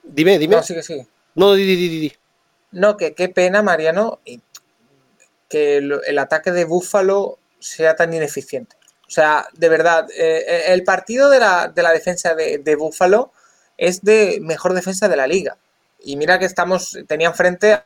Dime, 0.05 0.39
dime. 0.39 0.57
No, 0.57 0.63
sigue, 0.63 0.85
sigue. 0.85 1.09
No, 1.35 1.55
di, 1.55 1.65
di, 1.65 1.75
di, 1.75 2.01
di. 2.01 2.13
No, 2.71 2.97
que 2.97 3.15
qué 3.15 3.29
pena, 3.29 3.63
Mariano, 3.63 4.21
el, 5.57 6.19
ataque 6.19 6.53
de 6.53 6.65
Búfalo 6.65 7.39
sea 7.59 7.97
tan 7.97 8.13
ineficiente. 8.13 8.77
O 9.07 9.11
sea, 9.11 9.47
de 9.53 9.69
verdad, 9.69 10.09
eh, 10.11 10.45
eh, 10.47 10.63
el 10.69 10.83
partido 10.85 11.31
de 11.31 11.39
la, 11.39 11.73
defensa 11.93 12.35
de, 12.35 12.59
de 12.59 12.77
Búfalo 12.77 13.33
es 13.77 14.03
de 14.03 14.39
mejor 14.41 14.75
defensa 14.75 15.09
de 15.09 15.17
la 15.17 15.27
liga. 15.27 15.57
Y 16.01 16.17
mira 16.17 16.39
que 16.39 16.45
estamos, 16.45 16.99
tenían 17.07 17.35
frente 17.35 17.73
a, 17.73 17.85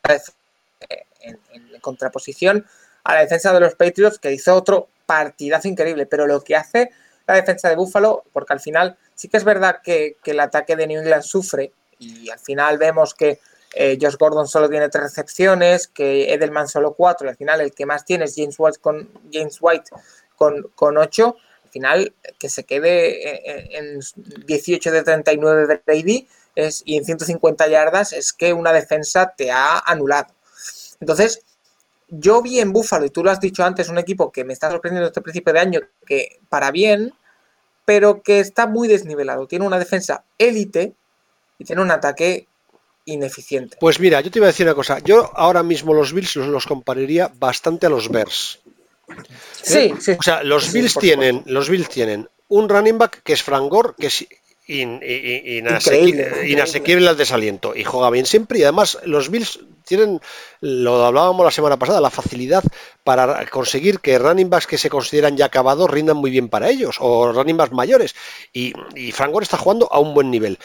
en, 1.21 1.39
en, 1.53 1.81
contraposición 1.81 2.67
a 3.05 3.15
la 3.15 3.21
defensa 3.21 3.53
de 3.53 3.61
los 3.61 3.75
Patriots, 3.75 4.19
que 4.19 4.33
hizo 4.33 4.55
otro 4.55 4.89
partidazo 5.07 5.69
increíble. 5.69 6.07
Pero 6.07 6.27
lo 6.27 6.43
que 6.43 6.57
hace 6.57 6.91
la 7.27 7.35
defensa 7.35 7.69
de 7.69 7.77
Búfalo, 7.77 8.25
porque 8.33 8.53
al 8.53 8.61
final 8.61 8.97
sí 9.15 9.29
que 9.29 9.37
es 9.37 9.45
verdad 9.45 9.81
que 9.83 10.17
el 10.25 10.41
ataque 10.41 10.77
de 10.77 10.87
New 10.87 11.01
England 11.01 11.23
sufre, 11.23 11.73
y 12.01 12.31
al 12.31 12.39
final 12.39 12.79
vemos 12.79 13.15
que 13.15 13.41
eh, 13.75 13.99
Josh 14.01 14.17
Gordon 14.19 14.49
solo 14.49 14.69
tiene 14.69 14.89
tres 14.89 15.05
recepciones, 15.05 15.89
que 15.89 16.33
Edelman 16.33 16.69
solo 16.69 16.95
cuatro, 16.95 17.27
y 17.27 17.31
al 17.31 17.37
final 17.37 17.61
el 17.61 17.73
que 17.73 17.87
más 17.87 18.05
tiene 18.05 18.25
es 18.25 18.35
James 18.37 18.57
White 18.59 18.79
con, 18.81 19.11
James 19.33 19.59
White 19.61 19.91
con, 20.37 20.71
con 20.75 20.99
ocho. 20.99 21.37
Al 21.65 21.71
final, 21.71 22.15
que 22.39 22.49
se 22.49 22.65
quede 22.65 23.79
en, 23.79 24.01
18 24.47 24.91
de 24.91 25.03
39 25.05 25.67
de 25.69 25.81
Brady 25.87 26.29
es, 26.57 26.83
y 26.85 26.97
en 26.97 27.05
150 27.05 27.69
yardas 27.69 28.13
es 28.13 28.33
que 28.33 28.53
una 28.53 28.73
defensa 28.73 29.35
te 29.37 29.53
ha 29.53 29.79
anulado. 29.79 30.35
Entonces, 30.99 31.43
yo 32.09 32.43
vi 32.43 32.59
en 32.59 32.73
Buffalo, 32.73 33.07
y 33.07 33.11
tú 33.11 33.23
lo 33.23 33.31
has 33.31 33.41
dicho 33.41 33.63
antes, 33.65 33.89
un 33.89 33.99
equipo 33.99 34.33
que 34.33 34.45
me 34.45 34.53
está 34.53 34.69
sorprendiendo 34.71 35.07
este 35.07 35.21
principio 35.21 35.53
de 35.53 35.61
año, 35.61 35.81
que 36.05 36.41
para 36.49 36.73
bien, 36.73 37.15
pero 37.85 38.23
que 38.23 38.41
está 38.41 38.67
muy 38.67 38.89
desnivelado. 38.89 39.47
Tiene 39.47 39.67
una 39.67 39.79
defensa 39.79 40.25
élite 40.39 40.95
y 41.59 41.65
tiene 41.65 41.83
un 41.83 41.91
ataque 41.91 42.49
ineficiente. 43.05 43.77
Pues 43.81 44.01
mira, 44.01 44.21
yo 44.21 44.31
te 44.31 44.39
iba 44.39 44.47
a 44.47 44.53
decir 44.53 44.67
una 44.67 44.75
cosa. 44.75 44.99
Yo 45.01 45.31
ahora 45.35 45.63
mismo 45.63 45.95
los 45.95 46.13
Bills 46.13 46.37
los, 46.37 46.67
compararía 46.67 47.33
bastante 47.39 47.87
a 47.87 47.91
los 47.91 48.09
Bears. 48.09 48.59
Sí, 49.63 49.93
sí. 49.99 50.13
O 50.19 50.23
sea, 50.23 50.45
los 50.45 50.73
Bills 50.73 50.95
tienen, 50.95 51.43
los 51.47 51.69
Bills 51.69 51.89
tienen 51.89 52.29
un 52.49 52.69
running 52.69 52.99
back 52.99 53.23
que 53.23 53.33
es 53.33 53.43
Frank 53.43 53.71
Gore, 53.71 53.95
que 53.99 54.09
es 54.09 54.27
inasequible, 54.67 57.09
al 57.09 57.17
desaliento 57.17 57.75
y 57.75 57.85
juega 57.85 58.11
bien 58.11 58.27
siempre 58.27 58.59
y 58.61 58.63
además 58.63 58.99
los 59.05 59.31
Bills 59.31 59.61
tienen, 59.97 60.21
lo 60.61 61.05
hablábamos 61.05 61.45
la 61.45 61.51
semana 61.51 61.77
pasada, 61.77 62.01
la 62.01 62.11
facilidad 62.11 62.63
para 63.03 63.45
conseguir 63.47 63.99
que 63.99 64.19
running 64.19 64.49
backs 64.49 64.67
que 64.69 64.79
se 64.79 64.89
consideran 64.89 65.37
ya 65.37 65.47
acabados 65.47 65.91
rindan 65.91 66.17
muy 66.17 66.31
bien 66.31 66.49
para 66.49 66.71
ellos 66.71 66.97
o 67.01 67.33
running 67.33 67.57
backs 67.57 67.73
mayores 67.73 68.15
y, 68.53 68.73
y 68.95 69.11
Frank 69.11 69.33
Gore 69.33 69.45
está 69.45 69.59
jugando 69.59 69.93
a 69.93 69.99
un 69.99 70.15
buen 70.15 70.31
nivel. 70.31 70.59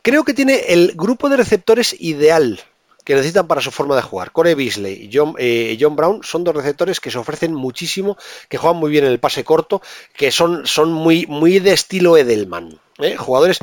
Creo 0.00 0.24
que 0.24 0.32
tiene 0.32 0.54
el 0.68 0.92
grupo 0.96 1.28
de 1.28 1.36
receptores 1.36 1.94
ideal 2.00 2.64
que 3.04 3.14
necesitan 3.14 3.46
para 3.46 3.60
su 3.60 3.70
forma 3.70 3.96
de 3.96 4.02
jugar. 4.02 4.32
Corey 4.32 4.54
Beasley 4.54 5.04
y 5.04 5.10
John, 5.12 5.34
eh, 5.38 5.76
John, 5.78 5.96
Brown 5.96 6.20
son 6.22 6.44
dos 6.44 6.54
receptores 6.54 7.00
que 7.00 7.10
se 7.10 7.18
ofrecen 7.18 7.52
muchísimo, 7.52 8.16
que 8.48 8.58
juegan 8.58 8.78
muy 8.78 8.90
bien 8.90 9.04
en 9.04 9.10
el 9.10 9.20
pase 9.20 9.44
corto, 9.44 9.82
que 10.16 10.30
son, 10.30 10.66
son 10.66 10.92
muy, 10.92 11.26
muy 11.26 11.58
de 11.58 11.72
estilo 11.72 12.16
Edelman. 12.16 12.80
¿eh? 12.98 13.16
Jugadores 13.16 13.58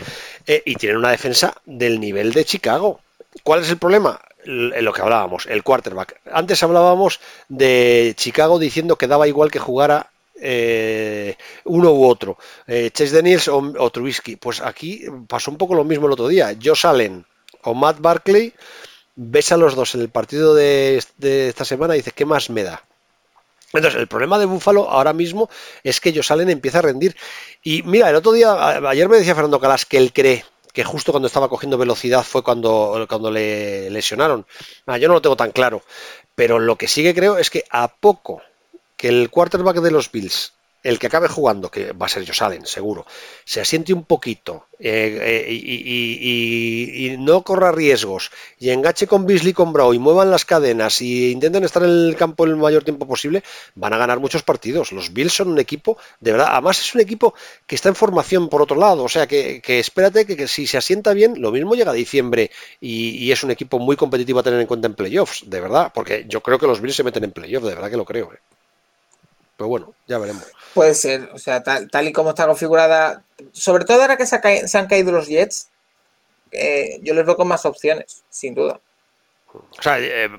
eh, 0.46 0.62
y 0.66 0.76
tienen 0.76 0.98
una 0.98 1.12
defensa 1.12 1.56
del 1.66 2.00
nivel 2.00 2.34
de 2.34 2.46
Chicago. 2.46 3.00
¿Cuál 3.44 3.62
es 3.62 3.70
el 3.70 3.78
problema? 3.78 4.20
En 4.46 4.86
lo 4.86 4.94
que 4.94 5.02
hablábamos, 5.02 5.46
el 5.48 5.64
quarterback. 5.64 6.22
Antes 6.32 6.64
hablábamos 6.64 7.20
de 7.50 8.14
Chicago 8.16 8.58
diciendo 8.58 8.96
que 8.96 9.08
daba 9.08 9.28
igual 9.28 9.52
que 9.52 9.60
jugara 9.60 10.10
uno 11.66 11.92
u 11.92 12.06
otro, 12.06 12.38
Chase 12.66 13.16
Daniels 13.16 13.50
o, 13.50 13.90
Trubisky. 13.92 14.38
Pues 14.38 14.62
aquí 14.62 15.04
pasó 15.28 15.52
un 15.52 15.58
poco 15.58 15.76
lo 15.76 15.84
mismo 15.84 16.08
el 16.08 16.14
otro 16.14 16.30
día. 16.30 16.56
Josh 16.64 16.88
Allen 16.88 17.26
o 17.64 17.74
Matt 17.74 18.00
Barkley 18.00 18.54
ves 19.16 19.52
a 19.52 19.58
los 19.58 19.76
dos 19.76 19.96
en 19.96 20.02
el 20.02 20.10
partido 20.10 20.56
de, 20.56 21.04
esta 21.22 21.66
semana 21.66 21.96
y 21.96 22.00
dices, 22.00 22.14
¿qué 22.14 22.26
más 22.26 22.50
me 22.50 22.64
da? 22.64 22.84
Entonces, 23.74 24.00
el 24.00 24.08
problema 24.08 24.40
de 24.40 24.46
Búfalo 24.46 24.90
ahora 24.90 25.14
mismo 25.14 25.50
es 25.84 26.00
que 26.00 26.10
ellos 26.10 26.26
salen 26.26 26.50
empieza 26.50 26.80
a 26.80 26.84
rendir. 26.84 27.16
Y 27.62 27.84
mira, 27.84 28.10
el 28.10 28.16
otro 28.16 28.32
día, 28.32 28.90
ayer 28.90 29.10
me 29.10 29.18
decía 29.18 29.36
Fernando 29.36 29.60
Calas 29.60 29.86
que 29.86 29.98
él 29.98 30.12
cree 30.14 30.46
que 30.80 30.86
justo 30.86 31.12
cuando 31.12 31.28
estaba 31.28 31.50
cogiendo 31.50 31.78
velocidad 31.78 32.24
fue 32.24 32.42
cuando, 32.42 33.06
cuando 33.10 33.30
le 33.30 33.90
lesionaron. 33.90 34.46
Ah, 34.86 34.98
yo 34.98 35.10
no 35.10 35.16
lo 35.16 35.22
tengo 35.22 35.36
tan 35.36 35.52
claro, 35.52 35.84
pero 36.36 36.58
lo 36.58 36.78
que 36.78 36.88
sí 36.88 37.04
que 37.04 37.14
creo 37.14 37.38
es 37.38 37.50
que 37.50 37.66
a 37.70 37.90
poco 37.90 38.42
que 38.96 39.10
el 39.10 39.30
quarterback 39.30 39.82
de 39.82 39.92
los 39.92 40.10
Bills 40.10 40.54
el 40.84 40.98
que 40.98 41.08
acabe 41.08 41.28
jugando, 41.28 41.70
que 41.70 41.92
va 41.92 42.06
a 42.06 42.10
ser 42.10 42.26
Josalen, 42.26 42.66
seguro, 42.66 43.06
se 43.44 43.62
asiente 43.62 43.94
un 43.94 44.04
poquito 44.04 44.68
eh, 44.80 45.46
eh, 45.50 45.52
y, 45.52 47.18
no 47.20 47.44
corra 47.44 47.74
riesgos 47.74 48.32
y 48.60 48.70
engache 48.70 49.06
con 49.06 49.26
Beasley 49.26 49.52
con 49.52 49.74
Brown 49.74 49.94
y 49.94 50.00
muevan 50.00 50.32
las 50.32 50.46
cadenas 50.46 51.02
y 51.02 51.32
intenten 51.32 51.66
estar 51.66 51.84
en 51.84 51.90
el 51.90 52.16
campo 52.16 52.46
el 52.46 52.56
mayor 52.56 52.86
tiempo 52.86 53.06
posible, 53.06 53.44
van 53.76 53.92
a 53.94 53.98
ganar 53.98 54.20
muchos 54.20 54.42
partidos. 54.44 54.94
Los 54.94 55.12
Bills 55.12 55.34
son 55.34 55.50
un 55.50 55.60
equipo, 55.60 55.98
de 56.22 56.32
verdad, 56.32 56.48
además 56.52 56.80
es 56.80 56.96
un 56.96 57.02
equipo 57.02 57.34
que 57.68 57.76
está 57.76 57.90
en 57.90 57.96
formación 57.96 58.48
por 58.48 58.62
otro 58.62 58.78
lado, 58.78 59.04
o 59.04 59.10
sea 59.10 59.28
que, 59.28 59.62
espérate 59.66 60.26
que, 60.26 60.48
si 60.48 60.66
se 60.66 60.78
asienta 60.78 61.14
bien, 61.14 61.42
lo 61.42 61.52
mismo 61.52 61.76
llega 61.76 61.92
a 61.92 61.94
diciembre 61.94 62.52
y, 62.80 63.30
es 63.30 63.44
un 63.44 63.52
equipo 63.52 63.80
muy 63.80 63.96
competitivo 63.96 64.40
a 64.40 64.44
tener 64.44 64.60
en 64.60 64.68
cuenta 64.68 64.88
en 64.88 64.96
playoffs, 64.96 65.44
de 65.46 65.60
verdad, 65.60 65.92
porque 65.94 66.26
yo 66.28 66.42
creo 66.42 66.58
que 66.58 66.66
los 66.68 66.82
Bills 66.82 66.96
se 66.96 67.04
meten 67.04 67.26
en 67.26 67.32
playoffs, 67.32 67.68
de 67.68 67.76
verdad 67.76 67.90
que 67.92 67.98
lo 67.98 68.06
creo. 68.06 68.34
Eh. 68.34 68.59
Pero 69.60 69.68
bueno, 69.68 69.94
ya 70.08 70.18
veremos. 70.20 70.46
Puede 70.74 70.96
ser, 70.96 71.30
o 71.34 71.38
sea, 71.38 71.62
tal, 71.62 72.08
y 72.08 72.14
como 72.14 72.30
está 72.30 72.48
configurada, 72.48 73.24
sobre 73.52 73.84
todo 73.84 74.02
ahora 74.02 74.16
que 74.16 74.26
se, 74.26 74.38
han 74.78 74.88
caído 74.88 75.12
los 75.12 75.28
Jets, 75.28 75.70
eh, 76.54 76.98
yo 77.04 77.14
les 77.14 77.26
veo 77.26 77.36
con 77.36 77.50
más 77.50 77.66
opciones, 77.66 78.24
sin 78.30 78.56
duda. 78.56 78.80
O 79.54 79.82
sea, 79.82 80.00
eh, 80.00 80.30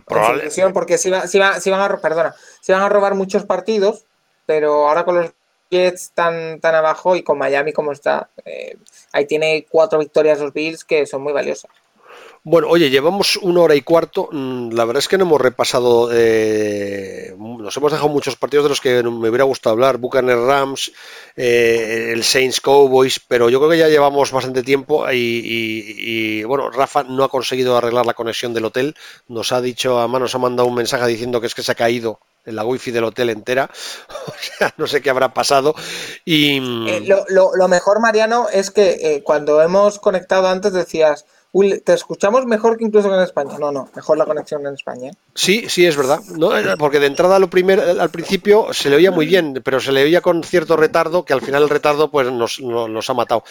Porque 0.72 0.96
si, 0.96 1.10
van 1.10 1.20
a, 1.20 2.00
perdona, 2.00 2.34
si 2.62 2.72
van 2.72 2.80
a 2.80 2.88
robar 2.88 3.14
muchos 3.14 3.44
partidos, 3.44 4.06
pero 4.46 4.88
ahora 4.88 5.04
con 5.04 5.16
los 5.16 5.32
Jets 5.70 6.12
tan, 6.14 6.58
tan 6.60 6.74
abajo 6.74 7.14
y 7.14 7.22
con 7.22 7.36
Miami 7.36 7.74
como 7.74 7.92
está, 7.92 8.30
eh, 8.46 8.78
ahí 9.12 9.26
tiene 9.26 9.66
cuatro 9.68 9.98
victorias 9.98 10.40
los 10.40 10.54
Bills 10.54 10.82
que 10.82 11.04
son 11.04 11.20
muy 11.20 11.34
valiosas. 11.34 11.70
Bueno, 12.42 12.68
oye, 12.68 12.88
llevamos 12.88 13.36
una 13.36 13.60
hora 13.60 13.74
y 13.74 13.82
cuarto. 13.82 14.30
Mm, 14.32 14.70
la 14.72 14.86
verdad 14.86 15.00
es 15.00 15.08
que 15.08 15.18
no 15.18 15.24
hemos 15.24 15.40
repasado, 15.42 16.08
eh, 16.10 17.34
nos 17.38 17.76
hemos 17.76 17.92
dejado 17.92 18.08
muchos 18.08 18.36
partidos 18.36 18.64
de 18.64 18.68
los 18.70 18.80
que 18.80 19.02
me 19.02 19.28
hubiera 19.28 19.44
gustado 19.44 19.74
hablar, 19.74 19.98
Buchaner 19.98 20.38
Rams, 20.38 20.90
eh, 21.36 22.12
el 22.14 22.24
Saints 22.24 22.62
Cowboys, 22.62 23.20
pero 23.20 23.50
yo 23.50 23.58
creo 23.58 23.70
que 23.70 23.76
ya 23.76 23.88
llevamos 23.88 24.32
bastante 24.32 24.62
tiempo 24.62 25.04
y, 25.12 26.42
bueno, 26.44 26.70
Rafa 26.70 27.02
no 27.02 27.24
ha 27.24 27.28
conseguido 27.28 27.76
arreglar 27.76 28.06
la 28.06 28.14
conexión 28.14 28.54
del 28.54 28.64
hotel. 28.64 28.94
Nos 29.28 29.52
ha 29.52 29.60
dicho, 29.60 30.00
a 30.00 30.08
nos 30.08 30.34
ha 30.34 30.38
mandado 30.38 30.66
un 30.66 30.74
mensaje 30.74 31.06
diciendo 31.08 31.42
que 31.42 31.46
es 31.46 31.54
que 31.54 31.62
se 31.62 31.72
ha 31.72 31.74
caído 31.74 32.20
en 32.46 32.56
la 32.56 32.64
wifi 32.64 32.90
del 32.90 33.04
hotel 33.04 33.28
entera. 33.28 33.70
O 34.26 34.32
sea, 34.40 34.72
no 34.78 34.86
sé 34.86 35.02
qué 35.02 35.10
habrá 35.10 35.34
pasado. 35.34 35.74
Y... 36.24 36.56
Eh, 36.88 37.06
lo, 37.28 37.68
mejor, 37.68 38.00
Mariano, 38.00 38.48
es 38.50 38.70
que 38.70 39.22
cuando 39.24 39.60
hemos 39.60 39.98
conectado 39.98 40.48
antes 40.48 40.72
decías 40.72 41.26
te 41.52 41.94
escuchamos 41.94 42.46
mejor 42.46 42.78
que 42.78 42.84
incluso 42.84 43.12
en 43.12 43.20
España. 43.22 43.58
No, 43.58 43.72
no, 43.72 43.88
mejor 43.94 44.16
la 44.16 44.24
conexión 44.24 44.64
en 44.66 44.74
España. 44.74 45.10
Sí, 45.34 45.68
sí, 45.68 45.84
es 45.84 45.96
verdad. 45.96 46.20
¿no? 46.36 46.56
Eh, 46.56 46.76
porque 46.78 47.00
de 47.00 47.06
entrada 47.06 47.40
lo 47.40 47.50
primer, 47.50 47.80
al 47.80 48.10
principio 48.10 48.72
se 48.72 48.88
le 48.88 48.96
oía 48.96 49.10
muy 49.10 49.26
bien, 49.26 49.60
pero 49.64 49.80
se 49.80 49.90
le 49.90 50.04
oía 50.04 50.20
con 50.20 50.44
cierto 50.44 50.76
retardo, 50.76 51.24
que 51.24 51.32
al 51.32 51.40
final 51.40 51.64
el 51.64 51.68
retardo 51.68 52.10
pues 52.10 52.30
nos, 52.30 53.10
ha 53.10 53.14
matado. 53.14 53.42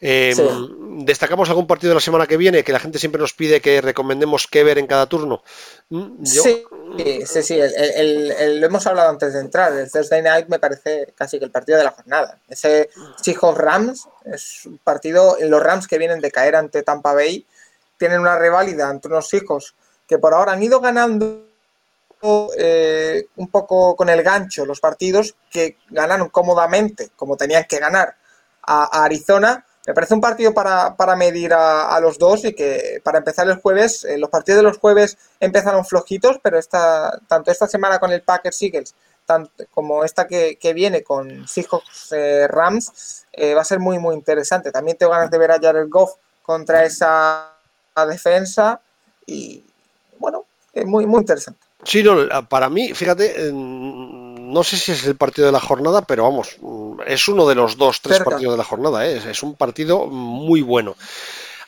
Em, 0.00 1.04
¿Destacamos 1.04 1.50
algún 1.50 1.66
partido 1.66 1.90
de 1.90 1.96
la 1.96 2.00
semana 2.00 2.26
que 2.26 2.38
viene? 2.38 2.64
Que 2.64 2.72
la 2.72 2.80
gente 2.80 2.98
siempre 2.98 3.20
nos 3.20 3.34
pide 3.34 3.60
que 3.60 3.82
recomendemos 3.82 4.46
qué 4.46 4.64
ver 4.64 4.78
en 4.78 4.86
cada 4.86 5.06
turno. 5.06 5.42
¿Mm? 5.90 6.24
Sí, 6.24 6.64
sí, 7.26 7.42
sí. 7.42 7.58
lo 7.58 8.66
hemos 8.66 8.86
hablado 8.86 9.10
antes 9.10 9.34
de 9.34 9.40
entrar. 9.40 9.72
El 9.74 9.90
Thursday 9.90 10.22
Night 10.22 10.48
me 10.48 10.58
parece 10.58 11.12
casi 11.14 11.38
que 11.38 11.44
el 11.44 11.50
partido 11.50 11.76
de 11.76 11.84
la 11.84 11.90
jornada. 11.90 12.38
Ese 12.48 12.88
Seahawks 13.20 13.58
Rams 13.58 14.08
es 14.24 14.64
un 14.64 14.78
partido. 14.78 15.36
Los 15.40 15.62
Rams 15.62 15.86
que 15.86 15.98
vienen 15.98 16.20
de 16.20 16.30
caer 16.30 16.56
ante 16.56 16.82
Tampa 16.82 17.12
Bay 17.12 17.41
tienen 18.02 18.18
una 18.18 18.36
reválida 18.36 18.90
entre 18.90 19.12
unos 19.12 19.32
hijos 19.32 19.76
que 20.08 20.18
por 20.18 20.34
ahora 20.34 20.54
han 20.54 20.62
ido 20.64 20.80
ganando 20.80 21.46
eh, 22.58 23.26
un 23.36 23.46
poco 23.46 23.94
con 23.94 24.08
el 24.08 24.24
gancho 24.24 24.66
los 24.66 24.80
partidos 24.80 25.36
que 25.48 25.76
ganaron 25.88 26.28
cómodamente, 26.28 27.10
como 27.14 27.36
tenían 27.36 27.64
que 27.68 27.78
ganar 27.78 28.16
a, 28.62 29.04
Arizona. 29.04 29.64
Me 29.86 29.94
parece 29.94 30.14
un 30.14 30.20
partido 30.20 30.52
para, 30.52 30.96
medir 31.16 31.54
a, 31.54 31.96
los 32.00 32.18
dos 32.18 32.44
y 32.44 32.54
que 32.54 33.00
para 33.04 33.18
empezar 33.18 33.46
el 33.46 33.60
jueves, 33.60 34.04
eh, 34.04 34.18
los 34.18 34.30
partidos 34.30 34.56
de 34.56 34.68
los 34.68 34.78
jueves 34.78 35.16
empezaron 35.38 35.84
flojitos, 35.84 36.40
pero 36.42 36.58
esta, 36.58 37.20
tanto 37.28 37.52
esta 37.52 37.68
semana 37.68 38.00
con 38.00 38.10
el 38.10 38.22
Packers 38.22 38.60
Eagles 38.62 38.96
como 39.70 40.02
esta 40.02 40.26
que, 40.26 40.72
viene 40.74 41.04
con 41.04 41.46
Seahawks 41.46 42.10
eh, 42.10 42.48
Rams 42.48 43.26
va 43.56 43.60
a 43.60 43.64
ser 43.64 43.78
muy 43.78 44.00
muy 44.00 44.16
interesante. 44.16 44.72
También 44.72 44.98
tengo 44.98 45.12
ganas 45.12 45.30
de 45.30 45.38
ver 45.38 45.52
a 45.52 45.60
Jared 45.60 45.88
Goff 45.88 46.16
contra 46.42 46.84
esa 46.84 47.51
defensa 47.96 48.80
y 49.26 49.62
bueno, 50.18 50.44
es 50.72 50.86
muy, 50.86 51.06
muy 51.06 51.20
interesante. 51.20 51.60
Sí, 51.84 52.02
no, 52.02 52.16
para 52.48 52.68
mí, 52.68 52.94
fíjate, 52.94 53.50
no 53.52 54.62
sé 54.62 54.76
si 54.76 54.92
es 54.92 55.04
el 55.06 55.16
partido 55.16 55.46
de 55.46 55.52
la 55.52 55.60
jornada, 55.60 56.02
pero 56.02 56.22
vamos, 56.24 56.58
es 57.06 57.26
uno 57.26 57.46
de 57.48 57.54
los 57.54 57.76
dos, 57.76 58.00
tres 58.00 58.20
partidos 58.20 58.54
de 58.54 58.58
la 58.58 58.64
jornada, 58.64 59.06
¿eh? 59.06 59.20
es, 59.28 59.42
un 59.42 59.54
partido 59.54 60.06
muy 60.06 60.62
bueno. 60.62 60.94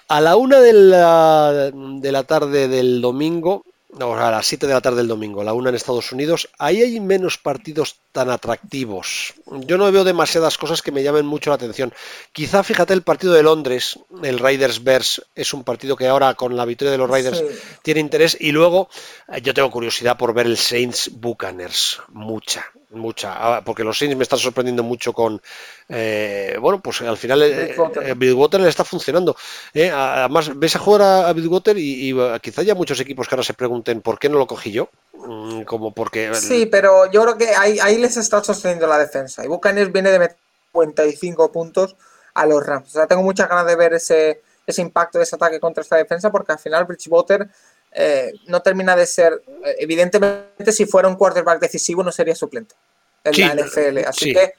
A 0.07 0.21
la 0.21 0.37
una 0.37 0.61
de 0.61 0.73
la, 0.73 1.71
de 1.73 2.13
la 2.13 2.25
tarde 2.25 2.69
del 2.69 3.01
domingo 3.01 3.65
no, 3.99 4.15
a 4.15 4.31
las 4.31 4.47
7 4.47 4.67
de 4.67 4.73
la 4.73 4.81
tarde 4.81 4.99
del 4.99 5.09
domingo, 5.09 5.45
la 5.45 5.53
una 5.53 5.71
en 5.71 5.77
Estados 5.77 6.13
Unidos, 6.13 6.49
ahí 6.59 6.83
hay 6.83 7.01
menos 7.01 7.39
partidos 7.39 8.01
tan 8.13 8.31
atractivos. 8.31 9.35
Yo 9.67 9.79
no 9.79 9.91
veo 9.91 10.05
demasiadas 10.05 10.59
cosas 10.59 10.83
que 10.83 10.93
me 10.93 11.03
llamen 11.03 11.27
mucho 11.27 11.51
la 11.51 11.57
atención. 11.57 11.93
Quizá, 12.33 12.63
fíjate, 12.63 12.93
el 12.93 13.03
partido 13.03 13.33
de 13.33 13.43
Londres, 13.43 13.99
el 14.23 14.39
Raiders 14.39 14.83
Bears, 14.83 15.23
es 15.35 15.55
un 15.55 15.65
partido 15.65 15.97
que 15.97 16.09
ahora 16.09 16.35
con 16.35 16.57
la 16.57 16.65
victoria 16.65 16.93
de 16.93 16.99
los 16.99 17.11
Raiders 17.11 17.43
tiene 17.83 18.01
interés. 18.01 18.37
Y 18.41 18.53
luego, 18.53 18.89
eh, 19.29 19.41
yo 19.43 19.55
tengo 19.55 19.71
curiosidad 19.71 20.17
por 20.17 20.35
ver 20.35 20.47
el 20.47 20.57
Saints 20.57 21.11
Buccaneers, 21.13 22.01
mucha 22.09 22.65
mucha, 22.95 23.35
ah, 23.35 23.63
porque 23.65 23.85
los 23.85 23.99
Saints 23.99 24.17
me 24.17 24.23
están 24.23 24.39
sorprendiendo 24.39 24.83
mucho 24.83 25.13
con, 25.13 25.41
eh, 25.89 26.57
bueno, 26.61 26.81
pues 26.81 27.03
al 27.03 27.17
final 27.17 27.43
eh, 27.43 27.77
eh 28.03 28.15
Bridgewater 28.15 28.61
le 28.61 28.69
está 28.69 28.85
funcionando. 28.85 29.37
Eh. 29.73 29.91
además, 29.91 30.51
ves 30.57 30.77
a 30.77 30.79
jugar 30.79 31.03
a, 31.03 31.33
Bridgewater 31.33 31.77
y, 31.79 32.11
y, 32.11 32.39
quizá 32.41 32.61
haya 32.61 32.75
muchos 32.75 33.01
equipos 33.01 33.29
que 33.29 33.35
ahora 33.35 33.45
se 33.45 33.55
pregunten 33.55 34.01
por 34.01 34.19
qué 34.19 34.29
no 34.29 34.39
lo 34.39 34.47
cogí 34.47 34.73
yo. 34.73 34.89
Mm, 35.27 35.63
como 35.63 35.93
porque... 35.93 36.35
Sí, 36.35 36.67
pero 36.67 37.11
yo 37.11 37.23
creo 37.23 37.39
que 37.39 37.49
ahí, 37.55 37.79
ahí 37.81 37.99
les 37.99 38.17
está 38.17 38.43
sosteniendo 38.43 38.87
la 38.87 38.99
defensa. 38.99 39.45
Y 39.45 39.49
Buccaneers 39.49 39.93
viene 39.93 40.11
de 40.11 40.19
meter 40.19 40.37
55 40.73 41.53
puntos 41.53 41.97
a 42.35 42.47
los 42.47 42.65
Rams. 42.65 42.89
O 42.89 42.93
sea, 42.93 43.07
tengo 43.07 43.23
muchas 43.23 43.49
ganas 43.49 43.67
de 43.67 43.77
ver 43.77 43.95
ese, 43.95 44.43
ese 44.67 44.83
impacto 44.83 45.19
de 45.19 45.25
ese 45.25 45.37
ataque 45.37 45.61
contra 45.61 45.83
esta 45.83 45.97
defensa 45.97 46.31
porque 46.31 46.53
al 46.53 46.59
final 46.59 46.85
Bridgewater 46.85 47.49
eh, 47.97 48.33
no 48.49 48.61
termina 48.61 48.97
de 48.97 49.07
ser, 49.07 49.41
eh, 49.65 49.77
evidentemente 49.79 50.73
si 50.73 50.85
fuera 50.85 51.07
un 51.07 51.15
quarterback 51.15 51.61
decisivo 51.61 52.03
no 52.03 52.11
sería 52.11 52.35
suplente 52.35 52.75
en 53.23 53.41
la 53.41 53.65
NFL, 53.65 53.99
así 54.07 54.33
que 54.33 54.55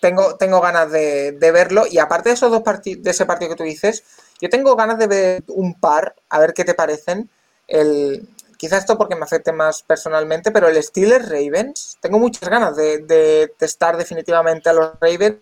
tengo, 0.00 0.36
tengo 0.36 0.60
ganas 0.60 0.92
de, 0.92 1.36
verlo. 1.40 1.84
Y 1.90 1.98
aparte 1.98 2.28
de 2.28 2.34
esos 2.34 2.50
dos 2.50 2.62
partidos, 2.62 3.02
de 3.02 3.10
ese 3.10 3.24
partido 3.24 3.50
que 3.50 3.56
tú 3.56 3.64
dices, 3.64 4.04
yo 4.38 4.50
tengo 4.50 4.76
ganas 4.76 4.98
de 4.98 5.06
ver 5.06 5.44
un 5.48 5.80
par, 5.80 6.14
a 6.28 6.38
ver 6.38 6.52
qué 6.52 6.64
te 6.64 6.74
parecen, 6.74 7.30
el, 7.68 8.28
quizás 8.58 8.80
esto 8.80 8.98
porque 8.98 9.16
me 9.16 9.24
afecte 9.24 9.50
más 9.50 9.82
personalmente, 9.82 10.50
pero 10.50 10.68
el 10.68 10.80
Steelers 10.82 11.28
Ravens, 11.28 11.96
tengo 12.02 12.18
muchas 12.18 12.48
ganas 12.50 12.76
de, 12.76 12.98
de 12.98 13.52
testar 13.58 13.96
definitivamente 13.96 14.68
a 14.68 14.74
los 14.74 14.92
Ravens 15.00 15.38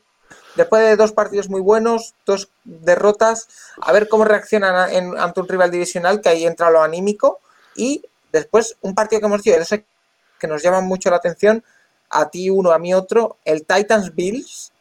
después 0.57 0.83
de 0.83 0.97
dos 0.97 1.12
partidos 1.12 1.49
muy 1.49 1.61
buenos, 1.61 2.15
dos 2.27 2.51
derrotas, 2.65 3.49
a 3.81 3.93
ver 3.93 4.09
cómo 4.09 4.24
reaccionan 4.24 5.16
ante 5.19 5.41
un 5.41 5.49
rival 5.49 5.70
divisional, 5.70 6.20
que 6.20 6.29
ahí 6.29 6.47
entra 6.47 6.70
lo 6.70 6.83
anímico, 6.83 7.41
y 7.74 8.03
después 8.33 8.77
un 8.83 8.95
partido 8.95 9.20
que 9.20 9.27
hemos 9.27 9.43
dicho, 9.43 9.59
que 10.39 10.47
nos 10.47 10.62
llama 10.62 10.81
mucho 10.81 11.11
la 11.11 11.16
atención, 11.16 11.65
a 12.11 12.29
ti 12.29 12.51
uno, 12.51 12.73
a 12.73 12.79
mí 12.79 12.93
otro, 12.93 13.39
el 13.45 13.65
Titans 13.65 14.15
Bills, 14.15 14.73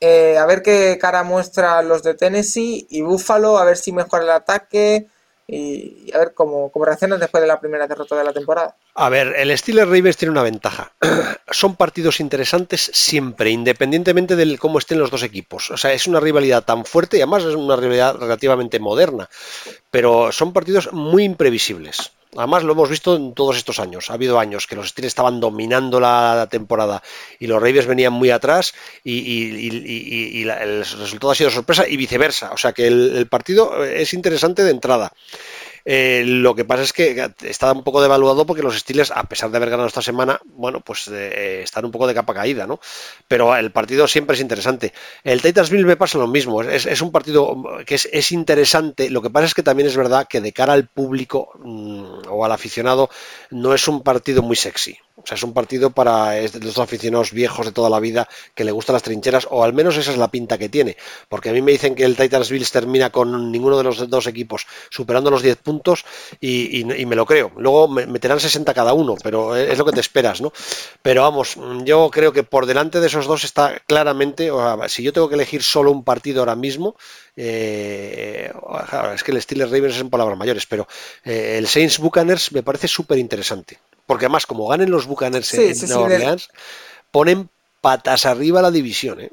eh, 0.00 0.36
a 0.38 0.46
ver 0.46 0.62
qué 0.62 0.98
cara 1.00 1.22
muestra 1.22 1.82
los 1.82 2.02
de 2.02 2.14
Tennessee 2.14 2.86
y 2.90 3.00
Buffalo, 3.02 3.58
a 3.58 3.64
ver 3.64 3.76
si 3.76 3.92
mejora 3.92 4.22
el 4.22 4.30
ataque, 4.30 5.08
y, 5.46 6.10
a 6.14 6.18
ver 6.18 6.34
cómo, 6.34 6.70
cómo 6.70 6.84
reaccionan 6.84 7.20
después 7.20 7.42
de 7.42 7.48
la 7.48 7.60
primera 7.60 7.86
derrota 7.86 8.16
de 8.16 8.24
la 8.24 8.32
temporada. 8.32 8.76
A 8.94 9.08
ver, 9.08 9.34
el 9.36 9.56
Steelers 9.56 9.88
Ravens 9.88 10.16
tiene 10.16 10.32
una 10.32 10.42
ventaja. 10.42 10.92
Son 11.50 11.76
partidos 11.76 12.20
interesantes 12.20 12.90
siempre, 12.94 13.50
independientemente 13.50 14.36
de 14.36 14.58
cómo 14.58 14.78
estén 14.78 14.98
los 14.98 15.10
dos 15.10 15.22
equipos. 15.22 15.70
O 15.70 15.76
sea, 15.76 15.92
es 15.92 16.06
una 16.06 16.20
rivalidad 16.20 16.64
tan 16.64 16.84
fuerte 16.84 17.18
y 17.18 17.20
además 17.20 17.44
es 17.44 17.54
una 17.54 17.76
rivalidad 17.76 18.16
relativamente 18.16 18.78
moderna. 18.78 19.28
Pero 19.90 20.32
son 20.32 20.52
partidos 20.52 20.92
muy 20.92 21.24
imprevisibles. 21.24 22.12
Además 22.36 22.62
lo 22.64 22.72
hemos 22.72 22.88
visto 22.88 23.16
en 23.16 23.34
todos 23.34 23.56
estos 23.56 23.78
años. 23.80 24.10
Ha 24.10 24.14
habido 24.14 24.38
años 24.38 24.66
que 24.66 24.76
los 24.76 24.88
Steelers 24.88 25.12
estaban 25.12 25.40
dominando 25.40 26.00
la 26.00 26.48
temporada 26.50 27.02
y 27.38 27.46
los 27.46 27.60
Ravens 27.60 27.86
venían 27.86 28.12
muy 28.12 28.30
atrás 28.30 28.74
y, 29.02 30.42
el 30.44 30.84
resultado 30.84 31.32
ha 31.32 31.34
sido 31.34 31.50
sorpresa 31.50 31.88
y 31.88 31.96
viceversa. 31.96 32.52
O 32.52 32.56
sea 32.56 32.72
que 32.72 32.86
el 32.86 33.26
partido 33.28 33.84
es 33.84 34.14
interesante 34.14 34.62
de 34.62 34.70
entrada. 34.70 35.12
Eh, 35.84 36.22
lo 36.26 36.54
que 36.54 36.64
pasa 36.64 36.82
es 36.82 36.92
que 36.92 37.30
está 37.42 37.72
un 37.72 37.84
poco 37.84 38.00
devaluado 38.00 38.46
porque 38.46 38.62
los 38.62 38.78
Steelers, 38.78 39.10
a 39.10 39.24
pesar 39.24 39.50
de 39.50 39.58
haber 39.58 39.70
ganado 39.70 39.86
esta 39.86 40.02
semana, 40.02 40.40
bueno, 40.44 40.80
pues 40.80 41.08
eh, 41.08 41.60
están 41.62 41.84
un 41.84 41.90
poco 41.90 42.06
de 42.06 42.14
capa 42.14 42.34
caída, 42.34 42.66
¿no? 42.66 42.80
Pero 43.28 43.54
el 43.56 43.70
partido 43.70 44.08
siempre 44.08 44.34
es 44.34 44.40
interesante. 44.40 44.92
El 45.22 45.42
Titansville 45.42 45.84
me 45.84 45.96
pasa 45.96 46.18
lo 46.18 46.26
mismo, 46.26 46.62
es, 46.62 47.02
un 47.02 47.12
partido 47.12 47.62
que 47.86 47.94
es, 47.94 48.32
interesante, 48.32 49.10
lo 49.10 49.22
que 49.22 49.30
pasa 49.30 49.46
es 49.46 49.54
que 49.54 49.62
también 49.62 49.88
es 49.88 49.96
verdad 49.96 50.26
que 50.28 50.40
de 50.40 50.52
cara 50.52 50.72
al 50.72 50.86
público 50.86 51.52
mm, 51.58 52.28
o 52.28 52.44
al 52.44 52.52
aficionado 52.52 53.10
no 53.50 53.74
es 53.74 53.86
un 53.88 54.02
partido 54.02 54.42
muy 54.42 54.56
sexy. 54.56 54.98
O 55.16 55.24
sea, 55.24 55.36
es 55.36 55.44
un 55.44 55.54
partido 55.54 55.90
para 55.90 56.34
los 56.42 56.78
aficionados 56.78 57.32
viejos 57.32 57.66
de 57.66 57.72
toda 57.72 57.88
la 57.88 58.00
vida 58.00 58.28
que 58.54 58.64
le 58.64 58.72
gustan 58.72 58.94
las 58.94 59.04
trincheras, 59.04 59.46
o 59.48 59.62
al 59.62 59.72
menos 59.72 59.96
esa 59.96 60.10
es 60.10 60.18
la 60.18 60.28
pinta 60.28 60.58
que 60.58 60.68
tiene. 60.68 60.96
Porque 61.28 61.50
a 61.50 61.52
mí 61.52 61.62
me 61.62 61.70
dicen 61.70 61.94
que 61.94 62.04
el 62.04 62.16
Titans 62.16 62.50
Bills 62.50 62.72
termina 62.72 63.10
con 63.10 63.52
ninguno 63.52 63.78
de 63.78 63.84
los 63.84 64.10
dos 64.10 64.26
equipos 64.26 64.66
superando 64.90 65.30
los 65.30 65.42
10 65.42 65.56
puntos 65.58 66.04
y, 66.40 66.84
me 66.84 67.14
lo 67.14 67.26
creo. 67.26 67.52
Luego 67.56 67.86
meterán 67.86 68.40
60 68.40 68.74
cada 68.74 68.92
uno, 68.92 69.14
pero 69.22 69.54
es 69.54 69.78
lo 69.78 69.84
que 69.84 69.92
te 69.92 70.00
esperas, 70.00 70.40
¿no? 70.40 70.52
Pero 71.02 71.22
vamos, 71.22 71.56
yo 71.84 72.10
creo 72.10 72.32
que 72.32 72.42
por 72.42 72.66
delante 72.66 73.00
de 73.00 73.06
esos 73.06 73.26
dos 73.26 73.44
está 73.44 73.80
claramente, 73.86 74.50
o 74.50 74.58
sea, 74.58 74.88
si 74.88 75.04
yo 75.04 75.12
tengo 75.12 75.28
que 75.28 75.36
elegir 75.36 75.62
solo 75.62 75.92
un 75.92 76.02
partido 76.02 76.40
ahora 76.40 76.56
mismo, 76.56 76.96
eh, 77.36 78.52
es 79.14 79.22
que 79.22 79.30
el 79.32 79.40
Steelers 79.40 79.70
Ravens 79.70 79.94
son 79.94 80.10
palabras 80.10 80.36
mayores, 80.36 80.66
pero 80.66 80.88
eh, 81.24 81.56
el 81.58 81.68
Saints 81.68 82.00
Buccaneers 82.00 82.50
me 82.52 82.64
parece 82.64 82.88
súper 82.88 83.18
interesante. 83.18 83.78
Porque 84.06 84.26
además, 84.26 84.46
como 84.46 84.68
ganen 84.68 84.90
los 84.90 85.06
Buccaneers 85.06 85.54
en 85.54 85.88
Nueva 85.88 86.04
Orleans, 86.04 86.48
ponen 87.10 87.48
patas 87.80 88.26
arriba 88.26 88.62
la 88.62 88.70
división. 88.70 89.20
¿eh? 89.20 89.30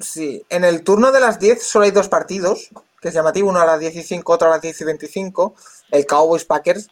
Sí, 0.00 0.44
en 0.48 0.64
el 0.64 0.82
turno 0.84 1.12
de 1.12 1.20
las 1.20 1.38
10 1.38 1.62
solo 1.62 1.84
hay 1.84 1.90
dos 1.90 2.08
partidos, 2.08 2.70
que 3.00 3.08
es 3.08 3.14
llamativo, 3.14 3.48
uno 3.48 3.60
a 3.60 3.66
las 3.66 3.80
10 3.80 3.96
y 3.96 4.02
5, 4.02 4.32
otro 4.32 4.48
a 4.48 4.52
las 4.52 4.62
10 4.62 4.80
y 4.80 4.84
25. 4.84 5.54
El 5.90 6.06
Cowboys 6.06 6.44
Packers 6.44 6.88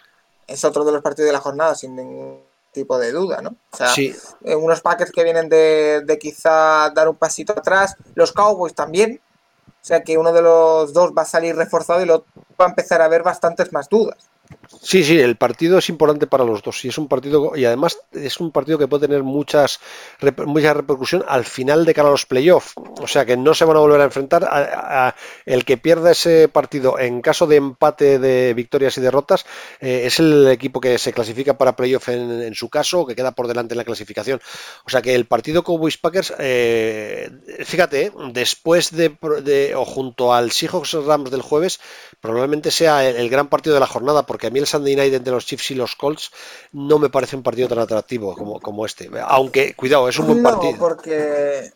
es 0.46 0.64
otro 0.64 0.84
de 0.84 0.92
los 0.92 1.02
partidos 1.02 1.28
de 1.28 1.32
la 1.32 1.40
jornada, 1.40 1.74
sin 1.74 1.96
ningún 1.96 2.40
tipo 2.72 2.98
de 2.98 3.10
duda, 3.12 3.40
¿no? 3.40 3.56
O 3.72 3.76
sea, 3.76 3.94
eh, 3.96 4.54
unos 4.54 4.82
Packers 4.82 5.10
que 5.10 5.24
vienen 5.24 5.48
de, 5.48 6.02
de 6.04 6.18
quizá 6.18 6.90
dar 6.90 7.08
un 7.08 7.16
pasito 7.16 7.52
atrás, 7.52 7.96
los 8.14 8.32
Cowboys 8.32 8.74
también, 8.74 9.20
o 9.66 9.84
sea 9.86 10.02
que 10.02 10.18
uno 10.18 10.32
de 10.32 10.42
los 10.42 10.92
dos 10.92 11.12
va 11.16 11.22
a 11.22 11.26
salir 11.26 11.56
reforzado 11.56 12.02
y 12.02 12.06
lo 12.06 12.16
otro 12.16 12.32
va 12.60 12.66
a 12.66 12.68
empezar 12.68 13.00
a 13.00 13.06
haber 13.06 13.22
bastantes 13.22 13.72
más 13.72 13.88
dudas. 13.88 14.18
Sí, 14.80 15.04
sí, 15.04 15.18
el 15.18 15.36
partido 15.36 15.78
es 15.78 15.88
importante 15.88 16.26
para 16.26 16.44
los 16.44 16.62
dos 16.62 16.84
y 16.84 16.88
es 16.88 16.98
un 16.98 17.08
partido 17.08 17.56
y 17.56 17.64
además 17.64 17.98
es 18.12 18.38
un 18.38 18.52
partido 18.52 18.78
que 18.78 18.86
puede 18.86 19.06
tener 19.06 19.22
muchas 19.22 19.80
mucha 20.46 20.74
repercusión 20.74 21.24
al 21.26 21.44
final 21.44 21.84
de 21.84 21.94
cara 21.94 22.08
a 22.08 22.10
los 22.12 22.26
playoffs, 22.26 22.74
o 22.76 23.06
sea 23.06 23.24
que 23.24 23.36
no 23.36 23.54
se 23.54 23.64
van 23.64 23.76
a 23.76 23.80
volver 23.80 24.00
a 24.00 24.04
enfrentar 24.04 24.44
a, 24.44 25.14
el 25.44 25.64
que 25.64 25.76
pierda 25.76 26.12
ese 26.12 26.48
partido 26.48 26.98
en 26.98 27.20
caso 27.20 27.46
de 27.46 27.56
empate 27.56 28.18
de 28.18 28.54
victorias 28.54 28.96
y 28.98 29.00
derrotas 29.00 29.44
eh, 29.80 30.02
es 30.04 30.20
el 30.20 30.48
equipo 30.48 30.80
que 30.80 30.98
se 30.98 31.12
clasifica 31.12 31.58
para 31.58 31.76
playoff 31.76 32.08
en, 32.08 32.54
su 32.54 32.68
caso 32.68 33.00
o 33.00 33.06
que 33.06 33.16
queda 33.16 33.32
por 33.32 33.48
delante 33.48 33.74
en 33.74 33.78
la 33.78 33.84
clasificación, 33.84 34.40
o 34.84 34.90
sea 34.90 35.02
que 35.02 35.14
el 35.14 35.26
partido 35.26 35.64
Cowboys 35.64 35.98
Packers, 35.98 36.32
eh, 36.38 37.30
fíjate, 37.64 38.12
después 38.32 38.94
de, 38.94 39.74
o 39.74 39.84
junto 39.84 40.32
al 40.32 40.52
Seahawks 40.52 40.92
Rams 40.92 41.30
del 41.30 41.42
jueves 41.42 41.80
probablemente 42.20 42.70
sea 42.70 43.08
el, 43.08 43.16
el 43.16 43.30
gran 43.30 43.48
partido 43.48 43.74
de 43.74 43.80
la 43.80 43.86
jornada 43.86 44.26
porque 44.36 44.48
a 44.48 44.50
mí 44.50 44.58
el 44.58 44.66
Sunday 44.66 44.94
Night 44.94 45.14
entre 45.14 45.32
los 45.32 45.46
Chiefs 45.46 45.70
y 45.70 45.74
los 45.74 45.96
Colts 45.96 46.30
no 46.72 46.98
me 46.98 47.08
parece 47.08 47.36
un 47.36 47.42
partido 47.42 47.68
tan 47.68 47.78
atractivo 47.78 48.34
como, 48.34 48.60
como 48.60 48.84
este. 48.84 49.08
Aunque, 49.26 49.72
cuidado, 49.72 50.10
es 50.10 50.18
un 50.18 50.26
buen 50.26 50.42
partido. 50.42 50.72
No, 50.72 50.78
porque 50.78 51.72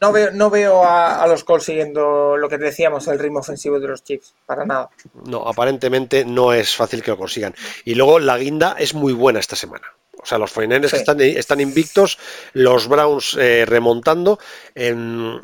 no 0.00 0.12
veo, 0.12 0.30
no 0.30 0.48
veo 0.48 0.84
a, 0.84 1.26
los 1.26 1.42
Colts 1.42 1.64
siguiendo 1.64 2.36
lo 2.36 2.48
que 2.48 2.56
decíamos, 2.56 3.08
el 3.08 3.18
ritmo 3.18 3.40
ofensivo 3.40 3.80
de 3.80 3.88
los 3.88 4.04
Chiefs, 4.04 4.32
para 4.46 4.64
nada. 4.64 4.90
No, 5.26 5.38
aparentemente 5.48 6.24
no 6.24 6.52
es 6.52 6.76
fácil 6.76 7.02
que 7.02 7.10
lo 7.10 7.18
consigan. 7.18 7.52
Y 7.84 7.96
luego 7.96 8.20
la 8.20 8.38
guinda 8.38 8.76
es 8.78 8.94
muy 8.94 9.12
buena 9.12 9.40
esta 9.40 9.56
semana. 9.56 9.88
O 10.24 10.26
sea, 10.26 10.38
los 10.38 10.56
49ers 10.56 10.94
están, 10.94 11.20
están, 11.20 11.60
invictos, 11.60 12.18
los 12.54 12.88
Browns 12.88 13.36
eh, 13.38 13.66
remontando. 13.66 14.38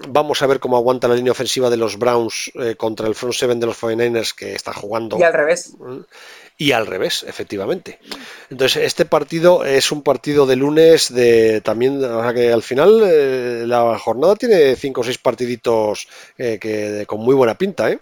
vamos 0.09 0.41
a 0.41 0.47
ver 0.47 0.59
cómo 0.59 0.79
aguanta 0.79 1.07
la 1.07 1.15
línea 1.15 1.33
ofensiva 1.33 1.69
de 1.69 1.77
los 1.77 1.99
Browns 1.99 2.51
eh, 2.55 2.77
contra 2.77 3.07
el 3.07 3.15
front 3.15 3.35
seven 3.35 3.61
de 3.61 3.67
los 3.67 3.79
49ers 3.79 4.35
que 4.35 4.55
está 4.55 4.73
jugando. 4.73 5.19
Y 5.19 5.23
al 5.23 5.35
revés. 5.35 5.75
Y 6.61 6.73
al 6.73 6.87
revés, 6.87 7.24
efectivamente. 7.27 7.99
Entonces, 8.51 8.85
este 8.85 9.07
partido 9.07 9.65
es 9.65 9.91
un 9.93 10.03
partido 10.03 10.45
de 10.45 10.57
lunes 10.57 11.11
de 11.11 11.62
también, 11.62 12.05
o 12.05 12.23
sea 12.23 12.35
que 12.35 12.53
al 12.53 12.62
final 12.62 13.01
eh, 13.03 13.65
la 13.66 13.99
jornada 13.99 14.37
tiene 14.37 14.77
cinco 14.77 15.01
o 15.01 15.05
seis 15.05 15.16
partiditos 15.16 16.07
eh, 16.37 16.59
que, 16.61 17.07
con 17.07 17.20
muy 17.20 17.35
buena 17.35 17.57
pinta, 17.57 17.89
¿eh? 17.89 17.99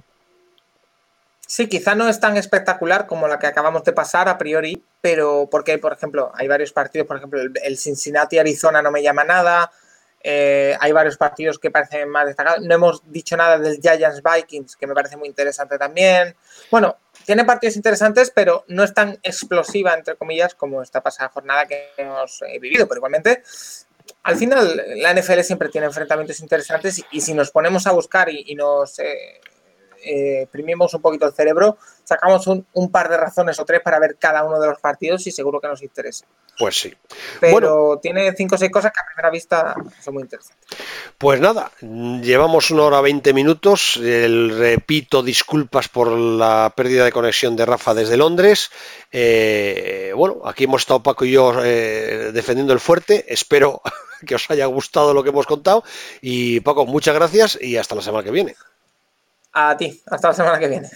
Sí, 1.47 1.68
quizá 1.68 1.94
no 1.94 2.09
es 2.09 2.18
tan 2.18 2.36
espectacular 2.36 3.06
como 3.06 3.28
la 3.28 3.39
que 3.39 3.47
acabamos 3.47 3.85
de 3.85 3.93
pasar 3.93 4.28
a 4.28 4.36
priori, 4.36 4.82
pero 5.01 5.47
porque, 5.48 5.78
por 5.78 5.93
ejemplo, 5.93 6.32
hay 6.35 6.48
varios 6.48 6.72
partidos, 6.72 7.06
por 7.06 7.18
ejemplo, 7.18 7.40
el 7.40 7.78
Cincinnati-Arizona 7.78 8.82
no 8.82 8.90
me 8.90 9.05
llama 9.05 9.22
nada, 9.22 9.70
eh, 10.20 10.76
hay 10.80 10.93
varios 10.93 11.16
partidos 11.16 11.59
que 11.59 11.70
parecen 11.70 12.09
más 12.09 12.26
destacados. 12.26 12.60
No 12.62 12.74
hemos 12.74 13.02
dicho 13.10 13.36
nada 13.36 13.59
del 13.59 13.80
Giants 13.80 14.22
Vikings, 14.22 14.76
que 14.76 14.86
me 14.86 14.94
parece 14.94 15.16
muy 15.16 15.28
interesante 15.28 15.78
también. 15.78 16.35
Bueno, 16.70 16.97
tiene 17.28 17.44
partidos 17.44 17.76
interesantes, 17.76 18.32
pero 18.34 18.64
no 18.68 18.82
es 18.82 18.94
tan 18.94 19.18
explosiva, 19.22 19.92
entre 19.92 20.16
comillas, 20.16 20.55
como 20.55 20.80
esta 20.80 21.02
pasada 21.02 21.28
jornada 21.28 21.66
que 21.66 21.90
hemos 21.98 22.40
eh, 22.40 22.59
vivido. 22.59 22.88
Pero 22.88 23.00
igualmente, 23.00 23.42
al 24.22 24.36
final, 24.36 24.82
la 24.96 25.12
NFL 25.12 25.40
siempre 25.40 25.68
tiene 25.68 25.88
enfrentamientos 25.88 26.40
interesantes 26.40 27.05
y, 27.10 27.20
si 27.20 27.34
nos 27.34 27.50
ponemos 27.50 27.86
a 27.86 27.92
buscar 27.92 28.30
y, 28.30 28.55
nos 28.55 28.98
eh, 29.00 29.42
eh, 30.05 30.43
exprimimos 30.43 30.93
un 30.95 31.03
poquito 31.03 31.27
el 31.27 31.33
cerebro, 31.33 31.79
sacamos 32.05 32.47
un, 32.47 32.66
un, 32.73 32.91
par 32.91 33.09
de 33.09 33.16
razones 33.16 33.59
o 33.59 33.65
tres 33.65 33.81
para 33.83 33.99
ver 33.99 34.16
cada 34.19 34.45
uno 34.45 34.61
de 34.61 34.69
los 34.69 34.81
partidos 34.81 35.27
y 35.27 35.33
seguro 35.33 35.61
que 35.61 35.69
nos 35.69 35.83
interesa. 35.83 36.27
Pues 36.59 36.77
sí. 36.77 36.93
Pero 37.41 37.53
bueno, 37.53 38.01
tiene 38.03 38.35
cinco 38.37 38.57
o 38.57 38.59
seis 38.59 38.70
cosas 38.70 38.91
que 38.93 39.01
a 39.01 39.07
primera 39.07 39.31
vista 39.31 39.77
son 40.03 40.15
muy 40.15 40.25
interesantes. 40.25 40.66
Pues 41.16 41.41
nada, 41.41 41.70
llevamos 41.81 42.73
una 42.73 42.83
hora 42.83 43.01
veinte 43.01 43.33
minutos. 43.33 43.97
El, 43.97 44.59
repito, 44.59 45.23
disculpas 45.23 45.89
por 45.89 46.11
la 46.11 46.73
pérdida 46.77 47.05
de 47.05 47.12
conexión 47.12 47.55
de 47.55 47.65
Rafa 47.65 47.95
desde 47.95 48.16
Londres. 48.16 48.70
Eh, 49.12 50.12
bueno, 50.16 50.41
aquí 50.45 50.65
hemos 50.65 50.83
estado 50.83 51.03
Paco 51.03 51.25
y 51.25 51.31
yo 51.31 51.55
eh, 51.65 52.33
defendiendo 52.33 52.73
el 52.73 52.81
fuerte. 52.81 53.25
Espero 53.29 53.81
que 54.27 54.35
os 54.35 54.51
haya 54.51 54.66
gustado 54.66 55.15
lo 55.15 55.23
que 55.23 55.31
hemos 55.31 55.47
contado. 55.47 55.85
Y 56.20 56.59
Paco, 56.61 56.87
muchas 56.87 57.15
gracias 57.15 57.57
y 57.61 57.77
hasta 57.77 57.95
la 57.95 58.03
semana 58.03 58.25
que 58.25 58.33
viene. 58.33 58.57
A 59.53 59.77
ti, 59.77 60.03
hasta 60.07 60.29
la 60.29 60.35
semana 60.35 60.59
que 60.59 60.69
viene. 60.69 60.89